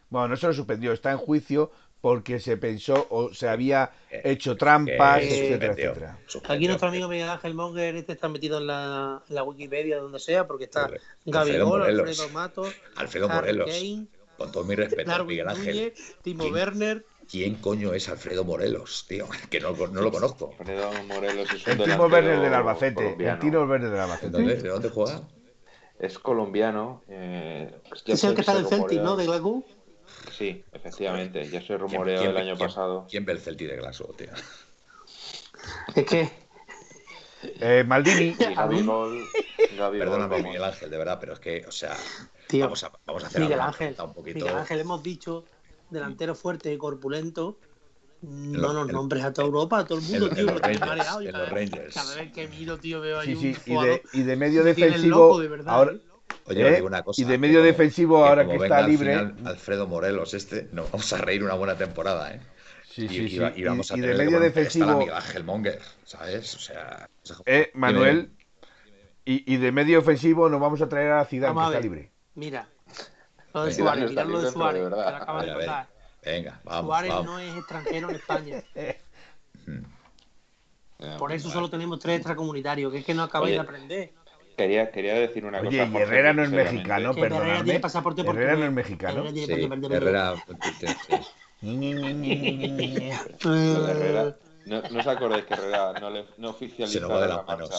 Bueno, 0.08 0.28
no 0.28 0.36
se 0.36 0.46
lo 0.46 0.52
suspendió, 0.54 0.92
está 0.92 1.10
en 1.10 1.18
juicio 1.18 1.70
porque 2.00 2.40
se 2.40 2.56
pensó 2.56 3.06
o 3.10 3.32
se 3.32 3.48
había 3.48 3.92
Eh, 4.10 4.22
hecho 4.24 4.56
trampas, 4.56 5.20
Que 5.20 5.26
Eh, 5.26 5.28
etcétera, 5.28 5.72
suspendió, 5.72 5.90
etcétera. 5.90 6.18
suspendió. 6.26 6.56
Aquí 6.56 6.66
nuestro 6.66 6.88
amigo 6.88 7.08
Miguel 7.08 7.28
Ángel 7.28 7.54
Monger 7.54 7.96
este 7.96 8.12
está 8.12 8.28
metido 8.28 8.58
en 8.58 8.66
la, 8.66 9.22
en 9.28 9.34
la 9.34 9.42
Wikipedia, 9.44 9.98
donde 9.98 10.18
sea, 10.18 10.46
porque 10.46 10.64
está 10.64 10.84
Alfredo 10.86 11.02
Gabigol, 11.26 11.78
Morelos. 11.80 12.20
Alfredo 12.20 12.72
Alfredo 12.96 13.28
Morelos. 13.28 13.70
Kane, 13.70 14.06
Con 14.42 14.50
todo 14.52 14.64
mi 14.64 14.74
respeto, 14.74 15.08
Darwin 15.10 15.28
Miguel 15.28 15.48
Ángel. 15.48 15.76
Núñez, 15.76 16.16
Timo 16.22 16.42
¿Quién? 16.42 16.54
Werner. 16.54 17.06
¿Quién 17.30 17.54
coño 17.56 17.94
es 17.94 18.08
Alfredo 18.08 18.44
Morelos, 18.44 19.06
tío? 19.08 19.28
Que 19.50 19.60
no, 19.60 19.70
no 19.72 20.00
lo 20.02 20.10
conozco. 20.10 20.54
Alfredo 20.58 20.90
Morelos 21.06 21.52
es 21.52 21.64
un 21.66 21.72
El 21.80 21.84
Timo 21.84 22.06
Werner 22.06 22.40
del 22.40 22.52
Albacete, 22.54 22.88
el 22.88 22.94
colombiano. 22.94 23.38
Tino 23.40 23.60
Werner 23.60 23.80
del 23.82 23.92
¿De 23.92 24.00
Albacete. 24.00 24.30
dónde, 24.32 24.54
de 24.56 24.68
dónde 24.68 24.88
juega? 24.90 25.22
Es 26.00 26.18
colombiano. 26.18 27.04
eh, 27.08 27.70
ya 28.04 28.14
Es 28.14 28.24
el 28.24 28.34
que 28.34 28.40
está 28.40 28.54
del 28.56 28.66
Celtic, 28.66 29.00
¿no? 29.00 29.14
De 29.16 29.26
Glasgow. 29.26 29.64
Sí, 30.36 30.64
efectivamente. 30.72 31.44
Ya 31.48 31.60
se 31.60 31.66
¿Quién- 31.68 31.78
rumoreó 31.78 32.18
quién- 32.18 32.30
el 32.30 32.36
año 32.36 32.56
quién- 32.56 32.68
pasado. 32.68 33.06
¿Quién 33.08 33.24
ve 33.24 33.32
el 33.34 33.38
Celtic 33.40 33.68
de 33.70 33.76
Glasgow, 33.76 34.12
tío? 34.14 34.28
Es 35.94 36.04
que 36.04 36.28
Eh, 37.60 37.84
Maldini, 37.86 38.34
Gabigol, 38.54 39.24
Perdóname. 39.76 40.42
Miguel 40.42 40.62
Ángel, 40.64 40.90
de 40.90 40.96
verdad, 40.98 41.18
pero 41.20 41.32
es 41.32 41.40
que, 41.40 41.64
o 41.66 41.72
sea, 41.72 41.96
Tío, 42.52 42.64
vamos, 42.66 42.84
a, 42.84 42.92
vamos 43.06 43.24
a 43.24 43.26
hacer 43.26 43.40
Miguel 43.42 43.60
Ángel, 43.60 43.96
un 44.04 44.12
poquito. 44.14 44.38
Miguel 44.44 44.58
Ángel, 44.58 44.80
hemos 44.80 45.02
dicho 45.02 45.44
delantero 45.90 46.34
fuerte 46.34 46.72
y 46.72 46.78
corpulento. 46.78 47.58
No 48.22 48.60
lo- 48.60 48.72
nos 48.72 48.86
nombres 48.92 49.24
a 49.24 49.32
toda 49.32 49.46
Europa, 49.48 49.80
a 49.80 49.84
todo 49.84 49.98
el 49.98 50.04
mundo, 50.04 50.28
en- 50.28 50.34
tío. 50.36 50.46
Rangers, 50.58 50.80
mareado. 50.80 51.22
y 51.22 51.26
en 51.26 51.32
cada 51.32 51.44
los 51.44 51.54
vez- 51.54 51.70
Rangers. 51.72 51.94
Cada 51.94 52.14
vez 52.14 52.32
que 52.32 52.48
miro, 52.48 52.78
tío, 52.78 53.00
veo 53.00 53.18
ahí 53.18 53.26
sí, 53.28 53.34
un 53.34 53.40
sí, 53.40 53.48
y 53.48 53.72
jugador 53.74 54.02
de, 54.12 54.18
y 54.18 54.22
de 54.22 54.36
medio 54.36 54.62
defensivo, 54.64 55.18
loco, 55.18 55.40
de 55.40 55.48
verdad, 55.48 55.74
ahora, 55.74 55.92
¿eh? 55.92 56.00
Oye, 56.46 56.68
¿Eh? 56.68 56.74
digo 56.76 56.86
una 56.86 57.02
cosa. 57.02 57.20
Y 57.20 57.24
de 57.24 57.32
que 57.32 57.38
medio 57.38 57.58
como- 57.58 57.66
defensivo, 57.66 58.24
ahora 58.24 58.46
que 58.46 58.54
está 58.54 58.78
al 58.78 58.86
libre. 58.90 59.10
final 59.18 59.34
Alfredo 59.44 59.86
Morelos, 59.88 60.34
este, 60.34 60.68
nos 60.72 60.90
vamos 60.92 61.12
a 61.12 61.18
reír 61.18 61.42
una 61.42 61.54
buena 61.54 61.76
temporada, 61.76 62.32
¿eh? 62.34 62.40
Sí, 62.88 63.06
y, 63.06 63.08
sí, 63.08 63.22
y 63.22 63.28
sí. 63.30 63.38
va- 63.38 63.52
y 63.56 63.64
vamos 63.64 63.90
a 63.90 63.96
Y- 63.96 63.98
y 63.98 64.00
de 64.02 64.06
tener 64.08 64.18
que 64.18 64.24
medio 64.26 64.38
un 64.46 64.52
pedestal 64.52 64.82
a 64.82 64.86
defensivo- 64.86 64.98
Miguel 65.00 65.14
Ángel 65.16 65.44
Monger, 65.44 65.80
¿sabes? 66.04 66.54
O 66.54 66.58
sea, 66.60 67.08
Eh, 67.46 67.70
Manuel, 67.74 68.30
y, 69.24 69.52
y 69.52 69.56
de 69.56 69.72
medio 69.72 69.98
ofensivo 69.98 70.48
nos 70.48 70.60
vamos 70.60 70.80
a 70.80 70.88
traer 70.88 71.10
a 71.12 71.24
Zidane, 71.24 71.58
que 71.58 71.66
está 71.66 71.80
libre. 71.80 72.11
Mira, 72.34 72.66
lo 73.54 73.64
de 73.64 73.74
Suárez, 73.74 74.10
mirad 74.10 74.26
lo 74.26 74.40
de 74.40 74.50
Suárez, 74.50 74.82
que 74.84 74.90
lo 74.90 75.00
acaba 75.00 75.40
de 75.42 75.46
ver, 75.46 75.54
a 75.54 75.58
ver. 75.58 75.66
contar. 75.66 75.86
Venga, 76.24 76.60
vamos, 76.64 76.86
Suárez 76.86 77.10
vamos. 77.10 77.26
no 77.26 77.38
es 77.40 77.56
extranjero 77.56 78.08
en 78.10 78.16
España. 78.16 78.62
Ya, 80.98 81.16
Por 81.18 81.32
eso 81.32 81.50
solo 81.50 81.68
tenemos 81.68 81.98
tres 81.98 82.16
extracomunitarios, 82.18 82.92
que 82.92 82.98
es 82.98 83.04
que 83.04 83.14
no 83.14 83.24
acabáis 83.24 83.48
Oye, 83.50 83.54
de 83.54 83.60
aprender. 83.60 84.12
Quería, 84.56 84.90
quería 84.90 85.14
decir 85.14 85.44
una 85.44 85.60
Oye, 85.60 85.78
cosa. 85.78 85.90
Jorge, 85.90 86.02
Herrera 86.02 86.32
no 86.32 86.42
es 86.44 86.50
mexicano, 86.50 87.14
Que 87.14 87.20
Herrera 87.22 87.64
tiene 87.64 87.80
pasaporte 87.80 88.20
Herrera 88.22 88.54
no 88.56 88.60
portugués. 88.60 88.68
es 88.68 88.74
mexicano. 88.74 89.24
Herrera 89.26 89.46
Sí, 89.46 89.68
Herrera. 89.90 90.34
portugués. 90.46 90.96
No, 94.64 94.80
no 94.80 95.00
os 95.00 95.06
acordáis 95.08 95.44
que 95.44 95.54
Herrera 95.54 95.92
no, 96.00 96.08
le, 96.10 96.24
no 96.36 96.48
Se 96.50 96.54
oficializó 96.54 97.00
nos 97.00 97.10
va 97.10 97.20
de 97.22 97.28
la 97.28 97.36
las 97.36 97.46
marcha? 97.46 97.74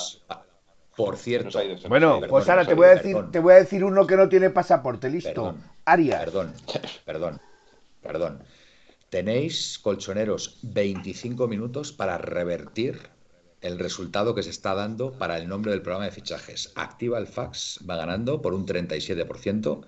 Por 0.95 1.17
cierto, 1.17 1.61
ido, 1.63 1.77
Bueno, 1.89 2.19
ido. 2.19 2.27
pues 2.27 2.45
Perdón, 2.45 2.49
ahora 2.49 2.67
te 2.67 2.75
perdón, 2.75 2.77
voy 2.77 2.87
a 2.87 2.89
decir, 2.95 3.15
perdón. 3.15 3.31
te 3.31 3.39
voy 3.39 3.53
a 3.53 3.57
decir 3.57 3.83
uno 3.83 4.05
que 4.07 4.15
no 4.15 4.29
tiene 4.29 4.49
pasaporte, 4.51 5.09
listo. 5.09 5.29
Perdón. 5.43 5.63
Arias. 5.85 6.19
Perdón, 6.25 6.53
perdón, 7.05 7.41
perdón. 8.01 8.43
Tenéis, 9.09 9.79
colchoneros, 9.79 10.59
25 10.63 11.47
minutos 11.47 11.91
para 11.93 12.17
revertir 12.17 12.99
el 13.61 13.79
resultado 13.79 14.35
que 14.35 14.43
se 14.43 14.49
está 14.49 14.73
dando 14.75 15.17
para 15.17 15.37
el 15.37 15.47
nombre 15.47 15.71
del 15.71 15.81
programa 15.81 16.05
de 16.05 16.11
fichajes. 16.11 16.71
Activa 16.75 17.17
el 17.19 17.27
fax, 17.27 17.79
va 17.89 17.95
ganando 17.95 18.41
por 18.41 18.53
un 18.53 18.65
37% 18.65 19.85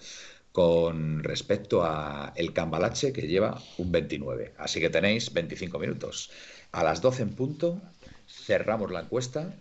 con 0.52 1.24
respecto 1.24 1.84
a 1.84 2.32
el 2.36 2.54
Cambalache 2.54 3.12
que 3.14 3.28
lleva 3.28 3.62
un 3.78 3.92
29. 3.92 4.54
Así 4.58 4.80
que 4.80 4.90
tenéis 4.90 5.34
25 5.34 5.78
minutos. 5.80 6.32
A 6.72 6.84
las 6.84 7.02
12 7.02 7.24
en 7.24 7.36
punto 7.36 7.82
cerramos 8.28 8.92
la 8.92 9.02
encuesta 9.02 9.54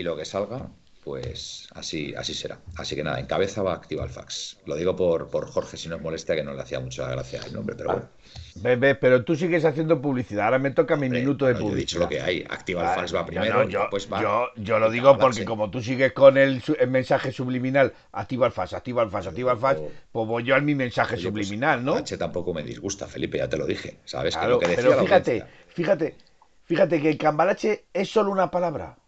y 0.00 0.02
lo 0.02 0.16
que 0.16 0.24
salga, 0.24 0.70
pues 1.04 1.68
así, 1.74 2.14
así 2.16 2.34
será. 2.34 2.58
Así 2.76 2.96
que 2.96 3.04
nada, 3.04 3.20
en 3.20 3.26
cabeza 3.26 3.62
va 3.62 3.74
activa 3.74 4.04
el 4.04 4.10
fax. 4.10 4.60
Lo 4.66 4.76
digo 4.76 4.96
por, 4.96 5.30
por 5.30 5.46
Jorge, 5.48 5.76
si 5.76 5.88
nos 5.88 6.00
molesta, 6.00 6.34
que 6.34 6.42
no 6.44 6.52
le 6.54 6.62
hacía 6.62 6.80
mucha 6.80 7.08
gracia 7.10 7.44
el 7.46 7.52
nombre, 7.54 7.76
pero 7.76 7.90
bueno. 7.90 8.08
Ves, 8.54 8.96
pero 9.00 9.24
tú 9.24 9.36
sigues 9.36 9.64
haciendo 9.64 10.00
publicidad. 10.00 10.46
Ahora 10.46 10.58
me 10.58 10.70
toca 10.72 10.96
mi 10.96 11.06
Hombre, 11.06 11.20
minuto 11.20 11.46
de 11.46 11.54
no, 11.54 11.60
yo 11.62 11.72
he 11.72 11.76
dicho 11.76 11.98
publicidad. 11.98 12.00
lo 12.00 12.08
que 12.08 12.20
hay. 12.20 12.44
Activa 12.48 12.82
el 12.82 12.88
Vale, 12.88 12.90
fax 12.90 13.14
va 13.14 13.24
primero, 13.26 13.64
no, 13.64 13.68
yo, 13.68 13.88
va. 14.12 14.20
yo, 14.22 14.48
yo 14.56 14.78
lo 14.78 14.88
el 14.88 14.92
digo 14.92 15.18
porque 15.18 15.44
como 15.44 15.70
tú 15.70 15.82
sigues 15.82 16.12
con 16.12 16.36
el, 16.38 16.62
el 16.78 16.88
mensaje 16.90 17.32
subliminal, 17.32 17.94
activa 18.12 18.46
el 18.46 18.52
fax, 18.52 18.72
activa 18.74 19.02
el 19.02 19.10
fax, 19.10 19.26
activa 19.28 19.52
el 19.52 19.58
fax, 19.58 19.82
pues 20.12 20.26
voy 20.26 20.44
yo 20.44 20.54
al 20.54 20.62
mi 20.62 20.74
mensaje 20.74 21.16
Oye, 21.16 21.30
pues, 21.32 21.48
subliminal, 21.48 21.84
¿no? 21.84 21.92
Cambalache 21.94 22.18
tampoco 22.18 22.54
me 22.54 22.62
disgusta, 22.62 23.06
Felipe, 23.08 23.38
ya 23.38 23.48
te 23.48 23.56
lo 23.58 23.66
dije. 23.66 24.00
¿Sabes? 24.04 24.36
que 24.38 24.46
Claro, 24.46 24.48
lo 24.48 24.58
que 24.58 24.68
decía 24.68 24.76
pero 24.82 24.94
la 24.94 25.04
fíjate, 25.04 25.30
audiencia. 25.32 25.50
fíjate, 25.68 26.16
fíjate 26.64 27.00
que 27.02 27.10
el 27.10 27.18
cambalache 27.18 27.88
es 27.92 28.10
solo 28.10 28.30
una 28.30 28.50
palabra. 28.50 28.98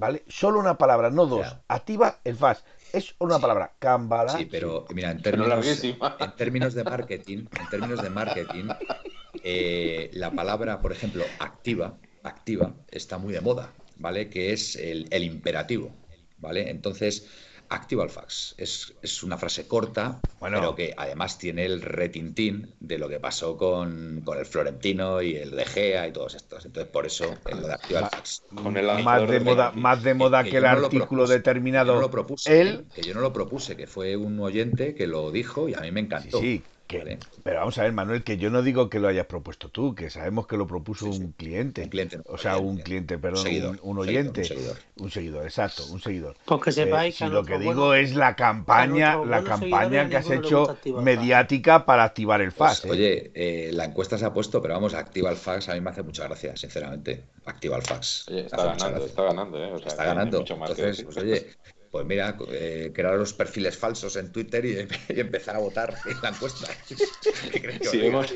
¿Vale? 0.00 0.24
Solo 0.28 0.58
una 0.58 0.78
palabra, 0.78 1.10
no 1.10 1.26
dos. 1.26 1.42
Ya. 1.42 1.62
Activa 1.68 2.18
el 2.24 2.34
fax. 2.34 2.64
Es 2.92 3.14
una 3.18 3.38
palabra. 3.38 3.72
Cambalache. 3.78 4.38
Sí, 4.38 4.48
pero 4.50 4.86
mira, 4.94 5.10
en 5.10 5.22
términos, 5.22 5.84
en 5.84 6.36
términos 6.36 6.74
de 6.74 6.84
marketing, 6.84 7.44
en 7.60 7.68
términos 7.68 8.02
de 8.02 8.10
marketing, 8.10 8.68
eh, 9.44 10.10
la 10.14 10.30
palabra, 10.32 10.80
por 10.80 10.90
ejemplo, 10.92 11.22
activa, 11.38 11.98
activa, 12.22 12.74
está 12.90 13.18
muy 13.18 13.32
de 13.32 13.40
moda, 13.40 13.72
¿vale? 13.96 14.28
Que 14.28 14.52
es 14.52 14.74
el, 14.74 15.06
el 15.10 15.22
imperativo, 15.22 15.92
¿vale? 16.38 16.70
Entonces, 16.70 17.28
activa 17.70 18.04
el 18.04 18.10
fax. 18.10 18.54
Es, 18.58 18.94
es 19.02 19.22
una 19.22 19.38
frase 19.38 19.66
corta, 19.68 20.20
Bueno. 20.40 20.58
pero 20.58 20.74
que 20.74 20.94
además 20.96 21.38
tiene 21.38 21.64
el 21.66 21.82
retintín 21.82 22.74
de 22.80 22.98
lo 22.98 23.08
que 23.08 23.20
pasó 23.20 23.56
con, 23.56 24.22
con 24.24 24.38
el 24.38 24.46
Florentino 24.46 25.22
y 25.22 25.36
el 25.36 25.52
De 25.52 25.64
Gea 25.66 26.08
y 26.08 26.12
todos 26.12 26.34
estos. 26.34 26.64
Entonces, 26.66 26.90
por 26.92 27.06
eso, 27.06 27.42
el 27.46 27.60
lo 27.60 27.68
de 27.68 27.74
activa 27.74 28.00
el 28.00 28.08
fax. 28.08 28.44
Con 28.54 28.76
el 28.76 28.90
más 28.92 29.26
de 29.26 29.26
de 29.26 29.40
moda, 29.40 29.72
penaltis. 29.72 29.74
más 29.74 30.02
de 30.02 30.14
moda 30.14 30.48
que, 30.48 30.58
yo 30.58 30.58
el 30.58 30.66
no 30.66 30.78
lo 30.78 30.90
artículo 30.90 31.26
propuse, 31.26 31.28
determinado. 31.28 31.84
que 31.84 31.86
yo 31.86 31.94
no 31.94 32.00
lo 32.00 32.10
propuse, 32.10 32.60
él, 32.60 32.88
que 32.92 33.04
yo 33.04 33.14
no 33.14 33.20
lo 33.20 33.32
propuse, 33.32 33.76
que 33.76 33.86
fue 33.86 34.16
un 34.16 34.38
oyente 34.40 34.94
que 34.94 35.06
lo 35.06 35.30
dijo 35.32 35.68
y 35.68 35.74
a 35.74 35.80
mí 35.80 35.90
me 35.92 36.00
sí, 36.14 36.30
encantó. 36.32 36.38
sí, 36.38 36.70
que- 36.90 36.98
Vale. 36.98 37.18
pero 37.44 37.60
vamos 37.60 37.78
a 37.78 37.82
ver, 37.84 37.92
Manuel, 37.92 38.24
que 38.24 38.36
yo 38.36 38.50
no 38.50 38.62
digo 38.62 38.90
que 38.90 38.98
lo 38.98 39.06
hayas 39.08 39.26
propuesto 39.26 39.68
tú, 39.68 39.94
que 39.94 40.10
sabemos 40.10 40.46
que 40.46 40.56
lo 40.56 40.66
propuso 40.66 41.06
Sí, 41.06 41.12
sí. 41.18 41.22
un 41.24 41.32
cliente. 41.32 41.82
Un 41.84 41.88
cliente, 41.88 42.16
no, 42.18 42.24
o 42.26 42.36
sea, 42.38 42.58
un 42.58 42.78
cliente, 42.78 43.16
perdón, 43.18 43.42
seguidor, 43.44 43.78
un, 43.82 43.98
un 43.98 44.04
seguidor, 44.04 44.08
oyente. 44.08 44.40
un 44.40 44.46
seguidor. 44.46 44.76
Un 44.98 45.10
seguidor, 45.10 45.44
exacto, 45.44 45.86
un 45.86 46.00
seguidor. 46.00 46.36
Pues 46.44 46.60
que 46.62 46.72
sepáis 46.72 47.14
Eh, 47.14 47.18
que 47.18 47.24
a 47.24 47.26
si 47.28 47.32
lo 47.32 47.44
que 47.44 47.58
digo 47.58 47.94
es 47.94 48.14
la 48.16 48.34
campaña, 48.36 49.16
la 49.24 49.42
campaña 49.44 50.08
que 50.08 50.16
has 50.16 50.30
hecho 50.30 50.76
mediática 51.02 51.86
para 51.86 52.04
activar 52.04 52.40
el 52.40 52.52
Pues, 52.52 52.80
fax. 52.80 52.84
¿eh? 52.86 52.90
Oye, 52.90 53.30
eh, 53.34 53.70
la 53.72 53.84
encuesta 53.84 54.18
se 54.18 54.24
ha 54.24 54.32
puesto, 54.32 54.60
pero 54.60 54.74
vamos, 54.74 54.94
activa 54.94 55.30
el 55.30 55.36
fax, 55.36 55.68
a 55.68 55.74
mí 55.74 55.80
me 55.80 55.90
hace 55.90 56.02
mucha 56.02 56.24
gracia, 56.24 56.56
sinceramente. 56.56 57.24
Activa 57.44 57.76
el 57.76 57.82
fax. 57.82 58.26
Oye, 58.28 58.40
está 58.46 58.64
ganando, 58.64 59.06
está 59.06 59.22
ganando, 59.22 59.64
¿eh? 59.64 59.72
O 59.72 59.78
sea, 59.78 59.88
Está 59.88 60.04
ganando. 60.04 60.38
mucho 60.40 60.56
más 60.56 60.70
que 60.72 60.80
Entonces, 60.82 61.04
pues, 61.04 61.16
oye, 61.18 61.46
Pues 61.90 62.06
mira, 62.06 62.36
eh, 62.52 62.92
crear 62.94 63.16
los 63.16 63.32
perfiles 63.32 63.76
falsos 63.76 64.14
en 64.14 64.30
Twitter 64.30 64.64
y, 64.64 64.78
empezar 65.20 65.56
a 65.56 65.58
votar 65.58 65.96
en 66.06 66.20
la 66.22 66.28
encuesta. 66.28 66.68
si, 66.86 67.98
vemos, 67.98 68.32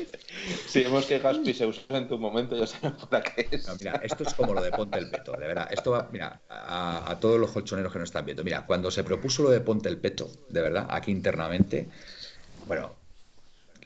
si, 0.67 0.83
vemos, 0.83 1.05
que 1.05 1.19
Gaspi 1.19 1.53
se 1.53 1.65
usó 1.65 1.95
en 1.95 2.09
tu 2.09 2.17
momento, 2.17 2.57
ya 2.57 2.67
sabemos 2.67 3.05
para 3.07 3.23
qué 3.23 3.47
es. 3.49 3.67
mira, 3.79 4.01
esto 4.03 4.23
es 4.23 4.33
como 4.33 4.53
lo 4.53 4.61
de 4.61 4.71
Ponte 4.71 4.99
el 4.99 5.09
Peto, 5.09 5.31
de 5.33 5.47
verdad. 5.47 5.69
Esto 5.71 5.91
va, 5.91 6.09
mira, 6.11 6.41
a, 6.49 7.09
a, 7.09 7.19
todos 7.19 7.39
los 7.39 7.51
colchoneros 7.51 7.93
que 7.93 7.99
nos 7.99 8.09
están 8.09 8.25
viendo. 8.25 8.43
Mira, 8.43 8.65
cuando 8.65 8.91
se 8.91 9.05
propuso 9.05 9.43
lo 9.43 9.49
de 9.49 9.61
Ponte 9.61 9.87
el 9.87 9.99
Peto, 9.99 10.29
de 10.49 10.61
verdad, 10.61 10.87
aquí 10.89 11.11
internamente, 11.11 11.87
bueno, 12.67 13.04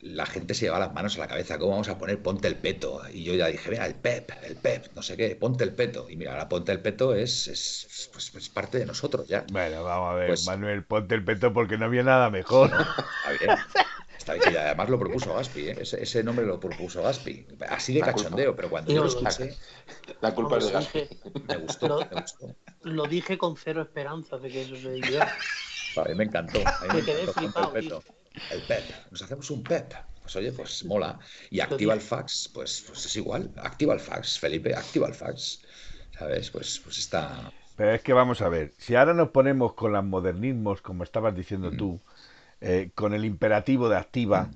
la 0.02 0.26
gente 0.26 0.54
se 0.54 0.66
lleva 0.66 0.80
las 0.80 0.94
manos 0.94 1.18
a 1.18 1.20
la 1.20 1.28
cabeza, 1.28 1.58
¿cómo 1.58 1.72
vamos 1.72 1.90
a 1.90 1.98
poner 1.98 2.22
ponte 2.22 2.48
el 2.48 2.56
peto? 2.56 3.02
Y 3.12 3.24
yo 3.24 3.34
ya 3.34 3.48
dije, 3.48 3.70
mira, 3.70 3.86
el 3.86 3.96
pep, 3.96 4.32
el 4.44 4.56
pep, 4.56 4.88
no 4.96 5.02
sé 5.02 5.18
qué, 5.18 5.36
ponte 5.36 5.64
el 5.64 5.74
peto. 5.74 6.10
Y 6.10 6.16
mira, 6.16 6.38
la 6.38 6.48
ponte 6.48 6.72
el 6.72 6.80
peto 6.80 7.14
es, 7.14 7.48
es, 7.48 8.10
pues, 8.14 8.34
es 8.34 8.50
parte 8.50 8.80
de 8.80 8.86
nosotros 8.86 9.28
ya. 9.28 9.46
Bueno, 9.52 9.84
vamos 9.84 10.12
a 10.12 10.16
ver, 10.16 10.28
pues 10.28 10.46
Manuel, 10.46 10.84
ponte 10.84 11.16
el 11.16 11.24
peto 11.24 11.52
porque 11.52 11.78
no 11.78 11.86
había 11.86 12.04
nada 12.04 12.30
mejor. 12.30 12.72
Está 14.18 14.34
bien. 14.34 14.54
y 14.54 14.58
además 14.58 14.90
lo 14.90 15.00
propuso 15.00 15.34
Gaspi, 15.34 15.70
¿eh? 15.70 15.78
ese, 15.80 16.24
nombre 16.24 16.46
lo 16.46 16.60
propuso 16.60 17.02
Gaspi. 17.02 17.48
Así 17.70 17.94
de 17.94 18.02
cachondeo, 18.02 18.56
pero 18.56 18.70
cuando 18.70 18.94
yo 18.94 19.02
lo 19.02 19.08
escuché. 19.08 19.56
La 20.22 20.36
culpa 20.36 20.58
es 20.58 20.68
de 20.68 20.72
Gaspi. 20.74 21.08
Me 21.48 21.58
gustó, 21.58 22.00
me 22.00 22.22
gustó. 22.22 22.56
Lo 22.84 23.06
dije 23.06 23.38
con 23.38 23.56
cero 23.56 23.82
esperanzas 23.82 24.42
de 24.42 24.50
que 24.50 24.62
eso 24.64 24.76
se 24.76 24.92
diera. 24.92 25.34
A 25.96 26.04
mí 26.04 26.16
me 26.16 26.26
encantó. 26.26 26.60
A 26.60 26.94
mí 26.94 27.02
me, 27.02 27.22
encantó, 27.22 27.76
el 27.76 27.84
peto. 27.84 28.04
El 28.52 28.62
PEP, 28.62 28.84
nos 29.12 29.22
hacemos 29.22 29.50
un 29.52 29.64
PEP. 29.64 29.94
Pues 30.22 30.36
oye, 30.36 30.52
pues 30.52 30.86
mola. 30.86 31.18
Y 31.50 31.60
activa 31.60 31.94
el 31.94 32.02
fax, 32.02 32.52
pues, 32.54 32.84
pues 32.86 33.06
es 33.06 33.16
igual. 33.16 33.50
Activa 33.58 33.94
el 33.96 34.00
fax, 34.00 34.38
Felipe, 34.38 34.76
activa 34.76 35.08
el 35.08 35.16
fax. 35.16 35.62
¿Sabes? 36.18 36.52
Pues, 36.52 36.80
pues 36.84 37.00
está. 37.00 37.52
Pero 37.80 37.94
es 37.94 38.02
que 38.02 38.12
vamos 38.12 38.42
a 38.42 38.50
ver, 38.50 38.74
si 38.78 38.96
ahora 38.96 39.14
nos 39.14 39.30
ponemos 39.30 39.72
con 39.72 39.94
los 39.94 40.04
modernismos, 40.04 40.82
como 40.82 41.06
estabas 41.06 41.34
diciendo 41.34 41.72
mm. 41.72 41.78
tú, 41.78 42.00
eh, 42.60 42.92
con 42.94 43.14
el 43.14 43.24
imperativo 43.24 43.88
de 43.88 43.96
activa, 43.96 44.44
mm. 44.44 44.52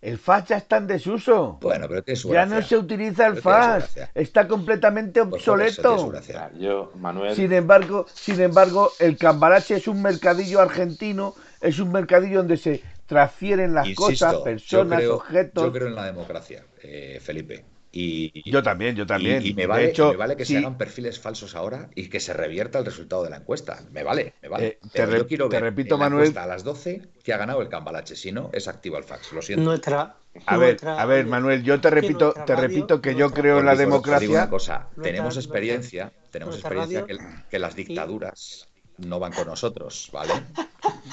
el 0.00 0.18
fax 0.18 0.48
ya 0.48 0.56
está 0.56 0.78
en 0.78 0.86
desuso. 0.86 1.58
Bueno, 1.60 1.86
pero 1.88 2.02
tiene 2.02 2.16
su 2.16 2.32
Ya 2.32 2.46
no 2.46 2.62
se 2.62 2.78
utiliza 2.78 3.26
el 3.26 3.36
fax, 3.36 4.00
está 4.14 4.48
completamente 4.48 5.22
pues 5.26 5.46
obsoleto. 5.46 6.10
Yo, 6.58 6.90
Manuel... 6.96 7.36
Sin 7.36 7.52
embargo, 7.52 8.06
sin 8.12 8.40
embargo, 8.40 8.90
el 8.98 9.18
cambarache 9.18 9.76
es 9.76 9.86
un 9.86 10.00
mercadillo 10.00 10.62
argentino, 10.62 11.34
es 11.60 11.78
un 11.78 11.92
mercadillo 11.92 12.38
donde 12.38 12.56
se 12.56 12.82
transfieren 13.06 13.74
las 13.74 13.88
cosas, 13.94 14.36
personas, 14.36 15.04
objetos. 15.06 15.64
Yo 15.64 15.72
creo 15.72 15.88
en 15.88 15.94
la 15.94 16.06
democracia, 16.06 16.64
eh, 16.82 17.18
Felipe. 17.22 17.64
Y, 17.96 18.50
yo 18.50 18.60
también, 18.60 18.96
yo 18.96 19.06
también. 19.06 19.46
Y, 19.46 19.54
me, 19.54 19.66
vale, 19.66 19.92
me 19.96 20.16
vale 20.16 20.36
que 20.36 20.44
se 20.44 20.58
hagan 20.58 20.76
perfiles 20.76 21.20
falsos 21.20 21.54
ahora 21.54 21.90
y 21.94 22.08
que 22.08 22.18
se 22.18 22.32
revierta 22.32 22.80
el 22.80 22.84
resultado 22.84 23.22
de 23.22 23.30
la 23.30 23.36
encuesta. 23.36 23.84
Me 23.92 24.02
vale, 24.02 24.34
me 24.42 24.48
vale. 24.48 24.66
Eh, 24.66 24.78
te, 24.92 25.06
yo 25.06 25.26
quiero 25.28 25.48
ver 25.48 25.62
repito, 25.62 25.96
Manuel. 25.96 26.36
a 26.36 26.46
las 26.46 26.64
12 26.64 27.02
que 27.22 27.32
ha 27.32 27.36
ganado 27.36 27.62
el 27.62 27.68
cambalache. 27.68 28.16
Si 28.16 28.32
no, 28.32 28.50
es 28.52 28.66
activo 28.66 28.98
el 28.98 29.04
fax. 29.04 29.32
Lo 29.32 29.42
siento. 29.42 29.64
Nuestra, 29.64 30.16
a 30.46 30.56
ver, 30.56 30.78
a 30.84 31.06
ver, 31.06 31.26
Manuel, 31.26 31.62
yo 31.62 31.80
te 31.80 31.90
repito, 31.90 32.34
te 32.44 32.56
repito 32.56 33.00
que 33.00 33.14
yo 33.14 33.30
creo 33.30 33.60
en 33.60 33.66
la 33.66 33.76
democracia. 33.76 34.28
una 34.28 34.50
cosa, 34.50 34.88
tenemos 35.00 35.36
experiencia, 35.36 36.12
tenemos 36.32 36.56
experiencia 36.56 37.06
que, 37.48 37.58
las 37.60 37.76
dictaduras 37.76 38.66
no 38.98 39.18
van 39.18 39.32
con 39.32 39.46
nosotros, 39.46 40.08
¿vale? 40.12 40.32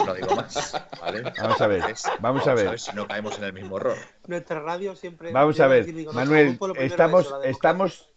No 0.05 0.13
digo 0.13 0.36
más, 0.36 0.79
¿vale? 0.99 1.23
Vamos 1.41 1.61
a 1.61 1.67
ver, 1.67 1.84
vamos, 2.19 2.47
a 2.47 2.53
ver. 2.53 2.79
si 2.79 2.93
no 2.93 3.07
caemos 3.07 3.38
en 3.38 3.45
el 3.45 3.53
mismo 3.53 3.77
error. 3.77 3.97
Nuestra 4.27 4.59
radio 4.59 4.95
siempre... 4.95 5.32
Vamos 5.32 5.59
a 5.59 5.67
ver, 5.67 5.88
Manuel, 6.13 6.59
estamos, 6.77 7.34
estamos, 7.43 8.09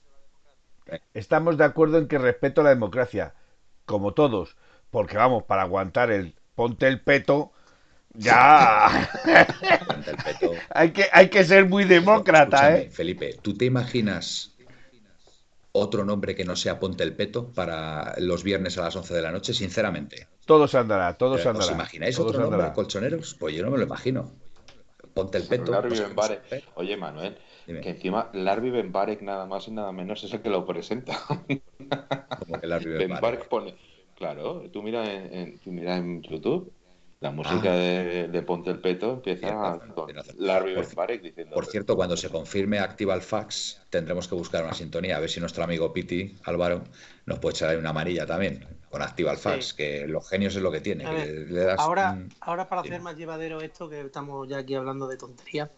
estamos 1.14 1.56
de 1.56 1.64
acuerdo 1.64 1.98
en 1.98 2.08
que 2.08 2.18
respeto 2.18 2.62
la 2.62 2.70
democracia, 2.70 3.34
como 3.86 4.12
todos, 4.12 4.56
porque 4.90 5.16
vamos, 5.16 5.44
para 5.44 5.62
aguantar 5.62 6.10
el 6.10 6.34
ponte 6.54 6.86
el 6.86 7.00
peto, 7.00 7.52
ya. 8.12 9.08
el 9.24 10.16
peto. 10.16 10.52
hay, 10.70 10.92
que, 10.92 11.06
hay 11.12 11.28
que 11.28 11.44
ser 11.44 11.68
muy 11.68 11.84
demócrata, 11.84 12.76
¿eh? 12.76 12.90
Felipe, 12.90 13.36
¿tú 13.42 13.54
te 13.54 13.64
imaginas 13.64 14.53
otro 15.76 16.04
nombre 16.04 16.36
que 16.36 16.44
no 16.44 16.54
sea 16.54 16.78
Ponte 16.78 17.02
el 17.02 17.14
Peto 17.14 17.52
para 17.52 18.14
los 18.18 18.44
viernes 18.44 18.78
a 18.78 18.82
las 18.82 18.94
11 18.94 19.12
de 19.12 19.22
la 19.22 19.32
noche, 19.32 19.52
sinceramente. 19.52 20.28
Todo 20.46 20.68
se 20.68 20.78
andará, 20.78 21.18
todo 21.18 21.36
se 21.36 21.48
andará. 21.48 21.66
¿Os 21.66 21.72
imagináis 21.72 22.18
otro 22.18 22.38
nombre, 22.40 22.72
colchoneros? 22.72 23.34
Pues 23.34 23.56
yo 23.56 23.64
no 23.64 23.72
me 23.72 23.78
lo 23.78 23.84
imagino. 23.84 24.30
Ponte 25.12 25.38
el 25.38 25.44
Peto. 25.44 25.72
Pues, 25.82 26.02
Oye, 26.76 26.96
Manuel, 26.96 27.36
que 27.66 27.88
encima 27.90 28.30
Larry 28.32 28.70
Benbarek 28.70 29.22
nada 29.22 29.46
más 29.46 29.66
y 29.66 29.72
nada 29.72 29.90
menos 29.90 30.22
es 30.22 30.32
el 30.32 30.42
que 30.42 30.48
lo 30.48 30.64
presenta. 30.64 31.18
Como 31.26 32.60
que 32.60 32.66
Larry 32.66 32.92
Benbarek. 32.98 33.48
pone... 33.48 33.74
Claro, 34.16 34.62
tú 34.72 34.80
mira 34.80 35.12
en, 35.12 35.58
tú 35.58 35.72
mira 35.72 35.96
en 35.96 36.22
YouTube 36.22 36.72
la 37.24 37.30
música 37.30 37.72
ah. 37.72 37.76
de, 37.76 38.42
Ponte 38.42 38.70
el 38.70 38.80
Peto 38.80 39.14
empieza 39.14 39.80
con 39.94 40.12
Larry 40.36 40.74
Benbarek 40.74 41.22
diciendo. 41.22 41.54
Por 41.54 41.64
cierto, 41.64 41.96
cuando 41.96 42.18
se 42.18 42.28
confirme 42.28 42.78
activa 42.78 43.14
el 43.14 43.22
fax, 43.22 43.80
tendremos 43.88 44.28
que 44.28 44.34
buscar 44.34 44.62
una 44.62 44.74
sintonía, 44.74 45.16
a 45.16 45.20
ver 45.20 45.30
si 45.30 45.40
nuestro 45.40 45.64
amigo 45.64 45.90
Piti, 45.90 46.36
Álvaro, 46.44 46.84
nos 47.24 47.38
puede 47.38 47.54
echar 47.54 47.70
ahí 47.70 47.76
una 47.76 47.90
amarilla 47.90 48.26
también, 48.26 48.66
con 48.90 49.00
activa 49.00 49.32
el 49.32 49.38
fax, 49.38 49.72
que 49.72 50.06
los 50.06 50.28
genios 50.28 50.54
es 50.54 50.62
lo 50.62 50.70
que 50.70 50.82
tiene. 50.82 51.06
ahora, 51.78 52.18
ahora, 52.40 52.68
para 52.68 52.82
hacer 52.82 53.00
más 53.00 53.16
llevadero 53.16 53.62
esto, 53.62 53.88
que 53.88 54.02
estamos 54.02 54.46
ya 54.46 54.58
aquí 54.58 54.74
hablando 54.74 55.08
de 55.08 55.16
tonterías, 55.16 55.70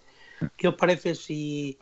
¿qué 0.56 0.66
os 0.66 0.74
parece 0.74 1.14
si. 1.14 1.78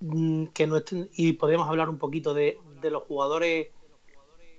Mm, 0.00 0.46
que 0.46 0.66
no 0.66 0.82
y 1.14 1.32
podemos 1.34 1.66
hablar 1.68 1.88
un 1.88 1.98
poquito 1.98 2.32
de, 2.34 2.58
de 2.82 2.90
los 2.90 3.02
jugadores 3.04 3.68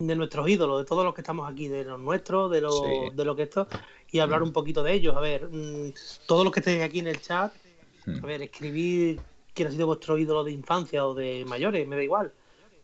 de 0.07 0.15
nuestros 0.15 0.47
ídolos, 0.47 0.79
de 0.79 0.85
todos 0.85 1.03
los 1.03 1.13
que 1.13 1.21
estamos 1.21 1.49
aquí, 1.49 1.67
de 1.67 1.83
los 1.83 1.99
nuestros, 1.99 2.51
de 2.51 2.61
lo, 2.61 2.81
de 3.13 3.25
lo 3.25 3.35
que 3.35 3.43
esto, 3.43 3.67
y 4.11 4.19
hablar 4.19 4.43
un 4.43 4.51
poquito 4.51 4.83
de 4.83 4.93
ellos. 4.93 5.15
A 5.15 5.19
ver, 5.19 5.47
mm, 5.49 5.93
todos 6.25 6.43
los 6.43 6.53
que 6.53 6.59
estéis 6.59 6.83
aquí 6.83 6.99
en 6.99 7.07
el 7.07 7.21
chat, 7.21 7.53
a 8.07 8.25
ver, 8.25 8.41
escribir 8.41 9.19
quién 9.53 9.67
ha 9.67 9.71
sido 9.71 9.87
vuestro 9.87 10.17
ídolo 10.17 10.43
de 10.43 10.51
infancia 10.51 11.05
o 11.05 11.13
de 11.13 11.45
mayores, 11.45 11.87
me 11.87 11.95
da 11.95 12.03
igual. 12.03 12.33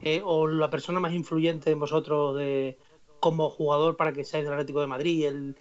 Eh, 0.02 0.22
o 0.24 0.48
la 0.48 0.70
persona 0.70 1.00
más 1.00 1.14
influyente 1.14 1.72
en 1.72 1.80
vosotros 1.80 2.38
de 2.38 2.78
como 3.20 3.50
jugador 3.50 3.98
para 3.98 4.14
que 4.14 4.24
seáis 4.24 4.46
del 4.46 4.54
Atlético 4.54 4.82
de 4.82 4.88
Madrid, 4.88 5.26
el 5.26 5.56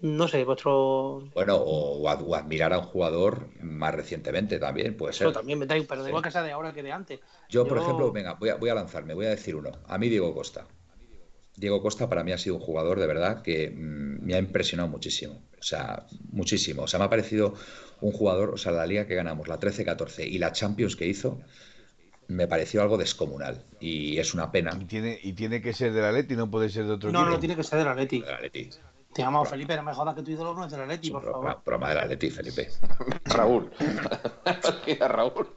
no 0.00 0.28
sé, 0.28 0.44
vuestro. 0.44 1.22
Bueno, 1.34 1.56
o, 1.56 2.08
admirar 2.08 2.72
a 2.72 2.78
un 2.78 2.84
jugador 2.84 3.48
más 3.60 3.94
recientemente 3.94 4.58
también, 4.58 4.96
puede 4.96 5.12
ser. 5.12 5.32
también 5.32 5.58
me 5.58 5.66
pero 5.66 6.02
da 6.02 6.08
igual 6.08 6.22
que 6.22 6.30
sea 6.30 6.42
de 6.42 6.52
ahora 6.52 6.72
que 6.72 6.82
de 6.82 6.92
antes. 6.92 7.20
Yo, 7.48 7.66
por 7.66 7.78
ejemplo, 7.78 8.12
venga, 8.12 8.34
voy 8.34 8.50
a, 8.50 8.56
voy 8.56 8.68
a 8.68 8.74
lanzarme, 8.74 9.14
voy 9.14 9.26
a 9.26 9.30
decir 9.30 9.56
uno. 9.56 9.72
A 9.86 9.98
mí, 9.98 10.08
Diego 10.08 10.34
Costa. 10.34 10.66
Diego 11.56 11.80
Costa 11.82 12.08
para 12.08 12.22
mí 12.22 12.32
ha 12.32 12.38
sido 12.38 12.56
un 12.56 12.60
jugador 12.60 13.00
de 13.00 13.06
verdad 13.06 13.42
que 13.42 13.70
mm, 13.70 14.24
me 14.24 14.34
ha 14.34 14.38
impresionado 14.38 14.88
muchísimo. 14.88 15.42
O 15.58 15.62
sea, 15.62 16.06
muchísimo. 16.30 16.82
O 16.82 16.86
sea, 16.86 16.98
me 16.98 17.06
ha 17.06 17.10
parecido 17.10 17.54
un 18.00 18.12
jugador, 18.12 18.50
o 18.50 18.56
sea, 18.56 18.72
la 18.72 18.86
liga 18.86 19.06
que 19.06 19.14
ganamos, 19.14 19.48
la 19.48 19.58
13-14 19.58 20.26
y 20.26 20.38
la 20.38 20.52
Champions 20.52 20.96
que 20.96 21.06
hizo, 21.06 21.40
me 22.28 22.46
pareció 22.46 22.82
algo 22.82 22.98
descomunal. 22.98 23.64
Y 23.80 24.18
es 24.18 24.34
una 24.34 24.52
pena. 24.52 24.76
Y 24.80 24.84
tiene, 24.84 25.18
y 25.22 25.32
tiene 25.32 25.62
que 25.62 25.72
ser 25.72 25.92
de 25.92 26.02
la 26.02 26.12
Leti, 26.12 26.36
no 26.36 26.50
puede 26.50 26.68
ser 26.68 26.84
de 26.84 26.92
otro 26.92 27.10
no, 27.10 27.24
No, 27.24 27.30
no, 27.30 27.38
tiene 27.38 27.56
que 27.56 27.62
ser 27.62 27.78
de 27.78 27.84
la 27.84 27.94
Leti. 27.94 28.20
De 28.20 28.80
Te 29.16 29.22
llamo 29.22 29.46
Felipe, 29.46 29.74
no 29.76 29.82
me 29.82 29.94
jodas 29.94 30.14
que 30.14 30.20
tu 30.20 30.30
ídolo 30.30 30.52
no 30.52 30.66
es 30.66 30.70
de 30.70 30.76
la 30.76 30.84
Leti, 30.84 31.10
por 31.10 31.24
favor. 31.24 31.58
Broma 31.64 31.88
de 31.88 31.94
la 31.94 32.04
Leti, 32.04 32.28
Felipe. 32.28 32.68
Raúl. 33.24 33.72
Raúl. 35.00 35.48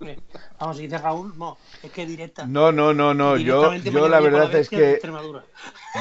Vamos, 0.58 0.78
si 0.78 0.84
dice 0.84 0.98
Raúl, 0.98 1.38
no, 1.38 1.58
es 1.84 1.92
que 1.92 2.06
directa. 2.06 2.48
No, 2.48 2.72
no, 2.72 2.94
no, 2.94 3.14
no. 3.14 3.36
Yo, 3.36 3.74
yo 3.76 4.08
la 4.08 4.22
verdad 4.22 4.56
es 4.56 4.70
que. 4.70 5.02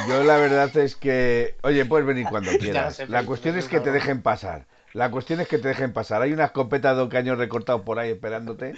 Yo 0.09 0.23
la 0.23 0.37
verdad 0.37 0.77
es 0.77 0.95
que. 0.95 1.57
Oye, 1.65 1.85
puedes 1.85 2.07
venir 2.07 2.27
cuando 2.31 2.53
quieras. 2.53 3.03
La 3.09 3.27
cuestión 3.27 3.59
es 3.59 3.67
que 3.67 3.81
te 3.81 3.91
dejen 3.91 4.23
pasar. 4.23 4.69
La 4.93 5.11
cuestión 5.11 5.41
es 5.41 5.49
que 5.49 5.59
te 5.59 5.67
dejen 5.67 5.93
pasar. 5.93 6.23
Hay 6.23 6.33
una 6.33 6.45
escopeta 6.45 6.95
de 6.95 7.03
un 7.03 7.09
caño 7.09 7.35
recortado 7.35 7.83
por 7.83 7.99
ahí 7.99 8.11
esperándote. 8.11 8.75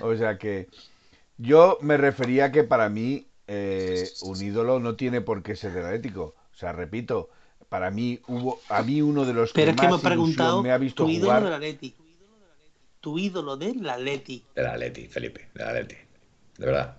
O 0.00 0.16
sea 0.16 0.38
que. 0.38 0.70
Yo 1.36 1.76
me 1.82 1.98
refería 1.98 2.50
que 2.50 2.64
para 2.64 2.88
mí 2.88 3.28
eh, 3.46 4.08
un 4.22 4.42
ídolo 4.42 4.80
no 4.80 4.96
tiene 4.96 5.20
por 5.20 5.42
qué 5.42 5.54
ser 5.54 5.74
del 5.74 5.92
ético. 5.92 6.34
O 6.54 6.56
sea, 6.56 6.72
repito, 6.72 7.28
para 7.68 7.90
mí 7.90 8.20
hubo 8.28 8.60
a 8.68 8.82
mí 8.82 9.02
uno 9.02 9.24
de 9.24 9.34
los 9.34 9.52
que, 9.52 9.72
más 9.72 9.90
me, 9.90 9.98
preguntado, 9.98 10.62
me 10.62 10.72
ha 10.72 10.78
visto 10.78 11.04
tu 11.04 11.10
ídolo 11.10 11.44
de 11.44 11.50
la 11.50 11.58
Leti. 11.58 11.94
Tu 13.00 13.18
ídolo 13.18 13.56
de 13.56 13.74
la 13.74 13.98
Leti. 13.98 14.42
De 14.54 14.62
la 14.62 14.76
Leti, 14.76 15.06
Felipe, 15.06 15.48
de 15.54 15.64
la 15.64 15.72
Leti. 15.72 15.96
De 16.58 16.66
verdad. 16.66 16.96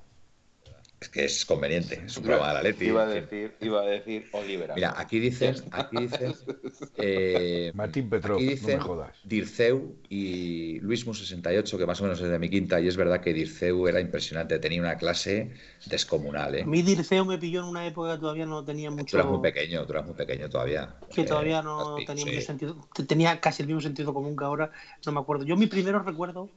Es 1.00 1.10
que 1.10 1.26
es 1.26 1.46
conveniente, 1.46 2.02
es 2.08 2.18
un 2.18 2.24
programa 2.24 2.48
de 2.48 2.54
la 2.56 2.62
Leti. 2.64 2.86
Iba 2.86 3.04
a 3.04 3.06
decir, 3.06 3.56
iba 3.62 3.82
a 3.82 3.86
decir 3.86 4.28
Olivera. 4.32 4.74
Mira, 4.74 4.96
aquí 4.98 5.20
dicen, 5.20 5.56
aquí 5.72 5.98
dicen 5.98 6.34
eh, 6.98 7.72
Martín 7.76 8.10
Petrov, 8.10 8.42
no 8.42 8.68
me 8.68 8.80
jodas. 8.80 9.18
Dirceu 9.24 9.96
y 10.10 10.80
Luismo 10.80 11.14
68, 11.14 11.78
que 11.78 11.86
más 11.86 12.02
o 12.02 12.04
menos 12.04 12.20
es 12.20 12.30
de 12.30 12.40
mi 12.40 12.50
quinta, 12.50 12.80
y 12.80 12.88
es 12.88 12.98
verdad 12.98 13.22
que 13.22 13.32
Dirceu 13.32 13.88
era 13.88 14.02
impresionante, 14.02 14.58
tenía 14.58 14.82
una 14.82 14.98
clase 14.98 15.52
descomunal. 15.86 16.56
¿eh? 16.56 16.64
A 16.64 16.66
mí 16.66 16.82
Dirceu 16.82 17.26
me 17.26 17.38
pilló 17.38 17.60
en 17.60 17.68
una 17.68 17.86
época 17.86 18.16
que 18.16 18.22
todavía 18.22 18.48
no 18.48 18.66
tenía 18.66 18.90
mucho. 18.90 19.06
Tú 19.06 19.18
eras 19.18 19.30
muy 19.30 19.42
pequeño, 19.42 19.86
tú 19.86 19.92
eras 19.94 20.06
muy 20.08 20.16
pequeño 20.16 20.50
todavía. 20.50 20.96
Que 21.14 21.26
todavía 21.26 21.62
no 21.62 21.98
tenía 22.08 22.26
mucho 22.26 22.42
sentido. 22.42 22.88
Tenía 23.08 23.40
casi 23.40 23.62
el 23.62 23.68
mismo 23.68 23.82
sentido 23.82 24.16
común 24.16 24.36
que 24.36 24.46
ahora, 24.46 24.72
no 25.06 25.12
me 25.12 25.20
acuerdo. 25.20 25.46
Yo 25.46 25.56
mi 25.58 25.68
primero 25.68 26.00
recuerdo 26.02 26.50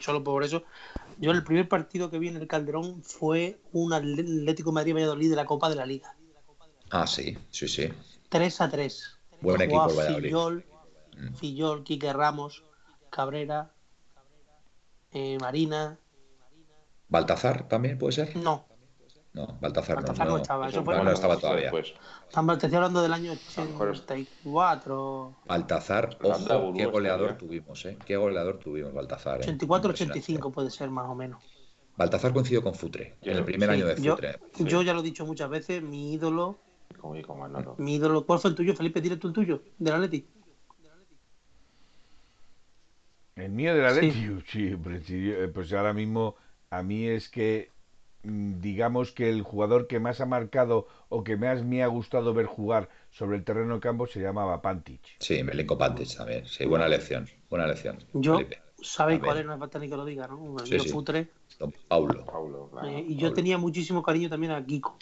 solo 0.00 0.22
por 0.22 0.44
eso. 0.44 0.64
Yo 1.18 1.30
el 1.30 1.44
primer 1.44 1.68
partido 1.68 2.10
que 2.10 2.18
vi 2.18 2.28
en 2.28 2.36
el 2.36 2.46
Calderón 2.46 3.02
fue 3.02 3.60
un 3.72 3.92
Atlético 3.92 4.72
Madrid 4.72 4.94
Valladolid 4.94 5.30
de 5.30 5.36
la 5.36 5.46
Copa 5.46 5.68
de 5.68 5.76
la 5.76 5.86
Liga. 5.86 6.14
Ah, 6.90 7.06
sí, 7.06 7.38
sí, 7.50 7.68
sí. 7.68 7.88
3 8.28 8.60
a 8.60 8.70
3. 8.70 9.18
Buen 9.40 9.60
equipo 9.62 9.88
Valladolid. 9.94 10.28
Fillol, 10.28 10.64
mm. 11.16 11.34
Fillol, 11.34 11.84
Quique 11.84 12.12
Ramos, 12.12 12.64
Cabrera, 13.10 13.72
eh, 15.12 15.38
Marina. 15.40 15.98
¿Baltazar 17.08 17.68
también 17.68 17.98
puede 17.98 18.12
ser? 18.12 18.36
No. 18.36 18.71
No, 19.34 19.46
Baltazar, 19.62 19.96
Baltazar 19.96 20.28
no, 20.28 20.36
estaba. 20.36 20.68
Eso 20.68 20.84
fue 20.84 21.02
no, 21.02 21.10
estaba 21.10 21.38
todavía. 21.38 21.70
Pues. 21.70 21.94
Te 21.94 22.66
estoy 22.66 22.74
hablando 22.74 23.00
del 23.00 23.14
año 23.14 23.32
84. 23.32 25.36
Baltazar, 25.46 26.18
ojo, 26.22 26.74
qué 26.74 26.84
goleador 26.84 27.38
tuvimos, 27.38 27.82
¿eh? 27.86 27.96
Qué 28.04 28.16
goleador 28.16 28.58
tuvimos, 28.58 28.92
Baltazar. 28.92 29.40
84-85 29.40 30.48
¿eh? 30.48 30.52
puede 30.52 30.70
ser 30.70 30.90
más 30.90 31.08
o 31.08 31.14
menos. 31.14 31.42
Baltazar 31.96 32.34
coincidió 32.34 32.62
con 32.62 32.74
Futre, 32.74 33.16
en 33.22 33.38
el 33.38 33.44
primer 33.44 33.70
año 33.70 33.86
de 33.86 33.96
Futre. 33.96 34.38
Yo, 34.58 34.82
ya 34.82 34.92
lo 34.92 35.00
he 35.00 35.02
dicho 35.02 35.24
muchas 35.24 35.48
veces, 35.48 35.82
mi 35.82 36.12
ídolo. 36.12 36.58
Mi 37.78 37.94
ídolo, 37.94 38.26
¿cuál 38.26 38.38
fue 38.38 38.50
el 38.50 38.56
tuyo, 38.56 38.74
Felipe? 38.74 39.00
Dile 39.00 39.16
tú 39.16 39.28
el 39.28 39.32
tuyo, 39.32 39.62
de 39.78 39.90
la 39.90 39.98
Leti. 39.98 40.26
El 43.34 43.50
mío 43.50 43.74
de 43.74 43.80
la 43.80 43.92
Leti, 43.92 44.42
sí, 44.46 45.30
eh, 45.30 45.50
pues 45.52 45.72
ahora 45.72 45.94
mismo 45.94 46.36
a 46.68 46.82
mí 46.82 47.06
es 47.06 47.30
que 47.30 47.71
digamos 48.22 49.12
que 49.12 49.28
el 49.28 49.42
jugador 49.42 49.86
que 49.86 49.98
más 49.98 50.20
ha 50.20 50.26
marcado 50.26 50.86
o 51.08 51.24
que 51.24 51.36
más 51.36 51.64
me 51.64 51.82
ha 51.82 51.86
gustado 51.88 52.32
ver 52.34 52.46
jugar 52.46 52.88
sobre 53.10 53.36
el 53.36 53.44
terreno 53.44 53.74
de 53.74 53.80
campo 53.80 54.06
se 54.06 54.20
llamaba 54.20 54.62
Pantic. 54.62 55.00
Sí, 55.18 55.42
Melinko 55.42 55.76
Pantic 55.76 56.16
también. 56.16 56.46
Sí, 56.46 56.64
buena 56.64 56.88
lección, 56.88 57.28
buena 57.50 57.66
lección. 57.66 57.98
Yo, 58.14 58.38
¿sabéis 58.80 59.20
cuál 59.20 59.38
es? 59.38 59.46
No 59.46 59.58
falta 59.58 59.78
ni 59.78 59.88
que 59.88 59.96
lo 59.96 60.04
diga, 60.04 60.26
¿no? 60.28 60.56
Sí, 60.64 60.78
sí. 60.78 60.88
Futre. 60.88 61.28
Paulo. 61.88 62.70
Eh, 62.84 63.04
y 63.08 63.16
yo 63.16 63.32
tenía 63.32 63.58
muchísimo 63.58 64.02
cariño 64.02 64.28
también 64.28 64.52
a 64.52 64.64
Kiko, 64.64 64.98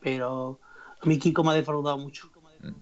pero 0.00 0.60
a 1.00 1.06
mí 1.06 1.18
Kiko 1.18 1.42
me 1.42 1.50
ha 1.50 1.54
defraudado 1.54 1.98
mucho. 1.98 2.30
Mm. 2.60 2.72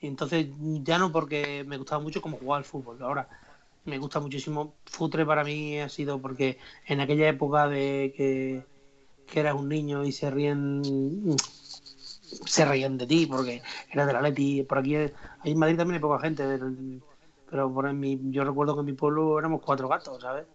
Entonces, 0.00 0.46
ya 0.82 0.98
no 0.98 1.10
porque 1.12 1.64
me 1.66 1.78
gustaba 1.78 2.02
mucho 2.02 2.20
como 2.20 2.36
jugar 2.36 2.58
al 2.58 2.64
fútbol. 2.64 3.02
Ahora, 3.02 3.28
me 3.84 3.98
gusta 3.98 4.20
muchísimo. 4.20 4.74
Futre 4.84 5.24
para 5.24 5.44
mí 5.44 5.80
ha 5.80 5.88
sido 5.88 6.20
porque 6.20 6.58
en 6.86 7.00
aquella 7.00 7.28
época 7.28 7.68
de 7.68 8.12
que, 8.16 8.62
que 9.26 9.40
eras 9.40 9.54
un 9.54 9.68
niño 9.68 10.04
y 10.04 10.12
se 10.12 10.30
ríen 10.30 11.36
se 12.44 12.64
reían 12.64 12.98
de 12.98 13.06
ti 13.06 13.26
porque 13.26 13.62
eras 13.92 14.06
de 14.06 14.12
la 14.12 14.20
Leti. 14.20 14.62
Por 14.62 14.78
aquí, 14.78 14.96
ahí 14.96 15.10
en 15.44 15.58
Madrid 15.58 15.76
también 15.76 15.96
hay 15.96 16.00
poca 16.00 16.20
gente, 16.20 16.44
pero 17.48 17.72
por 17.72 17.92
mi, 17.92 18.18
yo 18.30 18.44
recuerdo 18.44 18.74
que 18.74 18.80
en 18.80 18.86
mi 18.86 18.92
pueblo 18.92 19.38
éramos 19.38 19.62
cuatro 19.62 19.88
gatos, 19.88 20.20
¿sabes? 20.20 20.46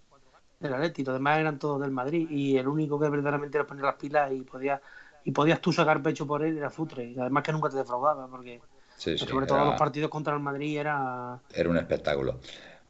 De 0.60 0.70
la 0.70 0.78
Leti, 0.78 1.04
los 1.04 1.16
demás 1.16 1.40
eran 1.40 1.58
todos 1.58 1.82
del 1.82 1.92
Madrid 1.92 2.30
y 2.30 2.58
el 2.58 2.68
único 2.68 3.00
que 3.00 3.10
verdaderamente 3.10 3.58
era 3.58 3.66
poner 3.66 3.84
las 3.84 3.96
pilas 3.96 4.32
y 4.32 4.42
podías 4.42 4.80
y 5.24 5.32
podías 5.32 5.62
tú 5.62 5.72
sacar 5.72 6.02
pecho 6.02 6.26
por 6.26 6.44
él 6.44 6.58
era 6.58 6.70
Futre. 6.70 7.06
Y 7.06 7.20
además 7.20 7.44
que 7.44 7.52
nunca 7.52 7.70
te 7.70 7.78
defraudaba 7.78 8.28
porque 8.28 8.62
sobre 8.98 9.48
todo 9.48 9.66
los 9.66 9.76
partidos 9.76 10.10
contra 10.10 10.34
el 10.34 10.40
Madrid 10.40 10.80
era... 10.80 11.40
Era 11.54 11.70
un 11.70 11.78
espectáculo. 11.78 12.40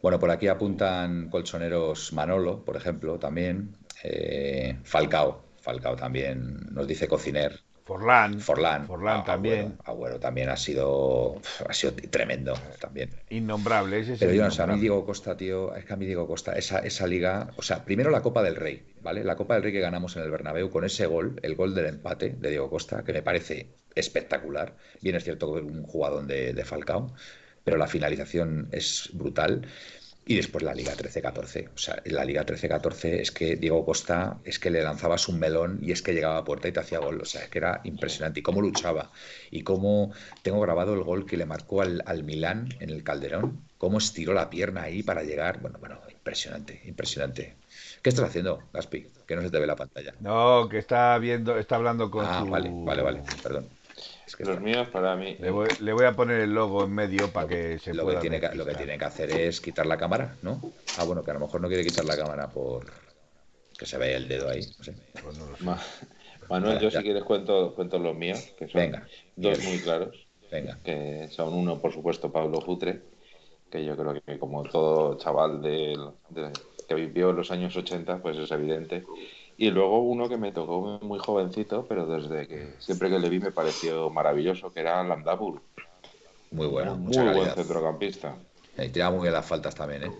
Bueno, 0.02 0.20
por 0.20 0.32
aquí 0.32 0.48
apuntan 0.48 1.30
colchoneros 1.30 2.12
Manolo, 2.14 2.64
por 2.64 2.76
ejemplo, 2.76 3.20
también. 3.20 3.76
Eh, 4.04 4.80
Falcao, 4.84 5.44
Falcao 5.62 5.96
también 5.96 6.60
nos 6.72 6.88
dice 6.88 7.08
cociner. 7.08 7.62
Forlán. 7.84 8.40
Forlán. 8.40 8.88
Forlán 8.88 9.26
también. 9.26 9.78
Agüero, 9.84 10.20
también 10.20 10.50
ha 10.50 10.58
sido, 10.58 11.42
ha 11.68 11.74
sido 11.74 11.94
tremendo 12.10 12.54
también. 12.80 13.10
Innombrable, 13.30 14.00
ese 14.00 14.16
Pero 14.18 14.34
yo 14.34 14.44
no 14.44 14.52
sé, 14.52 14.62
a 14.62 14.68
mí 14.68 14.80
Diego 14.80 15.06
Costa, 15.06 15.36
tío, 15.36 15.76
es 15.76 15.86
que 15.86 15.94
a 15.94 15.98
mí 15.98 16.06
Diego 16.06 16.28
Costa, 16.28 16.54
esa, 16.54 16.80
esa 16.80 17.08
liga, 17.08 17.50
o 17.58 17.62
sea, 17.62 17.84
primero 17.84 18.10
la 18.10 18.22
Copa 18.22 18.44
del 18.44 18.56
Rey, 18.56 18.84
¿vale? 19.02 19.24
La 19.24 19.36
Copa 19.36 19.56
del 19.56 19.64
Rey 19.64 19.74
que 19.74 19.80
ganamos 19.80 20.16
en 20.16 20.24
el 20.24 20.32
Bernabéu 20.32 20.70
con 20.70 20.86
ese 20.86 21.06
gol, 21.06 21.40
el 21.42 21.56
gol 21.56 21.74
del 21.76 21.88
empate 21.88 22.30
de 22.30 22.50
Diego 22.50 22.70
Costa, 22.70 23.04
que 23.04 23.14
me 23.14 23.24
parece 23.24 23.68
espectacular. 23.96 24.76
Bien 25.02 25.16
es 25.16 25.24
cierto 25.24 25.54
que 25.54 25.62
un 25.62 25.84
jugador 25.84 26.26
de, 26.28 26.54
de 26.54 26.66
Falcao, 26.66 27.14
pero 27.64 27.78
la 27.78 27.88
finalización 27.88 28.70
es 28.72 29.10
brutal. 29.14 29.68
Y 30.26 30.36
después 30.36 30.64
la 30.64 30.74
Liga 30.74 30.94
13-14. 30.94 31.70
O 31.74 31.78
sea, 31.78 32.02
en 32.06 32.16
la 32.16 32.24
Liga 32.24 32.46
13-14 32.46 33.20
es 33.20 33.32
que 33.32 33.56
Diego 33.56 33.84
Costa 33.84 34.38
es 34.44 34.60
que 34.60 34.70
le 34.70 34.84
lanzabas 34.84 35.28
un 35.28 35.40
melón 35.40 35.80
y 35.82 35.92
es 35.92 36.02
que 36.02 36.14
llegaba 36.14 36.38
a 36.38 36.46
puerta 36.46 36.68
y 36.68 36.72
te 36.72 36.80
hacía 36.80 37.00
gol. 37.00 37.20
O 37.22 37.26
sea, 37.26 37.44
es 37.44 37.50
que 37.50 37.58
era 37.58 37.82
impresionante. 37.84 38.40
Y 38.40 38.44
cómo 38.44 38.62
luchaba. 38.62 39.12
Y 39.50 39.64
cómo 39.64 40.14
tengo 40.44 40.62
grabado 40.62 40.94
el 40.94 41.04
gol 41.04 41.26
que 41.26 41.38
le 41.38 41.46
marcó 41.46 41.82
al, 41.82 42.04
al 42.06 42.24
Milán 42.24 42.70
en 42.80 42.92
el 42.92 43.04
Calderón. 43.04 43.62
Cómo 43.78 43.98
estiró 43.98 44.34
la 44.34 44.50
pierna 44.50 44.84
ahí 44.84 45.02
para 45.02 45.24
llegar. 45.24 45.60
Bueno, 45.60 45.80
bueno, 45.80 46.00
impresionante, 46.12 46.82
impresionante. 46.86 47.56
¿Qué 48.04 48.10
estás 48.10 48.26
haciendo, 48.26 48.62
Gaspi? 48.74 49.08
Que 49.26 49.36
no 49.36 49.42
se 49.42 49.50
te 49.50 49.60
ve 49.60 49.66
la 49.66 49.76
pantalla. 49.76 50.14
No, 50.20 50.70
que 50.70 50.78
está 50.78 51.18
viendo, 51.18 51.58
está 51.58 51.78
hablando 51.78 52.12
con 52.12 52.26
ah, 52.26 52.44
vale, 52.44 52.70
vale, 52.72 53.02
vale. 53.02 53.24
Perdón 53.42 53.81
los 54.40 54.62
míos 54.62 54.88
para 54.90 55.16
mí. 55.16 55.36
Le 55.40 55.50
voy, 55.52 56.06
a 56.06 56.14
poner 56.14 56.42
el 56.42 56.54
logo 56.54 56.84
en 56.86 56.94
medio 56.94 57.32
para 57.32 57.48
que 57.48 57.80
se 57.80 57.94
lo 57.94 58.04
pueda. 58.04 58.20
Que 58.20 58.30
tiene 58.30 58.40
que, 58.40 58.56
lo 58.56 58.66
que 58.66 58.76
tiene 58.76 58.98
que 58.98 59.06
hacer 59.06 59.32
es 59.32 59.62
quitar 59.62 59.86
la 59.86 59.98
cámara, 59.98 60.38
¿no? 60.42 60.62
Ah, 60.98 61.04
bueno, 61.04 61.24
que 61.24 61.32
a 61.32 61.34
lo 61.36 61.40
mejor 61.40 61.62
no 61.62 61.68
quiere 61.68 61.84
quitar 61.84 62.06
la 62.06 62.18
cámara 62.18 62.50
por 62.50 62.86
que 63.82 63.88
se 63.88 63.98
vea 63.98 64.16
el 64.16 64.28
dedo 64.28 64.48
ahí. 64.48 64.62
Pues 65.24 65.40
Manuel, 66.48 66.80
yo 66.80 66.92
si 66.92 67.00
quieres 67.00 67.24
cuento, 67.24 67.74
cuento 67.74 67.98
los 67.98 68.16
míos, 68.16 68.54
que 68.58 68.68
son 68.68 68.82
Venga, 68.82 69.08
dos 69.36 69.64
muy 69.64 69.80
claros. 69.80 70.28
Venga. 70.52 70.78
Que 70.84 71.30
son 71.32 71.54
uno, 71.54 71.82
por 71.82 71.92
supuesto, 71.92 72.32
Pablo 72.32 72.62
Futre, 72.62 73.02
que 73.72 73.84
yo 73.84 73.98
creo 73.98 74.22
que 74.22 74.38
como 74.38 74.62
todo 74.64 75.18
chaval 75.18 75.64
de, 75.64 75.98
que 76.88 76.94
vivió 76.94 77.32
en 77.32 77.38
los 77.38 77.50
años 77.50 77.76
80, 77.76 78.22
pues 78.22 78.38
es 78.38 78.52
evidente. 78.52 79.04
Y 79.62 79.70
luego 79.70 80.02
uno 80.02 80.28
que 80.28 80.38
me 80.38 80.52
tocó 80.52 80.98
muy 81.04 81.20
jovencito, 81.20 81.86
pero 81.88 82.08
desde 82.08 82.48
que 82.48 82.74
siempre 82.80 83.12
que 83.12 83.20
le 83.20 83.30
vi 83.30 83.40
me 83.40 83.52
pareció 83.52 84.10
maravilloso, 84.10 84.74
que 84.74 84.80
era 84.80 85.04
Landabur. 85.04 85.62
Muy 86.50 86.66
bueno, 86.66 86.96
muy 86.96 87.32
buen 87.32 87.52
centrocampista. 87.52 88.36
Y 88.76 88.90
tiraba 88.90 89.12
muy 89.12 89.22
bien 89.22 89.34
las 89.34 89.46
faltas 89.46 89.76
también, 89.76 90.04
¿eh? 90.04 90.12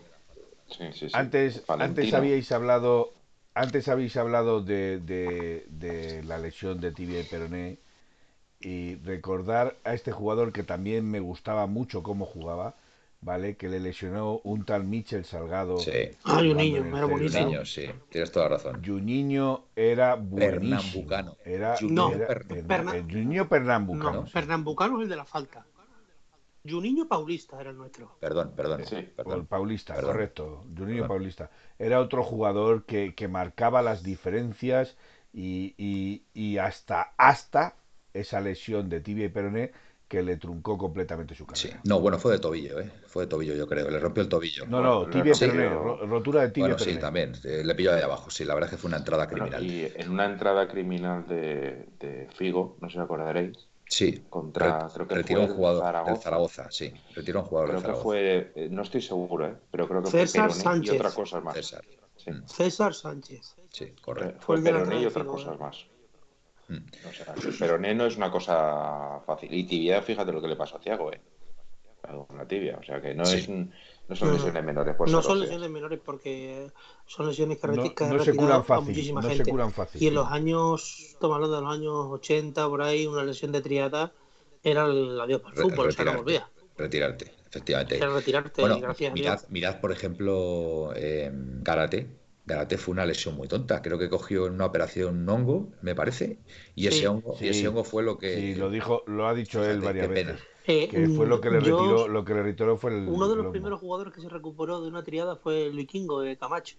Sí, 0.68 0.86
sí, 0.94 1.10
sí. 1.10 1.18
Antes, 1.18 1.64
antes 1.78 2.14
habíais 2.14 2.52
hablado, 2.52 3.14
antes 3.56 3.88
habéis 3.88 4.16
hablado 4.16 4.62
de, 4.62 5.00
de, 5.00 5.66
de 5.70 6.24
la 6.24 6.38
lesión 6.38 6.80
de 6.80 6.92
tibia 6.92 7.20
y 7.20 7.24
peroné 7.24 7.80
y 8.62 8.96
recordar 8.98 9.78
a 9.84 9.94
este 9.94 10.12
jugador 10.12 10.54
que 10.54 10.64
también 10.64 11.10
me 11.10 11.20
gustaba 11.20 11.68
mucho 11.68 12.04
cómo 12.04 12.26
jugaba, 12.26 12.76
¿vale? 13.22 13.56
Que 13.56 13.70
le 13.70 13.80
lesionó 13.80 14.42
un 14.44 14.66
tal 14.66 14.84
Michel 14.84 15.26
Salgado. 15.26 15.78
Sí. 15.78 15.92
Ah, 16.24 16.42
niño, 16.42 16.86
era 16.98 17.06
buenísimo. 17.06 17.66
Sí, 17.66 17.90
tienes 18.10 18.32
toda 18.32 18.50
la 18.50 18.58
razón. 18.58 18.84
Juninho 18.84 19.66
era 19.76 20.16
buenísimo. 20.16 21.06
Pernambucano. 21.06 21.38
Era, 21.46 21.76
no, 21.82 22.12
era, 22.12 22.28
Perna... 22.68 22.96
el 22.96 23.04
Juninho 23.04 23.48
Pernambucano. 23.48 24.12
No, 24.24 24.26
Pernambucano 24.26 24.98
es 24.98 25.04
el 25.04 25.10
de 25.10 25.16
la 25.16 25.26
falta. 25.26 25.66
Juninho 26.68 27.08
Paulista 27.08 27.60
era 27.60 27.72
el 27.72 27.78
nuestro. 27.78 28.18
Perdón, 28.20 28.54
perdón. 28.56 28.86
Sí, 28.86 29.10
perdón. 29.16 29.40
El 29.40 29.46
Paulista, 29.46 29.96
perdón. 29.96 30.12
correcto. 30.12 30.66
Juninho 30.78 31.08
Paulista. 31.08 31.50
Era 31.80 32.00
otro 32.00 32.24
jugador 32.24 32.86
que, 32.86 33.16
que 33.16 33.28
marcaba 33.28 33.82
las 33.82 34.04
diferencias 34.04 34.96
y, 35.34 35.74
y, 35.78 36.24
y 36.34 36.58
hasta, 36.58 37.14
hasta 37.18 37.78
esa 38.14 38.42
lesión 38.42 38.90
de 38.90 39.00
tibia 39.00 39.26
y 39.26 39.30
peroné 39.30 39.72
que 40.12 40.22
le 40.22 40.36
truncó 40.36 40.78
completamente 40.78 41.34
su 41.34 41.46
carrera. 41.46 41.70
Sí. 41.74 41.74
No, 41.86 42.02
bueno, 42.02 42.20
fue 42.20 42.34
de 42.34 42.40
tobillo, 42.40 42.82
¿eh? 42.82 42.92
Fue 43.08 43.24
de 43.24 43.28
tobillo, 43.30 43.56
yo 43.56 43.66
creo. 43.66 43.90
Le 43.90 43.98
rompió 43.98 44.22
el 44.22 44.28
tobillo. 44.28 44.66
No, 44.66 44.82
no, 44.82 45.08
tibia 45.08 45.34
sí, 45.34 45.48
pero... 45.50 46.06
rotura 46.06 46.42
de 46.42 46.50
tibia 46.50 46.76
bueno, 46.76 46.80
sí, 46.80 46.98
también. 46.98 47.32
Eh, 47.46 47.64
le 47.64 47.74
pilló 47.76 47.96
de 47.96 48.04
abajo, 48.04 48.30
sí. 48.30 48.44
La 48.44 48.54
verdad 48.54 48.68
es 48.68 48.76
que 48.76 48.82
fue 48.82 48.90
una 48.90 48.98
entrada 48.98 49.30
criminal. 49.30 49.64
Bueno, 49.64 49.74
y 49.74 49.90
en 49.96 50.10
una 50.10 50.26
entrada 50.26 50.68
criminal 50.68 51.26
de, 51.30 51.88
de, 51.98 52.28
Figo, 52.36 52.76
no 52.82 52.90
sé 52.90 52.96
si 52.96 53.00
acordaréis. 53.00 53.70
Sí. 53.88 54.22
Contra, 54.30 54.90
creo 54.94 55.08
que 55.08 55.16
retiró 55.16 55.40
fue 55.44 55.50
un 55.50 55.56
jugador 55.56 55.84
Zaragoza. 55.84 56.12
del 56.12 56.22
Zaragoza, 56.22 56.72
sí. 56.72 56.94
Retiró 57.16 57.40
un 57.40 57.46
jugador 57.46 57.70
creo 57.70 57.80
del 57.80 57.86
Zaragoza. 57.86 58.04
que 58.04 58.52
fue, 58.52 58.52
eh, 58.66 58.70
no 58.70 58.82
estoy 58.82 59.02
seguro, 59.02 59.48
¿eh? 59.48 59.56
Pero 59.72 59.88
creo 59.88 60.02
que 60.02 60.10
César 60.10 60.50
fue 60.50 60.58
Peroné 60.60 60.76
Sánchez. 60.76 60.94
y 60.94 60.98
otras 60.98 61.14
cosas 61.14 61.42
más. 61.42 61.54
César. 61.54 61.86
Sí. 62.18 62.32
César 62.48 62.94
Sánchez. 62.94 63.56
Sí, 63.70 63.94
correcto. 64.02 64.42
Fue, 64.42 64.58
el 64.58 64.64
de 64.66 64.74
la 64.74 64.80
Peroné 64.80 65.04
y 65.04 65.06
otras 65.06 65.26
cosas 65.26 65.58
más. 65.58 65.86
O 67.08 67.14
sea, 67.14 67.34
el 67.46 67.58
peroné 67.58 67.94
no 67.96 68.06
es 68.06 68.18
una 68.18 68.32
cosa 68.32 69.20
fácil. 69.26 69.54
Y 69.54 69.66
tibia, 69.66 70.02
fíjate 70.02 70.32
lo 70.32 70.42
que 70.42 70.48
le 70.48 70.56
pasó 70.56 70.78
a 70.78 70.80
Thiago, 70.80 71.12
¿eh? 71.12 71.22
Con 72.28 72.38
la 72.38 72.48
tibia. 72.48 72.78
O 72.80 72.84
sea, 72.84 73.02
que 73.02 73.14
no, 73.14 73.26
Sí. 73.26 73.38
es, 73.38 73.48
un- 73.48 73.72
no 74.08 74.16
son 74.16 74.34
lesiones 74.34 74.64
menores. 74.64 74.96
Por 74.96 75.10
No 75.10 75.22
son 75.22 75.40
lesiones 75.40 75.70
menores 75.70 76.00
porque 76.04 76.68
son 77.06 77.28
lesiones 77.28 77.60
que, 77.60 77.68
No, 77.68 77.96
que 77.96 78.04
han 78.04 78.12
no 78.12 78.20
se 78.24 78.32
retirado 78.32 78.48
curan 78.48 78.62
a 78.62 78.64
fácil. 78.64 78.88
muchísima 78.88 79.22
No 79.22 79.30
se 79.30 79.36
gente. 79.36 79.52
curan 79.52 79.72
fácil. 79.72 80.02
Y 80.02 80.08
en 80.08 80.16
los 80.16 80.28
años, 80.28 81.00
estamos 81.00 81.36
hablando 81.36 81.56
de 81.58 81.62
los 81.62 81.74
años 81.74 81.94
80, 82.10 82.68
por 82.68 82.82
ahí, 82.82 83.06
una 83.06 83.24
lesión 83.24 83.52
de 83.52 83.62
triata 83.62 84.12
era 84.64 84.86
el 84.86 85.20
adiós 85.20 85.42
para 85.42 85.54
el 85.54 85.58
Re- 85.58 85.64
fútbol, 85.70 85.88
o 85.88 85.92
sea, 85.92 86.06
no 86.06 86.12
retirarte, 86.12 86.18
volvía. 86.18 86.50
retirarte, 86.78 87.32
efectivamente. 87.50 87.98
Era 87.98 88.10
retirarte, 88.14 88.62
Bueno, 88.62 88.80
gracias 88.80 89.12
a 89.12 89.16
mirad, 89.16 89.40
Dios. 89.40 89.52
mirad, 89.52 89.80
por 89.80 89.92
ejemplo, 89.92 90.92
eh, 90.96 91.30
Garate. 91.34 92.21
Garate 92.46 92.78
fue 92.78 92.94
una 92.94 93.06
lesión 93.06 93.36
muy 93.36 93.48
tonta. 93.48 93.82
Creo 93.82 93.98
que 94.00 94.10
cogió 94.10 94.48
en 94.48 94.54
una 94.54 94.66
operación 94.66 95.20
un 95.20 95.30
hongo, 95.30 95.70
me 95.82 95.94
parece, 95.96 96.40
y 96.76 96.84
Sí. 96.84 96.88
ese 96.88 97.08
hongo, 97.08 97.36
y 97.40 97.48
ese 97.50 97.68
hongo 97.68 97.84
fue 97.84 98.04
lo 98.04 98.18
que. 98.18 98.36
Sí, 98.36 98.56
lo 98.56 98.70
dijo, 98.70 99.04
lo 99.08 99.28
ha 99.28 99.34
dicho 99.34 99.64
él 99.64 99.80
varias 99.82 100.08
qué 100.08 100.14
pena. 100.14 100.32
veces. 100.34 100.48
Eh, 100.68 100.88
Que 100.90 101.08
fue 101.10 101.26
lo 101.28 101.42
que 101.42 101.50
le 101.50 101.62
yo- 101.64 101.78
retiró, 101.78 102.08
lo 102.08 102.24
que 102.24 102.34
le 102.36 102.44
retiró 102.44 102.78
fue 102.78 102.92
el 102.92 103.08
Uno 103.08 103.28
de 103.28 103.36
los 103.36 103.38
lomo. 103.38 103.52
primeros 103.52 103.80
jugadores 103.80 104.14
que 104.14 104.22
se 104.22 104.30
recuperó 104.30 104.82
de 104.82 104.88
una 104.90 105.04
triada 105.04 105.36
fue 105.36 105.66
el 105.66 105.76
vikingo 105.76 106.22
de 106.22 106.38
Camacho. 106.38 106.78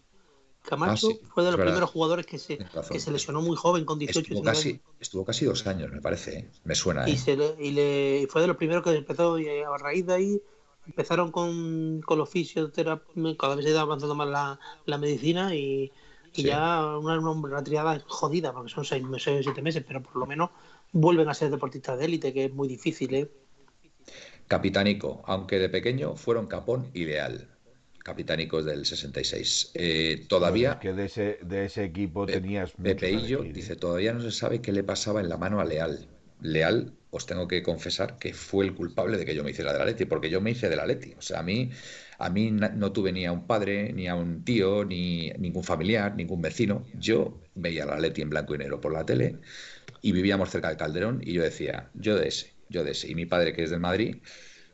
Camacho 0.63 1.09
ah, 1.11 1.27
fue 1.35 1.45
de 1.45 1.51
los 1.51 1.61
primeros 1.61 1.91
jugadores 1.91 2.25
que 2.25 2.39
se, 2.39 2.59
que 2.91 3.01
se 3.01 3.11
lesionó 3.11 3.43
muy 3.43 3.57
joven, 3.57 3.85
con 3.85 3.99
18 3.99 4.21
estuvo 4.21 4.43
casi, 4.45 4.81
estuvo 5.01 5.25
casi 5.25 5.45
dos 5.45 5.67
años, 5.67 5.91
me 5.91 6.01
parece, 6.01 6.39
¿eh? 6.39 6.51
me 6.63 6.77
suena. 6.77 7.09
Y, 7.09 7.15
¿eh? 7.27 7.55
y, 7.59 7.71
le, 7.73 8.27
fue 8.31 8.43
de 8.43 8.47
los 8.47 8.57
primeros 8.57 8.85
que 8.85 8.91
empezó, 8.95 9.37
y 9.41 9.49
a 9.49 9.77
raíz 9.79 10.07
de 10.07 10.15
ahí 10.15 10.43
empezaron 10.87 11.30
con, 11.30 12.01
con 12.03 12.18
los 12.18 12.28
fisioterapia, 12.28 13.37
cada 13.39 13.55
vez 13.55 13.64
se 13.64 13.70
iba 13.70 13.80
avanzando 13.80 14.14
más 14.14 14.28
la, 14.28 14.59
la 14.87 14.99
medicina 14.99 15.55
y, 15.55 15.93
ya 16.35 16.97
una, 16.97 17.18
una, 17.18 17.62
triada 17.62 18.03
jodida, 18.07 18.53
porque 18.53 18.70
son 18.70 18.85
seis, 18.85 19.05
o 19.05 19.18
siete 19.18 19.61
meses, 19.61 19.85
pero 19.87 20.03
por 20.03 20.16
lo 20.16 20.26
menos 20.26 20.51
vuelven 20.93 21.28
a 21.28 21.35
ser 21.35 21.51
deportistas 21.51 21.99
de 21.99 22.07
élite, 22.07 22.33
que 22.33 22.47
es 22.47 22.53
muy 22.53 22.68
difícil. 22.68 23.14
¿eh? 23.14 23.30
Capitánico, 24.49 25.22
aunque 25.26 25.59
de 25.59 25.68
pequeño 25.68 26.16
fueron 26.16 26.47
Capón 26.47 26.91
y 26.95 27.05
Leal 27.05 27.49
capitánicos 28.03 28.64
del 28.64 28.85
66. 28.85 29.72
Eh, 29.74 30.26
todavía. 30.28 30.78
que 30.80 30.93
de 30.93 31.07
ese, 31.07 31.39
de 31.43 31.66
ese 31.66 31.85
equipo 31.85 32.26
tenías. 32.26 32.72
Pepeillo 32.72 33.43
dice: 33.43 33.76
todavía 33.76 34.12
no 34.12 34.20
se 34.20 34.33
sabe 34.33 34.61
qué 34.61 34.72
le 34.72 34.83
pasaba 34.83 35.20
en 35.20 35.28
la 35.28 35.37
mano 35.37 35.61
a 35.61 35.64
Leal. 35.64 36.09
Leal, 36.41 36.93
os 37.15 37.27
tengo 37.27 37.47
que 37.47 37.63
confesar 37.63 38.19
que 38.19 38.33
fue 38.33 38.65
el 38.65 38.75
culpable 38.75 39.19
de 39.19 39.27
que 39.27 39.35
yo 39.35 39.45
me 39.45 39.51
hiciera 39.51 39.73
de 39.73 39.79
la 39.79 39.85
Leti, 39.85 40.07
porque 40.07 40.31
yo 40.31 40.41
me 40.41 40.51
hice 40.53 40.71
de 40.71 40.77
la 40.77 40.87
Leti. 40.87 41.13
O 41.19 41.21
sea, 41.21 41.41
a 41.41 41.43
mí, 41.43 41.71
a 42.19 42.31
mí 42.31 42.51
no 42.51 42.91
tuve 42.91 43.13
ni 43.13 43.27
a 43.27 43.33
un 43.33 43.47
padre, 43.47 43.93
ni 43.93 44.09
a 44.09 44.15
un 44.15 44.45
tío, 44.45 44.85
ni 44.87 45.31
ningún 45.39 45.63
familiar, 45.63 46.17
ningún 46.17 46.41
vecino. 46.41 46.87
Yo 46.95 47.39
veía 47.55 47.85
la 47.85 48.01
Leti 48.01 48.23
en 48.23 48.31
blanco 48.31 48.55
y 48.55 48.59
negro 48.59 48.81
por 48.81 48.95
la 48.95 49.05
tele 49.05 49.37
y 50.01 50.13
vivíamos 50.13 50.49
cerca 50.51 50.71
de 50.71 50.79
Calderón 50.79 51.21
y 51.23 51.35
yo 51.35 51.43
decía, 51.43 51.91
yo 51.93 52.17
de 52.17 52.29
ese, 52.29 52.55
yo 52.71 52.83
de 52.83 52.93
ese. 52.93 53.11
Y 53.11 53.15
mi 53.15 53.27
padre, 53.27 53.53
que 53.53 53.63
es 53.65 53.71
del 53.71 53.81
Madrid, 53.81 54.17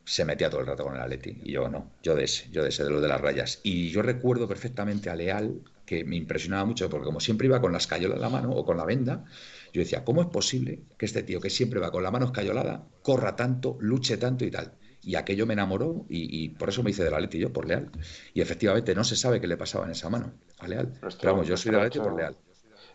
se 0.05 0.23
metía 0.23 0.49
todo 0.49 0.61
el 0.61 0.67
rato 0.67 0.85
con 0.85 0.95
el 0.95 1.01
Atleti. 1.01 1.41
Y 1.43 1.51
yo 1.51 1.67
no, 1.67 1.91
yo 2.01 2.15
de 2.15 2.23
ese, 2.23 2.49
yo 2.51 2.63
de 2.63 2.69
ese, 2.69 2.85
de 2.85 2.89
lo 2.89 3.01
de 3.01 3.09
las 3.09 3.19
rayas. 3.19 3.59
Y 3.63 3.89
yo 3.89 4.01
recuerdo 4.01 4.47
perfectamente 4.47 5.09
a 5.09 5.15
Leal, 5.15 5.59
que 5.85 6.05
me 6.05 6.15
impresionaba 6.15 6.63
mucho, 6.63 6.89
porque 6.89 7.05
como 7.05 7.19
siempre 7.19 7.47
iba 7.47 7.59
con 7.59 7.73
la 7.73 7.79
escayola 7.79 8.15
en 8.15 8.21
la 8.21 8.29
mano 8.29 8.51
o 8.51 8.63
con 8.63 8.77
la 8.77 8.85
venda, 8.85 9.25
yo 9.71 9.81
decía, 9.81 10.03
¿cómo 10.03 10.21
es 10.21 10.27
posible 10.27 10.83
que 10.97 11.05
este 11.05 11.23
tío 11.23 11.39
que 11.39 11.49
siempre 11.49 11.79
va 11.79 11.91
con 11.91 12.03
la 12.03 12.11
mano 12.11 12.27
escayolada 12.27 12.87
corra 13.01 13.35
tanto, 13.35 13.77
luche 13.79 14.17
tanto 14.17 14.45
y 14.45 14.51
tal? 14.51 14.73
Y 15.01 15.15
aquello 15.15 15.45
me 15.45 15.53
enamoró 15.53 16.05
y, 16.09 16.49
por 16.49 16.69
eso 16.69 16.83
me 16.83 16.91
hice 16.91 17.03
del 17.03 17.13
Atleti 17.13 17.39
yo, 17.39 17.53
por 17.53 17.65
Leal. 17.67 17.89
Y 18.33 18.41
efectivamente 18.41 18.93
no 18.93 19.03
se 19.03 19.15
sabe 19.15 19.39
qué 19.39 19.47
le 19.47 19.57
pasaba 19.57 19.85
en 19.85 19.91
esa 19.91 20.09
mano 20.09 20.33
a 20.59 20.67
Leal. 20.67 20.93
Pero 20.99 21.33
vamos, 21.33 21.47
yo 21.47 21.55
soy 21.55 21.71
del 21.71 21.79
Atleti 21.81 21.99
por 21.99 22.15
Leal. 22.15 22.35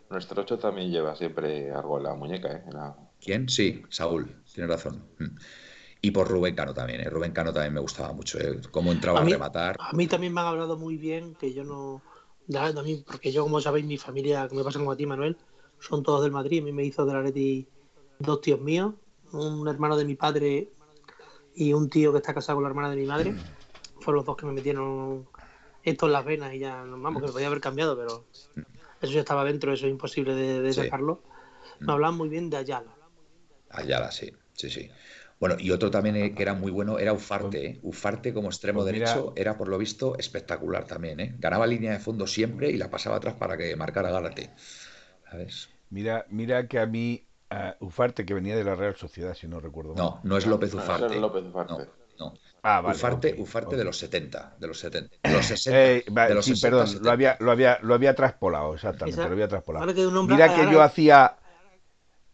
Nuestro 0.09 0.41
8 0.41 0.59
también 0.59 0.91
lleva 0.91 1.15
siempre 1.15 1.71
algo 1.71 1.97
en 1.97 2.03
la 2.03 2.13
muñeca, 2.13 2.51
¿eh? 2.53 2.63
¿Quién? 3.19 3.49
Sí, 3.49 3.83
Saúl, 3.89 4.43
tiene 4.53 4.67
razón. 4.67 5.03
Mm. 5.17 5.35
Y 6.01 6.11
por 6.11 6.27
Rubén 6.27 6.53
Cano 6.53 6.73
también, 6.73 7.01
¿eh? 7.01 7.09
Rubén 7.09 7.31
Cano 7.31 7.51
también 7.51 7.73
me 7.73 7.79
gustaba 7.79 8.13
mucho, 8.13 8.37
¿eh? 8.37 8.61
cómo 8.69 8.91
entraba 8.91 9.21
a, 9.21 9.23
rematar. 9.23 9.75
A 9.79 9.93
mí 9.93 10.05
también 10.05 10.31
me 10.31 10.41
han 10.41 10.47
hablado 10.47 10.77
muy 10.77 10.97
bien, 10.97 11.33
que 11.33 11.51
yo 11.51 11.63
no... 11.63 12.03
porque 13.07 13.31
yo, 13.31 13.41
como 13.41 13.59
sabéis, 13.59 13.87
mi 13.87 13.97
familia, 13.97 14.47
que 14.47 14.55
me 14.55 14.63
pasa 14.63 14.77
como 14.77 14.91
a 14.91 14.95
ti, 14.95 15.07
Manuel, 15.07 15.35
son 15.87 16.03
todos 16.03 16.23
del 16.23 16.31
Madrid. 16.31 16.61
A 16.61 16.65
mí 16.65 16.71
me 16.71 16.83
hizo 16.83 17.05
de 17.05 17.13
la 17.13 17.21
Leti 17.21 17.67
dos 18.19 18.41
tíos 18.41 18.59
míos, 18.59 18.93
un 19.31 19.67
hermano 19.67 19.97
de 19.97 20.05
mi 20.05 20.15
padre 20.15 20.69
y 21.53 21.73
un 21.73 21.89
tío 21.89 22.11
que 22.11 22.17
está 22.17 22.33
casado 22.33 22.57
con 22.57 22.63
la 22.63 22.69
hermana 22.69 22.89
de 22.89 22.95
mi 22.95 23.05
madre. 23.05 23.35
Fueron 23.99 24.15
los 24.15 24.25
dos 24.25 24.35
que 24.35 24.45
me 24.45 24.53
metieron 24.53 25.27
esto 25.83 26.07
en 26.07 26.11
las 26.11 26.25
venas 26.25 26.53
y 26.53 26.59
ya, 26.59 26.83
vamos, 26.83 27.21
que 27.21 27.27
me 27.27 27.33
podía 27.33 27.47
haber 27.47 27.61
cambiado, 27.61 27.95
pero 27.95 28.25
eso 29.01 29.13
ya 29.13 29.19
estaba 29.19 29.43
dentro, 29.43 29.71
eso 29.73 29.85
es 29.85 29.91
imposible 29.91 30.33
de, 30.33 30.73
sacarlo. 30.73 31.21
Me 31.79 31.91
hablaban 31.91 32.17
muy 32.17 32.29
bien 32.29 32.49
de 32.49 32.57
Ayala. 32.57 32.95
Ayala, 33.69 34.11
sí, 34.11 34.31
sí, 34.53 34.69
sí. 34.69 34.89
Bueno, 35.39 35.57
y 35.59 35.71
otro 35.71 35.91
también 35.91 36.15
eh, 36.15 36.33
que 36.33 36.41
era 36.43 36.53
muy 36.53 36.71
bueno 36.71 36.97
era 36.97 37.11
Ufarte. 37.11 37.65
¿eh? 37.65 37.79
Ufarte 37.83 38.33
como 38.33 38.47
extremo 38.47 38.81
pues 38.81 38.93
derecho 38.93 39.33
era, 39.35 39.57
por 39.57 39.67
lo 39.67 39.77
visto, 39.77 40.17
espectacular 40.17 40.85
también. 40.85 41.19
¿eh? 41.19 41.35
Ganaba 41.39 41.67
línea 41.67 41.91
de 41.91 41.99
fondo 41.99 42.25
siempre 42.25 42.69
y 42.69 42.77
la 42.77 42.89
pasaba 42.89 43.17
atrás 43.17 43.35
para 43.35 43.57
que 43.57 43.75
marcara 43.75 44.11
Gálate. 44.11 44.51
Mira, 45.89 46.25
mira 46.29 46.67
que 46.67 46.79
a 46.79 46.85
mí, 46.85 47.25
Ufarte, 47.79 48.25
que 48.25 48.33
venía 48.33 48.55
de 48.55 48.63
la 48.63 48.75
Real 48.75 48.95
Sociedad, 48.95 49.33
si 49.33 49.47
no 49.47 49.59
recuerdo 49.59 49.93
mal. 49.93 50.03
No, 50.03 50.19
no 50.23 50.37
es 50.37 50.45
López 50.45 50.73
Ufarte. 50.73 51.19
No, 51.19 52.33
Ah, 52.67 52.81
vale, 52.81 52.95
Ufarte, 52.95 53.35
Ufarte 53.37 53.77
de 53.77 53.83
los 53.83 53.97
70, 53.97 54.55
de 54.59 54.67
los 54.67 54.79
70, 54.79 55.15
de 55.21 55.33
los 55.35 55.45
60, 55.45 55.79
eh, 55.79 56.03
de 56.07 56.33
los 56.33 56.45
sí, 56.45 56.55
perdón, 56.55 56.87
lo 56.99 57.11
había, 57.11 57.37
lo 57.39 57.51
había, 57.51 57.77
lo 57.83 57.93
había 57.93 58.15
traspolado, 58.15 58.73
exactamente, 58.73 59.21
lo 59.21 59.31
había 59.31 59.47
traspolado. 59.47 59.85
Mira 60.23 60.55
que 60.55 60.71
yo 60.71 60.81
hacía, 60.81 61.37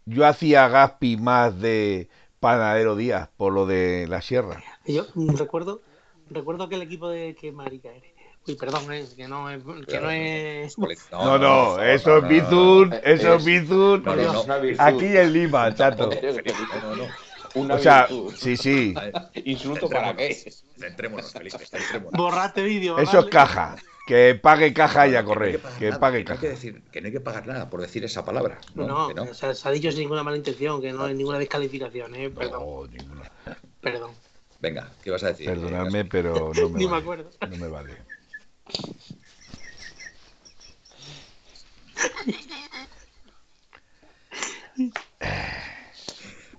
yo 0.06 0.26
hacía 0.26 0.70
Gaspi 0.70 1.18
más 1.18 1.60
de, 1.60 2.08
Panadero 2.42 2.96
Díaz 2.96 3.30
por 3.38 3.54
lo 3.54 3.68
de 3.68 4.08
la 4.08 4.22
sierra. 4.22 4.64
Yo 4.86 5.06
recuerdo, 5.16 5.82
recuerdo 6.30 6.70
que 6.70 6.76
el 6.76 6.82
equipo 6.82 7.08
de 7.08 7.36
que 7.36 7.52
marica 7.52 7.94
eres. 7.94 8.11
Uy, 8.48 8.56
perdón, 8.56 8.92
eh, 8.92 9.06
que 9.16 9.28
no 9.28 9.50
es. 9.50 9.64
Que 9.88 10.00
no, 10.00 10.10
es... 10.10 10.76
no, 11.12 11.38
no, 11.38 11.82
eso 11.82 12.18
es 12.18 12.28
Bizun, 12.28 12.94
eso 13.04 13.36
es 13.36 13.46
Bizun. 13.46 14.04
Aquí 14.80 15.06
en 15.18 15.34
Lima, 15.34 15.74
chato. 15.76 16.10
Una 17.54 17.76
o 17.76 17.80
sea, 17.80 18.08
sí, 18.36 18.56
sí. 18.58 18.96
Insulto 19.46 19.90
para 19.90 20.16
qué. 20.16 20.34
Centrémonos, 20.80 21.32
Felipe, 21.34 21.58
Borrate 22.14 22.64
vídeo. 22.64 22.98
Eso 22.98 23.20
es 23.20 23.26
caja. 23.26 23.76
Que 24.08 24.40
pague 24.42 24.74
caja 24.74 25.08
y 25.08 25.16
a 25.16 25.24
correr. 25.24 25.62
Que, 25.78 25.92
pague 25.94 26.24
caja. 26.24 26.42
Que, 26.42 26.50
decir, 26.50 26.82
que 26.92 27.02
no 27.02 27.08
hay 27.08 27.14
que 27.14 27.20
pagar 27.20 27.46
nada 27.46 27.70
por 27.70 27.82
decir 27.82 28.04
esa 28.04 28.26
palabra. 28.26 28.60
No, 28.74 29.14
no, 29.14 29.24
O 29.24 29.34
sea, 29.34 29.54
se 29.54 29.68
ha 29.68 29.72
dicho 29.72 29.92
sin 29.92 30.02
ninguna 30.02 30.24
mala 30.24 30.38
intención, 30.38 30.82
que 30.82 30.92
no 30.92 31.04
hay 31.04 31.14
ninguna 31.14 31.38
descalificación, 31.38 32.16
¿eh? 32.16 32.30
Perdón. 32.30 32.90
ninguna. 32.92 33.32
Perdón. 33.82 34.12
Venga, 34.60 34.92
¿qué 35.04 35.12
vas 35.12 35.24
a 35.24 35.28
decir? 35.28 35.48
Perdonadme, 35.48 36.06
pero 36.06 36.52
no 36.54 36.70
me, 36.70 36.80
Ni 36.80 36.88
me 36.88 36.98
acuerdo. 36.98 37.30
No 37.50 37.58
me 37.58 37.68
vale. 37.68 37.98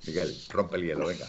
Miguel, 0.07 0.35
rompe 0.51 0.77
el 0.77 0.83
hielo, 0.85 1.07
venga. 1.07 1.27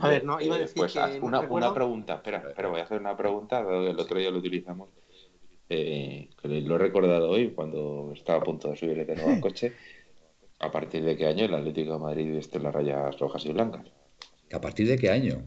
A 0.00 0.08
ver, 0.08 0.24
no, 0.24 0.40
iba 0.40 0.56
a 0.56 0.58
decir 0.58 0.76
pues 0.76 0.92
que 0.92 1.20
una, 1.20 1.40
una, 1.40 1.74
pregunta, 1.74 2.14
espera, 2.14 2.38
espera, 2.48 2.68
voy 2.68 2.80
a 2.80 2.84
hacer 2.84 3.00
una 3.00 3.16
pregunta, 3.16 3.60
el 3.60 3.98
otro 3.98 4.18
día 4.18 4.30
lo 4.30 4.38
utilizamos, 4.38 4.88
eh, 5.68 6.30
que 6.40 6.48
lo 6.48 6.76
he 6.76 6.78
recordado 6.78 7.30
hoy 7.30 7.50
cuando 7.50 8.12
estaba 8.14 8.40
a 8.40 8.42
punto 8.42 8.68
de 8.68 8.76
subir 8.76 9.06
de 9.06 9.14
nuevo 9.14 9.30
al 9.30 9.40
coche. 9.40 9.72
¿A 10.60 10.70
partir 10.70 11.02
de 11.02 11.16
qué 11.16 11.26
año 11.26 11.44
el 11.44 11.54
Atlético 11.54 11.94
de 11.94 11.98
Madrid 11.98 12.36
viste 12.36 12.60
las 12.60 12.72
rayas 12.72 13.18
rojas 13.18 13.44
y 13.44 13.52
blancas? 13.52 13.90
¿A 14.52 14.60
partir 14.60 14.86
de 14.86 14.96
qué 14.96 15.10
año? 15.10 15.42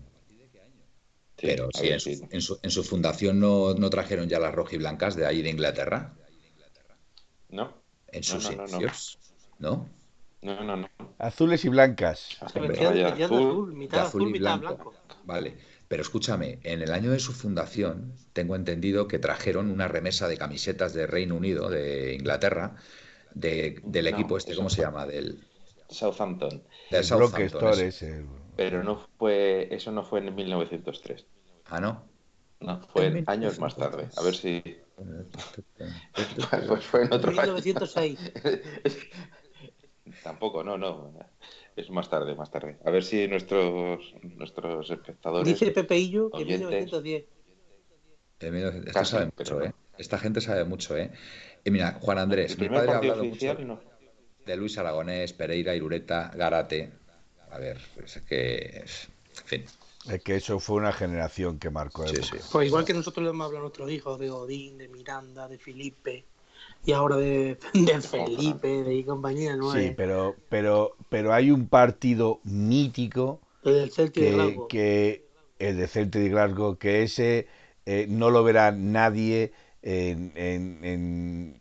Pero 1.45 1.69
sí, 1.73 1.89
en, 1.89 2.41
su, 2.41 2.59
en, 2.61 2.71
su, 2.71 2.83
fundación 2.83 3.39
no, 3.39 3.73
no, 3.73 3.89
trajeron 3.89 4.27
ya 4.27 4.39
las 4.39 4.53
rojas 4.53 4.73
y 4.73 4.77
blancas 4.77 5.15
de 5.15 5.25
ahí 5.25 5.41
de 5.41 5.49
Inglaterra. 5.49 6.13
No. 7.49 7.73
En 8.07 8.23
sus 8.23 8.49
inicios, 8.51 9.19
¿no? 9.59 9.89
No, 10.41 10.63
no, 10.63 10.77
no. 10.77 10.89
Azules 11.17 11.65
y 11.65 11.69
blancas. 11.69 12.37
azul, 12.41 13.73
mitad 13.73 14.05
azul, 14.05 14.31
mitad 14.31 14.59
blanco. 14.59 14.93
Vale. 15.23 15.57
Pero 15.87 16.01
escúchame, 16.01 16.59
en 16.63 16.81
el 16.81 16.91
año 16.91 17.11
de 17.11 17.19
su 17.19 17.31
fundación 17.31 18.13
tengo 18.33 18.55
entendido 18.55 19.07
que 19.07 19.19
trajeron 19.19 19.69
una 19.69 19.87
remesa 19.87 20.27
de 20.27 20.37
camisetas 20.37 20.93
de 20.93 21.07
Reino 21.07 21.35
Unido, 21.35 21.69
de 21.69 22.15
Inglaterra, 22.15 22.75
del 23.33 24.07
equipo 24.07 24.37
este, 24.37 24.55
¿cómo 24.55 24.69
se 24.69 24.81
llama? 24.81 25.05
Del 25.05 25.43
Southampton. 25.89 26.63
Del 26.89 27.03
Southampton. 27.03 27.91
Pero 28.55 28.83
no 28.83 29.05
fue, 29.17 29.67
eso 29.71 29.91
no 29.91 30.03
fue 30.03 30.19
en 30.19 30.33
1903. 30.33 31.25
Ah, 31.65 31.79
¿no? 31.79 32.03
No, 32.59 32.81
fue 32.87 33.23
años 33.27 33.59
más 33.59 33.75
tarde. 33.75 34.07
A 34.15 34.21
ver 34.23 34.35
si. 34.35 34.63
pues 36.67 36.85
fue 36.85 37.03
en 37.03 37.13
otro 37.13 37.31
1906. 37.31 38.19
Tampoco, 40.23 40.63
no, 40.63 40.77
no. 40.77 41.13
Es 41.75 41.89
más 41.89 42.09
tarde, 42.09 42.35
más 42.35 42.49
tarde. 42.49 42.77
A 42.85 42.91
ver 42.91 43.03
si 43.03 43.27
nuestros 43.27 44.15
nuestros 44.23 44.89
espectadores. 44.89 45.47
Dice 45.47 45.71
Pepeillo 45.71 46.29
que 46.31 46.45
1910. 46.45 47.25
Esta, 48.85 49.05
sabe 49.05 49.31
mucho, 49.37 49.61
¿eh? 49.61 49.73
Esta 49.97 50.17
gente 50.17 50.41
sabe 50.41 50.65
mucho, 50.65 50.97
¿eh? 50.97 51.11
Y 51.63 51.71
mira, 51.71 51.93
Juan 52.01 52.19
Andrés, 52.19 52.57
mi 52.59 52.69
padre 52.69 52.91
ha 52.91 52.97
hablado 52.97 53.23
mucho 53.23 53.79
de 54.45 54.55
Luis 54.55 54.77
Aragonés, 54.77 55.33
Pereira, 55.33 55.75
Irureta, 55.75 56.31
Garate. 56.35 56.91
A 57.51 57.57
ver, 57.57 57.79
es 58.03 58.21
que. 58.21 58.83
En 59.37 59.45
fin. 59.45 59.65
Es 60.09 60.21
que 60.23 60.35
eso 60.35 60.59
fue 60.59 60.77
una 60.77 60.93
generación 60.93 61.57
que 61.59 61.69
marcó. 61.69 62.07
Sí, 62.07 62.17
sí. 62.21 62.37
Pues 62.51 62.67
igual 62.67 62.85
que 62.85 62.93
nosotros 62.93 63.23
le 63.23 63.31
hemos 63.31 63.45
hablado 63.45 63.59
a 63.59 63.67
nuestros 63.67 63.91
hijos 63.91 64.19
de 64.19 64.29
Odín, 64.29 64.77
de 64.77 64.87
Miranda, 64.87 65.47
de 65.47 65.57
Felipe 65.57 66.25
y 66.85 66.91
ahora 66.91 67.17
de, 67.17 67.57
Felipe 68.01 68.67
de 68.67 69.05
compañía, 69.05 69.55
¿no? 69.55 69.71
Sí, 69.71 69.93
pero, 69.95 70.35
pero, 70.49 70.95
pero 71.09 71.33
hay 71.33 71.51
un 71.51 71.67
partido 71.67 72.39
mítico 72.43 73.41
el 73.63 73.89
de 73.89 74.59
que, 74.69 75.25
el 75.57 75.77
de 75.77 75.87
Celtic 75.87 76.21
de 76.21 76.29
Glasgow, 76.29 76.77
que 76.77 77.03
ese 77.03 77.47
eh, 77.85 78.05
no 78.07 78.29
lo 78.29 78.43
verá 78.43 78.71
nadie 78.71 79.53
en, 79.81 80.31
en, 80.35 81.59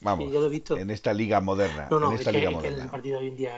vamos, 0.00 0.32
en 0.70 0.90
esta 0.90 1.12
liga 1.12 1.40
moderna. 1.40 1.88
No, 1.90 1.98
no, 1.98 2.12
en 2.12 2.18
esta 2.18 2.30
liga 2.30 2.50
moderna. 2.50 2.84
el 2.84 2.90
partido 2.90 3.18
hoy 3.18 3.28
en 3.28 3.36
día 3.36 3.56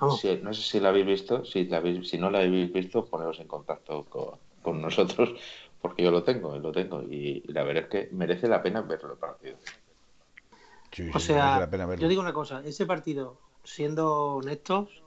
no 0.00 0.54
sé 0.54 0.62
si 0.62 0.80
lo 0.80 0.88
habéis 0.88 1.06
visto, 1.06 1.44
si, 1.44 1.68
si 2.04 2.18
no 2.18 2.30
lo 2.30 2.38
habéis 2.38 2.72
visto, 2.72 3.04
poneros 3.04 3.40
en 3.40 3.48
contacto 3.48 4.04
con, 4.04 4.38
con 4.62 4.80
nosotros 4.80 5.30
porque 5.80 6.02
yo 6.02 6.10
lo 6.10 6.22
tengo, 6.22 6.58
lo 6.58 6.72
tengo, 6.72 7.02
y, 7.02 7.42
la 7.48 7.62
verdad 7.62 7.84
es 7.84 7.88
que 7.88 8.14
merece 8.14 8.48
la 8.48 8.62
pena 8.62 8.80
verlo 8.82 9.12
el 9.12 9.18
partido. 9.18 9.56
o 11.14 11.20
sea, 11.20 11.68
yo 11.96 12.08
digo 12.08 12.20
una 12.20 12.32
cosa, 12.32 12.62
ese 12.64 12.86
partido, 12.86 13.38
siendo 13.64 14.36
honestos, 14.36 15.02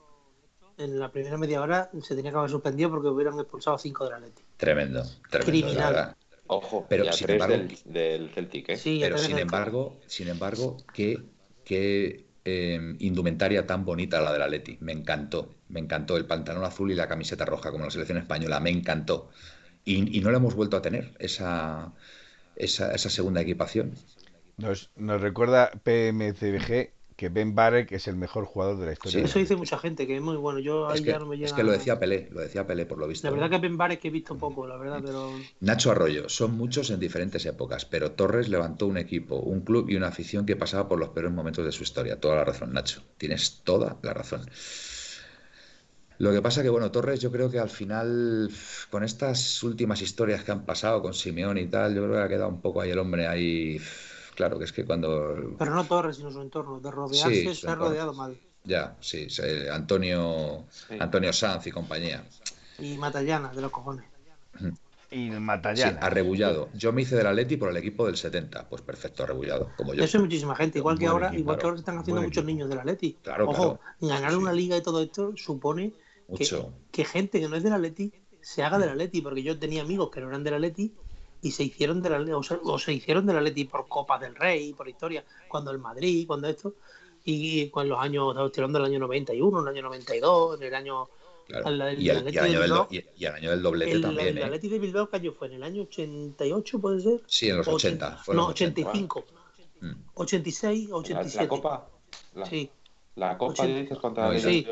en 0.78 0.98
la 0.98 1.12
primera 1.12 1.36
media 1.36 1.60
hora 1.60 1.90
se 2.00 2.16
tenía 2.16 2.30
que 2.30 2.38
haber 2.38 2.50
suspendido 2.50 2.90
porque 2.90 3.08
hubieran 3.08 3.38
expulsado 3.38 3.76
a 3.76 3.78
cinco 3.78 4.04
de 4.04 4.10
la 4.10 4.20
Leti. 4.20 4.42
Tremendo, 4.56 5.02
tremendo. 5.28 5.68
Criminal. 5.68 6.16
Ojo, 6.46 6.86
pero 6.88 7.10
sin 7.12 7.30
embargo, 7.30 7.56
del, 7.84 8.30
Celtic, 8.30 8.68
¿eh? 8.70 8.98
pero 9.00 9.16
sin 9.16 9.38
embargo, 9.38 9.96
sin 10.06 10.28
embargo, 10.28 10.76
qué, 10.92 11.22
qué 11.64 12.26
em, 12.44 12.96
indumentaria 13.00 13.66
tan 13.66 13.84
bonita 13.84 14.20
la 14.20 14.32
de 14.32 14.38
la 14.38 14.48
Leti. 14.48 14.78
Me 14.80 14.92
encantó, 14.92 15.54
me 15.68 15.80
encantó 15.80 16.16
el 16.16 16.26
pantalón 16.26 16.64
azul 16.64 16.90
y 16.90 16.94
la 16.94 17.08
camiseta 17.08 17.44
roja 17.44 17.70
como 17.70 17.84
la 17.84 17.90
selección 17.90 18.18
española, 18.18 18.60
me 18.60 18.70
encantó. 18.70 19.30
Y, 19.84 20.20
no 20.20 20.30
la 20.30 20.38
hemos 20.38 20.54
vuelto 20.54 20.76
a 20.76 20.82
tener, 20.82 21.12
esa, 21.18 21.92
esa, 22.56 22.92
esa 22.94 23.10
segunda 23.10 23.40
equipación. 23.40 23.94
Nos, 24.56 24.90
nos 24.96 25.20
recuerda 25.20 25.70
PMCBG 25.82 26.92
que 27.16 27.28
Ben 27.28 27.54
Barek 27.54 27.92
es 27.92 28.08
el 28.08 28.16
mejor 28.16 28.44
jugador 28.44 28.78
de 28.78 28.86
la 28.86 28.92
historia. 28.92 29.24
eso 29.24 29.38
dice 29.38 29.56
mucha 29.56 29.78
gente, 29.78 30.06
que 30.06 30.16
es 30.16 30.22
muy 30.22 30.36
bueno. 30.36 30.58
Yo 30.58 30.90
es 30.92 31.00
que, 31.00 31.16
Es 31.42 31.52
que 31.52 31.62
lo 31.62 31.72
decía 31.72 31.98
Pelé, 31.98 32.28
lo 32.30 32.40
decía 32.40 32.66
Pelé 32.66 32.86
por 32.86 32.98
lo 32.98 33.06
visto. 33.06 33.26
La 33.26 33.32
verdad 33.32 33.50
que 33.50 33.58
Ben 33.58 33.76
Barek 33.76 34.04
he 34.04 34.10
visto 34.10 34.36
poco, 34.36 34.66
la 34.66 34.76
verdad, 34.76 35.00
pero... 35.04 35.30
Nacho 35.60 35.90
Arroyo, 35.90 36.28
son 36.28 36.56
muchos 36.56 36.90
en 36.90 37.00
diferentes 37.00 37.44
épocas, 37.46 37.84
pero 37.84 38.12
Torres 38.12 38.48
levantó 38.48 38.86
un 38.86 38.98
equipo, 38.98 39.36
un 39.36 39.60
club 39.60 39.90
y 39.90 39.96
una 39.96 40.08
afición 40.08 40.46
que 40.46 40.56
pasaba 40.56 40.88
por 40.88 40.98
los 40.98 41.10
peores 41.10 41.32
momentos 41.32 41.64
de 41.64 41.72
su 41.72 41.82
historia. 41.82 42.20
Toda 42.20 42.36
la 42.36 42.44
razón, 42.44 42.72
Nacho. 42.72 43.02
Tienes 43.18 43.60
toda 43.64 43.98
la 44.02 44.14
razón. 44.14 44.46
Lo 46.18 46.32
que 46.32 46.40
pasa 46.40 46.62
que, 46.62 46.68
bueno, 46.68 46.90
Torres 46.90 47.20
yo 47.20 47.32
creo 47.32 47.50
que 47.50 47.58
al 47.58 47.70
final, 47.70 48.48
con 48.90 49.02
estas 49.02 49.62
últimas 49.64 50.00
historias 50.02 50.44
que 50.44 50.52
han 50.52 50.64
pasado 50.64 51.02
con 51.02 51.14
Simeón 51.14 51.58
y 51.58 51.66
tal, 51.66 51.94
yo 51.94 52.04
creo 52.04 52.14
que 52.14 52.22
ha 52.22 52.28
quedado 52.28 52.48
un 52.48 52.60
poco 52.60 52.80
ahí 52.80 52.90
el 52.90 52.98
hombre 52.98 53.26
ahí 53.26 53.80
claro, 54.34 54.58
que 54.58 54.64
es 54.64 54.72
que 54.72 54.84
cuando... 54.84 55.54
Pero 55.58 55.74
no 55.74 55.84
Torres, 55.84 56.16
sino 56.16 56.30
su 56.30 56.40
entorno, 56.40 56.80
de 56.80 56.90
rodearse 56.90 57.54
se 57.54 57.68
ha 57.68 57.74
rodeado 57.74 58.12
mal. 58.14 58.36
Ya, 58.64 58.96
sí, 59.00 59.26
Antonio, 59.72 60.64
Antonio 60.98 61.32
Sanz 61.32 61.66
y 61.66 61.72
compañía. 61.72 62.24
Y 62.78 62.96
Matallana, 62.96 63.52
de 63.52 63.60
los 63.60 63.70
cojones. 63.70 64.04
Y 65.10 65.30
Matallana. 65.30 65.92
Sí, 65.92 65.98
arrebullado. 66.00 66.68
Yo 66.74 66.92
me 66.92 67.02
hice 67.02 67.16
de 67.16 67.24
la 67.24 67.32
Leti 67.32 67.56
por 67.56 67.68
el 67.68 67.76
equipo 67.76 68.06
del 68.06 68.16
70. 68.16 68.68
Pues 68.68 68.80
perfecto, 68.82 69.24
arrebullado, 69.24 69.70
como 69.76 69.94
yo. 69.94 70.02
Eso 70.04 70.18
es 70.18 70.22
muchísima 70.22 70.54
gente, 70.54 70.78
igual 70.78 70.98
que 70.98 71.06
ahora, 71.06 71.34
igual 71.34 71.58
que 71.58 71.66
ahora 71.66 71.78
están 71.78 71.98
haciendo 71.98 72.22
muchos 72.22 72.44
niños 72.44 72.68
de 72.68 72.76
la 72.76 72.84
Leti. 72.84 73.18
Claro, 73.22 73.48
Ojo, 73.48 73.80
ganar 74.00 74.36
una 74.36 74.52
liga 74.52 74.76
y 74.76 74.82
todo 74.82 75.02
esto 75.02 75.34
supone 75.36 75.92
que, 76.36 76.46
que, 76.90 77.04
gente 77.04 77.40
que 77.40 77.48
no 77.48 77.56
es 77.56 77.62
de 77.62 77.70
la 77.70 77.78
Leti 77.78 78.12
se 78.40 78.62
haga 78.62 78.78
de 78.78 78.86
la 78.86 78.94
Leti, 78.94 79.20
porque 79.20 79.42
yo 79.42 79.58
tenía 79.58 79.82
amigos 79.82 80.10
que 80.10 80.20
no 80.20 80.28
eran 80.28 80.44
de 80.44 80.50
la 80.50 80.58
Leti 80.58 80.92
y 81.42 81.50
se 81.50 81.64
hicieron 81.64 82.00
de 82.00 82.10
la 82.10 82.36
o, 82.36 82.40
o 82.40 82.78
se 82.78 82.92
hicieron 82.92 83.26
de 83.26 83.34
la 83.34 83.40
Leti 83.40 83.64
por 83.64 83.88
Copas 83.88 84.20
del 84.20 84.34
Rey, 84.36 84.72
por 84.72 84.88
historia, 84.88 85.24
cuando 85.48 85.72
el 85.72 85.78
Madrid, 85.78 86.24
cuando 86.26 86.48
esto, 86.48 86.76
y 87.24 87.68
con 87.68 87.88
los 87.88 87.98
años, 87.98 88.34
tirando 88.52 88.78
el 88.78 88.84
año 88.84 89.00
91, 89.00 89.60
el 89.60 89.68
año 89.68 89.82
92, 89.82 90.60
en 90.60 90.66
el 90.66 90.74
año... 90.74 91.08
y, 91.48 91.54
el, 91.54 91.82
año 91.82 92.60
del, 92.60 92.72
y, 92.90 93.24
el 93.24 93.32
año 93.34 93.50
del 93.50 93.62
doblete 93.62 94.00
también. 94.00 94.28
El, 94.28 94.38
¿eh? 94.38 94.44
Atleti 94.44 94.68
de 94.68 94.78
Bilbao, 94.78 95.10
¿qué 95.10 95.16
año 95.16 95.32
fue? 95.32 95.48
¿En 95.48 95.54
el 95.54 95.62
año 95.64 95.82
88 95.82 96.78
puede 96.78 97.00
ser? 97.00 97.20
Sí, 97.26 97.48
en 97.48 97.56
los 97.58 97.68
80. 97.68 98.22
no, 98.28 98.46
85. 98.46 99.24
86 100.14 100.88
86 100.92 100.92
87. 100.92 101.42
La, 101.42 101.48
Copa. 101.48 101.88
La, 102.34 102.46
sí. 102.46 102.70
La 103.16 103.36
Copa, 103.36 103.66
dices, 103.66 103.98
contra 103.98 104.38
sí. 104.38 104.66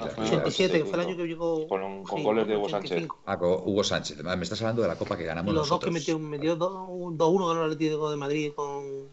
87, 0.00 0.78
que 0.78 0.84
fue 0.84 0.94
el 0.94 1.06
año 1.06 1.16
que 1.16 1.26
llegó. 1.26 1.66
Con, 1.68 2.04
con 2.04 2.22
goles 2.22 2.46
de 2.46 2.56
Hugo 2.56 2.68
Sánchez. 2.68 3.08
Ah, 3.24 3.38
con 3.38 3.52
Hugo 3.64 3.84
Sánchez. 3.84 4.22
Me 4.22 4.42
estás 4.42 4.60
hablando 4.62 4.82
de 4.82 4.88
la 4.88 4.96
copa 4.96 5.16
que 5.16 5.24
ganamos 5.24 5.54
los 5.54 5.62
nosotros. 5.62 5.92
Los 5.92 6.06
dos 6.06 6.16
que 6.16 6.22
metió, 6.22 6.58
2-1 6.58 7.48
ganó 7.48 7.64
el 7.64 7.72
Atlético 7.72 8.10
de 8.10 8.16
Madrid 8.16 8.52
con. 8.54 9.08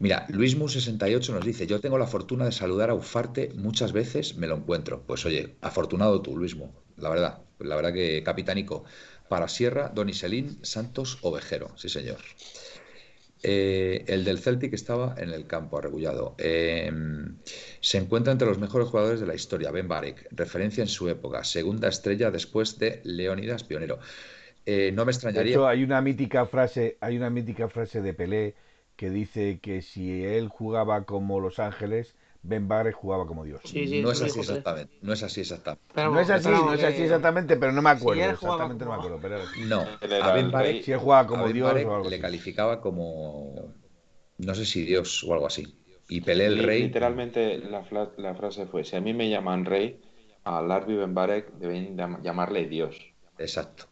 Mira, 0.00 0.26
Luis 0.28 0.56
Mu68 0.56 1.32
nos 1.32 1.44
dice: 1.44 1.66
Yo 1.66 1.80
tengo 1.80 1.98
la 1.98 2.06
fortuna 2.06 2.44
de 2.44 2.52
saludar 2.52 2.90
a 2.90 2.94
Ufarte 2.94 3.50
muchas 3.54 3.92
veces, 3.92 4.36
me 4.36 4.46
lo 4.46 4.56
encuentro. 4.56 5.02
Pues 5.06 5.26
oye, 5.26 5.56
afortunado 5.60 6.22
tú, 6.22 6.36
Luismo, 6.36 6.72
la 6.96 7.08
verdad. 7.08 7.42
La 7.58 7.74
verdad 7.74 7.92
que 7.92 8.22
capitánico 8.22 8.84
para 9.28 9.48
Sierra, 9.48 9.90
Don 9.94 10.08
Iselín, 10.08 10.58
Santos, 10.62 11.18
Ovejero. 11.22 11.76
Sí, 11.76 11.88
señor. 11.88 12.18
Eh, 13.42 14.04
el 14.08 14.24
del 14.24 14.38
Celtic 14.38 14.72
estaba 14.74 15.14
en 15.16 15.30
el 15.30 15.46
campo 15.46 15.78
arregullado. 15.78 16.34
Eh, 16.38 16.90
se 17.80 17.98
encuentra 17.98 18.32
entre 18.32 18.48
los 18.48 18.58
mejores 18.58 18.88
jugadores 18.88 19.20
de 19.20 19.26
la 19.26 19.34
historia. 19.34 19.70
Ben 19.70 19.88
Barek, 19.88 20.28
referencia 20.32 20.82
en 20.82 20.88
su 20.88 21.08
época, 21.08 21.44
segunda 21.44 21.88
estrella 21.88 22.30
después 22.30 22.78
de 22.78 23.00
Leonidas 23.04 23.64
Pionero. 23.64 23.98
Eh, 24.66 24.92
no 24.92 25.04
me 25.04 25.12
extrañaría. 25.12 25.66
hay 25.68 25.82
una 25.82 26.00
mítica 26.00 26.46
frase, 26.46 26.98
hay 27.00 27.16
una 27.16 27.30
mítica 27.30 27.68
frase 27.68 28.02
de 28.02 28.12
Pelé 28.12 28.54
que 28.96 29.10
dice 29.10 29.60
que 29.62 29.80
si 29.80 30.24
él 30.24 30.48
jugaba 30.48 31.04
como 31.04 31.40
Los 31.40 31.58
Ángeles, 31.58 32.16
Ben 32.42 32.68
Barre 32.68 32.92
jugaba 32.92 33.26
como 33.26 33.44
Dios. 33.44 33.60
no 33.64 34.10
es 34.10 34.22
así 34.22 34.40
exactamente. 34.40 34.96
No 35.02 35.12
es 35.12 35.22
así 35.22 35.40
exactamente. 35.40 35.94
no 35.94 36.20
es 36.20 36.30
así, 36.30 36.48
no 36.48 36.72
es 36.72 36.84
así 36.84 37.02
exactamente, 37.02 37.56
pero 37.56 37.72
no 37.72 37.82
me 37.82 37.90
acuerdo. 37.90 38.22
exactamente 38.22 38.84
no 38.84 38.92
me 38.92 38.96
acuerdo. 38.96 39.18
Pero... 39.20 39.38
No, 39.66 39.84
a 40.22 40.32
Ben 40.32 40.52
si 40.82 40.92
él 40.92 40.98
jugaba 40.98 41.26
como 41.26 41.48
Dios 41.48 41.72
o 41.72 41.94
algo 41.94 42.08
le 42.08 42.20
calificaba 42.20 42.80
como 42.80 43.74
no 44.38 44.54
sé 44.54 44.64
si 44.64 44.84
Dios 44.84 45.24
o 45.24 45.34
algo 45.34 45.46
así. 45.46 45.66
Y 46.08 46.22
Pelé 46.22 46.46
el 46.46 46.62
rey. 46.62 46.84
Literalmente 46.84 47.58
la, 47.58 47.84
la, 48.16 48.34
frase 48.34 48.66
fue: 48.66 48.84
si 48.84 48.96
a 48.96 49.00
mí 49.00 49.12
me 49.12 49.28
llaman 49.28 49.66
rey, 49.66 50.00
a 50.44 50.62
Larbi 50.62 50.96
Ben 50.96 51.14
Barek 51.14 51.52
deben 51.54 51.96
llamarle 52.22 52.66
Dios. 52.66 52.96
Exacto. 53.36 53.84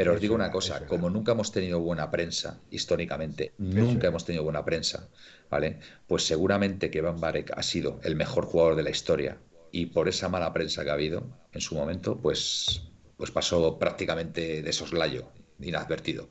Pero 0.00 0.14
os 0.14 0.20
digo 0.22 0.34
una 0.34 0.50
cosa, 0.50 0.86
como 0.86 1.10
nunca 1.10 1.32
hemos 1.32 1.52
tenido 1.52 1.78
buena 1.78 2.10
prensa, 2.10 2.58
históricamente, 2.70 3.52
nunca 3.58 4.08
hemos 4.08 4.24
tenido 4.24 4.42
buena 4.42 4.64
prensa, 4.64 5.10
¿vale? 5.50 5.78
Pues 6.06 6.24
seguramente 6.24 6.90
que 6.90 7.02
Van 7.02 7.20
Barek 7.20 7.52
ha 7.54 7.62
sido 7.62 8.00
el 8.02 8.16
mejor 8.16 8.46
jugador 8.46 8.76
de 8.76 8.82
la 8.82 8.88
historia 8.88 9.36
y 9.70 9.84
por 9.86 10.08
esa 10.08 10.30
mala 10.30 10.54
prensa 10.54 10.84
que 10.84 10.90
ha 10.90 10.94
habido 10.94 11.26
en 11.52 11.60
su 11.60 11.74
momento, 11.74 12.16
pues, 12.16 12.80
pues 13.18 13.30
pasó 13.30 13.78
prácticamente 13.78 14.62
de 14.62 14.72
soslayo, 14.72 15.26
inadvertido. 15.60 16.30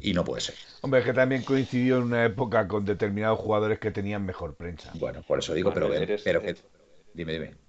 Y 0.00 0.14
no 0.14 0.24
puede 0.24 0.40
ser. 0.40 0.54
Hombre, 0.80 1.00
es 1.00 1.06
que 1.06 1.12
también 1.12 1.42
coincidió 1.42 1.98
en 1.98 2.04
una 2.04 2.24
época 2.24 2.66
con 2.66 2.86
determinados 2.86 3.38
jugadores 3.38 3.78
que 3.78 3.90
tenían 3.90 4.24
mejor 4.24 4.54
prensa. 4.54 4.90
Bueno, 4.94 5.20
por 5.20 5.38
eso 5.40 5.52
digo, 5.52 5.70
pero, 5.74 5.90
pero 6.24 6.40
que... 6.40 6.56
Dime, 7.12 7.34
dime. 7.34 7.65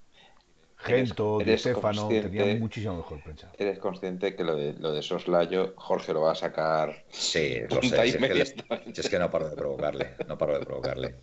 Gento, 0.78 1.40
Di 1.40 1.58
Stefano, 1.58 2.08
tenían 2.08 2.60
muchísimo 2.60 2.98
mejor 2.98 3.22
prensa. 3.24 3.52
Eres 3.58 3.80
consciente 3.80 4.36
que 4.36 4.44
lo 4.44 4.56
de, 4.56 4.74
lo 4.74 4.92
de 4.92 5.02
Soslayo, 5.02 5.74
Jorge 5.76 6.14
lo 6.14 6.22
va 6.22 6.34
a 6.34 6.36
sacar. 6.36 7.04
Sí, 7.10 7.62
lo 7.70 7.82
sé. 7.82 8.08
es, 8.08 8.16
que 8.16 9.02
es, 9.02 9.10
que 9.10 9.20
no 9.20 9.32
paro 9.32 9.50
de 9.50 9.56
provocarle, 9.56 10.12
no 10.28 10.38
paro 10.38 10.60
de 10.60 10.66
provocarle. 10.66 11.16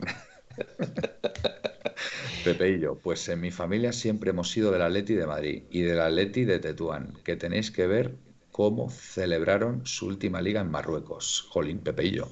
Pepe 2.45 2.71
y 2.71 2.81
yo, 2.81 2.97
pues 2.97 3.29
en 3.29 3.41
mi 3.41 3.51
familia 3.51 3.93
siempre 3.93 4.31
hemos 4.31 4.51
sido 4.51 4.71
del 4.71 4.83
Atleti 4.83 5.15
de 5.15 5.27
Madrid 5.27 5.63
y 5.71 5.83
del 5.83 6.01
Atleti 6.01 6.45
de 6.45 6.59
Tetuán, 6.59 7.15
que 7.25 7.37
tenéis 7.37 7.71
que 7.71 7.87
ver 7.87 8.17
cómo 8.51 8.91
celebraron 8.91 9.87
su 9.87 10.07
última 10.07 10.43
liga 10.43 10.61
en 10.61 10.71
Marruecos. 10.71 11.47
Jolín, 11.49 11.79
Pepe 11.79 12.07
y 12.07 12.11
yo. 12.11 12.29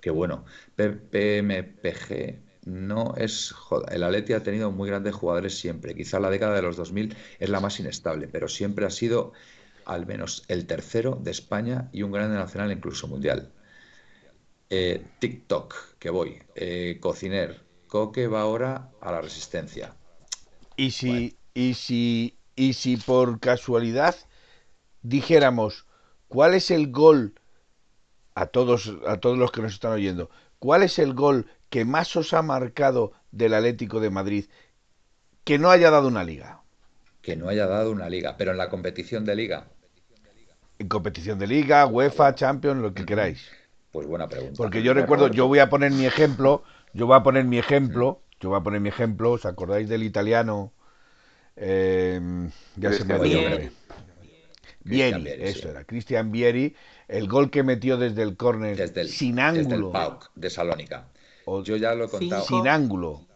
Qué 0.00 0.10
bueno. 0.10 0.44
PMPG 0.76 2.45
no 2.66 3.14
es. 3.16 3.54
el 3.90 4.02
Atleti 4.02 4.32
ha 4.32 4.42
tenido 4.42 4.72
muy 4.72 4.88
grandes 4.88 5.14
jugadores 5.14 5.58
siempre. 5.58 5.94
Quizá 5.94 6.20
la 6.20 6.30
década 6.30 6.56
de 6.56 6.62
los 6.62 6.76
2000 6.76 7.16
es 7.38 7.48
la 7.48 7.60
más 7.60 7.78
inestable, 7.80 8.28
pero 8.28 8.48
siempre 8.48 8.84
ha 8.84 8.90
sido 8.90 9.32
al 9.86 10.04
menos 10.04 10.42
el 10.48 10.66
tercero 10.66 11.16
de 11.22 11.30
España 11.30 11.88
y 11.92 12.02
un 12.02 12.10
grande 12.10 12.36
nacional, 12.36 12.72
incluso 12.72 13.06
mundial. 13.06 13.52
Eh, 14.68 15.06
TikTok, 15.20 15.74
que 16.00 16.10
voy. 16.10 16.42
Eh, 16.56 16.98
Cociner, 17.00 17.60
Coque 17.86 18.26
va 18.26 18.40
ahora 18.40 18.90
a 19.00 19.12
la 19.12 19.20
resistencia. 19.20 19.94
Y 20.76 20.90
si, 20.90 21.38
y 21.54 21.74
si, 21.74 22.36
y 22.56 22.72
si 22.72 22.96
por 22.96 23.38
casualidad 23.38 24.16
dijéramos 25.02 25.86
cuál 26.26 26.54
es 26.54 26.72
el 26.72 26.90
gol 26.90 27.40
a 28.34 28.46
todos, 28.46 28.92
a 29.06 29.18
todos 29.18 29.38
los 29.38 29.52
que 29.52 29.62
nos 29.62 29.74
están 29.74 29.92
oyendo, 29.92 30.30
cuál 30.58 30.82
es 30.82 30.98
el 30.98 31.14
gol 31.14 31.46
que 31.76 31.84
más 31.84 32.16
os 32.16 32.32
ha 32.32 32.40
marcado 32.40 33.12
del 33.32 33.52
Atlético 33.52 34.00
de 34.00 34.08
Madrid 34.08 34.46
que 35.44 35.58
no 35.58 35.68
haya 35.68 35.90
dado 35.90 36.08
una 36.08 36.24
liga? 36.24 36.62
Que 37.20 37.36
no 37.36 37.50
haya 37.50 37.66
dado 37.66 37.90
una 37.90 38.08
liga, 38.08 38.38
pero 38.38 38.52
en 38.52 38.56
la 38.56 38.70
competición 38.70 39.26
de 39.26 39.36
liga. 39.36 39.66
En 40.78 40.88
competición 40.88 41.38
de 41.38 41.46
liga, 41.46 41.84
UEFA, 41.84 42.34
Champions, 42.34 42.80
lo 42.80 42.94
que 42.94 43.04
queráis. 43.04 43.46
Pues 43.92 44.06
buena 44.06 44.26
pregunta. 44.26 44.54
Porque 44.56 44.82
yo 44.82 44.94
recuerdo, 44.94 45.28
yo 45.28 45.48
voy 45.48 45.58
a 45.58 45.68
poner 45.68 45.92
mi 45.92 46.06
ejemplo, 46.06 46.64
yo 46.94 47.06
voy 47.06 47.18
a 47.18 47.22
poner 47.22 47.44
mi 47.44 47.58
ejemplo, 47.58 48.22
yo 48.40 48.48
voy 48.48 48.58
a 48.58 48.62
poner 48.62 48.80
mi 48.80 48.88
ejemplo, 48.88 49.32
¿os 49.32 49.44
acordáis 49.44 49.86
del 49.90 50.02
italiano? 50.02 50.72
Eh, 51.56 52.48
ya 52.76 52.92
se 52.94 53.04
me 53.04 53.12
ha 53.12 53.18
Vieri, 53.18 53.70
Vieri, 54.80 55.28
eso 55.42 55.68
era, 55.68 55.84
Cristian 55.84 56.32
Vieri, 56.32 56.74
el 57.06 57.28
gol 57.28 57.50
que 57.50 57.62
metió 57.62 57.98
desde 57.98 58.22
el 58.22 58.34
córner 58.38 58.78
sin 59.08 59.40
ángulo. 59.40 59.68
Desde 59.68 59.76
el 59.76 59.92
PAOK 59.92 60.30
de 60.36 60.48
Salónica. 60.48 61.08
Yo 61.64 61.76
ya 61.76 61.94
lo 61.94 62.04
he 62.04 62.08
contado. 62.08 62.44
Sin 62.44 62.66
ángulo. 62.68 63.26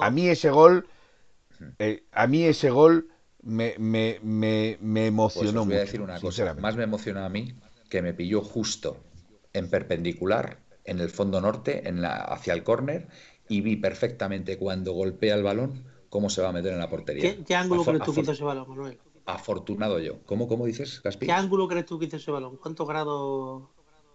a 0.00 0.10
mí 0.10 0.28
ese 0.28 0.50
gol, 0.50 0.86
eh, 1.78 2.04
a 2.12 2.26
mí 2.26 2.44
ese 2.44 2.70
gol 2.70 3.08
me, 3.42 3.74
me, 3.78 4.18
me, 4.22 4.78
me 4.80 5.06
emocionó 5.06 5.50
pues 5.50 5.56
os 5.62 5.66
voy 5.66 5.76
a 5.76 5.80
decir 5.80 6.00
una 6.00 6.20
cosa. 6.20 6.54
Más 6.54 6.76
me 6.76 6.84
emociona 6.84 7.24
a 7.24 7.28
mí 7.28 7.54
que 7.88 8.02
me 8.02 8.12
pilló 8.12 8.42
justo 8.42 8.98
en 9.52 9.70
perpendicular, 9.70 10.58
en 10.84 11.00
el 11.00 11.08
fondo 11.08 11.40
norte, 11.40 11.88
en 11.88 12.02
la, 12.02 12.16
hacia 12.16 12.52
el 12.52 12.62
córner, 12.62 13.08
y 13.48 13.62
vi 13.62 13.76
perfectamente 13.76 14.58
cuando 14.58 14.92
golpea 14.92 15.34
el 15.34 15.42
balón 15.42 15.84
cómo 16.10 16.30
se 16.30 16.42
va 16.42 16.50
a 16.50 16.52
meter 16.52 16.72
en 16.72 16.78
la 16.78 16.90
portería. 16.90 17.36
¿Qué, 17.44 17.54
ángulo 17.54 17.84
crees 17.84 18.02
tú 18.02 18.14
que 18.14 18.20
hizo 18.20 18.32
ese 18.32 18.44
balón, 18.44 18.68
Manuel? 18.68 18.98
Afortunado 19.24 19.98
yo. 19.98 20.20
¿Cómo, 20.26 20.48
cómo 20.48 20.66
dices, 20.66 21.02
Gaspi? 21.02 21.26
¿Qué 21.26 21.32
ángulo 21.32 21.68
crees 21.68 21.86
tú 21.86 21.98
que 21.98 22.06
hizo 22.06 22.16
ese 22.16 22.30
balón? 22.30 22.56
¿Cuántos 22.56 22.86
grados? 22.86 23.64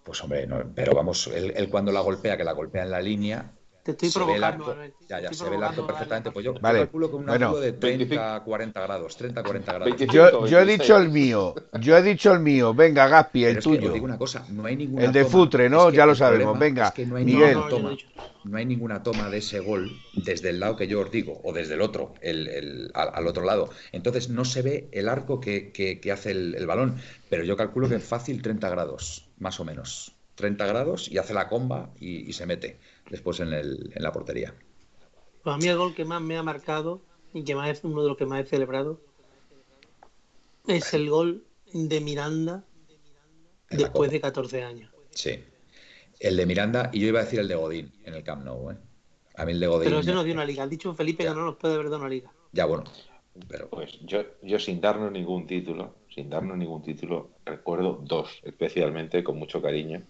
Pues 0.03 0.21
hombre, 0.21 0.45
no, 0.47 0.61
pero 0.75 0.93
vamos, 0.93 1.27
él, 1.27 1.69
cuando 1.69 1.91
la 1.91 2.01
golpea, 2.01 2.35
que 2.35 2.43
la 2.43 2.51
golpea 2.51 2.83
en 2.83 2.91
la 2.91 3.01
línea, 3.01 3.53
te 3.83 3.91
estoy 3.91 4.11
provocando. 4.11 4.77
ya, 5.09 5.19
ya, 5.19 5.33
se 5.33 5.49
ve 5.49 5.57
el 5.57 5.63
arco 5.63 5.85
perfectamente. 5.85 6.31
Pues 6.31 6.45
yo, 6.45 6.53
vale. 6.53 6.79
calculo 6.79 7.11
con 7.11 7.23
un 7.23 7.29
ángulo 7.29 7.59
de 7.59 7.73
30, 7.73 8.41
40 8.41 8.81
grados. 8.81 9.17
30, 9.17 9.43
40 9.43 9.73
grados. 9.73 9.97
yo, 9.97 10.45
yo, 10.45 10.59
he 10.59 10.65
dicho 10.65 10.95
el 10.95 11.09
mío. 11.09 11.53
Yo 11.81 11.97
he 11.97 12.01
dicho 12.01 12.31
el 12.31 12.39
mío. 12.39 12.73
Venga, 12.73 13.09
Gaspi, 13.09 13.43
el 13.43 13.59
tuyo. 13.59 13.91
digo 13.91 14.05
una 14.05 14.17
cosa, 14.17 14.45
no 14.49 14.65
hay 14.65 14.77
ninguna 14.77 15.03
el 15.03 15.11
de 15.11 15.25
Futre, 15.25 15.69
¿no? 15.69 15.89
ya 15.89 16.05
lo 16.05 16.15
sabemos. 16.15 16.57
Venga, 16.57 16.87
es 16.87 16.93
que 16.93 17.05
no 17.05 17.17
hay 17.17 17.25
Miguel. 17.25 17.55
Ninguna 17.55 17.69
toma, 17.69 17.97
no 18.45 18.57
hay 18.57 18.65
ninguna 18.65 19.03
toma 19.03 19.29
de 19.29 19.39
ese 19.39 19.59
gol 19.59 19.91
desde 20.13 20.51
el 20.51 20.61
lado 20.61 20.77
que 20.77 20.87
yo 20.87 21.01
os 21.01 21.11
digo, 21.11 21.41
o 21.43 21.51
desde 21.51 21.73
el 21.73 21.81
otro, 21.81 22.13
el, 22.21 22.47
el, 22.47 22.91
al, 22.93 23.27
otro 23.27 23.43
lado. 23.43 23.69
Entonces 23.91 24.29
no 24.29 24.45
se 24.45 24.61
ve 24.61 24.87
el 24.93 25.09
arco 25.09 25.41
que, 25.41 25.73
que, 25.73 25.99
que 25.99 26.11
hace 26.13 26.31
el, 26.31 26.55
el 26.55 26.67
balón. 26.67 26.95
Pero 27.29 27.43
yo 27.43 27.57
calculo 27.57 27.89
que 27.89 27.95
es 27.95 28.03
fácil 28.03 28.41
30 28.41 28.69
grados, 28.69 29.22
más 29.43 29.59
o 29.59 29.65
menos. 29.65 30.15
30 30.35 30.65
grados 30.65 31.11
y 31.11 31.19
hace 31.19 31.35
la 31.35 31.47
comba 31.47 31.91
y, 31.99 32.27
y 32.27 32.33
se 32.33 32.47
mete 32.47 32.79
después 33.11 33.39
en, 33.39 33.53
el, 33.53 33.91
en 33.93 34.01
la 34.01 34.11
portería. 34.11 34.55
Pues 35.43 35.55
a 35.55 35.57
mí 35.59 35.67
el 35.67 35.77
gol 35.77 35.93
que 35.93 36.05
más 36.05 36.21
me 36.21 36.37
ha 36.37 36.43
marcado 36.43 37.01
y 37.33 37.43
que 37.43 37.53
más 37.53 37.69
es 37.69 37.83
uno 37.83 38.01
de 38.01 38.07
los 38.07 38.17
que 38.17 38.25
más 38.25 38.39
he 38.41 38.45
celebrado 38.45 38.99
es 40.67 40.93
el 40.93 41.09
gol 41.09 41.45
de 41.73 41.99
Miranda 41.99 42.63
después 43.69 44.11
de 44.11 44.21
14 44.21 44.63
años. 44.63 44.91
Sí. 45.11 45.43
El 46.19 46.37
de 46.37 46.45
Miranda 46.45 46.89
y 46.93 47.01
yo 47.01 47.07
iba 47.07 47.19
a 47.19 47.23
decir 47.23 47.39
el 47.39 47.47
de 47.47 47.55
Godín 47.55 47.91
en 48.05 48.13
el 48.13 48.23
Camp 48.23 48.45
Nou. 48.45 48.71
¿eh? 48.71 48.77
A 49.35 49.45
mí 49.45 49.51
el 49.51 49.59
de 49.59 49.67
Godín. 49.67 49.89
Pero 49.89 49.99
ese 49.99 50.13
no 50.13 50.23
dio 50.23 50.33
una 50.33 50.45
liga. 50.45 50.63
Ha 50.63 50.67
dicho 50.67 50.95
Felipe 50.95 51.23
que 51.23 51.29
no 51.29 51.45
nos 51.45 51.57
puede 51.57 51.73
haber 51.75 51.87
dado 51.87 51.97
una 51.97 52.09
liga. 52.09 52.31
Ya, 52.53 52.65
bueno. 52.65 52.85
Pero... 53.47 53.69
Pues 53.69 53.99
yo, 54.01 54.23
yo 54.41 54.59
sin 54.59 54.79
darnos 54.79 55.11
ningún 55.11 55.47
título, 55.47 55.95
sin 56.13 56.29
darnos 56.29 56.57
ningún 56.57 56.83
título, 56.83 57.31
recuerdo 57.45 57.99
dos, 58.03 58.39
especialmente 58.43 59.23
con 59.23 59.39
mucho 59.39 59.61
cariño 59.61 60.03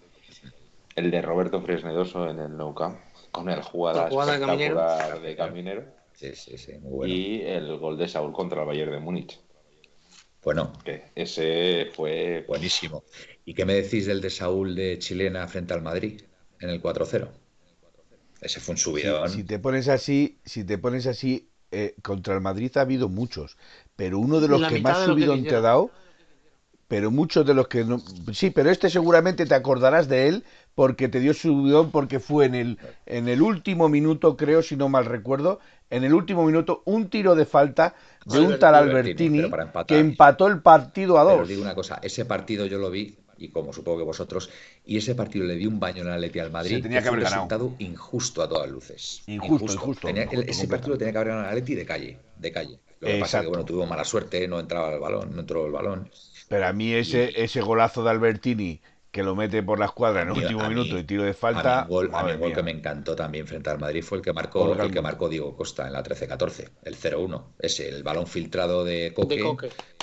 el 0.95 1.11
de 1.11 1.21
Roberto 1.21 1.61
Fresnedoso 1.61 2.29
en 2.29 2.39
el 2.39 2.55
Nou 2.55 2.73
Camp, 2.73 2.99
con 3.31 3.49
el 3.49 3.61
jugada, 3.61 4.07
espectacular 4.07 5.21
de 5.21 5.35
Caminero. 5.35 5.85
Sí, 6.13 6.35
sí, 6.35 6.57
sí, 6.57 6.73
muy 6.73 6.91
bueno. 6.91 7.13
Y 7.13 7.41
el 7.41 7.77
gol 7.77 7.97
de 7.97 8.07
Saúl 8.07 8.31
contra 8.31 8.61
el 8.61 8.67
Bayern 8.67 8.91
de 8.91 8.99
Múnich. 8.99 9.39
Bueno. 10.43 10.73
Que 10.83 11.05
ese 11.15 11.89
fue... 11.93 12.45
Buenísimo. 12.47 13.03
¿Y 13.45 13.53
qué 13.53 13.65
me 13.65 13.73
decís 13.73 14.05
del 14.05 14.21
de 14.21 14.29
Saúl 14.29 14.75
de 14.75 14.99
Chilena 14.99 15.47
frente 15.47 15.73
al 15.73 15.81
Madrid 15.81 16.21
en 16.59 16.69
el 16.69 16.81
4-0? 16.81 17.29
Ese 18.41 18.59
fue 18.59 18.73
un 18.73 18.77
subidón. 18.77 19.29
Si, 19.29 19.43
te 19.43 19.57
pones 19.57 19.87
así, 19.87 20.37
si 20.43 20.63
te 20.63 20.77
pones 20.77 21.07
así, 21.07 21.49
eh, 21.71 21.95
contra 22.03 22.35
el 22.35 22.41
Madrid 22.41 22.71
ha 22.75 22.81
habido 22.81 23.09
muchos, 23.09 23.57
pero 23.95 24.19
uno 24.19 24.39
de 24.39 24.47
los 24.47 24.67
que 24.67 24.81
más 24.81 25.05
subido 25.05 25.41
te 25.41 25.55
ha 25.55 25.61
dado, 25.61 25.91
pero 26.87 27.11
muchos 27.11 27.45
de 27.45 27.53
los 27.53 27.67
que 27.67 27.83
no... 27.83 28.01
Sí, 28.33 28.49
pero 28.49 28.69
este 28.69 28.89
seguramente 28.89 29.45
te 29.45 29.55
acordarás 29.55 30.07
de 30.07 30.27
él 30.27 30.43
porque 30.75 31.07
te 31.07 31.19
dio 31.19 31.33
subidón 31.33 31.91
porque 31.91 32.19
fue 32.19 32.45
en 32.45 32.55
el, 32.55 32.79
en 33.05 33.27
el 33.27 33.41
último 33.41 33.89
minuto, 33.89 34.37
creo, 34.37 34.61
si 34.61 34.75
no 34.75 34.89
mal 34.89 35.05
recuerdo, 35.05 35.59
en 35.89 36.03
el 36.03 36.13
último 36.13 36.45
minuto 36.45 36.81
un 36.85 37.09
tiro 37.09 37.35
de 37.35 37.45
falta 37.45 37.95
de 38.25 38.39
un 38.39 38.59
tal 38.59 38.75
Albertini, 38.75 39.49
que 39.87 39.99
empató 39.99 40.47
el 40.47 40.61
partido 40.61 41.19
a 41.19 41.23
dos. 41.23 41.33
Pero 41.33 41.47
digo 41.47 41.61
una 41.61 41.75
cosa, 41.75 41.99
ese 42.01 42.25
partido 42.25 42.65
yo 42.65 42.79
lo 42.79 42.89
vi 42.89 43.15
y 43.37 43.49
como 43.49 43.73
supongo 43.73 43.99
que 43.99 44.03
vosotros, 44.03 44.49
y 44.85 44.97
ese 44.97 45.15
partido 45.15 45.45
le 45.45 45.55
dio 45.55 45.69
un 45.69 45.79
baño 45.79 46.01
en 46.01 46.07
la 46.07 46.15
Atleti 46.15 46.39
al 46.39 46.51
Madrid, 46.51 46.81
tenía 46.81 47.01
que, 47.01 47.07
haber 47.09 47.19
un 47.21 47.25
resultado 47.25 47.75
injusto 47.79 48.41
a 48.41 48.47
todas 48.47 48.69
luces. 48.69 49.23
Injusto, 49.27 49.73
injusto. 49.73 50.07
ese 50.07 50.67
partido 50.67 50.97
tenía 50.97 51.11
que 51.11 51.17
haber 51.17 51.29
ganado 51.29 51.47
al 51.47 51.53
Atleti 51.53 51.75
de 51.75 51.85
calle, 51.85 52.19
de 52.37 52.51
calle. 52.51 52.79
Lo 53.03 53.09
que 53.09 53.19
pasa 53.19 53.39
es 53.39 53.43
que 53.43 53.49
bueno, 53.49 53.65
tuvo 53.65 53.85
mala 53.85 54.05
suerte, 54.05 54.47
no 54.47 54.59
entraba 54.59 54.93
el 54.93 54.99
balón, 54.99 55.33
no 55.33 55.41
entró 55.41 55.65
el 55.65 55.71
balón. 55.71 56.09
Pero 56.47 56.67
a 56.67 56.73
mí 56.73 56.93
ese, 56.93 57.33
ese 57.41 57.61
golazo 57.61 58.03
de 58.03 58.09
Albertini 58.11 58.81
que 59.13 59.21
lo 59.21 59.35
mete 59.35 59.61
por 59.61 59.77
la 59.77 59.85
escuadra 59.85 60.23
en 60.23 60.29
el 60.29 60.37
último 60.39 60.67
minuto 60.67 60.97
y 60.97 61.03
tiro 61.03 61.21
de 61.21 61.35
falta. 61.35 61.81
A 61.81 61.83
mí, 61.83 61.89
gol, 61.89 62.09
a 62.11 62.23
mí 62.23 62.35
gol 62.35 62.51
que 62.51 62.63
me 62.63 62.71
encantó 62.71 63.15
también 63.15 63.45
frente 63.45 63.69
al 63.69 63.77
Madrid 63.77 64.01
fue 64.01 64.17
el 64.17 64.23
que 64.23 64.33
marcó 64.33 64.73
el 64.73 64.91
que 64.91 65.01
marcó 65.03 65.29
Diego 65.29 65.55
Costa 65.55 65.85
en 65.85 65.93
la 65.93 66.03
13-14, 66.03 66.69
el 66.81 66.95
0-1. 66.97 67.43
Ese, 67.59 67.89
el 67.89 68.01
balón 68.01 68.25
filtrado 68.25 68.83
de 68.83 69.13
Coque. 69.13 69.43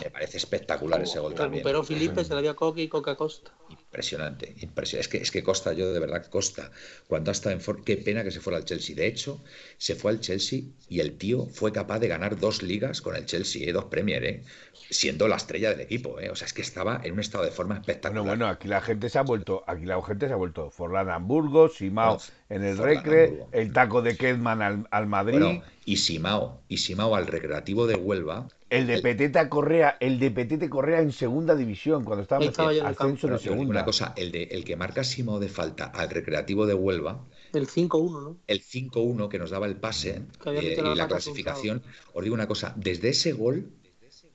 Me 0.04 0.10
parece 0.10 0.36
espectacular 0.36 1.02
ese 1.02 1.18
gol 1.18 1.34
también. 1.34 1.64
Pero 1.64 1.82
Felipe 1.82 2.24
se 2.24 2.34
la 2.36 2.40
dio 2.40 2.52
a 2.52 2.54
Coque 2.54 2.82
y 2.82 2.88
Coca 2.88 3.16
Costa. 3.16 3.50
Impresionante, 3.90 4.54
impresionante. 4.60 5.00
Es 5.00 5.08
que, 5.08 5.18
es 5.18 5.30
que 5.32 5.42
Costa, 5.42 5.72
yo 5.72 5.92
de 5.92 5.98
verdad, 5.98 6.24
Costa, 6.26 6.70
cuando 7.08 7.32
hasta 7.32 7.50
en 7.50 7.60
For... 7.60 7.82
qué 7.82 7.96
pena 7.96 8.22
que 8.22 8.30
se 8.30 8.38
fuera 8.38 8.56
al 8.56 8.64
Chelsea. 8.64 8.94
De 8.94 9.04
hecho, 9.04 9.42
se 9.78 9.96
fue 9.96 10.12
al 10.12 10.20
Chelsea 10.20 10.60
y 10.88 11.00
el 11.00 11.18
tío 11.18 11.46
fue 11.46 11.72
capaz 11.72 11.98
de 11.98 12.06
ganar 12.06 12.38
dos 12.38 12.62
ligas 12.62 13.00
con 13.00 13.16
el 13.16 13.26
Chelsea, 13.26 13.68
¿eh? 13.68 13.72
dos 13.72 13.86
Premier, 13.86 14.24
¿eh? 14.24 14.44
siendo 14.90 15.26
la 15.26 15.34
estrella 15.34 15.70
del 15.70 15.80
equipo. 15.80 16.20
¿eh? 16.20 16.30
O 16.30 16.36
sea, 16.36 16.46
es 16.46 16.52
que 16.52 16.62
estaba 16.62 17.00
en 17.02 17.14
un 17.14 17.18
estado 17.18 17.42
de 17.42 17.50
forma 17.50 17.74
espectacular. 17.74 18.22
Bueno, 18.22 18.44
bueno, 18.44 18.52
aquí 18.52 18.68
la 18.68 18.80
gente 18.80 19.08
se 19.08 19.18
ha 19.18 19.22
vuelto, 19.22 19.64
aquí 19.66 19.84
la 19.84 20.00
gente 20.02 20.28
se 20.28 20.34
ha 20.34 20.36
vuelto 20.36 20.70
Forlán 20.70 21.10
Hamburgo, 21.10 21.68
Simao 21.68 22.20
en 22.48 22.62
el 22.62 22.78
Recre, 22.78 23.44
el 23.50 23.72
taco 23.72 24.02
de 24.02 24.16
Kedman 24.16 24.86
al, 24.88 25.06
Madrid. 25.08 25.62
y 25.84 25.96
Simao, 25.96 26.60
y 26.68 26.78
Simao 26.78 27.16
al 27.16 27.26
Recreativo 27.26 27.88
de 27.88 27.96
Huelva. 27.96 28.46
El 28.70 28.86
de 28.86 29.02
Peteta 29.02 29.48
Correa, 29.48 29.96
el 30.00 30.18
de 30.18 30.30
Petete 30.30 30.70
Correa 30.70 31.00
en 31.00 31.12
segunda 31.12 31.56
división, 31.56 32.04
cuando 32.04 32.22
estaba 32.22 32.44
en 32.44 32.86
ascenso 32.86 33.28
de 33.28 33.38
segunda. 33.38 33.70
Una 33.70 33.84
cosa, 33.84 34.14
el 34.16 34.30
de 34.30 34.44
el 34.44 34.64
que 34.64 34.76
marca 34.76 35.04
Simao 35.04 35.40
de 35.40 35.48
falta 35.48 35.86
al 35.86 36.08
Recreativo 36.08 36.66
de 36.66 36.74
Huelva. 36.74 37.26
El 37.52 37.66
5-1, 37.66 38.22
¿no? 38.22 38.36
El 38.46 38.62
5-1 38.62 39.28
que 39.28 39.38
nos 39.38 39.50
daba 39.50 39.66
el 39.66 39.76
pase 39.76 40.22
eh, 40.46 40.78
y 40.80 40.96
la 40.96 41.08
clasificación. 41.08 41.82
Os 42.14 42.22
digo 42.22 42.34
una 42.34 42.46
cosa, 42.46 42.72
desde 42.76 43.08
ese 43.08 43.32
gol 43.32 43.72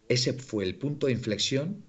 ese 0.07 0.33
fue 0.33 0.63
el 0.63 0.75
punto 0.75 1.07
de 1.07 1.13
inflexión 1.13 1.83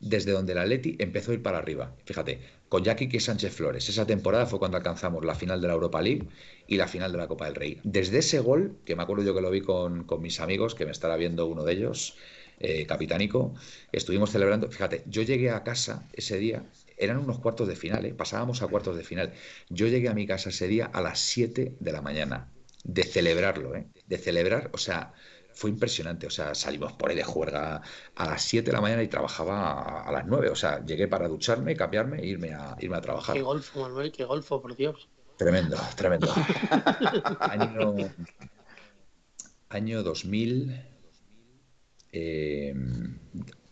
desde 0.00 0.32
donde 0.32 0.52
el 0.52 0.58
Atleti 0.58 0.96
empezó 0.98 1.30
a 1.30 1.34
ir 1.34 1.42
para 1.42 1.58
arriba. 1.58 1.94
Fíjate, 2.04 2.40
con 2.70 2.84
Jackie 2.84 3.08
que 3.08 3.18
Sánchez 3.18 3.52
Flores. 3.52 3.88
Esa 3.88 4.06
temporada 4.06 4.46
fue 4.46 4.60
cuando 4.60 4.76
alcanzamos 4.76 5.24
la 5.24 5.34
final 5.34 5.60
de 5.60 5.66
la 5.66 5.74
Europa 5.74 6.00
League 6.00 6.28
y 6.68 6.76
la 6.76 6.86
final 6.86 7.10
de 7.10 7.18
la 7.18 7.26
Copa 7.26 7.46
del 7.46 7.56
Rey. 7.56 7.80
Desde 7.82 8.18
ese 8.18 8.38
gol, 8.38 8.76
que 8.84 8.94
me 8.94 9.02
acuerdo 9.02 9.24
yo 9.24 9.34
que 9.34 9.40
lo 9.40 9.50
vi 9.50 9.60
con, 9.60 10.06
mis 10.20 10.38
amigos, 10.38 10.76
que 10.76 10.86
me 10.86 10.92
estará 10.92 11.16
viendo 11.16 11.46
uno 11.46 11.64
de 11.64 11.72
ellos, 11.72 12.16
eh, 12.60 12.86
capitánico, 12.86 13.54
estuvimos 13.90 14.30
celebrando. 14.30 14.70
Fíjate, 14.70 15.02
yo 15.06 15.22
llegué 15.22 15.50
a 15.50 15.64
casa 15.64 16.08
ese 16.12 16.38
día, 16.38 16.62
eran 16.96 17.18
unos 17.18 17.40
cuartos 17.40 17.66
de 17.66 17.74
final, 17.74 18.06
¿eh? 18.06 18.14
pasábamos 18.14 18.62
a 18.62 18.68
cuartos 18.68 18.96
de 18.96 19.02
final. 19.02 19.32
Yo 19.68 19.88
llegué 19.88 20.08
a 20.08 20.14
mi 20.14 20.28
casa 20.28 20.50
ese 20.50 20.68
día 20.68 20.86
a 20.92 21.00
las 21.00 21.18
7 21.18 21.74
de 21.80 21.92
la 21.92 22.02
mañana, 22.02 22.52
de 22.84 23.02
celebrarlo, 23.02 23.74
¿eh? 23.74 23.88
de 24.06 24.16
celebrar, 24.16 24.70
o 24.72 24.78
sea, 24.78 25.12
fue 25.54 25.70
impresionante. 25.70 26.26
O 26.26 26.30
sea, 26.30 26.54
salimos 26.54 26.92
por 26.92 27.10
ahí 27.10 27.16
de 27.16 27.24
juerga 27.24 27.82
a 28.14 28.26
las 28.26 28.42
7 28.42 28.66
de 28.66 28.72
la 28.72 28.80
mañana 28.80 29.02
y 29.02 29.08
trabajaba 29.08 30.02
a, 30.02 30.12
las 30.12 30.26
9. 30.26 30.50
O 30.50 30.54
sea, 30.54 30.84
llegué 30.84 31.08
para 31.08 31.28
ducharme, 31.28 31.76
cambiarme 31.76 32.20
e 32.20 32.26
irme 32.26 32.52
a, 32.54 32.76
irme 32.80 32.96
a 32.96 33.00
trabajar. 33.00 33.34
Qué 33.34 33.42
golfo, 33.42 33.80
Manuel, 33.82 34.12
qué 34.12 34.24
golfo, 34.24 34.60
por 34.60 34.76
Dios. 34.76 35.08
Tremendo, 35.36 35.76
tremendo. 35.96 36.32
año, 37.40 37.94
año 39.70 40.02
2000. 40.02 40.86
Eh, 42.12 42.74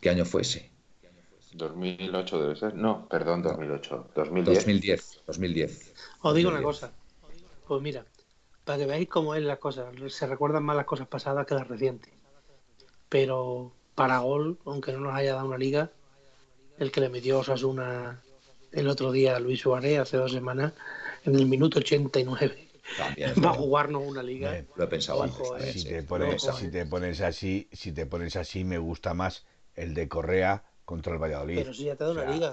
¿Qué 0.01 0.11
año 0.11 0.25
fue 0.25 0.43
ese? 0.43 0.71
2008 1.53 2.41
debe 2.41 2.57
ser. 2.57 2.75
No, 2.75 3.09
perdón, 3.09 3.43
2008. 3.43 4.11
2010. 4.15 4.65
2010. 4.65 5.23
2010. 5.27 5.95
Os 6.23 6.35
digo 6.35 6.51
una 6.51 6.63
cosa. 6.63 6.93
Pues 7.67 7.83
mira, 7.83 8.07
para 8.69 8.81
que 8.81 8.85
veáis 8.85 9.09
cómo 9.09 9.35
es 9.35 9.43
las 9.43 9.57
cosas. 9.57 9.87
Se 10.09 10.27
recuerdan 10.27 10.63
más 10.63 10.77
las 10.77 10.85
cosas 10.85 11.09
pasadas 11.09 11.47
que 11.47 11.55
las 11.55 11.67
recientes. 11.67 12.13
Pero 13.09 13.73
para 13.95 14.19
gol, 14.19 14.59
aunque 14.67 14.93
no 14.93 15.01
nos 15.01 15.15
haya 15.15 15.33
dado 15.33 15.47
una 15.49 15.57
liga, 15.57 15.91
el 16.79 16.93
que 16.93 17.01
le 17.01 17.09
metió 17.09 17.39
Osasuna 17.39 18.21
el 18.73 18.89
otro 18.89 19.11
día 19.11 19.37
a 19.37 19.41
Luis 19.41 19.61
Suárez 19.61 20.01
hace 20.01 20.19
dos 20.19 20.33
semanas, 20.33 20.75
en 21.25 21.35
el 21.37 21.47
minuto 21.47 21.79
89. 21.79 22.69
También, 22.99 23.33
va 23.43 23.53
a 23.53 23.55
jugarnos 23.55 24.03
una 24.07 24.23
liga. 24.23 24.63
lo 24.77 24.85
he 24.85 24.87
pensado 24.87 25.23
antes. 25.23 25.73
si, 25.73 25.89
te 25.89 26.03
pones, 26.03 26.43
si 26.43 26.71
te 26.71 26.85
pones 26.85 27.23
así, 27.23 27.71
si 27.73 27.93
te 27.93 28.05
pones 28.05 28.37
así, 28.37 28.65
me 28.65 28.77
gusta 28.77 29.15
más 29.15 29.47
el 29.77 29.95
de 29.95 30.09
Correa 30.09 30.63
contra 30.89 31.13
el 31.13 31.19
Valladolid. 31.19 31.59
Pero 31.59 31.75
si 31.75 31.85
ya 31.85 31.97
te 31.97 32.05
da 32.05 32.13
una 32.13 32.25
liga, 32.25 32.51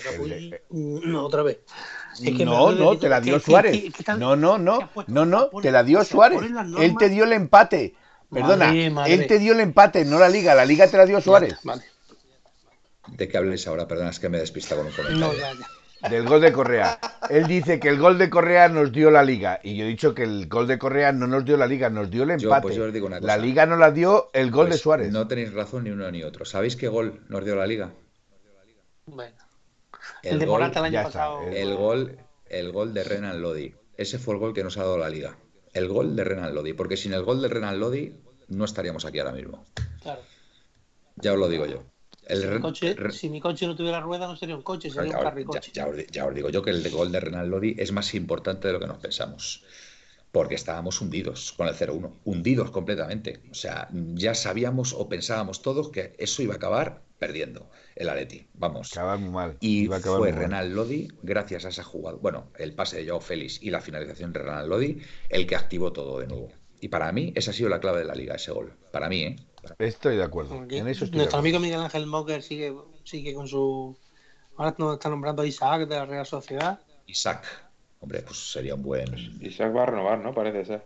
no, 0.69 1.25
otra 1.25 1.41
vez. 1.41 1.59
no, 2.43 2.73
no, 2.73 2.97
te 2.97 3.07
la 3.07 3.21
dio 3.21 3.39
Suárez. 3.39 3.93
no, 4.17 4.35
no, 4.35 4.57
no, 4.57 4.89
no, 5.07 5.25
no, 5.25 5.49
te 5.61 5.71
la 5.71 5.83
dio 5.83 6.03
Suárez. 6.03 6.41
Él 6.77 6.97
te 6.99 7.07
dio 7.07 7.23
el 7.23 7.31
empate. 7.31 7.95
Perdona, 8.29 8.73
él 9.07 9.27
te 9.27 9.39
dio 9.39 9.53
el 9.53 9.61
empate, 9.61 10.03
no 10.03 10.19
la 10.19 10.27
liga. 10.27 10.53
La 10.53 10.65
liga 10.65 10.85
te 10.89 10.97
la 10.97 11.05
dio 11.05 11.21
Suárez. 11.21 11.55
¿De 13.07 13.29
qué 13.29 13.37
habléis 13.37 13.65
ahora? 13.67 13.87
Perdona, 13.87 14.09
es 14.09 14.19
que 14.19 14.27
me 14.27 14.37
despista 14.37 14.75
con 14.75 14.87
un 14.87 14.91
comentario. 14.91 15.31
Del 16.09 16.27
gol 16.27 16.41
de 16.41 16.51
Correa. 16.51 16.99
Él 17.29 17.47
dice 17.47 17.79
que 17.79 17.87
el 17.87 17.97
gol 17.97 18.17
de 18.17 18.29
Correa 18.29 18.67
nos 18.67 18.91
dio 18.91 19.11
la 19.11 19.23
liga. 19.23 19.61
Y 19.63 19.77
yo 19.77 19.85
he 19.85 19.87
dicho 19.87 20.13
que 20.13 20.23
el 20.23 20.49
gol 20.49 20.67
de 20.67 20.77
Correa 20.77 21.13
no 21.13 21.25
nos 21.25 21.45
dio 21.45 21.55
la 21.55 21.67
liga, 21.67 21.89
nos 21.89 22.11
dio 22.11 22.23
el 22.23 22.35
pues 22.35 22.43
empate. 22.43 23.21
La 23.21 23.37
liga 23.37 23.65
no 23.65 23.77
la 23.77 23.91
dio 23.91 24.29
el 24.33 24.51
gol 24.51 24.65
de 24.65 24.71
pues 24.71 24.81
Suárez. 24.81 25.13
No 25.13 25.25
tenéis 25.25 25.53
razón 25.53 25.85
ni 25.85 25.91
uno 25.91 26.11
ni 26.11 26.21
otro. 26.21 26.43
¿Sabéis 26.43 26.75
qué 26.75 26.89
gol 26.89 27.21
nos 27.29 27.45
dio 27.45 27.55
la 27.55 27.65
liga? 27.65 27.93
Bueno. 29.05 29.35
El, 30.23 30.39
de 30.39 30.45
Morata 30.45 30.79
el 30.79 30.85
año 30.85 31.03
pasado. 31.03 31.41
El 31.41 31.75
gol, 31.75 32.17
el 32.47 32.71
gol 32.71 32.93
de 32.93 33.03
Renan 33.03 33.41
Lodi. 33.41 33.73
Ese 33.97 34.19
fue 34.19 34.33
el 34.33 34.39
gol 34.39 34.53
que 34.53 34.63
nos 34.63 34.77
ha 34.77 34.81
dado 34.81 34.97
la 34.97 35.09
liga. 35.09 35.37
El 35.73 35.87
gol 35.87 36.15
de 36.15 36.23
Renan 36.23 36.53
Lodi. 36.53 36.73
Porque 36.73 36.97
sin 36.97 37.13
el 37.13 37.23
gol 37.23 37.41
de 37.41 37.47
Renan 37.47 37.79
Lodi 37.79 38.15
no 38.47 38.65
estaríamos 38.65 39.05
aquí 39.05 39.19
ahora 39.19 39.33
mismo. 39.33 39.65
Claro. 40.01 40.21
Ya 41.17 41.33
os 41.33 41.39
lo 41.39 41.47
digo 41.47 41.65
yo. 41.65 41.83
si, 43.11 43.29
mi 43.29 43.39
coche 43.39 43.67
no 43.67 43.75
tuviera 43.75 44.01
rueda, 44.01 44.27
no 44.27 44.35
sería 44.35 44.55
un 44.55 44.63
coche, 44.63 44.89
sería 44.89 45.17
un 45.17 45.23
carricoche. 45.23 45.71
Ya, 45.71 45.87
ya, 46.11 46.25
os, 46.25 46.35
digo 46.35 46.49
yo 46.49 46.61
que 46.61 46.71
el 46.71 46.89
gol 46.89 47.11
de 47.11 47.19
Renan 47.19 47.49
Lodi 47.49 47.75
es 47.77 47.91
más 47.91 48.13
importante 48.13 48.67
de 48.67 48.73
lo 48.73 48.79
que 48.79 48.87
nos 48.87 48.97
pensamos. 48.97 49.63
Porque 50.31 50.55
estábamos 50.55 50.99
hundidos 50.99 51.53
con 51.53 51.67
el 51.67 51.75
0-1. 51.75 52.11
Hundidos 52.25 52.71
completamente. 52.71 53.41
O 53.49 53.53
sea, 53.53 53.87
ya 53.93 54.35
sabíamos 54.35 54.91
o 54.91 55.07
pensábamos 55.07 55.61
todos 55.61 55.89
que 55.89 56.13
eso 56.17 56.41
iba 56.41 56.53
a 56.53 56.57
acabar 56.57 57.04
perdiendo 57.17 57.69
el 57.95 58.09
Atleti. 58.09 58.47
Vamos. 58.53 58.91
Acaba 58.91 59.17
muy 59.17 59.29
mal. 59.29 59.57
Y 59.59 59.87
fue 59.87 60.31
Renan 60.31 60.75
Lodi, 60.75 61.07
gracias 61.23 61.65
a 61.65 61.69
esa 61.69 61.83
jugada, 61.83 62.17
bueno, 62.17 62.51
el 62.57 62.73
pase 62.73 62.97
de 62.97 63.07
Joao 63.07 63.21
Félix 63.21 63.61
y 63.61 63.69
la 63.69 63.81
finalización 63.81 64.33
de 64.33 64.39
Renan 64.39 64.69
Lodi, 64.69 65.01
el 65.29 65.47
que 65.47 65.55
activó 65.55 65.91
todo 65.91 66.19
de 66.19 66.27
nuevo. 66.27 66.49
Y 66.81 66.89
para 66.89 67.11
mí, 67.11 67.33
esa 67.35 67.51
ha 67.51 67.53
sido 67.53 67.69
la 67.69 67.79
clave 67.79 67.99
de 67.99 68.05
la 68.05 68.15
liga, 68.15 68.35
ese 68.35 68.51
gol. 68.51 68.73
Para 68.91 69.09
mí, 69.09 69.23
¿eh? 69.23 69.35
Estoy 69.79 70.17
de 70.17 70.23
acuerdo. 70.23 70.63
Nuestro 71.11 71.39
amigo 71.39 71.59
Miguel 71.59 71.79
Ángel 71.79 72.05
Mocker 72.05 72.43
sigue, 72.43 72.75
sigue 73.03 73.33
con 73.33 73.47
su. 73.47 73.97
Ahora 74.57 74.75
nos 74.77 74.93
está 74.93 75.09
nombrando 75.09 75.41
a 75.41 75.47
Isaac 75.47 75.87
de 75.87 75.95
la 75.95 76.05
Real 76.05 76.25
Sociedad. 76.25 76.79
Isaac. 77.07 77.45
Hombre, 77.99 78.21
pues 78.21 78.51
sería 78.51 78.75
un 78.75 78.83
buen. 78.83 79.13
Isaac 79.41 79.75
va 79.75 79.83
a 79.83 79.85
renovar, 79.87 80.19
¿no? 80.19 80.33
Parece 80.33 80.65
ser. 80.65 80.83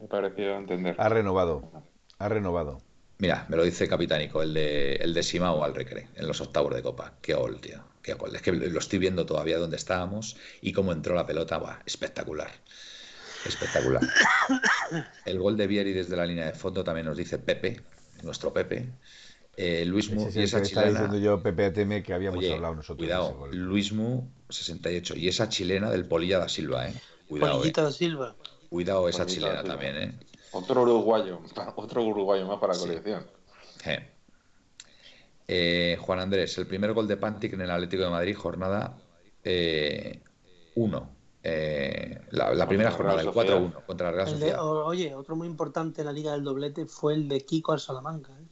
Me 0.00 0.06
pareció 0.06 0.56
entender. 0.56 0.94
Ha 0.98 1.08
renovado. 1.08 1.70
Ha 2.18 2.28
renovado. 2.28 2.82
Mira, 3.18 3.46
me 3.48 3.56
lo 3.56 3.64
dice 3.64 3.88
Capitánico, 3.88 4.42
el 4.42 4.52
de, 4.52 4.96
el 4.96 5.14
de 5.14 5.22
Simao 5.22 5.64
al 5.64 5.74
Recre, 5.74 6.08
en 6.14 6.26
los 6.26 6.40
octavos 6.40 6.74
de 6.74 6.82
Copa. 6.82 7.14
Qué 7.22 7.34
gol, 7.34 7.60
tío. 7.60 7.82
Qué 8.02 8.14
gol. 8.14 8.36
Es 8.36 8.42
que 8.42 8.52
lo 8.52 8.78
estoy 8.78 8.98
viendo 8.98 9.24
todavía 9.24 9.58
donde 9.58 9.76
estábamos 9.76 10.36
y 10.60 10.72
cómo 10.72 10.92
entró 10.92 11.14
la 11.14 11.26
pelota. 11.26 11.58
Va, 11.58 11.82
espectacular. 11.86 12.50
Espectacular. 13.44 14.02
El 15.24 15.38
gol 15.38 15.56
de 15.56 15.66
Vieri 15.66 15.92
desde 15.92 16.16
la 16.16 16.26
línea 16.26 16.46
de 16.46 16.52
fondo 16.52 16.84
también 16.84 17.06
nos 17.06 17.16
dice 17.16 17.38
Pepe, 17.38 17.80
nuestro 18.22 18.52
Pepe. 18.52 18.90
Eh, 19.56 19.86
Luis 19.86 20.10
Mu 20.10 20.28
y 20.34 20.42
esa 20.42 20.60
chilena. 20.60 20.90
diciendo 20.90 21.18
yo 21.18 21.42
Pepe 21.42 21.64
ATM 21.64 22.02
que 22.02 22.12
habíamos 22.12 22.44
hablado 22.44 22.74
nosotros. 22.74 22.98
Cuidado, 22.98 23.48
Luis 23.50 23.92
Mu 23.92 24.28
68 24.50 25.16
y 25.16 25.28
esa 25.28 25.48
chilena 25.48 25.90
del 25.90 26.04
Polilla 26.04 26.38
da 26.38 26.48
Silva, 26.48 26.88
eh. 26.88 26.94
Cuidado. 27.26 27.64
Eh. 27.64 27.72
da 27.74 27.90
Silva. 27.90 28.36
Cuidado 28.68 29.08
esa 29.08 29.24
chilena 29.24 29.64
también, 29.64 29.96
eh. 29.96 30.14
Otro 30.56 30.82
uruguayo, 30.82 31.40
otro 31.76 32.02
uruguayo 32.02 32.46
más 32.46 32.58
para 32.58 32.74
la 32.74 32.78
colección. 32.78 33.26
Eh, 35.48 35.96
Juan 36.00 36.18
Andrés, 36.18 36.58
el 36.58 36.66
primer 36.66 36.92
gol 36.92 37.06
de 37.06 37.16
Pantic 37.16 37.52
en 37.52 37.60
el 37.60 37.70
Atlético 37.70 38.04
de 38.04 38.10
Madrid, 38.10 38.36
jornada 38.36 38.98
1. 40.74 41.16
Eh, 41.48 42.18
la, 42.30 42.66
primera 42.66 42.90
jornada, 42.90 43.20
el 43.20 43.28
4-1 43.28 43.84
contra 43.86 44.10
la 44.10 44.16
Real 44.16 44.28
Sociedad. 44.28 44.58
oye, 44.60 45.14
otro 45.14 45.36
muy 45.36 45.46
importante 45.46 46.00
en 46.00 46.06
la 46.06 46.12
Liga 46.12 46.32
del 46.32 46.42
Doblete 46.42 46.86
fue 46.86 47.14
el 47.14 47.28
de 47.28 47.42
Kiko 47.42 47.70
al 47.70 47.78
Salamanca. 47.78 48.32
¿eh? 48.32 48.46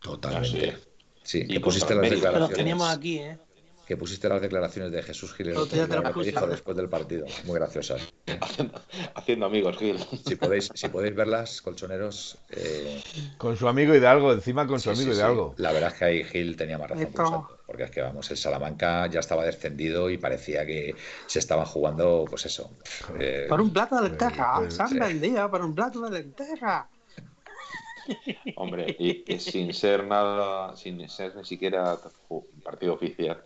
Totalmente. 0.00 0.70
Ah, 0.70 0.78
sí, 1.22 1.46
que 1.46 1.60
pusiste 1.60 1.94
las 1.94 2.08
declaraciones. 2.08 2.50
Lo 2.50 2.56
teníamos 2.56 2.88
aquí, 2.88 3.18
¿eh? 3.18 3.38
Que 3.86 3.96
pusiste 3.96 4.28
las 4.28 4.40
declaraciones 4.40 4.90
de 4.90 5.02
Jesús 5.02 5.32
Gil 5.34 5.54
que 5.70 6.24
dijo 6.24 6.46
después 6.46 6.76
del 6.76 6.88
partido. 6.88 7.26
Muy 7.44 7.54
graciosas. 7.54 8.02
Haciendo, 9.14 9.46
amigos, 9.46 9.76
Gil. 9.78 9.98
Si 10.26 10.34
podéis, 10.34 10.70
si 10.74 10.88
podéis 10.88 11.14
verlas, 11.14 11.62
colchoneros. 11.62 12.36
Eh, 12.50 13.02
con 13.38 13.56
su 13.56 13.68
amigo 13.68 13.94
Hidalgo, 13.94 14.32
encima 14.32 14.66
con 14.66 14.80
su 14.80 14.90
amigo 14.90 15.12
Hidalgo. 15.12 15.54
La 15.58 15.70
verdad 15.70 15.92
es 15.92 15.98
que 15.98 16.04
ahí 16.04 16.24
Gil 16.24 16.56
tenía 16.56 16.78
más 16.78 16.90
razón. 16.90 17.46
porque 17.64 17.84
es 17.84 17.90
que, 17.92 18.02
vamos, 18.02 18.28
el 18.30 18.36
Salamanca 18.36 19.06
ya 19.06 19.20
estaba 19.20 19.44
descendido 19.44 20.10
y 20.10 20.18
parecía 20.18 20.66
que 20.66 20.96
se 21.26 21.38
estaban 21.38 21.66
jugando, 21.66 22.24
pues 22.28 22.46
eso. 22.46 22.72
Eh, 23.20 23.46
por 23.48 23.60
un 23.60 23.72
plato 23.72 23.96
de 23.96 24.08
lenteja, 24.08 24.56
pues, 24.58 24.74
San 24.74 24.98
Bendía, 24.98 25.48
por 25.48 25.64
un 25.64 25.74
plato 25.74 26.00
de 26.00 26.10
lenteja. 26.10 26.88
Hombre, 28.56 28.96
y, 28.98 29.38
sin 29.38 29.72
ser 29.72 30.04
nada, 30.06 30.76
sin 30.76 31.08
ser 31.08 31.36
ni 31.36 31.44
siquiera 31.44 31.98
partido 32.62 32.94
oficial, 32.94 33.44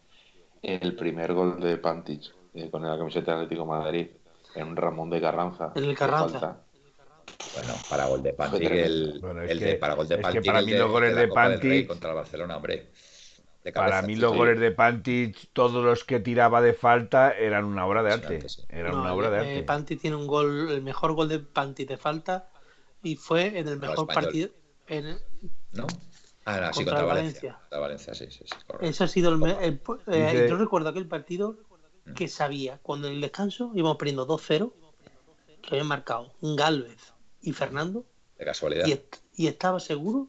el 0.63 0.95
primer 0.95 1.33
gol 1.33 1.61
de 1.61 1.77
Pantich 1.79 2.33
eh, 2.55 2.71
con 2.71 2.83
la 2.83 2.97
camiseta 2.99 3.33
del 3.33 3.45
Atlético 3.45 3.67
Madrid 3.67 4.09
en 4.55 4.69
un 4.69 4.77
Ramón 4.77 5.11
de 5.11 5.21
Carranza. 5.21 5.73
En 5.75 5.85
el 5.85 5.97
Carranza. 5.97 6.61
Bueno, 7.55 7.75
para 7.89 8.07
gol 8.07 8.23
de 8.23 8.33
Pantich, 8.33 8.71
el, 8.71 9.23
el 9.49 9.61
de, 9.61 9.75
para 9.77 9.95
gol 9.95 10.09
de 10.09 10.19
Pantich, 10.19 10.45
para 10.45 10.63
mí 10.63 10.73
los 10.73 10.91
goles 10.91 11.17
de, 11.17 11.29
Pantich 11.29 11.87
contra 11.87 12.11
el 12.11 12.17
Barcelona, 12.17 12.57
hombre. 12.57 12.91
para 13.73 14.03
mí 14.03 14.17
los 14.17 14.35
goles 14.35 14.59
de 14.59 14.73
Pantich, 14.73 15.49
todos 15.53 15.85
los 15.85 16.05
que 16.05 16.21
tiraba 16.21 16.61
de 16.61 16.75
falta 16.75 17.33
eran 17.33 17.65
una 17.65 17.87
obra 17.87 18.03
de 18.03 18.13
arte. 18.13 18.47
Eran 18.69 18.97
una 18.97 19.15
obra 19.15 19.31
de 19.31 19.39
arte. 19.39 19.59
Eh, 19.59 19.63
Pantich 19.63 20.01
tiene 20.01 20.17
un 20.17 20.27
gol, 20.27 20.71
el 20.71 20.83
mejor 20.83 21.15
gol 21.15 21.29
de 21.29 21.39
Pantich 21.39 21.89
de 21.89 21.97
falta 21.97 22.51
y 23.03 23.17
fue 23.17 23.59
en 23.59 23.69
el 23.69 23.79
mejor 23.79 24.07
partido. 24.07 24.51
En 24.87 25.19
¿No? 25.73 25.87
Ah, 26.51 26.73
sí, 26.73 26.85
contra, 26.85 27.03
Valencia. 27.03 27.59
Valencia, 27.71 28.15
sí, 28.15 28.27
sí, 28.31 28.45
Ese 28.81 29.05
ha 29.05 29.09
sido 29.09 29.33
el. 29.33 29.81
Eh, 30.09 30.47
yo 30.49 30.57
recuerdo 30.57 30.89
aquel 30.89 31.07
partido 31.07 31.57
mm. 32.07 32.13
que 32.15 32.29
sabía, 32.29 32.79
cuando 32.83 33.09
en 33.09 33.15
el 33.15 33.21
descanso 33.21 33.71
íbamos 33.75 33.97
perdiendo 33.97 34.27
2-0, 34.27 34.73
que 35.63 35.69
habían 35.71 35.87
marcado 35.87 36.33
Galvez 36.41 37.13
y 37.43 37.53
Fernando. 37.53 38.05
De 38.39 38.45
casualidad. 38.45 38.87
Y, 39.37 39.47
estaba 39.47 39.81
seguro 39.81 40.29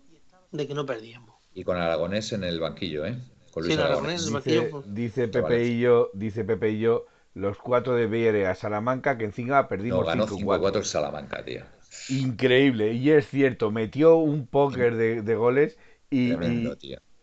de 0.52 0.68
que 0.68 0.74
no 0.74 0.86
perdíamos. 0.86 1.36
Y 1.54 1.64
con 1.64 1.78
Aragonés 1.78 2.32
en 2.34 2.44
el 2.44 2.60
banquillo, 2.60 3.06
¿eh? 3.06 3.18
Con 3.52 3.64
Luis 3.64 3.76
sí, 3.76 3.82
Aragonés. 3.82 4.28
En 4.28 4.36
el 4.36 4.44
dice, 4.44 4.60
banquillo, 4.62 4.84
dice 4.88 5.28
Pepe 5.28 5.66
y 5.66 5.80
yo, 5.80 6.10
dice 6.14 6.46
Pepe 6.46 6.72
y 6.72 6.80
yo, 6.80 7.08
los 7.34 7.58
cuatro 7.58 7.96
de 7.96 8.08
Viere 8.08 8.48
a 8.48 8.56
Salamanca, 8.56 9.18
que 9.18 9.26
encima 9.26 9.68
perdimos. 9.68 10.00
No, 10.02 10.06
ganó 10.06 10.28
5-4 10.28 10.78
el 10.78 10.86
Salamanca, 10.86 11.44
tío. 11.44 11.64
Increíble, 12.10 12.94
y 12.94 13.12
es 13.12 13.28
cierto, 13.28 13.72
metió 13.72 14.16
un 14.16 14.48
póker 14.48 14.96
de, 14.96 15.22
de 15.22 15.36
goles 15.36 15.78
y, 16.12 16.34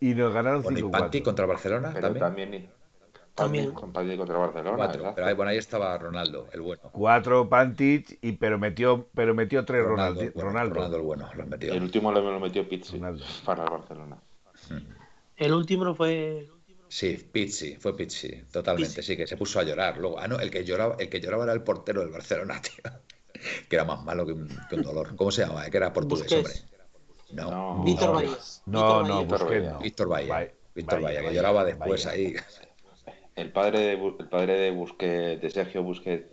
y, 0.01 0.13
nos 0.15 0.33
ganaron 0.33 0.63
5 0.63 0.89
4 0.89 1.23
contra 1.23 1.45
Barcelona 1.45 1.91
pero 1.93 2.13
también. 2.13 2.69
También, 3.39 3.71
con 3.71 3.93
contra 3.93 4.37
Barcelona. 4.37 4.91
pero 5.15 5.27
ahí, 5.27 5.33
bueno, 5.33 5.51
ahí 5.51 5.57
estaba 5.57 5.97
Ronaldo, 5.97 6.47
el 6.51 6.61
bueno. 6.61 6.89
Cuatro 6.91 7.47
Pantic, 7.47 8.19
y, 8.21 8.33
pero 8.33 8.59
metió 8.59 9.07
pero 9.15 9.33
metió 9.33 9.63
tres 9.63 9.85
Ronaldo. 9.85 10.21
Ronaldo, 10.35 10.75
Ronaldo. 10.75 10.97
el 10.97 11.03
bueno, 11.03 11.29
lo 11.35 11.45
metió. 11.45 11.73
El 11.73 11.83
último 11.83 12.11
lo, 12.11 12.39
metió 12.39 12.67
Pizzi 12.67 12.99
para 13.45 13.63
Barcelona. 13.63 14.17
Hmm. 14.69 14.79
El 15.37 15.53
último 15.53 15.95
fue. 15.95 16.49
Sí, 16.89 17.17
Pizzi, 17.31 17.75
fue 17.75 17.95
Pizzi, 17.95 18.43
totalmente, 18.51 19.01
sí, 19.01 19.15
que 19.15 19.27
se 19.27 19.37
puso 19.37 19.59
a 19.59 19.63
llorar. 19.63 19.97
Luego, 19.97 20.19
ah, 20.19 20.27
no, 20.27 20.39
el 20.39 20.49
que 20.51 20.65
lloraba, 20.65 20.95
el 20.99 21.07
que 21.07 21.21
lloraba 21.21 21.43
era 21.43 21.53
el 21.53 21.61
portero 21.61 22.01
del 22.01 22.09
Barcelona, 22.09 22.61
tío. 22.61 22.91
Que 23.69 23.75
era 23.75 23.85
más 23.85 24.03
malo 24.03 24.25
que 24.25 24.33
un, 24.33 24.49
que 24.69 24.75
un 24.75 24.81
dolor. 24.81 25.15
¿Cómo 25.15 25.31
se 25.31 25.45
llama? 25.45 25.69
Que 25.69 25.77
era 25.77 25.93
portugués, 25.93 26.29
hombre. 26.33 26.51
No. 27.31 27.83
Víctor 27.83 28.13
Bahía. 28.13 28.37
No, 28.65 29.03
no, 29.03 29.25
Víctor 29.79 30.07
Bahía. 30.07 30.51
Víctor 30.75 31.01
Bahía, 31.01 31.21
que 31.21 31.33
lloraba 31.33 31.65
después 31.65 32.05
ahí. 32.05 32.35
El 33.35 33.51
padre 33.51 33.79
de, 33.79 33.91
el 33.93 34.27
padre 34.27 34.59
de, 34.59 34.71
Busquets, 34.71 35.41
de 35.41 35.49
Sergio 35.49 35.81
Busquets 35.81 36.25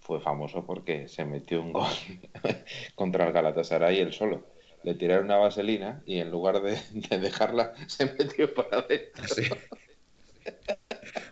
fue 0.00 0.20
famoso 0.20 0.64
porque 0.64 1.06
se 1.08 1.24
metió 1.26 1.60
un 1.60 1.72
gol 1.72 1.92
contra 2.94 3.26
el 3.26 3.32
Galatasaray 3.32 4.00
él 4.00 4.12
solo. 4.12 4.46
Le 4.82 4.94
tiraron 4.94 5.26
una 5.26 5.36
vaselina 5.36 6.02
y 6.06 6.20
en 6.20 6.30
lugar 6.30 6.62
de, 6.62 6.78
dejarla 7.18 7.74
se 7.86 8.06
metió 8.06 8.54
para 8.54 8.78
adentro. 8.78 9.24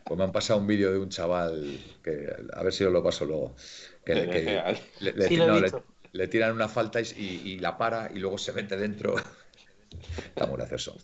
Pues 0.05 0.19
me 0.19 0.25
han 0.25 0.33
pasado 0.33 0.61
un 0.61 0.67
vídeo 0.67 0.93
de 0.93 0.99
un 0.99 1.09
chaval 1.09 1.81
que 2.03 2.29
a 2.53 2.63
ver 2.63 2.73
si 2.73 2.85
os 2.85 2.93
lo 2.93 3.03
paso 3.03 3.25
luego. 3.25 3.55
Que, 4.05 4.15
le, 4.15 5.13
le 5.13 5.73
tiran 6.29 6.53
una 6.53 6.69
falta 6.69 7.01
y, 7.01 7.59
la 7.59 7.77
para 7.77 8.11
y 8.15 8.19
luego 8.19 8.39
se 8.39 8.53
mete 8.53 8.77
dentro. 8.77 9.17
Está 10.35 10.47
muy 10.47 10.57
gracioso. 10.57 10.97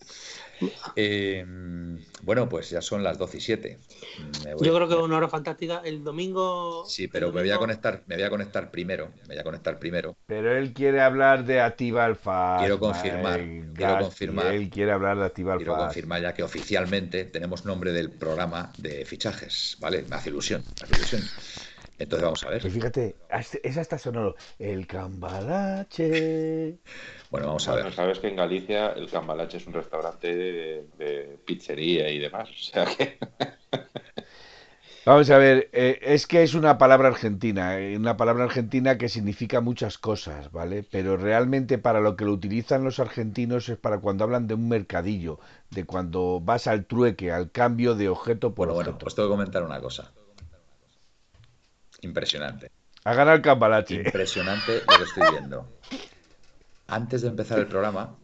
Eh, 0.96 1.44
bueno, 2.22 2.48
pues 2.48 2.70
ya 2.70 2.80
son 2.80 3.02
las 3.02 3.18
12 3.18 3.38
y 3.38 3.40
7. 3.40 3.78
Yo 4.60 4.74
creo 4.74 4.88
que 4.88 4.94
es 4.94 5.00
una 5.00 5.16
hora 5.16 5.28
fantástica. 5.28 5.82
El 5.84 6.04
domingo. 6.04 6.84
Sí, 6.86 7.08
pero 7.08 7.32
me 7.32 7.40
voy 7.40 7.50
a 7.50 7.58
conectar, 7.58 8.02
me 8.06 8.16
voy 8.16 8.24
a 8.24 8.30
conectar 8.30 8.70
primero. 8.70 9.10
Me 9.22 9.34
voy 9.34 9.38
a 9.38 9.44
conectar 9.44 9.78
primero. 9.78 10.16
Pero 10.26 10.56
él 10.56 10.72
quiere 10.72 11.00
hablar 11.00 11.44
de 11.44 11.60
Activa 11.60 12.04
Alfa. 12.04 12.58
Quiero 12.58 12.78
confirmar. 12.78 13.40
quiero 13.74 13.98
confirmar. 13.98 14.46
Él 14.54 14.70
quiere 14.70 14.92
hablar 14.92 15.18
de 15.18 15.24
Activa 15.24 15.54
Alfa. 15.54 15.64
Quiero 15.64 15.78
confirmar 15.78 16.22
ya 16.22 16.34
que 16.34 16.42
oficialmente 16.42 17.24
tenemos 17.24 17.64
nombre 17.64 17.92
del 17.92 18.10
programa 18.10 18.72
de 18.78 19.04
fichajes. 19.04 19.76
¿Vale? 19.80 20.04
Me 20.08 20.16
hace 20.16 20.30
ilusión. 20.30 20.62
Me 20.80 20.84
hace 20.84 20.96
ilusión. 20.96 21.22
Entonces 21.98 22.24
vamos 22.24 22.44
a 22.44 22.50
ver. 22.50 22.66
Y 22.66 22.70
fíjate, 22.70 23.16
es 23.62 23.78
hasta 23.78 23.98
sonoro. 23.98 24.34
El 24.58 24.86
cambalache. 24.86 26.78
Bueno, 27.30 27.46
vamos 27.46 27.66
a 27.66 27.74
ver. 27.76 27.92
sabes 27.94 28.18
que 28.18 28.28
en 28.28 28.36
Galicia 28.36 28.92
el 28.92 29.08
cambalache 29.08 29.56
es 29.56 29.66
un 29.66 29.72
restaurante 29.72 30.34
de, 30.36 31.38
pizzería 31.46 32.10
y 32.10 32.18
demás. 32.18 32.50
O 32.50 32.62
sea 32.62 32.84
que. 32.84 33.18
Vamos 35.04 35.30
a 35.30 35.38
ver, 35.38 35.68
eh, 35.72 35.98
es 36.02 36.28
que 36.28 36.44
es 36.44 36.54
una 36.54 36.78
palabra 36.78 37.08
argentina, 37.08 37.76
eh, 37.80 37.96
una 37.96 38.16
palabra 38.16 38.44
argentina 38.44 38.98
que 38.98 39.08
significa 39.08 39.60
muchas 39.60 39.98
cosas, 39.98 40.52
¿vale? 40.52 40.84
Pero 40.88 41.16
realmente 41.16 41.76
para 41.78 41.98
lo 42.00 42.14
que 42.14 42.24
lo 42.24 42.32
utilizan 42.32 42.84
los 42.84 43.00
argentinos 43.00 43.68
es 43.68 43.78
para 43.78 43.98
cuando 43.98 44.22
hablan 44.22 44.46
de 44.46 44.54
un 44.54 44.68
mercadillo, 44.68 45.40
de 45.70 45.84
cuando 45.86 46.38
vas 46.40 46.68
al 46.68 46.84
trueque, 46.84 47.32
al 47.32 47.50
cambio 47.50 47.96
de 47.96 48.10
objeto 48.10 48.54
por 48.54 48.68
bueno, 48.68 48.74
objeto. 48.74 48.90
Bueno, 48.92 48.98
pues 49.00 49.14
tengo 49.16 49.28
que 49.28 49.32
comentar 49.32 49.64
una 49.64 49.80
cosa. 49.80 50.12
Impresionante. 52.02 52.70
A 53.04 53.14
ganar 53.14 53.36
el 53.36 53.42
cambalache. 53.42 53.94
Impresionante 53.94 54.82
lo 54.88 54.96
que 54.96 55.04
estoy 55.04 55.30
viendo. 55.30 55.78
Antes 56.86 57.22
de 57.22 57.28
empezar 57.28 57.58
el 57.58 57.66
programa, 57.66 58.16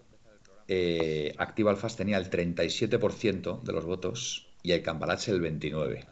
eh, 0.68 1.34
Activa 1.38 1.70
Alfas 1.70 1.96
tenía 1.96 2.18
el 2.18 2.30
37% 2.30 3.62
de 3.62 3.72
los 3.72 3.84
votos 3.84 4.48
y 4.62 4.72
el 4.72 4.82
cambalache 4.82 5.32
el 5.32 5.40
29%. 5.40 6.06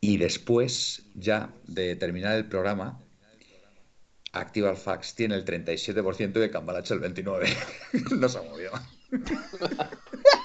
Y 0.00 0.18
después 0.18 1.06
ya 1.14 1.50
de 1.66 1.96
terminar 1.96 2.36
el 2.36 2.46
programa, 2.46 3.00
Activa 4.34 4.74
Fax 4.74 5.14
tiene 5.14 5.36
el 5.36 5.44
37% 5.44 6.36
y 6.36 6.42
el 6.42 6.50
Cambalache 6.50 6.92
el 6.92 7.00
29%. 7.00 8.10
no 8.18 8.28
se 8.28 8.38
ha 8.38 8.42
movido. 8.42 8.72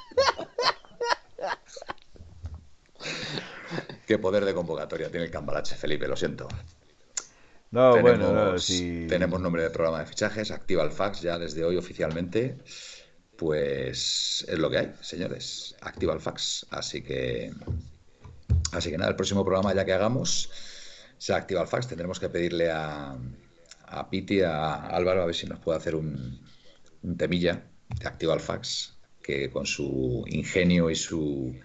Qué 4.09 4.17
poder 4.17 4.43
de 4.43 4.55
convocatoria 4.55 5.11
tiene 5.11 5.27
el 5.27 5.31
Cambalache, 5.31 5.75
Felipe, 5.75 6.07
lo 6.07 6.17
siento. 6.17 6.47
No, 7.69 7.93
tenemos, 7.93 8.01
bueno, 8.01 8.53
no, 8.53 9.07
tenemos 9.07 9.39
nombre 9.39 9.61
de 9.61 9.69
programa 9.69 9.99
de 9.99 10.07
fichajes, 10.07 10.49
activa 10.49 10.83
el 10.83 10.89
fax 10.89 11.21
ya 11.21 11.37
desde 11.37 11.63
hoy 11.63 11.77
oficialmente. 11.77 12.57
Pues 13.37 14.43
es 14.49 14.57
lo 14.57 14.71
que 14.71 14.79
hay, 14.79 14.93
señores. 15.01 15.75
Activa 15.81 16.15
el 16.15 16.21
fax. 16.21 16.65
Así 16.71 17.03
que 17.03 17.53
Así 18.71 18.89
que 18.89 18.97
nada, 18.97 19.11
el 19.11 19.15
próximo 19.15 19.45
programa 19.45 19.75
ya 19.75 19.85
que 19.85 19.93
hagamos 19.93 20.49
se 21.19 21.31
activa 21.35 21.61
el 21.61 21.67
fax. 21.67 21.87
Tendremos 21.87 22.19
que 22.19 22.29
pedirle 22.29 22.71
a, 22.71 23.15
a 23.85 24.09
Piti, 24.09 24.41
a 24.41 24.87
Álvaro, 24.87 25.21
a 25.21 25.27
ver 25.27 25.35
si 25.35 25.45
nos 25.45 25.59
puede 25.59 25.77
hacer 25.77 25.93
un, 25.93 26.39
temilla 27.15 27.63
de 27.89 28.07
activa 28.07 28.33
el 28.33 28.39
fax, 28.39 28.97
que 29.21 29.51
con 29.51 29.67
su 29.67 30.25
ingenio 30.29 30.89
y 30.89 30.95
su 30.95 31.55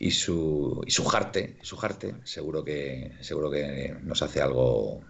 y 0.00 0.12
su 0.12 0.82
y 0.86 0.90
su 0.90 1.04
jarte, 1.04 1.58
su 1.60 1.76
jarte, 1.76 2.14
seguro 2.24 2.64
que 2.64 3.12
seguro 3.20 3.50
que 3.50 3.94
nos 4.02 4.22
hace 4.22 4.40
algo. 4.40 5.02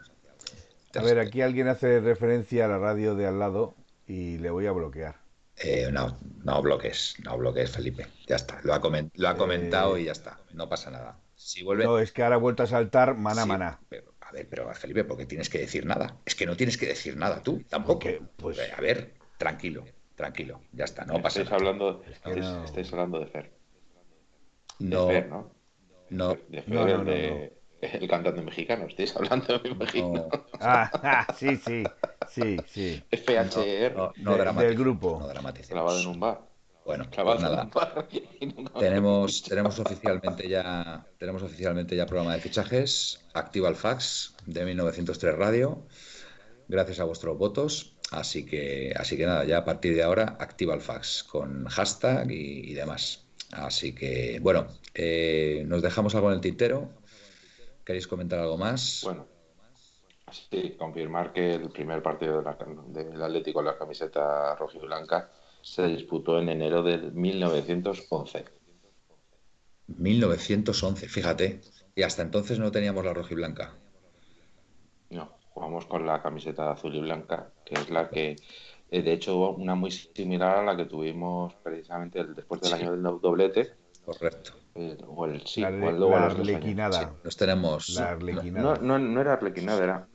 A 0.95 1.03
ver, 1.03 1.21
aquí 1.21 1.41
alguien 1.41 1.69
hace 1.69 2.01
referencia 2.01 2.65
a 2.65 2.69
la 2.69 2.79
radio 2.79 3.15
de 3.15 3.27
al 3.29 3.39
lado 3.39 3.77
y 4.09 4.39
le 4.39 4.51
voy 4.51 4.67
a 4.67 4.73
bloquear. 4.73 5.15
Eh, 5.57 5.91
no, 5.93 6.19
no 6.43 6.61
bloques, 6.61 7.15
no 7.23 7.39
bloques, 7.39 7.71
Felipe. 7.71 8.09
Ya 8.27 8.35
está. 8.35 8.61
Lo 8.65 8.75
ha, 8.75 8.81
lo 9.15 9.29
ha 9.29 9.37
comentado 9.37 9.97
y 9.97 10.07
ya 10.07 10.13
está. 10.13 10.41
No 10.53 10.69
pasa 10.69 10.91
nada. 10.91 11.21
Si 11.37 11.63
vuelve... 11.63 11.85
No, 11.85 11.99
es 11.99 12.11
que 12.11 12.25
ahora 12.25 12.37
ha 12.37 12.39
vuelto 12.39 12.65
a 12.65 12.67
saltar 12.67 13.17
mana 13.17 13.47
mana. 13.47 13.79
a 14.21 14.33
ver, 14.33 14.49
pero 14.49 14.73
Felipe, 14.75 15.05
¿por 15.05 15.17
qué 15.17 15.27
tienes 15.27 15.49
que 15.49 15.59
decir 15.59 15.87
nada? 15.87 16.17
Es 16.25 16.35
que 16.35 16.47
no 16.47 16.57
tienes 16.57 16.77
que 16.77 16.87
decir 16.87 17.17
nada 17.17 17.43
tú, 17.43 17.63
tampoco. 17.69 18.09
Pues... 18.37 18.59
A 18.77 18.81
ver, 18.81 19.13
tranquilo, 19.39 19.85
tranquilo. 20.17 20.61
Ya 20.73 20.85
está, 20.85 21.05
no 21.05 21.23
pasa 21.23 21.45
nada. 21.45 21.57
Hablando, 21.57 22.03
estáis, 22.11 22.93
hablando 22.93 23.21
de 23.21 23.27
Fer. 23.27 23.60
No. 24.81 25.07
De 25.07 25.13
Fer, 25.13 25.29
¿no? 25.29 25.51
No. 26.11 26.37
De 26.49 26.63
Fer, 26.63 26.89
el, 26.89 27.05
de... 27.05 27.53
el 27.81 28.09
cantante 28.09 28.43
mexicano. 28.43 28.87
Estáis 28.87 29.15
hablando, 29.17 29.61
me 29.63 29.71
imagino. 29.71 30.29
Ah, 30.63 30.91
ah, 31.03 31.35
sí, 31.39 31.57
sí. 31.57 31.85
Sí, 32.29 32.57
sí. 32.67 33.03
FHR. 33.11 33.95
No, 33.97 34.13
no, 34.19 34.37
del 34.61 34.77
grupo. 34.77 35.27
Clavado 35.69 35.99
en 35.99 36.07
un 36.07 36.21
bar. 36.21 36.51
Bueno, 36.85 37.07
pues 37.11 37.41
nada. 37.41 37.71
tenemos, 38.79 39.43
tenemos 39.43 39.79
oficialmente 39.79 40.49
ya 40.49 41.07
tenemos 41.19 41.43
oficialmente 41.43 41.95
ya 41.95 42.05
programa 42.05 42.35
de 42.35 42.41
fichajes. 42.41 43.21
Activa 43.33 43.69
el 43.69 43.77
fax 43.77 44.35
de 44.47 44.65
1903 44.65 45.37
Radio. 45.37 45.87
Gracias 46.69 47.01
a 47.01 47.05
vuestros 47.05 47.39
votos. 47.39 47.97
Así 48.11 48.45
que, 48.45 48.93
así 48.97 49.17
que 49.17 49.25
nada, 49.25 49.45
ya 49.45 49.59
a 49.59 49.65
partir 49.65 49.95
de 49.95 50.03
ahora 50.03 50.37
activa 50.41 50.75
el 50.75 50.81
fax 50.81 51.23
con 51.23 51.67
hashtag 51.67 52.31
y, 52.31 52.75
demás. 52.75 53.25
Así 53.53 53.95
que, 53.95 54.39
bueno, 54.41 54.67
eh, 54.95 55.65
nos 55.67 55.83
dejamos 55.83 56.15
algo 56.15 56.29
en 56.29 56.35
el 56.35 56.41
tintero. 56.41 56.91
¿Queréis 57.85 58.07
comentar 58.07 58.39
algo 58.39 58.57
más? 58.57 59.01
Bueno, 59.05 59.27
Sí, 60.33 60.77
confirmar 60.79 61.33
que 61.33 61.55
el 61.55 61.71
primer 61.71 62.03
partido 62.03 62.43
del 62.43 63.23
Atlético 63.23 63.61
en 63.61 63.67
la 63.67 63.79
camiseta 63.79 64.55
rojiblanca 64.55 65.31
se 65.61 65.87
disputó 65.87 66.39
en 66.39 66.49
enero 66.49 66.83
del 66.83 67.13
1911. 67.13 68.45
1911, 69.89 71.09
fíjate. 71.09 71.61
Y 71.95 72.03
hasta 72.03 72.23
entonces 72.23 72.59
no 72.59 72.71
teníamos 72.71 73.05
la 73.05 73.13
rojiblanca. 73.13 73.75
No, 75.11 75.33
jugamos 75.51 75.87
con 75.87 76.07
la 76.07 76.23
camiseta 76.23 76.71
azul 76.71 76.95
y 76.95 77.01
blanca, 77.01 77.51
que 77.65 77.75
es 77.75 77.91
la 77.91 78.09
que, 78.09 78.37
eh, 78.91 79.03
de 79.03 79.13
hecho, 79.13 79.51
una 79.51 79.75
muy 79.75 79.91
similar 79.91 80.59
a 80.59 80.63
la 80.65 80.77
que 80.77 80.87
tuvimos 80.87 81.55
precisamente 81.63 82.25
después 82.25 82.61
del 82.61 82.73
año 82.75 82.91
del 82.93 83.03
doblete. 83.03 83.73
Correcto. 84.05 84.53
Eh, 84.75 84.97
o 85.07 85.27
el 85.27 85.47
sí, 85.47 85.61
la, 85.61 85.71
la 85.71 86.27
arlequinada. 86.27 87.15
nos 87.23 87.37
tenemos. 87.37 87.91
La 87.91 88.11
arlequinada. 88.11 88.77
No, 88.81 88.83
no, 88.83 88.99
no, 88.99 89.21
era 89.21 89.35
arlequinada, 89.35 89.83
era 89.83 90.09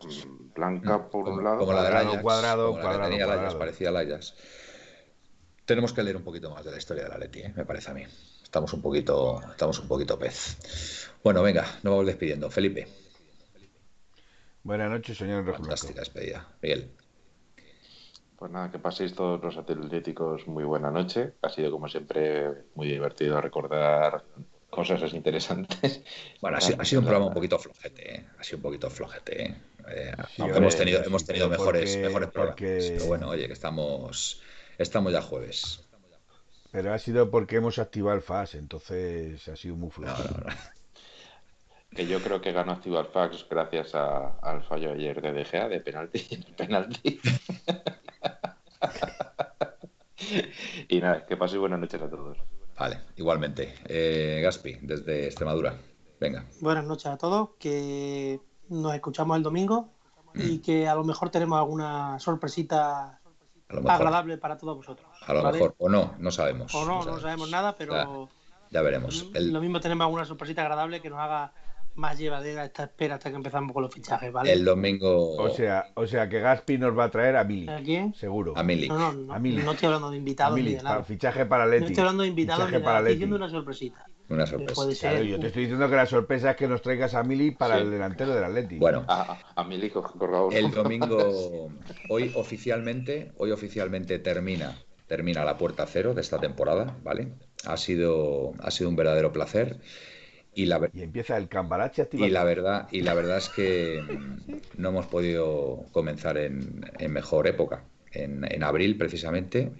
blanca 0.56 1.10
por 1.10 1.28
un 1.28 1.44
lado. 1.44 1.60
Como 1.60 1.74
la 1.74 1.84
de 1.84 1.88
Ajax, 1.90 2.22
cuadrado, 2.22 2.70
como 2.70 2.82
cuadrado, 2.82 3.00
la 3.00 3.06
que 3.06 3.12
tenía 3.12 3.26
cuadrado. 3.26 3.60
parecía 3.60 3.92
Layas. 3.92 4.36
Tenemos 5.66 5.94
que 5.94 6.04
leer 6.04 6.18
un 6.18 6.24
poquito 6.24 6.52
más 6.52 6.64
de 6.64 6.72
la 6.72 6.78
historia 6.78 7.04
de 7.04 7.10
la 7.10 7.18
Leti, 7.18 7.40
¿eh? 7.40 7.54
me 7.56 7.66
parece 7.66 7.92
a 7.92 7.94
mí. 7.94 8.04
Estamos 8.44 8.72
un 8.74 8.82
poquito, 8.82 9.42
estamos 9.50 9.80
un 9.80 9.88
poquito 9.88 10.20
pez. 10.20 11.10
Bueno, 11.24 11.42
venga, 11.42 11.64
nos 11.84 11.92
vamos 11.92 12.06
despidiendo. 12.06 12.50
Felipe. 12.50 12.88
Buenas 14.64 14.90
noches, 14.90 15.18
señor 15.18 15.46
Fantástica 15.52 16.02
despedida. 16.02 16.48
Miguel. 16.62 16.92
Pues 18.38 18.52
nada, 18.52 18.70
que 18.72 18.80
paséis 18.80 19.14
todos 19.14 19.42
los 19.42 19.58
atléticos 19.58 20.48
muy 20.48 20.64
buena 20.64 20.92
noche. 20.92 21.34
Ha 21.42 21.50
sido, 21.50 21.72
como 21.72 21.88
siempre, 21.88 22.66
muy 22.76 22.88
divertido 22.88 23.40
recordar 23.40 24.24
cosas 24.70 25.14
interesantes. 25.14 26.04
Bueno, 26.42 26.58
ha 26.58 26.62
sido, 26.62 26.82
ha 26.82 26.86
sido 26.86 27.02
un 27.02 27.06
programa 27.06 27.28
un 27.28 27.34
poquito 27.34 27.58
flojete, 27.58 28.16
¿eh? 28.16 28.26
ha 28.38 28.44
sido 28.44 28.58
un 28.58 28.64
poquito 28.64 28.90
flojete. 28.90 29.44
¿eh? 29.44 29.56
Eh, 29.88 30.14
sí, 30.36 30.44
hemos 30.44 30.76
tenido, 30.76 31.04
hemos 31.04 31.26
tenido 31.26 31.50
mejores, 31.50 31.92
porque, 31.92 32.08
mejores 32.08 32.30
programas. 32.30 32.56
Porque... 32.60 32.94
Pero 32.94 33.06
bueno, 33.06 33.30
oye, 33.30 33.48
que 33.48 33.54
estamos, 33.54 34.42
estamos 34.78 35.12
ya 35.12 35.22
jueves. 35.22 35.82
Pero 36.72 36.94
ha 36.94 37.00
sido 37.00 37.32
porque 37.32 37.56
hemos 37.56 37.80
activado 37.80 38.16
el 38.16 38.22
FAS, 38.22 38.56
entonces 38.56 39.48
ha 39.48 39.56
sido 39.56 39.76
muy 39.76 39.90
flojo. 39.90 40.24
No, 40.24 40.30
no, 40.30 40.50
no. 40.50 40.56
Que 41.96 42.06
yo 42.06 42.22
creo 42.22 42.42
que 42.42 42.52
ganó 42.52 42.74
activo 42.74 43.00
el 43.00 43.06
fax 43.06 43.48
gracias 43.50 43.96
a, 43.96 44.38
al 44.42 44.62
fallo 44.64 44.92
ayer 44.92 45.22
de 45.22 45.32
DGA 45.32 45.70
de 45.70 45.80
penalti. 45.80 46.20
penalti. 46.58 47.22
y 50.90 51.00
nada, 51.00 51.26
que 51.26 51.38
paséis 51.38 51.60
buenas 51.60 51.80
noches 51.80 52.02
a 52.02 52.10
todos. 52.10 52.38
Vale, 52.78 53.00
igualmente. 53.16 53.76
Eh, 53.86 54.42
Gaspi, 54.44 54.78
desde 54.82 55.28
Extremadura. 55.28 55.78
Venga. 56.20 56.46
Buenas 56.60 56.86
noches 56.86 57.06
a 57.06 57.18
todos, 57.18 57.52
que 57.60 58.42
nos 58.68 58.94
escuchamos 58.94 59.38
el 59.38 59.44
domingo 59.44 59.94
y 60.34 60.58
mm. 60.58 60.62
que 60.62 60.88
a 60.88 60.96
lo 60.96 61.06
mejor 61.06 61.30
tenemos 61.30 61.58
alguna 61.58 62.20
sorpresita 62.20 63.22
agradable 63.70 64.38
para 64.38 64.58
todos 64.58 64.76
vosotros. 64.76 65.08
A 65.26 65.34
lo 65.34 65.44
¿vale? 65.44 65.60
mejor, 65.60 65.76
o 65.78 65.88
no, 65.88 66.14
no 66.20 66.32
sabemos. 66.32 66.76
O 66.76 66.86
no, 66.86 66.86
no 66.86 67.04
sabemos, 67.04 67.16
no 67.16 67.22
sabemos 67.22 67.52
nada, 67.52 67.78
pero... 67.78 67.94
Ya, 67.94 68.10
ya 68.72 68.82
veremos. 68.82 69.28
El... 69.34 69.54
Lo 69.54 69.62
mismo 69.62 69.80
tenemos 69.80 70.04
alguna 70.04 70.26
sorpresita 70.26 70.62
agradable 70.62 71.02
que 71.02 71.10
nos 71.10 71.20
haga 71.20 71.54
más 71.96 72.18
llevadera 72.18 72.66
esta 72.66 72.84
espera 72.84 73.16
hasta 73.16 73.30
que 73.30 73.36
empezamos 73.38 73.72
con 73.74 73.84
los 73.84 73.94
fichajes, 73.94 74.32
¿vale? 74.32 74.52
El 74.52 74.66
domingo. 74.66 75.36
O 75.38 75.50
sea, 75.50 75.86
o 75.96 76.06
sea 76.06 76.28
que 76.30 76.40
Gaspi 76.40 76.78
nos 76.78 76.98
va 76.98 77.06
a 77.06 77.12
traer 77.12 77.36
a 77.38 77.44
Mili. 77.44 77.70
¿A 77.70 77.82
quién? 77.82 78.14
Seguro. 78.14 78.54
A 78.56 78.64
Mili. 78.64 78.88
No, 78.90 78.98
no, 78.98 79.14
no, 79.14 79.34
a 79.34 79.40
Milik. 79.40 79.64
no 79.64 79.72
estoy 79.72 79.88
hablando 79.88 80.12
de 80.12 80.18
invitados 80.18 80.60
ni 80.60 80.74
de 80.74 80.84
nada. 80.84 81.04
Fichaje 81.04 81.46
para 81.46 81.66
Leti. 81.66 81.82
No 81.82 81.88
estoy 81.88 82.02
hablando 82.02 82.24
de 82.24 82.30
invitados 82.30 82.66
ni 82.68 82.72
de 82.78 82.80
nada. 82.84 83.00
Estoy 83.00 83.14
diciendo 83.14 83.36
una 83.38 83.50
sorpresita. 83.50 84.06
Una 84.28 84.46
sorpresa. 84.48 84.74
Puede 84.74 84.96
ser. 84.96 85.12
Claro, 85.12 85.26
yo 85.26 85.40
te 85.40 85.48
estoy 85.48 85.62
diciendo 85.64 85.88
que 85.90 85.96
la 85.96 86.06
sorpresa 86.08 86.52
es 86.52 86.56
que 86.58 86.68
nos 86.68 86.82
traigas 86.82 87.14
a 87.14 87.24
Mili 87.24 87.52
para 87.52 87.76
Sí. 87.76 87.82
el 87.84 87.92
delantero 87.92 88.34
del 88.34 88.44
Atleti. 88.44 88.78
Bueno, 88.80 89.06
A, 89.08 89.38
a 89.56 89.64
Mili 89.64 89.90
Corgao. 89.92 90.52
el 90.52 90.72
domingo, 90.72 91.70
hoy 92.10 92.32
oficialmente, 92.36 93.32
hoy 93.38 93.52
oficialmente 93.52 94.18
termina, 94.20 94.76
termina 95.08 95.46
la 95.46 95.58
puerta 95.58 95.86
cero 95.86 96.14
de 96.16 96.22
esta 96.22 96.40
temporada, 96.40 96.98
¿vale? 97.04 97.34
Ha 97.68 97.78
sido, 97.78 98.54
ha 98.64 98.72
sido 98.72 98.90
un 98.90 98.96
verdadero 98.96 99.32
placer. 99.32 99.78
Y 100.56 100.66
la, 100.66 100.78
ver- 100.80 100.92
Y 100.94 101.02
empieza 101.02 101.38
el 101.38 101.48
cambalache 101.50 102.02
activo. 102.04 102.26
y 102.26 102.30
la 102.30 102.44
verdad, 102.44 102.88
y 102.92 103.02
la 103.02 103.14
verdad 103.14 103.38
es 103.38 103.50
que 103.50 104.02
mm, 104.48 104.82
no 104.82 104.90
hemos 104.90 105.08
podido 105.08 105.86
comenzar 105.92 106.38
en, 106.38 106.86
en 106.98 107.12
mejor 107.12 107.48
época. 107.48 107.84
En, 108.12 108.46
en 108.50 108.64
abril, 108.64 108.98
precisamente, 108.98 109.72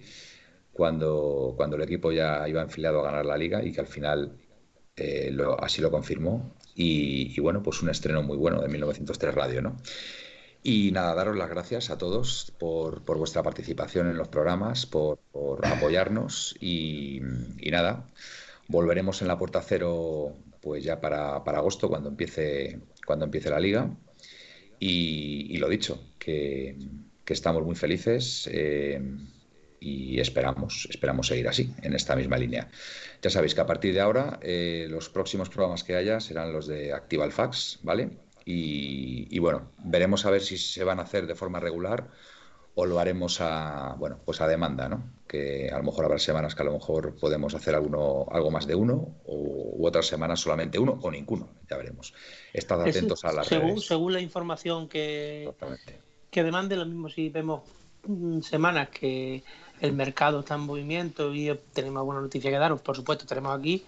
cuando, 0.72 1.54
cuando 1.56 1.76
el 1.76 1.82
equipo 1.82 2.12
ya 2.12 2.46
iba 2.48 2.62
enfilado 2.62 3.00
a 3.00 3.04
ganar 3.04 3.24
la 3.26 3.36
liga 3.38 3.64
y 3.64 3.72
que 3.72 3.80
al 3.80 3.86
final 3.86 4.32
eh, 4.96 5.30
lo- 5.32 5.62
así 5.62 5.80
lo 5.82 5.90
confirmó. 5.90 6.54
Y, 6.74 7.32
y 7.36 7.40
bueno, 7.40 7.62
pues 7.62 7.82
un 7.82 7.88
estreno 7.88 8.22
muy 8.22 8.36
bueno 8.36 8.60
de 8.60 8.68
1903 8.68 9.34
Radio, 9.34 9.62
¿no? 9.62 9.76
Y 10.62 10.90
nada, 10.92 11.14
daros 11.14 11.36
las 11.36 11.48
gracias 11.48 11.90
a 11.90 11.98
todos 11.98 12.52
por, 12.58 13.02
por 13.04 13.18
vuestra 13.18 13.42
participación 13.42 14.08
en 14.10 14.16
los 14.16 14.28
programas, 14.28 14.84
por, 14.86 15.18
por 15.32 15.64
apoyarnos 15.64 16.56
y, 16.60 17.20
y 17.58 17.70
nada, 17.70 18.04
volveremos 18.68 19.22
en 19.22 19.28
la 19.28 19.38
puerta 19.38 19.62
cero 19.62 20.32
pues 20.66 20.82
ya 20.82 21.00
para, 21.00 21.36
agosto, 21.36 21.88
cuando 21.88 22.08
empiece, 22.08 22.80
cuando 23.06 23.24
empiece 23.24 23.50
la 23.50 23.60
liga. 23.60 23.88
Y, 24.80 25.56
lo 25.58 25.68
dicho, 25.68 26.02
que, 26.18 26.76
estamos 27.24 27.62
muy 27.62 27.76
felices 27.76 28.50
eh, 28.52 29.00
y 29.78 30.18
esperamos, 30.18 30.88
esperamos 30.90 31.28
seguir 31.28 31.46
así, 31.46 31.72
en 31.82 31.94
esta 31.94 32.16
misma 32.16 32.36
línea. 32.36 32.68
Ya 33.22 33.30
sabéis 33.30 33.54
que 33.54 33.60
a 33.60 33.66
partir 33.66 33.94
de 33.94 34.00
ahora 34.00 34.40
eh, 34.42 34.88
los 34.90 35.08
próximos 35.08 35.50
programas 35.50 35.84
que 35.84 35.94
haya 35.94 36.18
serán 36.18 36.52
los 36.52 36.66
de 36.66 36.92
Activa 36.92 37.30
Fax, 37.30 37.78
¿vale? 37.84 38.10
Y, 38.44 39.38
bueno, 39.38 39.70
veremos 39.84 40.26
a 40.26 40.30
ver 40.30 40.42
si 40.42 40.58
se 40.58 40.82
van 40.82 40.98
a 40.98 41.02
hacer 41.02 41.28
de 41.28 41.36
forma 41.36 41.60
regular 41.60 42.10
o 42.78 42.84
lo 42.84 43.00
haremos 43.00 43.40
a, 43.40 43.94
bueno, 43.98 44.18
pues 44.22 44.42
a 44.42 44.46
demanda, 44.46 44.86
¿no? 44.86 45.02
Que 45.26 45.70
a 45.72 45.78
lo 45.78 45.84
mejor 45.84 46.04
habrá 46.04 46.18
semanas 46.18 46.54
que 46.54 46.60
a 46.60 46.66
lo 46.66 46.72
mejor 46.72 47.16
podemos 47.16 47.54
hacer 47.54 47.74
alguno, 47.74 48.26
algo 48.30 48.50
más 48.50 48.66
de 48.66 48.74
uno, 48.74 49.16
o, 49.24 49.72
u 49.78 49.86
otras 49.86 50.06
semanas 50.06 50.40
solamente 50.40 50.78
uno 50.78 50.98
o 51.00 51.10
ninguno, 51.10 51.48
ya 51.70 51.78
veremos. 51.78 52.12
Estad 52.52 52.82
atentos 52.82 53.24
a 53.24 53.32
las 53.32 53.46
según, 53.46 53.80
Según 53.80 54.12
la 54.12 54.20
información 54.20 54.88
que, 54.88 55.50
que 56.30 56.44
demande, 56.44 56.76
lo 56.76 56.84
mismo 56.84 57.08
si 57.08 57.30
vemos 57.30 57.62
mm, 58.06 58.40
semanas 58.42 58.90
que 58.90 59.42
el 59.80 59.94
mercado 59.94 60.40
está 60.40 60.56
en 60.56 60.60
movimiento 60.60 61.34
y 61.34 61.58
tenemos 61.72 62.00
alguna 62.00 62.20
noticia 62.20 62.50
que 62.50 62.58
daros, 62.58 62.82
por 62.82 62.94
supuesto, 62.94 63.24
tenemos 63.24 63.58
aquí, 63.58 63.86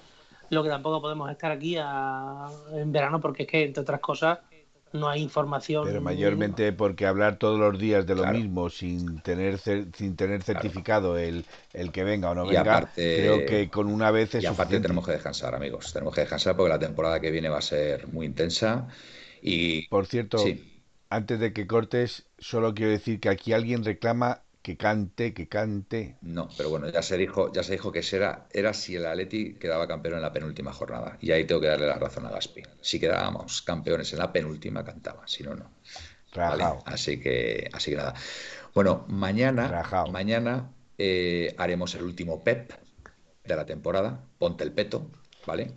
lo 0.48 0.62
que 0.62 0.70
tampoco 0.70 1.02
podemos 1.02 1.30
estar 1.30 1.52
aquí 1.52 1.76
en 1.76 2.90
verano 2.90 3.20
porque 3.20 3.42
es 3.42 3.48
que, 3.50 3.64
entre 3.64 3.82
otras 3.82 4.00
cosas, 4.00 4.38
no 4.92 5.08
hay 5.08 5.22
información. 5.22 5.84
Pero 5.86 6.00
mayormente 6.00 6.72
porque 6.72 7.06
hablar 7.06 7.36
todos 7.36 7.58
los 7.58 7.78
días 7.78 8.06
de 8.06 8.14
lo 8.14 8.26
mismo 8.26 8.70
sin 8.70 9.20
tener 9.20 9.58
sin 9.58 10.16
tener 10.16 10.42
certificado 10.42 11.18
el, 11.18 11.44
el, 11.72 11.92
que 11.92 12.04
venga 12.04 12.30
o 12.30 12.34
no 12.34 12.46
venga, 12.46 12.90
creo 12.94 13.46
que 13.46 13.68
con 13.70 13.86
una 13.86 14.10
vez 14.10 14.34
es 14.34 14.44
Y 14.44 14.46
aparte 14.46 14.80
tenemos 14.80 15.04
que 15.04 15.12
descansar, 15.12 15.54
amigos. 15.54 15.92
Tenemos 15.92 16.14
que 16.14 16.22
descansar 16.22 16.56
porque 16.56 16.70
la 16.70 16.78
temporada 16.78 17.20
que 17.20 17.30
viene 17.30 17.48
va 17.48 17.58
a 17.58 17.62
ser 17.62 18.08
muy 18.08 18.26
intensa. 18.26 18.88
Y 19.42 19.86
por 19.88 20.06
cierto, 20.06 20.44
antes 21.10 21.40
de 21.40 21.52
que 21.52 21.66
cortes, 21.66 22.26
solo 22.38 22.74
quiero 22.74 22.92
decir 22.92 23.20
que 23.20 23.28
aquí 23.28 23.52
alguien 23.52 23.84
reclama 23.84 24.42
que 24.68 24.76
cante, 24.76 25.32
que 25.32 25.48
cante. 25.48 26.16
No, 26.20 26.50
pero 26.54 26.68
bueno, 26.68 26.90
ya 26.90 27.00
se 27.00 27.16
dijo, 27.16 27.50
ya 27.50 27.62
se 27.62 27.72
dijo 27.72 27.90
que 27.90 28.02
será, 28.02 28.48
era 28.52 28.74
si 28.74 28.96
el 28.96 29.06
Atleti 29.06 29.54
quedaba 29.54 29.88
campeón 29.88 30.16
en 30.16 30.20
la 30.20 30.30
penúltima 30.30 30.74
jornada. 30.74 31.16
Y 31.22 31.30
ahí 31.30 31.46
tengo 31.46 31.62
que 31.62 31.68
darle 31.68 31.86
la 31.86 31.94
razón 31.94 32.26
a 32.26 32.30
Gaspi. 32.30 32.62
Si 32.82 33.00
quedábamos 33.00 33.62
campeones 33.62 34.12
en 34.12 34.18
la 34.18 34.30
penúltima, 34.30 34.84
cantaba, 34.84 35.26
si 35.26 35.42
no, 35.42 35.54
no. 35.54 35.70
Así 36.84 37.18
que, 37.18 37.70
así 37.72 37.92
que 37.92 37.96
nada. 37.96 38.12
Bueno, 38.74 39.06
mañana, 39.08 39.88
mañana 40.12 40.70
eh, 40.98 41.54
haremos 41.56 41.94
el 41.94 42.02
último 42.02 42.44
PEP 42.44 42.70
de 43.46 43.56
la 43.56 43.64
temporada. 43.64 44.22
Ponte 44.38 44.64
el 44.64 44.72
peto, 44.72 45.10
¿vale? 45.46 45.72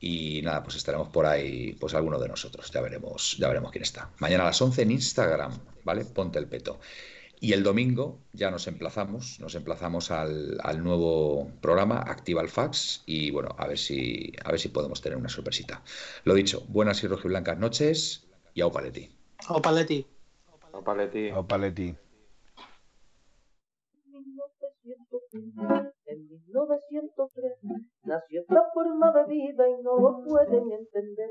Y 0.00 0.40
nada, 0.40 0.62
pues 0.62 0.76
estaremos 0.76 1.08
por 1.08 1.26
ahí, 1.26 1.74
pues 1.74 1.92
alguno 1.92 2.18
de 2.18 2.28
nosotros. 2.28 2.70
Ya 2.70 2.80
veremos, 2.80 3.36
ya 3.38 3.48
veremos 3.48 3.70
quién 3.70 3.82
está. 3.82 4.10
Mañana 4.20 4.44
a 4.44 4.46
las 4.46 4.62
11 4.62 4.80
en 4.80 4.90
Instagram, 4.92 5.52
¿vale? 5.84 6.06
Ponte 6.06 6.38
el 6.38 6.46
peto. 6.46 6.80
Y 7.44 7.54
el 7.54 7.64
domingo 7.64 8.20
ya 8.32 8.52
nos 8.52 8.68
emplazamos, 8.68 9.40
nos 9.40 9.56
emplazamos 9.56 10.12
al, 10.12 10.60
nuevo 10.84 11.50
programa 11.60 11.98
Activa 11.98 12.40
el 12.40 12.48
Fax 12.48 13.02
y 13.04 13.32
bueno, 13.32 13.56
a 13.58 13.66
ver 13.66 13.78
si 13.78 14.32
a 14.44 14.52
ver 14.52 14.60
si 14.60 14.68
podemos 14.68 15.02
tener 15.02 15.18
una 15.18 15.28
sorpresita. 15.28 15.82
Lo 16.22 16.34
dicho, 16.34 16.62
buenas 16.68 17.02
y 17.02 17.08
rojiblancas 17.08 17.58
noches 17.58 18.28
y 18.54 18.60
au 18.60 18.70
paleti. 18.70 19.10
Au 19.48 19.60
paleti. 19.60 20.06
Au 20.72 20.84
paleti. 20.84 21.30
Au 21.30 21.44
paleti. 21.44 21.96
En 26.06 26.28
1903 26.46 27.58
nació 28.04 28.42
esta 28.42 28.62
forma 28.72 29.12
de 29.14 29.24
vida 29.26 29.68
y 29.68 29.82
no 29.82 29.98
lo 29.98 30.22
pueden 30.22 30.70
entender. 30.70 31.30